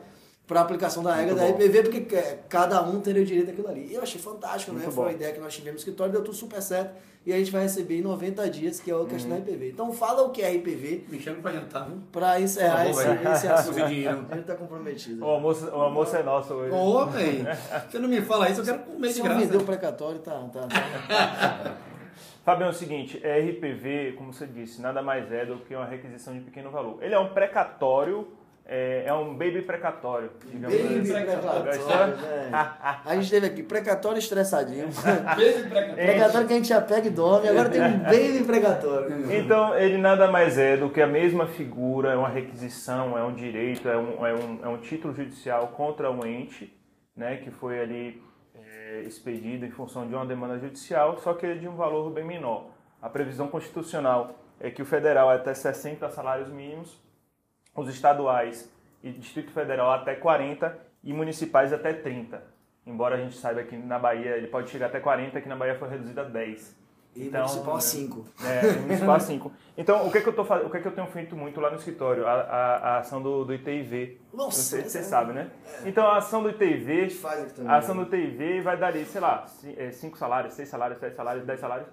para 0.53 0.61
a 0.61 0.65
aplicação 0.65 1.03
da 1.03 1.15
regra 1.15 1.35
da. 1.35 1.47
RPV, 1.49 1.83
porque 1.85 2.15
é, 2.17 2.39
cada 2.49 2.83
um 2.83 3.01
teria 3.01 3.23
o 3.23 3.25
direito 3.25 3.47
daquilo 3.47 3.69
ali. 3.69 3.87
E 3.91 3.95
eu 3.95 4.03
achei 4.03 4.21
fantástico, 4.21 4.73
né? 4.73 4.81
Muito 4.83 4.93
Foi 4.95 5.05
bom. 5.05 5.09
uma 5.11 5.15
ideia 5.17 5.33
que 5.33 5.41
nós 5.41 5.53
tivemos 5.55 5.73
no 5.75 5.79
escritório, 5.79 6.13
deu 6.13 6.23
tudo 6.23 6.37
super 6.37 6.61
certo. 6.61 6.95
E 7.25 7.33
a 7.33 7.39
gente 7.39 7.53
vai 7.53 7.63
receber 7.63 7.99
em 7.99 8.03
90 8.03 8.51
dias, 8.51 8.81
que 8.81 8.91
é 8.91 8.95
a 8.95 9.05
questão 9.05 9.31
Uhum. 9.37 9.41
da 9.45 9.51
RPV. 9.53 9.71
Então 9.71 9.93
fala 9.93 10.23
o 10.25 10.31
que 10.31 10.43
é 10.43 10.51
RPV 10.57 11.05
Me 11.09 11.21
chama 11.21 11.41
pra 11.41 11.53
jantar, 11.53 11.87
viu? 11.87 11.99
para 12.11 12.41
encerrar 12.41 12.85
favor, 12.87 12.91
esse, 13.01 13.29
esse 13.29 13.47
assunto. 13.49 13.79
A 13.83 13.89
gente 14.35 14.45
tá 14.47 14.55
comprometido. 14.57 15.23
O 15.25 15.29
almoço, 15.29 15.67
o 15.67 15.81
almoço 15.81 16.17
é 16.17 16.23
nosso 16.25 16.53
hoje. 16.55 16.75
Ô, 16.75 17.07
velho. 17.07 17.47
Você 17.89 17.99
não 18.01 18.09
me 18.09 18.21
fala 18.23 18.51
isso, 18.51 18.61
eu 18.61 18.65
quero 18.65 18.79
comer 18.81 19.07
de 19.09 19.15
Se 19.15 19.19
não 19.21 19.27
graça. 19.27 19.41
vendeu 19.41 19.61
o 19.61 19.65
precatório, 19.65 20.19
tá, 20.19 20.33
tá, 20.53 20.61
tá. 20.67 21.77
Fabiano, 22.45 22.73
é 22.73 22.75
o 22.75 22.77
seguinte, 22.77 23.19
RPV, 23.19 24.15
como 24.19 24.33
você 24.33 24.45
disse, 24.47 24.83
nada 24.83 25.01
mais 25.01 25.31
é 25.31 25.47
do 25.47 25.59
que 25.59 25.77
uma 25.77 25.87
requisição 25.87 26.35
de 26.35 26.41
pequeno 26.41 26.73
valor. 26.73 26.99
Ele 27.01 27.15
é 27.15 27.19
um 27.21 27.29
precatório, 27.29 28.27
é, 28.65 29.05
é 29.07 29.13
um 29.13 29.35
baby 29.35 29.63
precatório, 29.63 30.31
Baby 30.45 31.01
assim. 31.01 31.13
precatório, 31.13 32.17
né? 32.23 32.51
A 33.05 33.17
gente 33.17 33.31
teve 33.31 33.47
aqui 33.47 33.63
precatório 33.63 34.19
estressadinho. 34.19 34.89
Pra 35.03 35.17
cá. 35.17 35.95
precatório 35.95 36.47
que 36.47 36.53
a 36.53 36.57
gente 36.57 36.69
já 36.69 36.81
pega 36.81 37.09
e 37.09 37.11
dorme, 37.11 37.49
agora 37.49 37.69
tem 37.69 37.83
um 37.83 37.99
baby 37.99 38.45
precatório. 38.45 39.33
Então, 39.33 39.77
ele 39.77 39.99
nada 39.99 40.31
mais 40.31 40.59
é 40.59 40.77
do 40.77 40.91
que 40.91 41.01
a 41.03 41.07
mesma 41.07 41.47
figura, 41.47 42.13
é 42.13 42.17
uma 42.17 42.29
requisição, 42.29 43.19
é 43.19 43.25
um 43.25 43.35
direito, 43.35 43.89
é 43.89 43.97
um, 43.97 44.27
é 44.27 44.35
um, 44.35 44.59
é 44.65 44.69
um 44.69 44.79
título 44.79 45.13
judicial 45.15 45.69
contra 45.69 46.11
um 46.11 46.25
ente, 46.25 46.73
né, 47.17 47.37
que 47.39 47.51
foi 47.51 47.81
ali 47.81 48.23
é, 48.55 49.01
expedido 49.01 49.67
em 49.67 49.71
função 49.71 50.07
de 50.07 50.15
uma 50.15 50.25
demanda 50.25 50.59
judicial, 50.59 51.19
só 51.19 51.35
que 51.35 51.55
de 51.55 51.69
um 51.69 51.75
valor 51.75 52.11
bem 52.11 52.25
menor. 52.25 52.71
A 53.01 53.09
previsão 53.09 53.49
constitucional 53.49 54.39
é 54.61 54.71
que 54.71 54.81
o 54.81 54.87
federal 54.87 55.31
é 55.33 55.35
até 55.35 55.53
60 55.53 56.09
salários 56.11 56.49
mínimos, 56.49 57.03
os 57.75 57.89
estaduais 57.89 58.71
e 59.03 59.11
Distrito 59.11 59.51
Federal 59.53 59.91
até 59.93 60.15
40 60.15 60.79
e 61.03 61.13
municipais 61.13 61.73
até 61.73 61.93
30. 61.93 62.43
Embora 62.87 63.17
a 63.17 63.19
gente 63.19 63.37
saiba 63.37 63.63
que 63.63 63.77
na 63.77 63.99
Bahia 63.99 64.37
ele 64.37 64.49
pode 64.49 64.71
chegar 64.71 64.87
até 64.87 65.01
40, 65.01 65.41
que 65.41 65.49
na 65.49 65.57
Bahia 65.57 65.77
foi 65.77 65.89
reduzido 65.89 66.21
a 66.21 66.25
10. 66.25 66.83
E 67.15 67.29
municipal 67.29 67.77
a 67.77 67.81
5. 67.81 68.27
É, 68.43 68.73
no 68.73 68.81
municipal 68.83 69.21
5. 69.21 69.53
Então, 69.77 70.07
o 70.07 70.11
que, 70.11 70.19
é 70.19 70.21
que 70.23 70.29
eu 70.29 70.33
tô 70.33 70.45
fazendo, 70.45 70.67
o 70.67 70.71
que, 70.71 70.79
é 70.79 70.81
que 70.81 70.89
eu 70.89 70.93
tenho 70.93 71.07
feito 71.09 71.37
muito 71.37 71.61
lá 71.61 71.71
no 71.71 71.77
escritório? 71.77 72.27
A, 72.27 72.33
a, 72.33 72.77
a 72.77 72.99
ação 72.99 73.23
do, 73.23 73.45
do 73.45 73.53
ITIV. 73.53 74.19
Nossa, 74.33 74.45
não 74.45 74.51
sei 74.51 74.83
se 74.85 74.91
você 74.91 74.99
é- 74.99 75.03
sabe, 75.03 75.33
né? 75.35 75.51
Então, 75.85 76.07
a 76.07 76.17
ação 76.17 76.43
do 76.43 76.49
ITIV, 76.49 77.15
também. 77.55 77.71
a 77.71 77.77
ação 77.77 77.95
do 77.95 78.03
ITIV 78.05 78.63
vai 78.63 78.79
dar 78.79 78.87
ali, 78.89 79.05
sei 79.05 79.21
lá, 79.21 79.47
5 79.47 80.17
salários, 80.17 80.55
6 80.55 80.69
salários, 80.69 80.99
7 80.99 81.15
salários, 81.15 81.45
10 81.45 81.61
salários. 81.61 81.89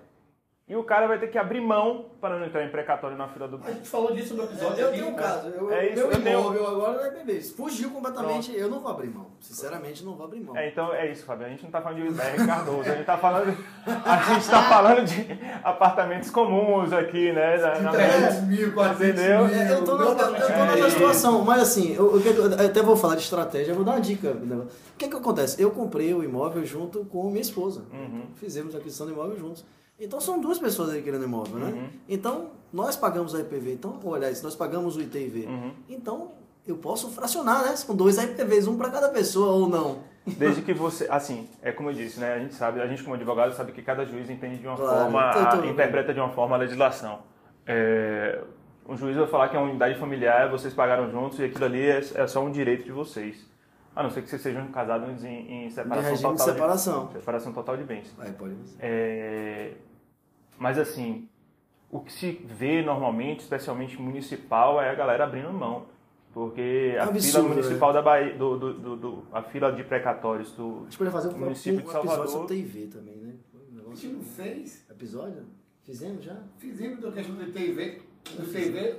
E 0.69 0.75
o 0.75 0.83
cara 0.83 1.07
vai 1.07 1.17
ter 1.19 1.27
que 1.27 1.37
abrir 1.37 1.59
mão 1.61 2.05
para 2.21 2.37
não 2.37 2.45
entrar 2.45 2.63
em 2.63 2.69
precatório 2.69 3.17
na 3.17 3.27
fila 3.27 3.47
do 3.47 3.59
A 3.65 3.71
gente 3.71 3.89
falou 3.89 4.13
disso 4.13 4.35
no 4.35 4.43
episódio 4.43 4.79
Eu 4.79 4.87
aqui, 4.89 4.97
tenho 4.99 5.09
um 5.11 5.15
caso. 5.15 5.47
Eu, 5.49 5.71
É 5.73 5.87
isso, 5.87 5.95
meu 5.95 6.11
eu 6.11 6.21
tenho- 6.23 6.39
imóvel 6.39 6.67
agora 6.67 7.07
é 7.07 7.11
bebê. 7.11 7.41
Fugiu 7.41 7.89
completamente. 7.89 8.55
Eu 8.55 8.69
não 8.69 8.79
vou 8.79 8.91
abrir 8.91 9.09
mão. 9.09 9.25
Sinceramente, 9.39 10.05
não 10.05 10.13
vou 10.15 10.25
abrir 10.27 10.41
mão. 10.41 10.55
É, 10.55 10.69
então 10.69 10.93
é 10.93 11.11
isso, 11.11 11.25
Fábio. 11.25 11.47
A 11.47 11.49
gente 11.49 11.61
não 11.63 11.69
está 11.69 11.81
falando 11.81 12.03
de 12.03 12.09
BR 12.11 12.45
Cardoso, 12.45 12.81
a 12.81 12.83
gente 12.91 12.99
está 13.01 13.17
falando, 13.17 13.57
a 14.05 14.33
gente 14.33 14.49
tá 14.49 14.63
falando 14.69 15.05
de 15.05 15.27
apartamentos 15.63 16.29
comuns 16.29 16.93
aqui, 16.93 17.31
né? 17.31 17.57
na- 17.57 17.79
na- 17.81 17.91
300 17.91 18.41
mil, 18.47 18.73
400 18.73 19.19
Entendeu? 19.21 19.45
mil. 19.45 19.55
É, 19.55 19.71
eu 19.73 19.83
tô, 19.83 19.97
na, 19.97 20.05
eu 20.05 20.75
É 20.75 20.79
isso. 20.79 20.89
situação, 20.91 21.43
mas 21.43 21.61
assim, 21.61 21.93
eu, 21.95 22.19
eu, 22.21 22.51
eu 22.51 22.65
até 22.67 22.81
vou 22.81 22.95
falar 22.95 23.15
de 23.15 23.21
estratégia, 23.21 23.71
eu 23.71 23.75
vou 23.75 23.83
dar 23.83 23.93
uma 23.93 24.01
dica. 24.01 24.33
né? 24.33 24.55
O 24.55 24.97
que 24.97 25.07
que 25.07 25.15
acontece? 25.15 25.61
Eu 25.61 25.71
comprei 25.71 26.13
o 26.13 26.23
imóvel 26.23 26.63
junto 26.65 27.05
com 27.05 27.27
minha 27.29 27.41
esposa. 27.41 27.83
Uhum. 27.91 28.27
Fizemos 28.35 28.75
a 28.75 28.77
aquisição 28.77 29.07
do 29.07 29.13
imóvel 29.13 29.37
juntos. 29.37 29.65
Então 29.99 30.19
são 30.21 30.39
duas 30.39 30.57
pessoas 30.59 30.89
aí 30.91 31.01
querendo 31.01 31.25
imóvel, 31.25 31.57
né? 31.59 31.71
Uhum. 31.71 31.89
Então, 32.07 32.51
nós 32.71 32.95
pagamos 32.95 33.35
a 33.35 33.39
IPV, 33.41 33.73
então, 33.73 33.99
aliás, 34.13 34.41
nós 34.41 34.55
pagamos 34.55 34.95
o 34.95 35.01
ITV. 35.01 35.45
Uhum. 35.47 35.71
Então, 35.89 36.31
eu 36.65 36.77
posso 36.77 37.09
fracionar, 37.09 37.63
né? 37.63 37.75
Com 37.85 37.95
dois 37.95 38.17
IPVs, 38.17 38.67
um 38.67 38.77
para 38.77 38.89
cada 38.89 39.09
pessoa 39.09 39.51
ou 39.53 39.67
não. 39.67 39.99
Desde 40.25 40.61
que 40.61 40.73
você, 40.73 41.07
assim, 41.09 41.49
é 41.61 41.71
como 41.71 41.89
eu 41.89 41.93
disse, 41.93 42.19
né? 42.19 42.33
A 42.35 42.39
gente 42.39 42.53
sabe, 42.53 42.79
a 42.79 42.87
gente 42.87 43.03
como 43.03 43.15
advogado 43.15 43.53
sabe 43.53 43.71
que 43.71 43.81
cada 43.81 44.05
juiz 44.05 44.29
entende 44.29 44.57
de 44.57 44.67
uma 44.67 44.75
Claro, 44.77 45.11
forma, 45.11 45.31
tô- 45.33 45.61
a- 45.61 45.67
interpreta 45.67 46.13
de 46.13 46.19
uma 46.19 46.29
forma 46.29 46.55
a 46.55 46.59
legislação. 46.59 47.19
É, 47.65 48.41
um 48.87 48.95
juiz 48.95 49.17
vai 49.17 49.27
falar 49.27 49.49
que 49.49 49.55
é 49.55 49.59
uma 49.59 49.69
unidade 49.69 49.99
familiar, 49.99 50.49
vocês 50.49 50.73
pagaram 50.73 51.09
juntos 51.11 51.39
e 51.39 51.43
aquilo 51.45 51.65
ali 51.65 51.81
é, 51.81 51.99
é 52.15 52.27
só 52.27 52.41
um 52.43 52.51
direito 52.51 52.83
de 52.85 52.91
vocês. 52.91 53.47
A 53.95 54.03
não 54.03 54.11
ser 54.11 54.21
que 54.21 54.29
vocês 54.29 54.41
sejam 54.41 54.67
casados 54.67 55.23
em, 55.23 55.65
em 55.65 55.69
separação 55.69 56.03
De 56.03 56.09
regime 56.11 56.31
de 56.33 56.37
total 56.39 56.53
separação. 56.53 57.11
separação 57.11 57.53
total 57.53 57.77
de 57.77 57.83
bens. 57.83 58.15
Aí 58.19 58.31
pode 58.31 58.55
É, 58.79 59.71
mas 60.59 60.77
assim, 60.77 61.27
o 61.89 61.99
que 61.99 62.11
se 62.13 62.31
vê 62.45 62.81
normalmente, 62.83 63.39
especialmente 63.39 63.99
municipal, 63.99 64.79
é 64.81 64.89
a 64.89 64.95
galera 64.95 65.23
abrindo 65.23 65.51
mão. 65.51 65.85
Porque 66.31 66.95
a 66.99 67.05
Absurdo, 67.05 67.23
fila 67.23 67.55
municipal 67.55 67.91
da 67.91 68.01
Bahia, 68.03 68.37
do, 68.37 68.57
do, 68.57 68.73
do- 68.73 68.95
do- 68.95 69.23
a 69.33 69.41
fila 69.41 69.71
de 69.71 69.83
precatórios 69.83 70.51
do 70.51 70.85
A 70.87 70.91
gente 70.91 71.11
fazer 71.11 71.29
um, 71.29 71.35
um, 71.35 71.39
município 71.39 71.79
de 71.79 71.83
episódio 71.85 72.07
Salvador. 72.09 72.27
sobre 72.31 72.47
TV 72.61 72.85
também, 72.85 73.15
né? 73.15 73.33
Um 73.55 73.91
A 73.91 73.95
gente 73.95 74.07
não 74.13 74.21
fez. 74.21 74.85
Episódio? 74.91 75.43
Fizemos 75.83 76.23
já? 76.23 76.37
Fizemos 76.59 76.99
da 77.01 77.11
questão 77.11 77.35
do 77.35 77.51
TV. 77.51 78.01
Do 78.37 78.51
TV. 78.51 78.97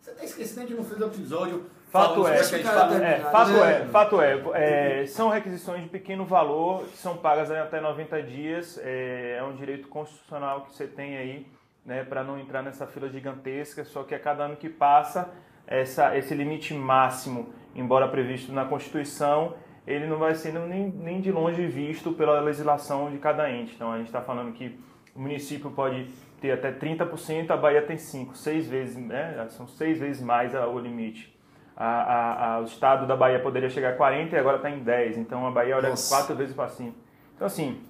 Você 0.00 0.12
tá 0.12 0.24
esquecendo, 0.24 0.60
a 0.60 0.66
gente 0.66 0.76
não 0.78 0.84
fez 0.84 0.98
o 0.98 1.04
episódio. 1.04 1.64
Fato 1.88 2.12
é, 2.12 2.14
sobre 2.14 2.30
a 2.30 2.34
Deixa 2.34 2.56
o 2.56 2.58
questão- 2.58 2.74
cara 2.90 3.04
é, 3.04 3.20
fato 3.20 3.50
né? 3.52 3.82
é, 3.82 3.86
fato 3.86 4.20
é, 4.20 5.00
é, 5.02 5.06
são 5.06 5.28
requisições 5.28 5.82
de 5.82 5.88
pequeno 5.88 6.24
valor 6.24 6.84
que 6.86 6.96
são 6.98 7.16
pagas 7.16 7.50
até 7.50 7.80
90 7.80 8.22
dias. 8.22 8.78
É, 8.82 9.36
é 9.38 9.44
um 9.44 9.54
direito 9.54 9.88
constitucional 9.88 10.62
que 10.62 10.74
você 10.74 10.86
tem 10.86 11.16
aí, 11.16 11.46
né, 11.84 12.02
para 12.04 12.24
não 12.24 12.38
entrar 12.38 12.62
nessa 12.62 12.86
fila 12.86 13.08
gigantesca. 13.08 13.84
Só 13.84 14.02
que 14.02 14.14
a 14.14 14.18
cada 14.18 14.44
ano 14.44 14.56
que 14.56 14.68
passa, 14.68 15.30
essa, 15.66 16.16
esse 16.16 16.34
limite 16.34 16.74
máximo, 16.74 17.50
embora 17.74 18.08
previsto 18.08 18.52
na 18.52 18.64
Constituição, 18.64 19.54
ele 19.86 20.06
não 20.06 20.18
vai 20.18 20.34
sendo 20.34 20.60
nem, 20.60 20.88
nem 20.88 21.20
de 21.20 21.30
longe 21.30 21.64
visto 21.66 22.12
pela 22.12 22.40
legislação 22.40 23.10
de 23.10 23.18
cada 23.18 23.48
ente. 23.50 23.74
Então 23.76 23.92
a 23.92 23.98
gente 23.98 24.08
está 24.08 24.20
falando 24.20 24.52
que 24.52 24.76
o 25.14 25.20
município 25.20 25.70
pode 25.70 26.08
ter 26.40 26.50
até 26.50 26.72
30%, 26.72 27.50
a 27.50 27.56
Bahia 27.56 27.80
tem 27.80 27.96
5, 27.96 28.36
seis 28.36 28.68
vezes, 28.68 28.96
né? 28.96 29.46
São 29.50 29.66
seis 29.68 29.98
vezes 29.98 30.20
mais 30.20 30.52
o 30.54 30.78
limite. 30.78 31.34
A, 31.76 32.54
a- 32.56 32.60
o 32.60 32.64
estado 32.64 33.06
da 33.06 33.14
Bahia 33.14 33.38
poderia 33.40 33.68
chegar 33.68 33.90
a 33.92 33.96
40 33.96 34.34
e 34.34 34.38
agora 34.38 34.56
está 34.56 34.70
em 34.70 34.82
10. 34.82 35.18
Então 35.18 35.46
a 35.46 35.50
Bahia 35.50 35.76
olha 35.76 35.90
Nossa. 35.90 36.14
quatro 36.14 36.34
vezes 36.34 36.54
para 36.54 36.68
cima. 36.68 36.94
Então 37.34 37.46
assim, 37.46 37.82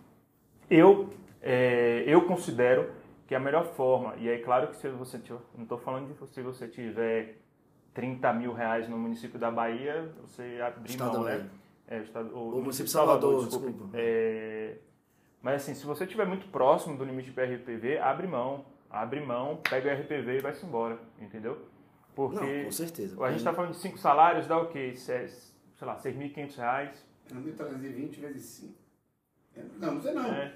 eu, 0.69 1.11
é, 1.41 2.03
eu 2.07 2.23
considero 2.23 2.91
que 3.27 3.35
a 3.35 3.41
melhor 3.41 3.65
forma, 3.65 4.15
e 4.19 4.29
é 4.29 4.39
claro 4.39 4.69
que 4.69 4.77
se 4.77 4.89
você 4.89 5.19
tiver, 5.19 5.39
não 5.55 5.63
estou 5.65 5.79
falando 5.79 6.13
de 6.13 6.27
se 6.35 6.43
você 6.43 6.67
tiver 6.69 7.37
30 7.95 8.33
mil 8.33 8.53
reais 8.53 8.89
no 8.89 8.99
município 8.99 9.39
da 9.39 9.51
Bahia, 9.51 10.09
você 10.23 10.61
abrir 10.65 10.91
Estado 10.91 11.13
mão, 11.19 11.25
né? 11.25 11.47
É, 11.89 11.99
o, 11.99 12.03
estado, 12.03 12.35
o, 12.37 12.39
Ou 12.39 12.61
município 12.61 12.87
de 12.87 12.91
Salvador, 12.91 13.45
desculpe. 13.45 13.69
desculpa. 13.69 13.91
É, 13.97 14.77
mas 15.41 15.63
assim, 15.63 15.75
se 15.75 15.87
você 15.87 16.05
estiver 16.05 16.27
muito 16.27 16.49
próximo 16.49 16.97
do 16.97 17.05
limite 17.05 17.31
de 17.31 17.35
PRPV, 17.35 17.99
abre 17.99 18.27
mão. 18.27 18.65
Abre 18.91 19.21
mão, 19.21 19.59
pega 19.69 19.91
o 19.91 19.93
RPV 20.01 20.39
e 20.39 20.41
vai-se 20.41 20.65
embora, 20.65 20.99
entendeu? 21.21 21.59
Porque 22.17 22.45
Não, 22.45 22.65
com 22.65 22.73
certeza. 22.73 23.23
a 23.23 23.29
gente 23.29 23.39
está 23.39 23.53
falando 23.53 23.73
de 23.73 23.77
cinco 23.77 23.99
salários, 23.99 24.47
dá 24.49 24.59
o 24.59 24.67
quê? 24.69 24.95
Se- 24.97 25.29
Sei 25.79 25.87
lá, 25.87 25.95
6.500 25.99 26.57
reais. 26.57 27.07
1.320 27.31 28.19
vezes 28.19 28.45
5. 28.47 28.75
Não, 29.79 29.95
não 29.95 30.01
sei 30.01 30.13
não. 30.15 30.25
É, 30.25 30.53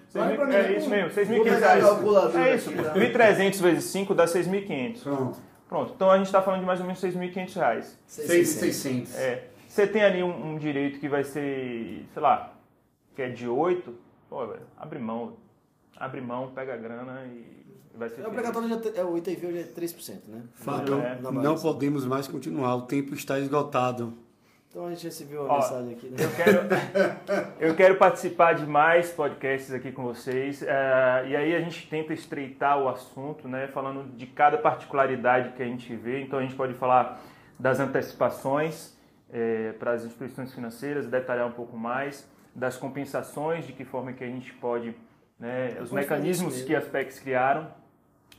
mim, 0.46 0.54
é 0.54 0.76
isso 0.78 0.88
mesmo, 0.88 1.10
Vou 1.10 1.44
6.500 1.44 1.44
pegar 1.44 1.56
a 1.56 1.74
reais. 1.74 2.36
É 2.36 2.54
isso, 2.54 2.70
aqui, 2.70 2.82
tá? 2.82 2.94
1.300 2.94 3.60
vezes 3.62 3.84
5 3.84 4.14
dá 4.14 4.24
6.500. 4.24 5.02
Pronto. 5.02 5.38
Pronto, 5.68 5.92
então 5.94 6.10
a 6.10 6.16
gente 6.16 6.26
está 6.26 6.40
falando 6.42 6.60
de 6.60 6.66
mais 6.66 6.80
ou 6.80 6.86
menos 6.86 7.00
6.500 7.02 7.54
reais. 7.54 7.98
6.600. 8.08 9.14
É, 9.16 9.48
você 9.68 9.86
tem 9.86 10.02
ali 10.02 10.22
um, 10.22 10.52
um 10.54 10.58
direito 10.58 10.98
que 10.98 11.08
vai 11.08 11.22
ser, 11.22 12.06
sei 12.12 12.22
lá, 12.22 12.54
que 13.14 13.22
é 13.22 13.28
de 13.28 13.46
8, 13.46 13.94
pô, 14.28 14.46
velho, 14.46 14.62
abre 14.76 14.98
mão. 14.98 15.36
Abre 15.96 16.20
mão, 16.20 16.50
pega 16.54 16.74
a 16.74 16.76
grana 16.76 17.24
e 17.26 17.44
vai 17.94 18.08
ser 18.08 18.22
É 18.22 18.26
obrigatório, 18.26 18.68
já 18.68 18.76
é, 19.00 19.04
o 19.04 19.16
ITV 19.18 19.46
hoje 19.46 19.58
é 19.58 19.64
3%, 19.64 20.20
né? 20.28 20.42
Fábio, 20.54 20.94
É. 20.94 21.18
Não 21.20 21.56
podemos 21.56 22.06
mais 22.06 22.26
continuar. 22.26 22.74
O 22.76 22.82
tempo 22.82 23.14
está 23.14 23.38
esgotado. 23.38 24.14
Então 24.70 24.86
a 24.86 24.90
gente 24.90 25.02
recebeu 25.04 25.42
uma 25.42 25.54
Ó, 25.54 25.56
mensagem 25.56 25.92
aqui, 25.94 26.08
né? 26.08 26.16
Eu 26.20 26.30
quero, 26.36 26.60
eu 27.58 27.74
quero 27.74 27.96
participar 27.96 28.52
de 28.54 28.64
mais 28.64 29.10
podcasts 29.10 29.72
aqui 29.72 29.90
com 29.90 30.04
vocês. 30.04 30.62
eh, 30.62 31.24
e 31.28 31.34
aí 31.36 31.56
a 31.56 31.60
gente 31.60 31.88
tenta 31.88 32.12
estreitar 32.12 32.80
o 32.80 32.88
assunto, 32.88 33.48
né? 33.48 33.66
Falando 33.66 34.16
de 34.16 34.26
cada 34.28 34.56
particularidade 34.58 35.54
que 35.56 35.62
a 35.62 35.66
gente 35.66 35.94
vê. 35.96 36.22
Então 36.22 36.38
a 36.38 36.42
gente 36.42 36.54
pode 36.54 36.74
falar 36.74 37.20
das 37.58 37.80
antecipações 37.80 38.96
eh, 39.32 39.74
para 39.78 39.90
as 39.92 40.04
instituições 40.04 40.54
financeiras, 40.54 41.06
detalhar 41.06 41.48
um 41.48 41.52
pouco 41.52 41.76
mais, 41.76 42.24
das 42.54 42.76
compensações, 42.76 43.66
de 43.66 43.72
que 43.72 43.84
forma 43.84 44.12
que 44.12 44.22
a 44.22 44.28
gente 44.28 44.52
pode, 44.54 44.94
né, 45.40 45.70
os 45.80 45.88
Pode 45.88 45.94
mecanismos 45.94 46.62
que 46.62 46.76
as 46.76 46.84
PECs 46.84 47.18
criaram. 47.18 47.66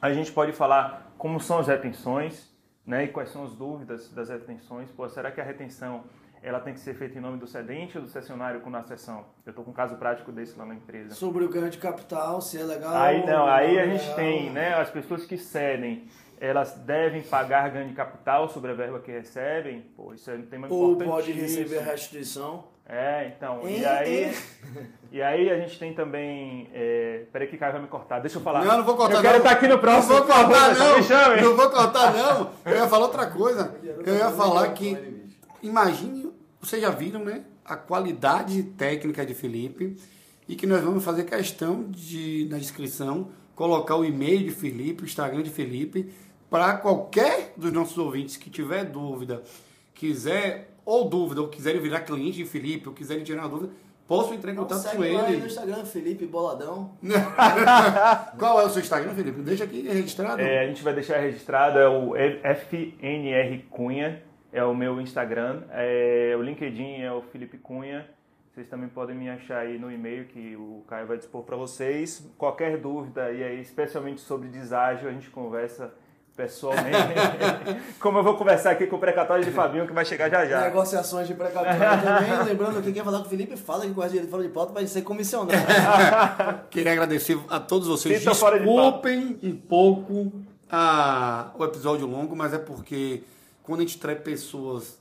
A 0.02 0.14
gente 0.14 0.32
pode 0.32 0.54
falar 0.54 1.12
como 1.18 1.40
são 1.40 1.60
as 1.60 1.68
retenções, 1.68 2.50
né, 2.86 3.06
e 3.06 3.08
quais 3.08 3.30
são 3.30 3.44
as 3.44 3.54
dúvidas 3.54 4.10
das 4.10 4.30
retenções. 4.30 4.90
Pô, 4.92 5.10
será 5.10 5.32
que 5.32 5.42
a 5.42 5.44
retenção 5.44 6.04
ela 6.44 6.60
tem 6.60 6.74
que 6.74 6.80
ser 6.80 6.96
feita 6.96 7.18
em 7.18 7.22
nome 7.22 7.38
do 7.38 7.46
cedente 7.46 7.98
ou 7.98 8.04
do 8.04 8.10
cessionário 8.10 8.62
com 8.62 8.70
na 8.70 8.84
sessão? 8.84 9.26
Eu 9.46 9.52
estou 9.52 9.64
com 9.64 9.72
um 9.72 9.74
caso 9.74 9.96
prático 9.96 10.32
desse 10.32 10.58
lá 10.58 10.66
na 10.66 10.76
empresa. 10.76 11.14
Sobre 11.14 11.44
o 11.44 11.50
ganho 11.50 11.70
de 11.70 11.78
capital, 11.78 12.42
se 12.42 12.60
é 12.60 12.64
legal. 12.64 12.96
Aí 12.96 13.26
não, 13.26 13.44
ou 13.44 13.50
aí 13.50 13.78
a 13.78 13.86
é 13.86 13.90
gente 13.90 14.02
legal. 14.02 14.16
tem, 14.16 14.50
né, 14.52 14.74
as 14.76 14.90
pessoas 14.90 15.26
que 15.26 15.38
cedem, 15.38 16.08
elas 16.40 16.74
devem 16.74 17.22
pagar 17.22 17.70
ganho 17.70 17.90
de 17.90 17.94
capital 17.94 18.50
sobre 18.50 18.72
a 18.72 18.74
verba 18.74 19.00
que 19.00 19.12
recebem. 19.12 19.82
Pô, 19.96 20.14
isso 20.14 20.30
é 20.32 20.34
um 20.36 20.42
tema 20.42 20.68
Ou 20.72 20.94
importantíssimo. 20.94 21.12
pode 21.12 21.32
receber 21.34 21.78
a 21.78 21.84
restituição. 21.92 22.71
É, 22.94 23.32
então, 23.34 23.62
e 23.70 23.86
É, 23.86 23.88
aí, 23.90 24.38
e 25.14 25.22
aí 25.22 25.50
a 25.50 25.58
gente 25.60 25.80
tem 25.80 25.94
também, 25.94 26.70
é, 26.74 27.24
peraí 27.32 27.48
que 27.48 27.56
o 27.56 27.60
Caio 27.60 27.72
vai 27.72 27.82
me 27.82 27.88
cortar, 27.88 28.20
deixa 28.20 28.38
eu 28.38 28.42
falar. 28.42 28.66
Não, 28.66 28.80
não 28.80 28.84
vou 28.84 28.98
cortar 28.98 29.16
Eu 29.16 29.22
quero 29.22 29.34
não. 29.36 29.46
estar 29.46 29.52
aqui 29.52 29.68
no 29.70 29.80
próximo, 29.80 30.14
Não 30.14 30.26
vou 30.26 30.28
cortar 30.36 30.76
chame. 30.76 31.42
não. 31.42 31.50
Não 31.50 31.56
vou 31.56 31.70
cortar 31.70 32.14
não. 32.14 32.52
Eu 32.66 32.76
ia 32.76 32.88
falar 32.90 33.06
outra 33.06 33.28
coisa. 33.28 33.74
Eu 34.06 34.16
ia 34.16 34.30
falar 34.32 34.74
que 34.74 34.98
imagine, 35.64 36.34
vocês 36.60 36.82
já 36.82 36.90
viram, 36.90 37.24
né, 37.24 37.46
a 37.64 37.78
qualidade 37.78 38.62
técnica 38.64 39.26
de 39.26 39.34
Felipe 39.34 39.96
e 40.48 40.56
que 40.58 40.68
nós 40.68 40.82
vamos 40.84 41.04
fazer 41.04 41.24
questão 41.24 41.86
de 41.90 42.48
na 42.52 42.58
descrição 42.58 43.30
colocar 43.56 43.96
o 43.96 44.04
e-mail 44.04 44.40
de 44.40 44.52
Felipe, 44.52 45.04
o 45.04 45.06
Instagram 45.06 45.44
de 45.44 45.50
Felipe 45.50 46.12
para 46.50 46.76
qualquer 46.76 47.54
dos 47.56 47.72
nossos 47.72 47.98
ouvintes 47.98 48.36
que 48.36 48.50
tiver 48.50 48.84
dúvida, 48.84 49.44
quiser 49.94 50.71
ou 50.92 51.08
dúvida 51.08 51.42
ou 51.42 51.48
quiserem 51.48 51.80
virar 51.80 52.02
cliente 52.02 52.38
de 52.38 52.46
Felipe 52.46 52.90
ou 52.90 52.94
quiserem 52.94 53.24
tirar 53.24 53.44
uma 53.44 53.50
dúvida, 53.50 53.72
possam 54.06 54.34
entrar 54.34 54.52
em 54.52 54.56
contato 54.56 54.84
com 54.84 54.90
segue 54.90 55.04
aí 55.06 55.14
no 55.14 55.26
ele. 55.26 55.46
Instagram, 55.46 55.86
Felipe 55.86 56.26
Boladão. 56.26 56.92
Qual 58.38 58.60
é 58.60 58.66
o 58.66 58.70
seu 58.70 58.82
Instagram, 58.82 59.16
Felipe? 59.16 59.42
Deixa 59.42 59.64
aqui 59.64 59.84
registrado. 59.84 60.42
É, 60.42 60.66
a 60.66 60.68
gente 60.68 60.84
vai 60.84 60.94
deixar 60.94 61.20
registrado, 61.20 61.80
é 61.80 61.88
o 61.88 62.14
FNR 62.14 63.60
Cunha, 63.70 64.22
é 64.52 64.62
o 64.66 64.76
meu 64.76 65.00
Instagram. 65.00 65.62
É, 65.72 66.36
o 66.38 66.42
LinkedIn 66.42 67.02
é 67.02 67.12
o 67.14 67.22
Felipe 67.22 67.58
Cunha. 67.58 68.06
Vocês 68.52 68.68
também 68.68 68.90
podem 68.90 69.16
me 69.16 69.30
achar 69.30 69.60
aí 69.60 69.80
no 69.80 69.90
e-mail 69.90 70.26
que 70.26 70.58
o 70.58 70.84
Caio 70.90 71.08
vai 71.08 71.18
dispor 71.18 71.44
para 71.44 71.56
vocês. 71.56 72.30
Qualquer 72.38 72.78
dúvida, 72.78 73.32
e 73.32 73.42
aí, 73.42 73.62
especialmente 73.62 74.20
sobre 74.20 74.50
deságio, 74.50 75.08
a 75.08 75.12
gente 75.14 75.30
conversa 75.30 75.94
pessoalmente. 76.42 76.98
Como 78.00 78.18
eu 78.18 78.24
vou 78.24 78.36
conversar 78.36 78.72
aqui 78.72 78.88
com 78.88 78.96
o 78.96 79.00
precatório 79.00 79.46
de 79.46 79.52
Fabinho, 79.52 79.86
que 79.86 79.94
vai 79.94 80.04
chegar 80.04 80.30
já 80.30 80.46
já. 80.46 80.62
Negociações 80.62 81.28
de 81.28 81.34
precatório 81.34 81.78
também. 82.02 82.44
Lembrando 82.46 82.82
que 82.82 82.92
quem 82.92 83.04
falar 83.04 83.20
com 83.20 83.26
o 83.26 83.30
Felipe, 83.30 83.56
fala 83.56 83.86
que 83.86 83.94
com 83.94 84.08
de 84.08 84.28
fora 84.28 84.44
de 84.44 84.50
pauta 84.50 84.74
vai 84.74 84.88
ser 84.88 85.04
comissionado. 85.04 85.52
Queria 86.70 86.94
agradecer 86.94 87.40
a 87.50 87.60
todos 87.60 87.88
vocês. 87.88 88.20
Sinta 88.20 88.34
de 88.34 88.60
Desculpem 88.60 89.40
um 89.44 89.56
pouco 89.56 90.32
a, 90.70 91.52
o 91.58 91.64
episódio 91.64 92.08
longo, 92.08 92.36
mas 92.36 92.54
é 92.54 92.58
porque 92.58 93.24
quando 93.64 93.82
a 93.82 93.84
gente 93.84 94.00
traz 94.00 94.20
pessoas 94.20 95.00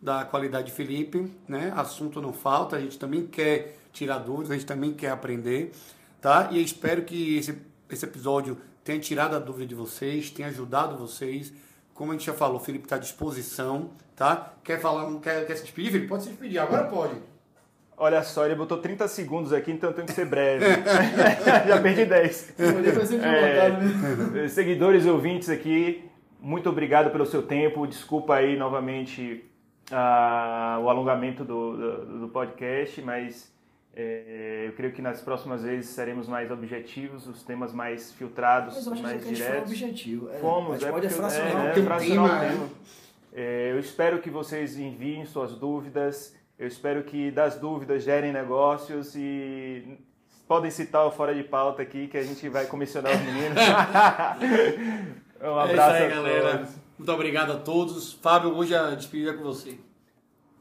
da 0.00 0.24
qualidade 0.24 0.66
de 0.66 0.72
Felipe, 0.72 1.30
né? 1.46 1.72
Assunto 1.76 2.20
não 2.20 2.32
falta, 2.32 2.74
a 2.76 2.80
gente 2.80 2.98
também 2.98 3.24
quer 3.24 3.76
tirar 3.92 4.18
dúvidas, 4.18 4.50
a 4.50 4.54
gente 4.54 4.66
também 4.66 4.92
quer 4.92 5.10
aprender, 5.10 5.72
tá? 6.20 6.48
E 6.50 6.56
eu 6.56 6.62
espero 6.62 7.02
que 7.02 7.36
esse 7.36 7.56
esse 7.88 8.06
episódio 8.06 8.56
tenha 8.84 8.98
tirado 8.98 9.36
a 9.36 9.38
dúvida 9.38 9.66
de 9.66 9.74
vocês, 9.74 10.30
tenha 10.30 10.48
ajudado 10.48 10.96
vocês. 10.96 11.52
Como 11.94 12.10
a 12.12 12.14
gente 12.14 12.26
já 12.26 12.32
falou, 12.32 12.56
o 12.56 12.60
Felipe 12.60 12.84
está 12.84 12.96
à 12.96 12.98
disposição, 12.98 13.90
tá? 14.16 14.54
Quer 14.64 14.80
falar, 14.80 15.12
quer, 15.20 15.46
quer 15.46 15.56
se 15.56 15.62
despedir, 15.62 15.92
Felipe? 15.92 16.08
Pode 16.08 16.24
se 16.24 16.30
despedir, 16.30 16.58
agora 16.58 16.84
pode. 16.84 17.14
Olha 17.96 18.22
só, 18.22 18.46
ele 18.46 18.54
botou 18.54 18.78
30 18.78 19.06
segundos 19.06 19.52
aqui, 19.52 19.70
então 19.70 19.90
eu 19.90 19.94
tenho 19.94 20.06
que 20.06 20.12
ser 20.12 20.24
breve. 20.24 20.64
Já 21.68 21.80
perdi 21.80 22.04
10. 22.04 22.54
É, 24.34 24.48
seguidores 24.48 25.04
e 25.04 25.10
ouvintes 25.10 25.48
aqui, 25.48 26.10
muito 26.40 26.68
obrigado 26.68 27.10
pelo 27.10 27.24
seu 27.24 27.42
tempo. 27.42 27.86
Desculpa 27.86 28.34
aí 28.34 28.56
novamente 28.56 29.44
uh, 29.92 30.80
o 30.80 30.88
alongamento 30.88 31.44
do, 31.44 31.76
do, 31.76 32.18
do 32.20 32.28
podcast, 32.28 33.00
mas 33.02 33.52
é, 33.94 34.64
eu 34.68 34.72
creio 34.72 34.92
que 34.92 35.02
nas 35.02 35.20
próximas 35.20 35.62
vezes 35.62 35.90
seremos 35.90 36.26
mais 36.26 36.50
objetivos, 36.50 37.26
os 37.26 37.42
temas 37.42 37.74
mais 37.74 38.10
filtrados, 38.12 38.74
mas 38.74 38.86
eu 38.86 38.92
acho 38.94 39.02
mais 39.02 39.24
que 39.24 39.34
diretos. 39.34 39.58
A 39.58 39.62
objetivo. 39.62 40.30
É, 40.30 40.38
Fomos, 40.38 40.82
é, 40.82 40.90
pode 40.90 41.08
fracionar, 41.10 41.66
é, 41.66 41.72
tem 41.72 41.82
é, 41.82 41.84
um 41.84 41.86
fracionar 41.86 42.40
tema, 42.40 42.54
o 42.54 42.56
tema. 42.56 42.70
É, 43.34 43.72
eu 43.72 43.78
espero 43.78 44.20
que 44.20 44.30
vocês 44.30 44.78
enviem 44.78 45.26
suas 45.26 45.52
dúvidas. 45.52 46.34
Eu 46.58 46.66
espero 46.66 47.02
que 47.02 47.30
das 47.30 47.58
dúvidas 47.58 48.02
gerem 48.02 48.32
negócios 48.32 49.14
e 49.14 49.98
podem 50.48 50.70
citar 50.70 51.04
o 51.06 51.10
Fora 51.10 51.34
de 51.34 51.42
Pauta 51.42 51.82
aqui 51.82 52.08
que 52.08 52.16
a 52.16 52.22
gente 52.22 52.48
vai 52.48 52.64
comissionar 52.66 53.12
os 53.12 53.20
meninos. 53.20 53.58
um 55.42 55.58
abraço 55.58 55.96
é 55.96 55.96
isso 55.96 56.04
aí, 56.04 56.12
a 56.12 56.14
galera. 56.14 56.58
todos. 56.58 56.74
Muito 56.98 57.12
obrigado 57.12 57.52
a 57.52 57.56
todos. 57.56 58.12
Fábio, 58.14 58.56
hoje 58.56 58.74
a 58.74 58.94
despedida 58.94 59.32
é 59.32 59.34
com 59.34 59.42
você. 59.42 59.76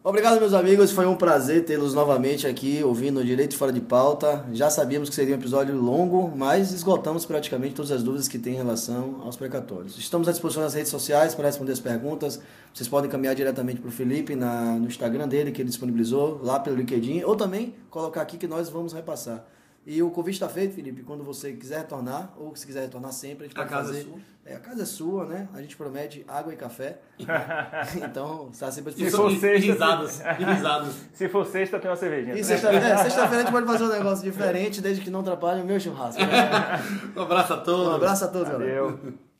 Obrigado, 0.03 0.39
meus 0.39 0.55
amigos. 0.55 0.91
Foi 0.91 1.05
um 1.05 1.15
prazer 1.15 1.63
tê-los 1.63 1.93
novamente 1.93 2.47
aqui 2.47 2.83
ouvindo 2.83 3.23
Direito 3.23 3.55
Fora 3.55 3.71
de 3.71 3.79
Pauta. 3.79 4.43
Já 4.51 4.67
sabíamos 4.67 5.09
que 5.09 5.13
seria 5.13 5.35
um 5.35 5.37
episódio 5.37 5.75
longo, 5.79 6.35
mas 6.35 6.71
esgotamos 6.71 7.23
praticamente 7.23 7.75
todas 7.75 7.91
as 7.91 8.01
dúvidas 8.01 8.27
que 8.27 8.39
tem 8.39 8.53
em 8.53 8.57
relação 8.57 9.21
aos 9.23 9.37
precatórios. 9.37 9.99
Estamos 9.99 10.27
à 10.27 10.31
disposição 10.31 10.63
nas 10.63 10.73
redes 10.73 10.89
sociais 10.89 11.35
para 11.35 11.45
responder 11.45 11.73
as 11.73 11.79
perguntas. 11.79 12.41
Vocês 12.73 12.89
podem 12.89 13.11
caminhar 13.11 13.35
diretamente 13.35 13.79
para 13.79 13.89
o 13.89 13.91
Felipe 13.91 14.35
na, 14.35 14.73
no 14.73 14.87
Instagram 14.87 15.27
dele, 15.27 15.51
que 15.51 15.61
ele 15.61 15.69
disponibilizou, 15.69 16.39
lá 16.41 16.59
pelo 16.59 16.77
LinkedIn, 16.77 17.21
ou 17.21 17.35
também 17.35 17.75
colocar 17.91 18.23
aqui 18.23 18.39
que 18.39 18.47
nós 18.47 18.69
vamos 18.69 18.93
repassar. 18.93 19.45
E 19.85 20.01
o 20.03 20.11
convite 20.11 20.35
está 20.35 20.47
feito, 20.47 20.75
Felipe, 20.75 21.01
quando 21.01 21.23
você 21.23 21.53
quiser 21.53 21.79
retornar, 21.79 22.31
ou 22.37 22.55
se 22.55 22.65
quiser 22.67 22.81
retornar 22.81 23.11
sempre, 23.11 23.45
a 23.45 23.47
gente 23.47 23.57
A 23.57 23.61
pode 23.61 23.69
casa 23.69 23.89
é 23.91 23.93
fazer. 23.93 24.03
sua. 24.03 24.19
É, 24.45 24.55
a 24.55 24.59
casa 24.59 24.81
é 24.83 24.85
sua, 24.85 25.25
né? 25.25 25.47
A 25.53 25.61
gente 25.61 25.75
promete 25.77 26.23
água 26.27 26.53
e 26.53 26.55
café. 26.55 26.99
então, 28.03 28.49
está 28.51 28.71
sempre 28.71 28.91
à 28.91 28.95
Se 28.95 29.03
disposição. 29.03 29.29
for 29.31 29.39
sexta, 29.39 29.71
risadas, 29.71 30.21
risadas. 30.37 30.95
Se 31.13 31.29
for 31.29 31.45
sexta, 31.45 31.79
tem 31.79 31.89
uma 31.89 31.97
cervejinha. 31.97 32.35
E 32.35 32.43
sexta-feira 32.43 32.87
é, 32.87 32.97
sexta-feira 32.97 33.37
a 33.37 33.39
gente 33.45 33.51
pode 33.51 33.65
fazer 33.67 33.83
um 33.83 33.89
negócio 33.89 34.23
diferente, 34.23 34.81
desde 34.81 35.03
que 35.03 35.09
não 35.09 35.21
atrapalhe 35.21 35.61
o 35.61 35.65
meu 35.65 35.79
churrasco. 35.79 36.21
Um 37.15 37.21
abraço 37.21 37.53
a 37.53 37.57
todos. 37.57 37.87
Um 37.87 37.95
abraço 37.95 38.25
a 38.25 38.27
todos, 38.27 38.49
galera. 38.49 38.81
Valeu. 38.83 39.30